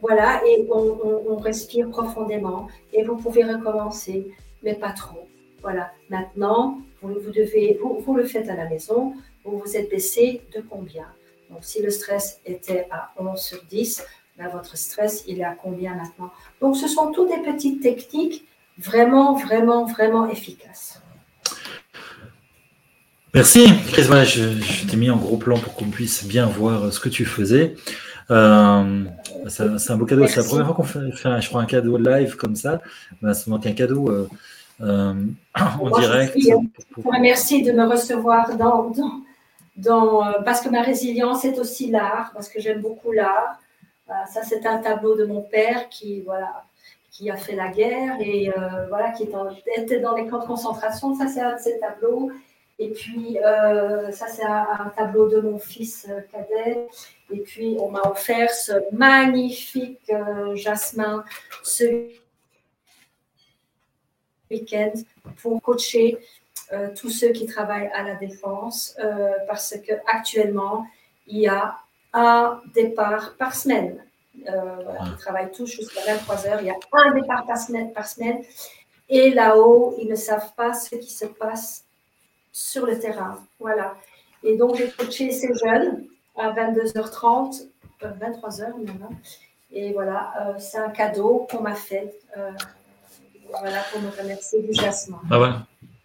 Voilà, 0.00 0.42
et 0.46 0.66
on, 0.70 1.36
respire 1.36 1.90
profondément. 1.90 2.68
Et 2.92 3.04
vous 3.04 3.16
pouvez 3.16 3.44
recommencer. 3.44 4.30
mais 4.62 4.74
pas 4.74 4.92
trop. 4.92 5.28
Voilà. 5.60 5.92
Maintenant, 6.08 6.78
vous, 7.02 7.30
devez, 7.30 7.78
vous, 7.80 8.14
le 8.14 8.24
faites 8.24 8.48
à 8.48 8.56
la 8.56 8.68
maison, 8.68 9.14
vous 9.44 9.58
vous 9.58 9.76
êtes 9.76 9.90
baissé 9.90 10.42
de 10.54 10.60
combien? 10.60 11.06
Donc, 11.52 11.64
si 11.64 11.82
le 11.82 11.90
stress 11.90 12.40
était 12.46 12.88
à 12.90 13.12
11 13.18 13.38
sur 13.38 13.62
10, 13.68 14.02
ben, 14.38 14.48
votre 14.48 14.76
stress, 14.78 15.24
il 15.28 15.40
est 15.40 15.44
à 15.44 15.54
combien 15.54 15.94
maintenant? 15.94 16.30
Donc, 16.60 16.76
ce 16.76 16.88
sont 16.88 17.12
toutes 17.12 17.28
des 17.28 17.42
petites 17.42 17.82
techniques 17.82 18.46
vraiment, 18.78 19.34
vraiment, 19.34 19.84
vraiment 19.84 20.26
efficaces. 20.30 21.02
Merci, 23.34 23.66
Chris. 23.92 24.04
je, 24.04 24.86
t'ai 24.86 24.96
mis 24.96 25.10
en 25.10 25.16
gros 25.16 25.36
plan 25.36 25.58
pour 25.58 25.74
qu'on 25.74 25.90
puisse 25.90 26.24
bien 26.24 26.46
voir 26.46 26.92
ce 26.92 27.00
que 27.00 27.10
tu 27.10 27.26
faisais. 27.26 27.74
Euh, 28.30 29.04
c'est 29.48 29.90
un 29.90 29.96
beau 29.96 30.06
cadeau. 30.06 30.26
C'est 30.26 30.36
la 30.36 30.44
première 30.44 30.66
fois 30.66 30.74
qu'on 30.74 30.82
fait, 30.84 31.00
je 31.12 31.48
crois, 31.48 31.60
un 31.60 31.66
cadeau 31.66 31.98
live 31.98 32.36
comme 32.36 32.56
ça. 32.56 32.80
Ben, 33.20 33.34
ça 33.34 33.50
manque 33.50 33.66
un 33.66 33.72
cadeau 33.72 34.10
euh, 34.10 34.28
euh, 34.80 35.14
en 35.54 35.98
direct. 35.98 36.36
Merci 37.20 37.62
de 37.62 37.72
me 37.72 37.86
recevoir 37.86 38.56
dans, 38.56 38.90
dans, 38.90 39.20
parce 40.44 40.60
que 40.60 40.68
ma 40.68 40.82
résilience 40.82 41.44
est 41.44 41.58
aussi 41.58 41.90
l'art, 41.90 42.30
parce 42.34 42.48
que 42.48 42.60
j'aime 42.60 42.80
beaucoup 42.80 43.12
l'art. 43.12 43.60
ça, 44.08 44.42
c'est 44.42 44.66
un 44.66 44.78
tableau 44.78 45.16
de 45.16 45.24
mon 45.24 45.42
père 45.42 45.88
qui, 45.88 46.20
voilà, 46.20 46.64
qui 47.10 47.30
a 47.30 47.36
fait 47.36 47.56
la 47.56 47.68
guerre 47.68 48.16
et 48.20 48.52
voilà, 48.88 49.12
qui 49.12 49.28
était 49.76 50.00
dans 50.00 50.14
les 50.14 50.26
camps 50.26 50.40
de 50.40 50.46
concentration. 50.46 51.14
Ça, 51.14 51.26
c'est 51.26 51.40
un 51.40 51.56
de 51.56 51.60
ces 51.60 51.78
tableaux. 51.78 52.30
Et 52.78 52.90
puis, 52.90 53.38
ça, 54.12 54.26
c'est 54.28 54.44
un, 54.44 54.92
tableau 54.96 55.28
de 55.28 55.40
mon 55.40 55.58
fils 55.58 56.06
cadet. 56.30 56.86
Et 57.32 57.40
puis, 57.40 57.76
on 57.80 57.90
m'a 57.90 58.02
offert 58.02 58.50
ce 58.50 58.72
magnifique 58.94 60.10
euh, 60.10 60.54
jasmin 60.54 61.24
ce 61.62 62.10
week-end 64.50 64.92
pour 65.40 65.62
coacher 65.62 66.18
euh, 66.72 66.88
tous 66.94 67.10
ceux 67.10 67.28
qui 67.28 67.46
travaillent 67.46 67.90
à 67.94 68.02
la 68.02 68.14
défense 68.14 68.96
euh, 68.98 69.32
parce 69.46 69.74
qu'actuellement, 69.84 70.86
il 71.26 71.38
y 71.38 71.48
a 71.48 71.76
un 72.12 72.60
départ 72.74 73.36
par 73.36 73.54
semaine. 73.54 73.98
voilà, 74.44 75.00
ils 75.06 75.16
travaillent 75.18 75.52
tous 75.52 75.66
jusqu'à 75.66 76.00
23 76.06 76.46
heures. 76.46 76.60
Il 76.60 76.66
y 76.66 76.70
a 76.70 76.76
un 76.92 77.14
départ 77.14 77.46
par 77.46 77.58
semaine, 77.58 77.92
par 77.92 78.06
semaine. 78.06 78.42
Et 79.08 79.30
là-haut, 79.30 79.94
ils 79.98 80.08
ne 80.08 80.14
savent 80.14 80.52
pas 80.54 80.72
ce 80.72 80.96
qui 80.96 81.10
se 81.10 81.26
passe 81.26 81.84
sur 82.52 82.86
le 82.86 82.98
terrain. 82.98 83.38
Voilà. 83.58 83.94
Et 84.42 84.56
donc, 84.56 84.76
j'ai 84.76 84.90
coaché 84.90 85.30
ces 85.30 85.52
jeunes 85.54 86.04
à 86.36 86.50
22h30, 86.52 87.68
23h 88.00 88.62
euh, 88.62 88.84
maintenant. 88.84 89.10
Et 89.70 89.92
voilà, 89.92 90.32
euh, 90.40 90.54
c'est 90.58 90.78
un 90.78 90.90
cadeau 90.90 91.46
qu'on 91.50 91.62
m'a 91.62 91.74
fait. 91.74 92.14
Euh, 92.36 92.52
voilà, 93.50 93.82
pour 93.92 94.00
me 94.00 94.10
remercier 94.10 94.62
du 94.62 94.72
jasmin. 94.72 95.20
Ah 95.30 95.40
ouais. 95.40 95.50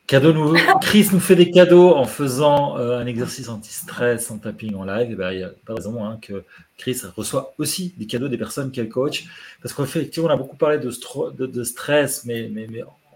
Cadeau 0.08 0.32
nouveau. 0.32 0.56
Chris 0.82 1.10
nous 1.12 1.20
fait 1.20 1.36
des 1.36 1.52
cadeaux 1.52 1.94
en 1.94 2.06
faisant 2.06 2.78
un 2.78 3.06
exercice 3.06 3.50
anti-stress 3.50 4.32
en 4.32 4.38
tapping 4.38 4.74
en 4.74 4.86
live. 4.86 5.18
Ben, 5.18 5.32
il 5.34 5.40
n'y 5.40 5.44
a 5.44 5.50
pas 5.50 5.74
de 5.74 5.80
raison 5.80 6.06
hein, 6.06 6.18
que 6.22 6.44
Chris 6.78 7.02
reçoit 7.18 7.54
aussi 7.58 7.94
des 7.98 8.06
cadeaux 8.06 8.30
des 8.30 8.38
personnes 8.38 8.72
qu'elle 8.72 8.88
coach. 8.88 9.26
Parce 9.62 9.74
qu'effectivement, 9.74 10.30
on 10.30 10.32
a 10.32 10.38
beaucoup 10.38 10.56
parlé 10.56 10.78
de, 10.78 11.46
de, 11.46 11.64
stress, 11.66 12.24
mais, 12.24 12.50
mais, 12.50 12.68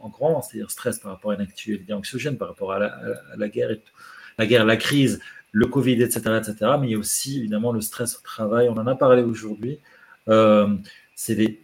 en 0.01 0.09
grand, 0.09 0.41
c'est-à-dire 0.41 0.69
stress 0.69 0.99
par 0.99 1.13
rapport 1.13 1.31
à 1.31 1.35
une 1.35 1.41
actualité 1.41 1.93
anxiogène, 1.93 2.37
par 2.37 2.49
rapport 2.49 2.73
à 2.73 2.79
la, 2.79 2.87
à 2.87 3.37
la 3.37 3.47
guerre, 3.47 3.71
et 3.71 3.81
la 4.37 4.45
guerre, 4.45 4.65
la 4.65 4.75
crise, 4.75 5.21
le 5.53 5.67
Covid, 5.67 6.01
etc., 6.01 6.19
etc. 6.39 6.71
Mais 6.77 6.87
il 6.87 6.91
y 6.91 6.95
a 6.95 6.99
aussi 6.99 7.39
évidemment 7.39 7.71
le 7.71 7.79
stress 7.79 8.17
au 8.17 8.21
travail. 8.21 8.67
On 8.67 8.77
en 8.77 8.87
a 8.87 8.95
parlé 8.95 9.23
aujourd'hui. 9.23 9.79
Euh, 10.27 10.67
c'est 11.15 11.35
des, 11.35 11.61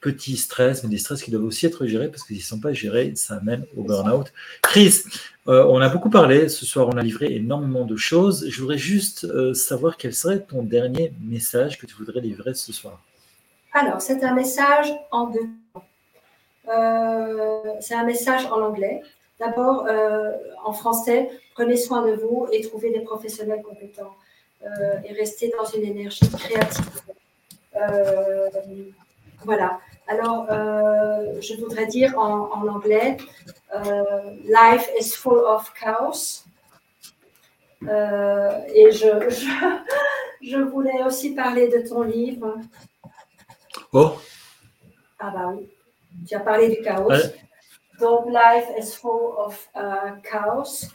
petits 0.00 0.36
stress, 0.36 0.82
mais 0.82 0.88
des 0.88 0.98
stress 0.98 1.22
qui 1.22 1.30
doivent 1.30 1.44
aussi 1.44 1.66
être 1.66 1.86
gérés 1.86 2.08
parce 2.08 2.22
qu'ils 2.22 2.36
ne 2.36 2.42
sont 2.42 2.60
pas 2.60 2.72
gérés, 2.72 3.12
ça 3.16 3.36
amène 3.36 3.64
au 3.76 3.82
burn-out. 3.82 4.32
Chris, 4.62 5.02
euh, 5.46 5.64
on 5.68 5.80
a 5.80 5.88
beaucoup 5.88 6.10
parlé, 6.10 6.48
ce 6.48 6.64
soir 6.64 6.88
on 6.88 6.96
a 6.96 7.02
livré 7.02 7.34
énormément 7.34 7.84
de 7.84 7.96
choses. 7.96 8.48
Je 8.48 8.60
voudrais 8.60 8.78
juste 8.78 9.24
euh, 9.24 9.54
savoir 9.54 9.96
quel 9.96 10.14
serait 10.14 10.40
ton 10.40 10.62
dernier 10.62 11.12
message 11.20 11.78
que 11.78 11.86
tu 11.86 11.94
voudrais 11.94 12.20
livrer 12.20 12.54
ce 12.54 12.72
soir. 12.72 13.02
Alors, 13.72 14.00
c'est 14.00 14.24
un 14.24 14.34
message 14.34 14.90
en 15.10 15.26
deux 15.26 15.48
temps. 15.74 15.84
c'est 17.80 17.94
un 17.94 18.04
message 18.04 18.46
en 18.46 18.62
anglais. 18.62 19.02
D'abord, 19.38 19.86
en 20.64 20.72
français, 20.72 21.28
Prenez 21.58 21.76
soin 21.76 22.06
de 22.06 22.12
vous 22.12 22.46
et 22.52 22.60
trouvez 22.60 22.92
des 22.92 23.00
professionnels 23.00 23.62
compétents 23.62 24.14
euh, 24.62 24.94
et 25.04 25.12
restez 25.12 25.50
dans 25.58 25.64
une 25.64 25.82
énergie 25.82 26.30
créative. 26.30 27.00
Euh, 27.78 28.50
voilà. 29.44 29.80
Alors, 30.06 30.46
euh, 30.50 31.40
je 31.40 31.54
voudrais 31.54 31.86
dire 31.86 32.18
en, 32.18 32.66
anglais, 32.68 33.16
Life 34.44 34.88
is 34.98 35.10
full 35.12 35.44
of 35.44 35.72
chaos. 35.74 36.44
et 37.82 38.90
je, 38.90 39.28
je, 40.42 40.58
voulais 40.58 41.02
aussi 41.04 41.34
parler 41.34 41.68
de 41.68 41.86
ton 41.86 42.02
livre. 42.02 42.56
Oh. 43.92 44.12
Ah 45.20 45.30
bah 45.30 45.52
oui, 45.52 45.68
tu 46.26 46.34
as 46.34 46.40
parlé 46.40 46.68
du 46.68 46.82
chaos. 46.82 47.12
Donc, 48.00 48.26
Life 48.26 48.68
is 48.78 48.92
full 48.92 49.34
of 49.36 49.68
chaos. 50.22 50.86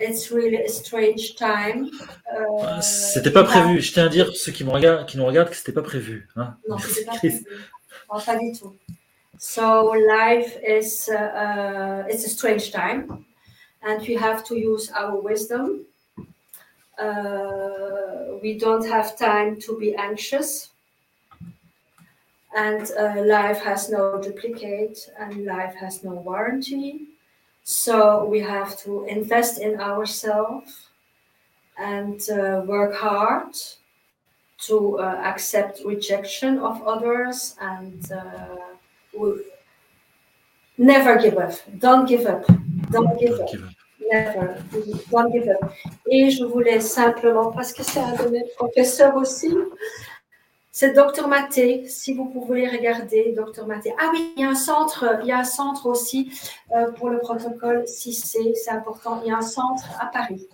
It's 0.00 0.30
really 0.30 0.56
a 0.56 0.68
strange 0.68 1.34
time. 1.36 1.90
Euh, 2.34 2.80
c'était 2.80 3.30
pas 3.30 3.44
prévu. 3.44 3.80
Je 3.80 3.92
tiens 3.92 4.06
à 4.06 4.08
dire 4.08 4.34
ceux 4.34 4.52
qui, 4.52 4.64
me 4.64 4.70
regardent, 4.70 5.06
qui 5.06 5.16
nous 5.16 5.26
regardent 5.26 5.50
que 5.50 5.56
c'était 5.56 5.72
pas 5.72 5.82
prévu. 5.82 6.28
Hein. 6.36 6.56
Non, 6.68 6.78
c'était 6.78 7.04
pas 7.04 7.16
prévu. 7.16 7.44
Non, 8.12 8.20
pas 8.20 8.36
du 8.36 8.52
tout. 8.52 8.74
So 9.38 9.92
life 9.92 10.56
is 10.66 11.08
uh, 11.08 11.14
uh, 11.14 12.04
it's 12.08 12.24
a 12.24 12.28
strange 12.28 12.72
time, 12.72 13.24
and 13.82 14.00
we 14.06 14.14
have 14.16 14.42
to 14.44 14.56
use 14.56 14.90
our 14.90 15.16
wisdom. 15.20 15.86
Uh, 16.98 18.38
we 18.42 18.58
don't 18.58 18.84
have 18.84 19.16
time 19.16 19.60
to 19.60 19.78
be 19.78 19.94
anxious, 19.94 20.70
and 22.56 22.90
uh, 22.98 23.22
life 23.24 23.62
has 23.62 23.88
no 23.90 24.20
duplicate, 24.20 25.08
and 25.20 25.44
life 25.44 25.74
has 25.76 26.02
no 26.02 26.14
warranty. 26.14 27.07
So 27.70 28.24
we 28.24 28.40
have 28.40 28.78
to 28.84 29.04
invest 29.04 29.60
in 29.60 29.78
ourselves 29.78 30.88
and 31.76 32.18
uh, 32.30 32.62
work 32.64 32.94
hard 32.94 33.54
to 34.68 34.98
uh, 34.98 35.20
accept 35.22 35.82
rejection 35.84 36.60
of 36.60 36.80
others 36.88 37.56
and 37.60 38.10
uh, 38.10 38.56
never 40.78 41.18
give 41.18 41.36
up. 41.36 41.52
Don't 41.78 42.08
give 42.08 42.24
up. 42.24 42.46
Don't 42.90 43.20
give 43.20 43.38
up. 43.38 43.50
Never. 44.00 44.64
Don't 45.10 45.30
give 45.30 45.48
up. 45.48 45.70
Et 46.10 46.30
je 46.30 46.44
voulais 46.44 46.80
simplement, 46.80 47.52
parce 47.52 47.74
que 47.74 47.82
c'est 47.82 48.00
un 48.00 48.16
de 48.16 48.30
mes 48.30 48.44
professeurs 48.56 49.14
aussi, 49.14 49.54
C'est 50.80 50.92
Dr 50.92 51.26
Maté, 51.26 51.88
si 51.88 52.14
vous 52.14 52.26
pouvez 52.26 52.68
regarder, 52.68 53.34
Dr 53.36 53.66
Maté. 53.66 53.92
Ah 53.98 54.10
oui, 54.12 54.32
il 54.36 54.42
y 54.42 54.44
a 54.44 54.50
un 54.50 54.54
centre, 54.54 55.18
il 55.22 55.26
y 55.26 55.32
a 55.32 55.38
un 55.38 55.42
centre 55.42 55.86
aussi 55.86 56.30
euh, 56.70 56.92
pour 56.92 57.08
le 57.10 57.18
protocole 57.18 57.82
6C, 57.82 58.54
c'est 58.54 58.70
important. 58.70 59.20
Il 59.24 59.28
y 59.28 59.32
a 59.32 59.38
un 59.38 59.40
centre 59.40 59.82
à 59.98 60.06
Paris. 60.06 60.46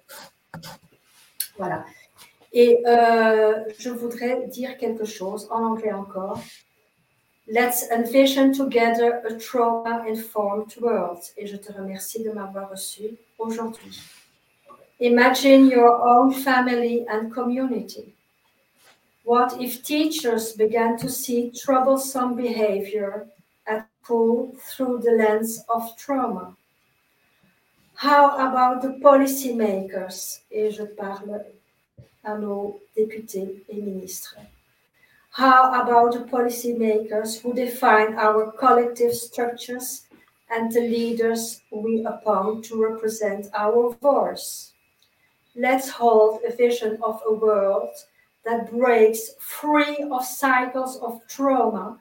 Voilà. 1.59 1.85
Et 2.55 2.83
euh, 2.87 3.65
je 3.79 3.91
voudrais 3.91 4.47
dire 4.47 4.79
quelque 4.79 5.05
chose 5.05 5.47
en 5.51 5.63
anglais 5.63 5.93
encore. 5.93 6.41
Let's 7.47 7.91
envision 7.93 8.51
together 8.51 9.21
a 9.29 9.35
trauma-informed 9.35 10.75
world. 10.81 11.21
Et 11.37 11.47
je 11.47 11.59
te 11.59 11.71
remercie 11.71 12.23
de 12.23 12.31
m'avoir 12.31 12.71
reçu 12.71 13.11
aujourd'hui. 13.39 14.01
Imagine 15.01 15.69
your 15.69 16.01
own 16.03 16.33
family 16.33 17.05
and 17.11 17.29
community. 17.29 18.15
What 19.25 19.59
if 19.59 19.83
teachers 19.83 20.53
began 20.53 20.99
to 20.99 21.09
see 21.09 21.51
troublesome 21.51 22.37
behavior 22.37 23.27
at 23.67 23.89
school 24.03 24.55
through 24.69 24.99
the 24.99 25.13
lens 25.13 25.65
of 25.75 25.97
trauma? 25.97 26.55
How 27.95 28.37
about 28.37 28.83
the 28.83 29.01
policymakers? 29.01 30.41
Et 30.51 30.71
je 30.71 30.85
parle 30.85 31.43
à 32.23 32.39
nos 32.39 32.81
députés 32.95 33.65
et 33.71 33.81
ministres. 33.81 34.37
How 35.31 35.73
about 35.73 36.13
the 36.13 36.31
policymakers 36.31 37.41
who 37.41 37.55
define 37.55 38.15
our 38.17 38.53
collective 38.53 39.15
structures 39.15 40.07
and 40.51 40.71
the 40.71 40.81
leaders 40.81 41.63
we 41.71 42.05
appoint 42.05 42.67
to 42.67 42.77
represent 42.77 43.47
our 43.55 43.95
voice? 44.03 44.75
Let's 45.57 45.89
hold 45.89 46.41
a 46.47 46.55
vision 46.55 46.99
of 47.03 47.23
a 47.27 47.33
world 47.33 47.91
that 48.45 48.71
breaks 48.71 49.35
free 49.39 50.07
of 50.11 50.25
cycles 50.25 50.99
of 50.99 51.21
trauma 51.29 51.99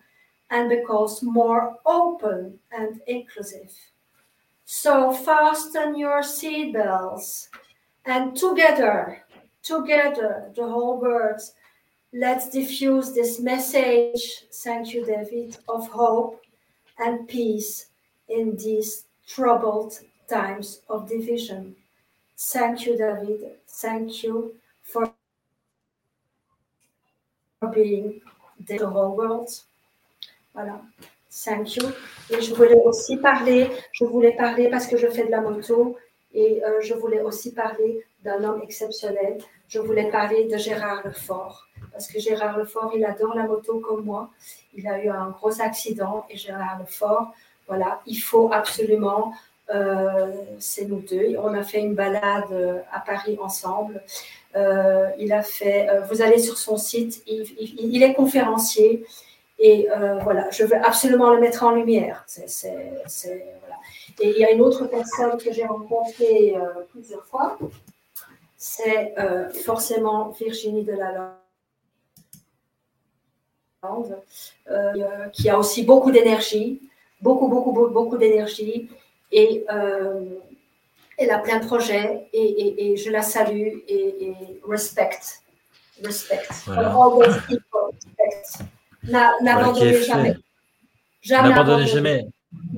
and 0.49 0.69
becomes 0.69 1.23
more 1.23 1.77
open 1.85 2.59
and 2.71 3.01
inclusive. 3.07 3.73
So 4.65 5.11
fasten 5.11 5.97
your 5.97 6.21
seatbelts 6.21 7.47
and 8.05 8.35
together, 8.35 9.23
together, 9.61 10.51
the 10.55 10.67
whole 10.67 10.99
world, 10.99 11.41
let's 12.13 12.49
diffuse 12.49 13.13
this 13.13 13.39
message, 13.39 14.45
thank 14.63 14.93
you, 14.93 15.05
David, 15.05 15.57
of 15.67 15.87
hope 15.87 16.41
and 16.99 17.27
peace 17.27 17.87
in 18.29 18.55
these 18.57 19.05
troubled 19.27 19.99
times 20.29 20.81
of 20.89 21.07
division. 21.07 21.75
Thank 22.37 22.85
you, 22.85 22.97
David. 22.97 23.57
Thank 23.67 24.23
you 24.23 24.55
for 24.81 25.11
being 27.67 28.21
the 28.65 28.81
whole 28.81 29.15
world. 29.15 29.49
Voilà. 30.53 30.81
Thank 31.45 31.75
you. 31.77 31.89
Et 32.29 32.41
je 32.41 32.53
voulais 32.53 32.79
aussi 32.85 33.17
parler, 33.17 33.69
je 33.91 34.05
voulais 34.05 34.35
parler 34.35 34.69
parce 34.69 34.85
que 34.85 34.97
je 34.97 35.07
fais 35.07 35.25
de 35.25 35.31
la 35.31 35.41
moto 35.41 35.97
et 36.33 36.63
euh, 36.63 36.79
je 36.81 36.93
voulais 36.93 37.21
aussi 37.21 37.53
parler 37.53 38.05
d'un 38.23 38.43
homme 38.43 38.61
exceptionnel. 38.61 39.39
Je 39.67 39.79
voulais 39.79 40.11
parler 40.11 40.45
de 40.45 40.57
Gérard 40.57 41.01
Lefort 41.05 41.67
parce 41.91 42.07
que 42.07 42.19
Gérard 42.19 42.57
Lefort, 42.57 42.91
il 42.95 43.03
adore 43.05 43.35
la 43.35 43.47
moto 43.47 43.79
comme 43.79 44.03
moi. 44.03 44.29
Il 44.75 44.87
a 44.87 45.03
eu 45.03 45.09
un 45.09 45.29
gros 45.29 45.59
accident 45.61 46.25
et 46.29 46.37
Gérard 46.37 46.79
Lefort, 46.79 47.33
voilà, 47.67 48.01
il 48.05 48.17
faut 48.17 48.51
absolument, 48.51 49.33
euh, 49.73 50.31
c'est 50.59 50.85
nous 50.85 50.99
deux. 50.99 51.35
On 51.37 51.53
a 51.53 51.63
fait 51.63 51.79
une 51.79 51.95
balade 51.95 52.51
euh, 52.51 52.79
à 52.91 52.99
Paris 52.99 53.37
ensemble. 53.41 54.01
Il 54.55 55.33
a 55.33 55.41
fait, 55.41 55.87
vous 56.09 56.21
allez 56.21 56.39
sur 56.39 56.57
son 56.57 56.77
site, 56.77 57.23
il 57.27 58.03
est 58.03 58.13
conférencier. 58.13 59.05
Et 59.59 59.89
euh, 59.89 60.19
voilà, 60.19 60.49
je 60.49 60.65
veux 60.65 60.75
absolument 60.75 61.33
le 61.33 61.39
mettre 61.39 61.63
en 61.63 61.71
lumière. 61.71 62.25
Et 64.19 64.29
il 64.29 64.37
y 64.37 64.43
a 64.43 64.51
une 64.51 64.61
autre 64.61 64.85
personne 64.87 65.37
que 65.37 65.53
j'ai 65.53 65.65
rencontrée 65.65 66.55
euh, 66.55 66.81
plusieurs 66.91 67.25
fois, 67.25 67.57
c'est 68.57 69.17
euh, 69.17 69.49
forcément 69.49 70.29
Virginie 70.31 70.83
de 70.83 70.93
la 70.93 71.37
Lande, 73.83 74.17
qui 75.33 75.49
a 75.49 75.57
aussi 75.57 75.83
beaucoup 75.83 76.11
d'énergie, 76.11 76.81
beaucoup, 77.21 77.47
beaucoup, 77.47 77.71
beaucoup, 77.71 77.93
beaucoup 77.93 78.17
d'énergie. 78.17 78.89
Et 79.31 79.65
elle 81.17 81.31
a 81.31 81.39
plein 81.39 81.59
de 81.59 81.65
projets 81.65 82.27
et, 82.33 82.95
je 82.97 83.09
la 83.09 83.21
salue 83.21 83.79
et, 83.87 84.33
respect. 84.67 85.19
Respect. 86.03 86.47
N'abandonnez 89.03 90.03
jamais. 90.03 90.35
Jamais. 91.21 91.49
N'abandonnez 91.49 91.87
jamais. 91.87 92.27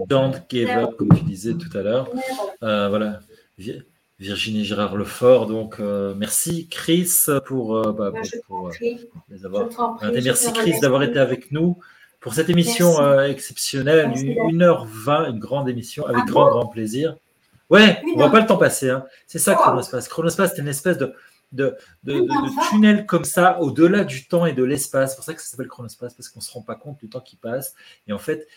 Don't 0.08 0.34
give 0.50 0.70
up, 0.70 0.96
comme 0.98 1.10
tu 1.10 1.24
disais 1.24 1.54
tout 1.54 1.76
à 1.78 1.82
l'heure. 1.82 2.10
Euh, 2.64 2.90
voilà. 2.90 3.20
Virginie 4.18 4.64
Gérard 4.64 4.96
Lefort, 4.96 5.46
donc 5.46 5.80
euh, 5.80 6.14
merci 6.16 6.68
Chris 6.70 7.10
pour, 7.46 7.76
euh, 7.76 7.92
bah, 7.92 8.14
pour, 8.48 8.72
les 9.30 9.46
avoir. 9.46 9.68
merci 10.14 10.54
Chris 10.54 10.80
d'avoir 10.82 11.04
été 11.04 11.20
avec 11.20 11.52
nous 11.52 11.78
pour 12.22 12.34
cette 12.34 12.50
émission 12.50 13.22
exceptionnelle, 13.24 14.12
1h20, 14.12 15.32
une 15.32 15.40
grande 15.40 15.68
émission 15.68 16.06
avec 16.06 16.24
ah 16.24 16.32
grand, 16.32 16.50
grand 16.50 16.68
plaisir. 16.68 17.18
Ouais, 17.70 18.02
on 18.06 18.12
ne 18.12 18.16
voit 18.16 18.32
pas 18.32 18.40
le 18.42 18.46
temps 18.46 18.58
passer. 18.58 18.90
Hein. 18.90 19.06
C'est 19.28 19.40
ça, 19.40 19.56
Chronospace. 19.56 20.08
Chronospace, 20.08 20.54
c'est 20.56 20.62
une 20.62 20.68
espèce 20.68 20.98
de, 20.98 21.14
de, 21.52 21.76
de, 22.04 22.70
tunnels 22.70 23.06
comme 23.06 23.26
ça 23.26 23.60
au-delà 23.62 24.04
du 24.04 24.28
temps 24.28 24.46
et 24.46 24.54
de 24.54 24.64
l'espace. 24.64 25.12
C'est 25.12 25.16
pour 25.16 25.26
ça 25.26 25.34
que 25.34 25.42
ça 25.42 25.48
s'appelle 25.48 25.68
chronospace, 25.68 26.14
parce 26.14 26.30
qu'on 26.30 26.40
ne 26.40 26.44
se 26.44 26.52
rend 26.52 26.62
pas 26.62 26.76
compte 26.76 27.00
du 27.00 27.10
temps 27.10 27.22
qui 27.22 27.38
passe. 27.38 27.74
Et 28.08 28.14
en 28.14 28.20
fait, 28.20 28.48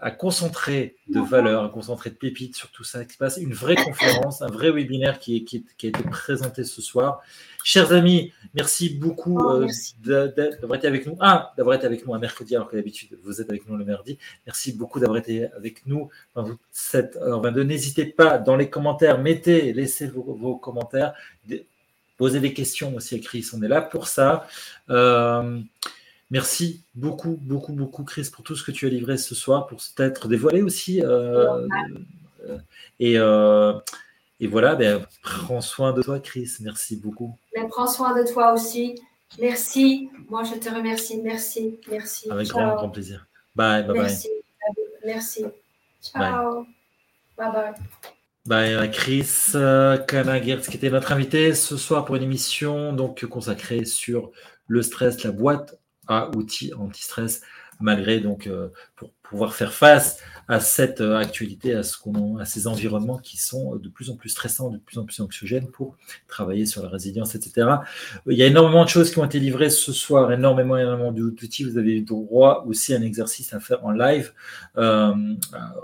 à 0.00 0.10
concentrer 0.10 0.96
de 1.08 1.20
valeur, 1.20 1.64
à 1.64 1.68
concentrer 1.68 2.10
de 2.10 2.16
pépites 2.16 2.56
sur 2.56 2.70
tout 2.70 2.84
ça 2.84 3.04
qui 3.04 3.12
se 3.12 3.18
passe, 3.18 3.36
une 3.36 3.54
vraie 3.54 3.76
conférence, 3.76 4.42
un 4.42 4.48
vrai 4.48 4.70
webinaire 4.70 5.18
qui, 5.18 5.44
qui, 5.44 5.64
qui, 5.76 5.86
a 5.86 5.88
été 5.90 6.02
présenté 6.02 6.64
ce 6.64 6.82
soir. 6.82 7.22
Chers 7.62 7.92
amis, 7.92 8.32
merci 8.54 8.90
beaucoup 8.90 9.38
oh, 9.40 9.66
euh, 10.08 10.28
d'avoir 10.60 10.78
été 10.78 10.86
avec 10.86 11.06
nous. 11.06 11.16
Ah, 11.20 11.52
d'avoir 11.56 11.76
été 11.76 11.86
avec 11.86 12.06
nous 12.06 12.14
un 12.14 12.18
mercredi, 12.18 12.56
alors 12.56 12.68
que 12.68 12.76
d'habitude 12.76 13.18
vous 13.22 13.40
êtes 13.40 13.48
avec 13.50 13.68
nous 13.68 13.76
le 13.76 13.84
mardi. 13.84 14.18
Merci 14.46 14.72
beaucoup 14.72 15.00
d'avoir 15.00 15.18
été 15.18 15.46
avec 15.52 15.86
nous 15.86 16.08
dans 16.34 16.48
cette 16.72 17.16
heure 17.16 17.40
22. 17.40 17.62
N'hésitez 17.64 18.06
pas 18.06 18.38
dans 18.38 18.56
les 18.56 18.70
commentaires, 18.70 19.18
mettez, 19.18 19.72
laissez 19.72 20.06
vos, 20.06 20.22
vos 20.22 20.56
commentaires 20.56 21.14
poser 22.16 22.40
des 22.40 22.54
questions 22.54 22.94
aussi 22.94 23.14
à 23.14 23.18
Chris. 23.18 23.46
On 23.54 23.62
est 23.62 23.68
là 23.68 23.82
pour 23.82 24.08
ça. 24.08 24.46
Euh, 24.90 25.60
merci 26.30 26.82
beaucoup, 26.94 27.38
beaucoup, 27.40 27.72
beaucoup, 27.72 28.04
Chris, 28.04 28.28
pour 28.32 28.44
tout 28.44 28.56
ce 28.56 28.64
que 28.64 28.70
tu 28.70 28.86
as 28.86 28.90
livré 28.90 29.16
ce 29.16 29.34
soir, 29.34 29.66
pour 29.66 29.80
t'être 29.94 30.28
dévoilé 30.28 30.62
aussi. 30.62 31.02
Euh, 31.02 31.66
euh, 33.00 33.80
et, 34.40 34.46
voilà, 34.46 34.74
ben, 34.74 35.06
prends 35.22 35.60
soin 35.60 35.92
de 35.92 36.02
toi, 36.02 36.20
Chris. 36.20 36.50
Merci 36.60 36.96
beaucoup. 36.96 37.36
Ben, 37.54 37.68
prends 37.68 37.86
soin 37.86 38.18
de 38.18 38.26
toi 38.26 38.52
aussi. 38.52 39.00
Merci. 39.40 40.10
Moi, 40.28 40.44
je 40.44 40.54
te 40.54 40.68
remercie. 40.68 41.20
Merci. 41.22 41.78
Merci. 41.90 42.30
Avec 42.30 42.48
grand, 42.48 42.76
grand 42.76 42.90
plaisir. 42.90 43.26
Bye, 43.54 43.84
bye, 43.86 43.98
Merci. 43.98 44.28
Merci. 45.04 45.44
Ciao. 46.00 46.66
bye. 47.36 47.52
bye. 47.52 47.72
Bah, 48.46 48.86
Chris 48.86 49.28
euh, 49.56 49.98
qui 49.98 50.76
était 50.76 50.90
notre 50.90 51.10
invité 51.10 51.52
ce 51.52 51.76
soir 51.76 52.04
pour 52.04 52.14
une 52.14 52.22
émission 52.22 52.92
donc 52.92 53.24
consacrée 53.26 53.84
sur 53.84 54.30
le 54.68 54.82
stress, 54.82 55.24
la 55.24 55.32
boîte 55.32 55.76
à 56.06 56.30
outils 56.36 56.72
anti-stress, 56.74 57.42
malgré 57.80 58.20
donc 58.20 58.46
euh, 58.46 58.68
pour 58.96 59.12
pouvoir 59.28 59.54
faire 59.54 59.72
face 59.72 60.18
à 60.48 60.60
cette 60.60 61.00
euh, 61.00 61.16
actualité, 61.16 61.74
à, 61.74 61.82
ce 61.82 61.98
qu'on, 61.98 62.38
à 62.38 62.44
ces 62.44 62.66
environnements 62.66 63.18
qui 63.18 63.36
sont 63.36 63.76
de 63.76 63.88
plus 63.88 64.10
en 64.10 64.16
plus 64.16 64.28
stressants, 64.28 64.70
de 64.70 64.78
plus 64.78 64.98
en 64.98 65.04
plus 65.04 65.20
anxiogènes 65.20 65.68
pour 65.68 65.96
travailler 66.28 66.66
sur 66.66 66.82
la 66.82 66.88
résilience, 66.88 67.34
etc. 67.34 67.68
Il 68.26 68.36
y 68.36 68.42
a 68.42 68.46
énormément 68.46 68.84
de 68.84 68.88
choses 68.88 69.10
qui 69.10 69.18
ont 69.18 69.24
été 69.24 69.40
livrées 69.40 69.70
ce 69.70 69.92
soir, 69.92 70.30
énormément, 70.32 70.76
énormément 70.76 71.10
d'outils. 71.10 71.64
Vous 71.64 71.78
avez 71.78 72.00
droit 72.00 72.64
aussi 72.66 72.94
à 72.94 72.98
un 72.98 73.02
exercice 73.02 73.52
à 73.54 73.60
faire 73.60 73.84
en 73.84 73.90
live, 73.90 74.32
euh, 74.76 75.12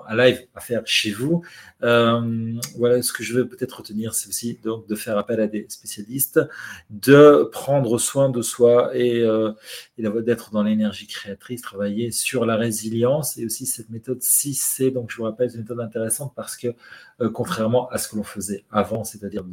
un 0.08 0.16
live 0.16 0.46
à 0.54 0.60
faire 0.60 0.82
chez 0.84 1.10
vous. 1.10 1.42
Euh, 1.82 2.52
voilà, 2.76 3.02
ce 3.02 3.12
que 3.12 3.24
je 3.24 3.34
veux 3.34 3.48
peut-être 3.48 3.78
retenir, 3.78 4.14
c'est 4.14 4.28
aussi 4.28 4.58
donc 4.62 4.86
de 4.86 4.94
faire 4.94 5.18
appel 5.18 5.40
à 5.40 5.48
des 5.48 5.66
spécialistes, 5.68 6.40
de 6.90 7.48
prendre 7.50 7.98
soin 7.98 8.28
de 8.28 8.42
soi 8.42 8.96
et, 8.96 9.22
euh, 9.22 9.50
et 9.98 10.04
d'être 10.22 10.52
dans 10.52 10.62
l'énergie 10.62 11.08
créatrice, 11.08 11.62
travailler 11.62 12.12
sur 12.12 12.46
la 12.46 12.54
résilience 12.54 13.31
et 13.38 13.46
aussi 13.46 13.66
cette 13.66 13.90
méthode 13.90 14.20
6C. 14.20 14.92
Donc, 14.92 15.10
je 15.10 15.16
vous 15.16 15.24
rappelle, 15.24 15.50
c'est 15.50 15.56
une 15.56 15.62
méthode 15.62 15.80
intéressante 15.80 16.32
parce 16.34 16.56
que, 16.56 16.68
euh, 17.20 17.30
contrairement 17.30 17.88
à 17.90 17.98
ce 17.98 18.08
que 18.08 18.16
l'on 18.16 18.22
faisait 18.22 18.64
avant, 18.70 19.04
c'est-à-dire 19.04 19.44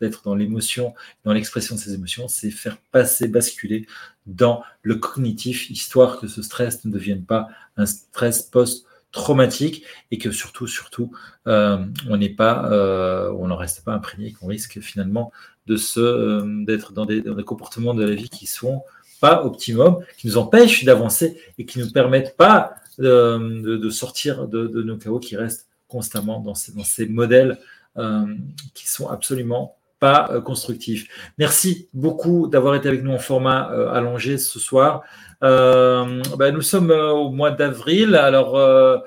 d'être 0.00 0.22
dans 0.24 0.34
l'émotion, 0.34 0.94
dans 1.24 1.32
l'expression 1.32 1.74
de 1.74 1.80
ces 1.80 1.94
émotions, 1.94 2.28
c'est 2.28 2.50
faire 2.50 2.78
passer, 2.92 3.28
basculer 3.28 3.86
dans 4.26 4.62
le 4.82 4.96
cognitif, 4.96 5.70
histoire 5.70 6.20
que 6.20 6.26
ce 6.26 6.42
stress 6.42 6.84
ne 6.84 6.90
devienne 6.90 7.24
pas 7.24 7.48
un 7.76 7.86
stress 7.86 8.42
post 8.42 8.86
traumatique 9.10 9.84
et 10.10 10.18
que 10.18 10.30
surtout, 10.30 10.66
surtout, 10.66 11.10
euh, 11.46 11.78
on 12.08 12.16
n'est 12.16 12.28
pas, 12.28 12.70
euh, 12.70 13.32
on 13.38 13.48
n'en 13.48 13.56
reste 13.56 13.84
pas 13.84 13.92
imprégné, 13.92 14.32
qu'on 14.32 14.46
risque 14.46 14.80
finalement 14.80 15.32
de 15.66 15.76
se, 15.76 16.64
d'être 16.64 16.92
dans 16.92 17.06
des, 17.06 17.22
comportements 17.44 17.94
de 17.94 18.04
la 18.04 18.14
vie 18.14 18.28
qui 18.28 18.46
sont 18.46 18.82
pas 19.20 19.44
optimum, 19.44 19.98
qui 20.16 20.28
nous 20.28 20.38
empêchent 20.38 20.84
d'avancer 20.84 21.40
et 21.58 21.66
qui 21.66 21.78
ne 21.78 21.84
nous 21.84 21.90
permettent 21.90 22.36
pas 22.36 22.74
de, 22.98 23.90
sortir 23.90 24.48
de, 24.48 24.82
nos 24.82 24.96
chaos 24.98 25.18
qui 25.18 25.36
restent 25.36 25.68
constamment 25.86 26.40
dans 26.40 26.54
ces, 26.54 27.06
modèles 27.06 27.58
qui 28.74 28.88
sont 28.88 29.08
absolument 29.08 29.76
pas 30.00 30.40
constructifs. 30.42 31.08
Merci 31.38 31.88
beaucoup 31.92 32.46
d'avoir 32.46 32.74
été 32.74 32.88
avec 32.88 33.02
nous 33.02 33.12
en 33.12 33.18
format 33.18 33.62
allongé 33.92 34.38
ce 34.38 34.58
soir. 34.58 35.02
Euh, 35.44 36.22
bah, 36.36 36.50
nous 36.50 36.62
sommes 36.62 36.90
euh, 36.90 37.12
au 37.12 37.30
mois 37.30 37.50
d'avril. 37.50 38.14
Alors, 38.16 38.56
euh, 38.56 38.98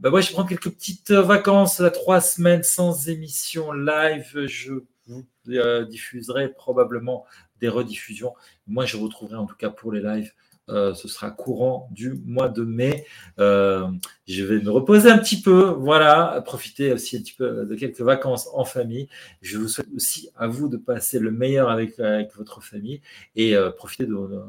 bah, 0.00 0.10
moi, 0.10 0.20
je 0.20 0.32
prends 0.32 0.44
quelques 0.44 0.70
petites 0.70 1.10
vacances, 1.10 1.82
trois 1.92 2.20
semaines 2.20 2.62
sans 2.62 3.08
émission 3.08 3.72
live. 3.72 4.46
Je 4.46 4.72
vous 5.06 5.26
diffuserai 5.88 6.48
probablement 6.48 7.26
des 7.60 7.68
rediffusions. 7.68 8.34
Moi, 8.66 8.86
je 8.86 8.96
vous 8.96 9.04
retrouverai 9.04 9.36
en 9.36 9.46
tout 9.46 9.56
cas 9.56 9.70
pour 9.70 9.92
les 9.92 10.00
lives. 10.00 10.32
Ce 10.68 11.08
sera 11.08 11.30
courant 11.30 11.88
du 11.90 12.14
mois 12.24 12.48
de 12.48 12.64
mai. 12.64 13.06
je 13.38 14.44
vais 14.44 14.60
me 14.60 14.70
reposer 14.70 15.10
un 15.10 15.18
petit 15.18 15.40
peu, 15.40 15.74
voilà, 15.78 16.42
profiter 16.44 16.92
aussi 16.92 17.16
un 17.16 17.20
petit 17.20 17.34
peu 17.34 17.66
de 17.66 17.74
quelques 17.74 18.00
vacances 18.00 18.48
en 18.54 18.64
famille. 18.64 19.08
Je 19.42 19.58
vous 19.58 19.68
souhaite 19.68 19.88
aussi 19.94 20.30
à 20.36 20.46
vous 20.46 20.68
de 20.68 20.76
passer 20.76 21.18
le 21.18 21.30
meilleur 21.30 21.70
avec, 21.70 21.98
votre 22.36 22.62
famille 22.62 23.00
et 23.36 23.54
profiter 23.76 24.06
de, 24.06 24.14
de, 24.14 24.42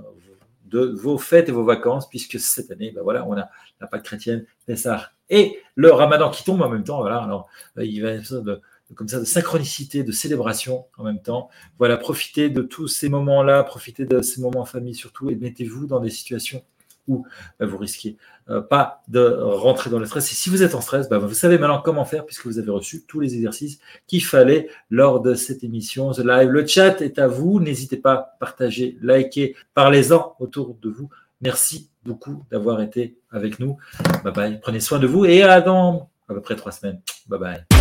de 0.65 0.95
vos 0.99 1.17
fêtes 1.17 1.49
et 1.49 1.51
vos 1.51 1.65
vacances, 1.65 2.09
puisque 2.09 2.39
cette 2.39 2.71
année, 2.71 2.91
ben 2.91 3.01
voilà, 3.01 3.25
on 3.27 3.33
a 3.33 3.49
la 3.79 3.87
Pâque 3.87 4.03
chrétienne, 4.03 4.45
Pessah 4.65 5.11
et 5.29 5.57
le 5.75 5.91
Ramadan 5.91 6.29
qui 6.29 6.43
tombe 6.43 6.61
en 6.61 6.69
même 6.69 6.83
temps. 6.83 6.99
Voilà, 6.99 7.23
alors 7.23 7.47
euh, 7.77 7.85
il 7.85 8.01
va 8.01 8.13
y 8.13 8.17
avoir 8.17 8.41
de, 8.41 8.61
comme 8.93 9.07
ça 9.07 9.19
de 9.19 9.25
synchronicité, 9.25 10.03
de 10.03 10.11
célébration 10.11 10.85
en 10.97 11.03
même 11.03 11.21
temps. 11.21 11.49
Voilà, 11.79 11.97
profitez 11.97 12.49
de 12.49 12.61
tous 12.61 12.87
ces 12.87 13.09
moments-là, 13.09 13.63
profitez 13.63 14.05
de 14.05 14.21
ces 14.21 14.41
moments 14.41 14.61
en 14.61 14.65
famille 14.65 14.95
surtout, 14.95 15.29
et 15.29 15.35
mettez-vous 15.35 15.87
dans 15.87 15.99
des 15.99 16.11
situations 16.11 16.63
où 17.07 17.25
bah, 17.59 17.65
vous 17.65 17.77
risquez 17.77 18.17
euh, 18.49 18.61
pas 18.61 19.03
de 19.07 19.21
rentrer 19.21 19.89
dans 19.89 19.99
le 19.99 20.05
stress. 20.05 20.31
Et 20.31 20.35
si 20.35 20.49
vous 20.49 20.63
êtes 20.63 20.75
en 20.75 20.81
stress, 20.81 21.09
bah, 21.09 21.17
vous 21.17 21.33
savez 21.33 21.57
maintenant 21.57 21.81
comment 21.81 22.05
faire 22.05 22.25
puisque 22.25 22.45
vous 22.45 22.59
avez 22.59 22.71
reçu 22.71 23.03
tous 23.07 23.19
les 23.19 23.35
exercices 23.35 23.79
qu'il 24.07 24.23
fallait 24.23 24.69
lors 24.89 25.21
de 25.21 25.33
cette 25.33 25.63
émission 25.63 26.11
The 26.11 26.19
Live. 26.19 26.49
Le 26.49 26.65
chat 26.65 27.01
est 27.01 27.19
à 27.19 27.27
vous. 27.27 27.59
N'hésitez 27.59 27.97
pas 27.97 28.13
à 28.13 28.37
partager, 28.39 28.97
liker, 29.01 29.55
parlez-en 29.73 30.35
autour 30.39 30.75
de 30.81 30.89
vous. 30.89 31.09
Merci 31.41 31.89
beaucoup 32.03 32.45
d'avoir 32.49 32.81
été 32.81 33.17
avec 33.29 33.59
nous. 33.59 33.77
Bye 34.23 34.33
bye. 34.33 34.59
Prenez 34.61 34.79
soin 34.79 34.99
de 34.99 35.07
vous 35.07 35.25
et 35.25 35.43
à 35.43 35.61
dans 35.61 36.09
à 36.27 36.33
peu 36.33 36.41
près 36.41 36.55
trois 36.55 36.71
semaines. 36.71 37.01
Bye 37.27 37.39
bye. 37.39 37.74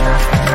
We'll 0.00 0.50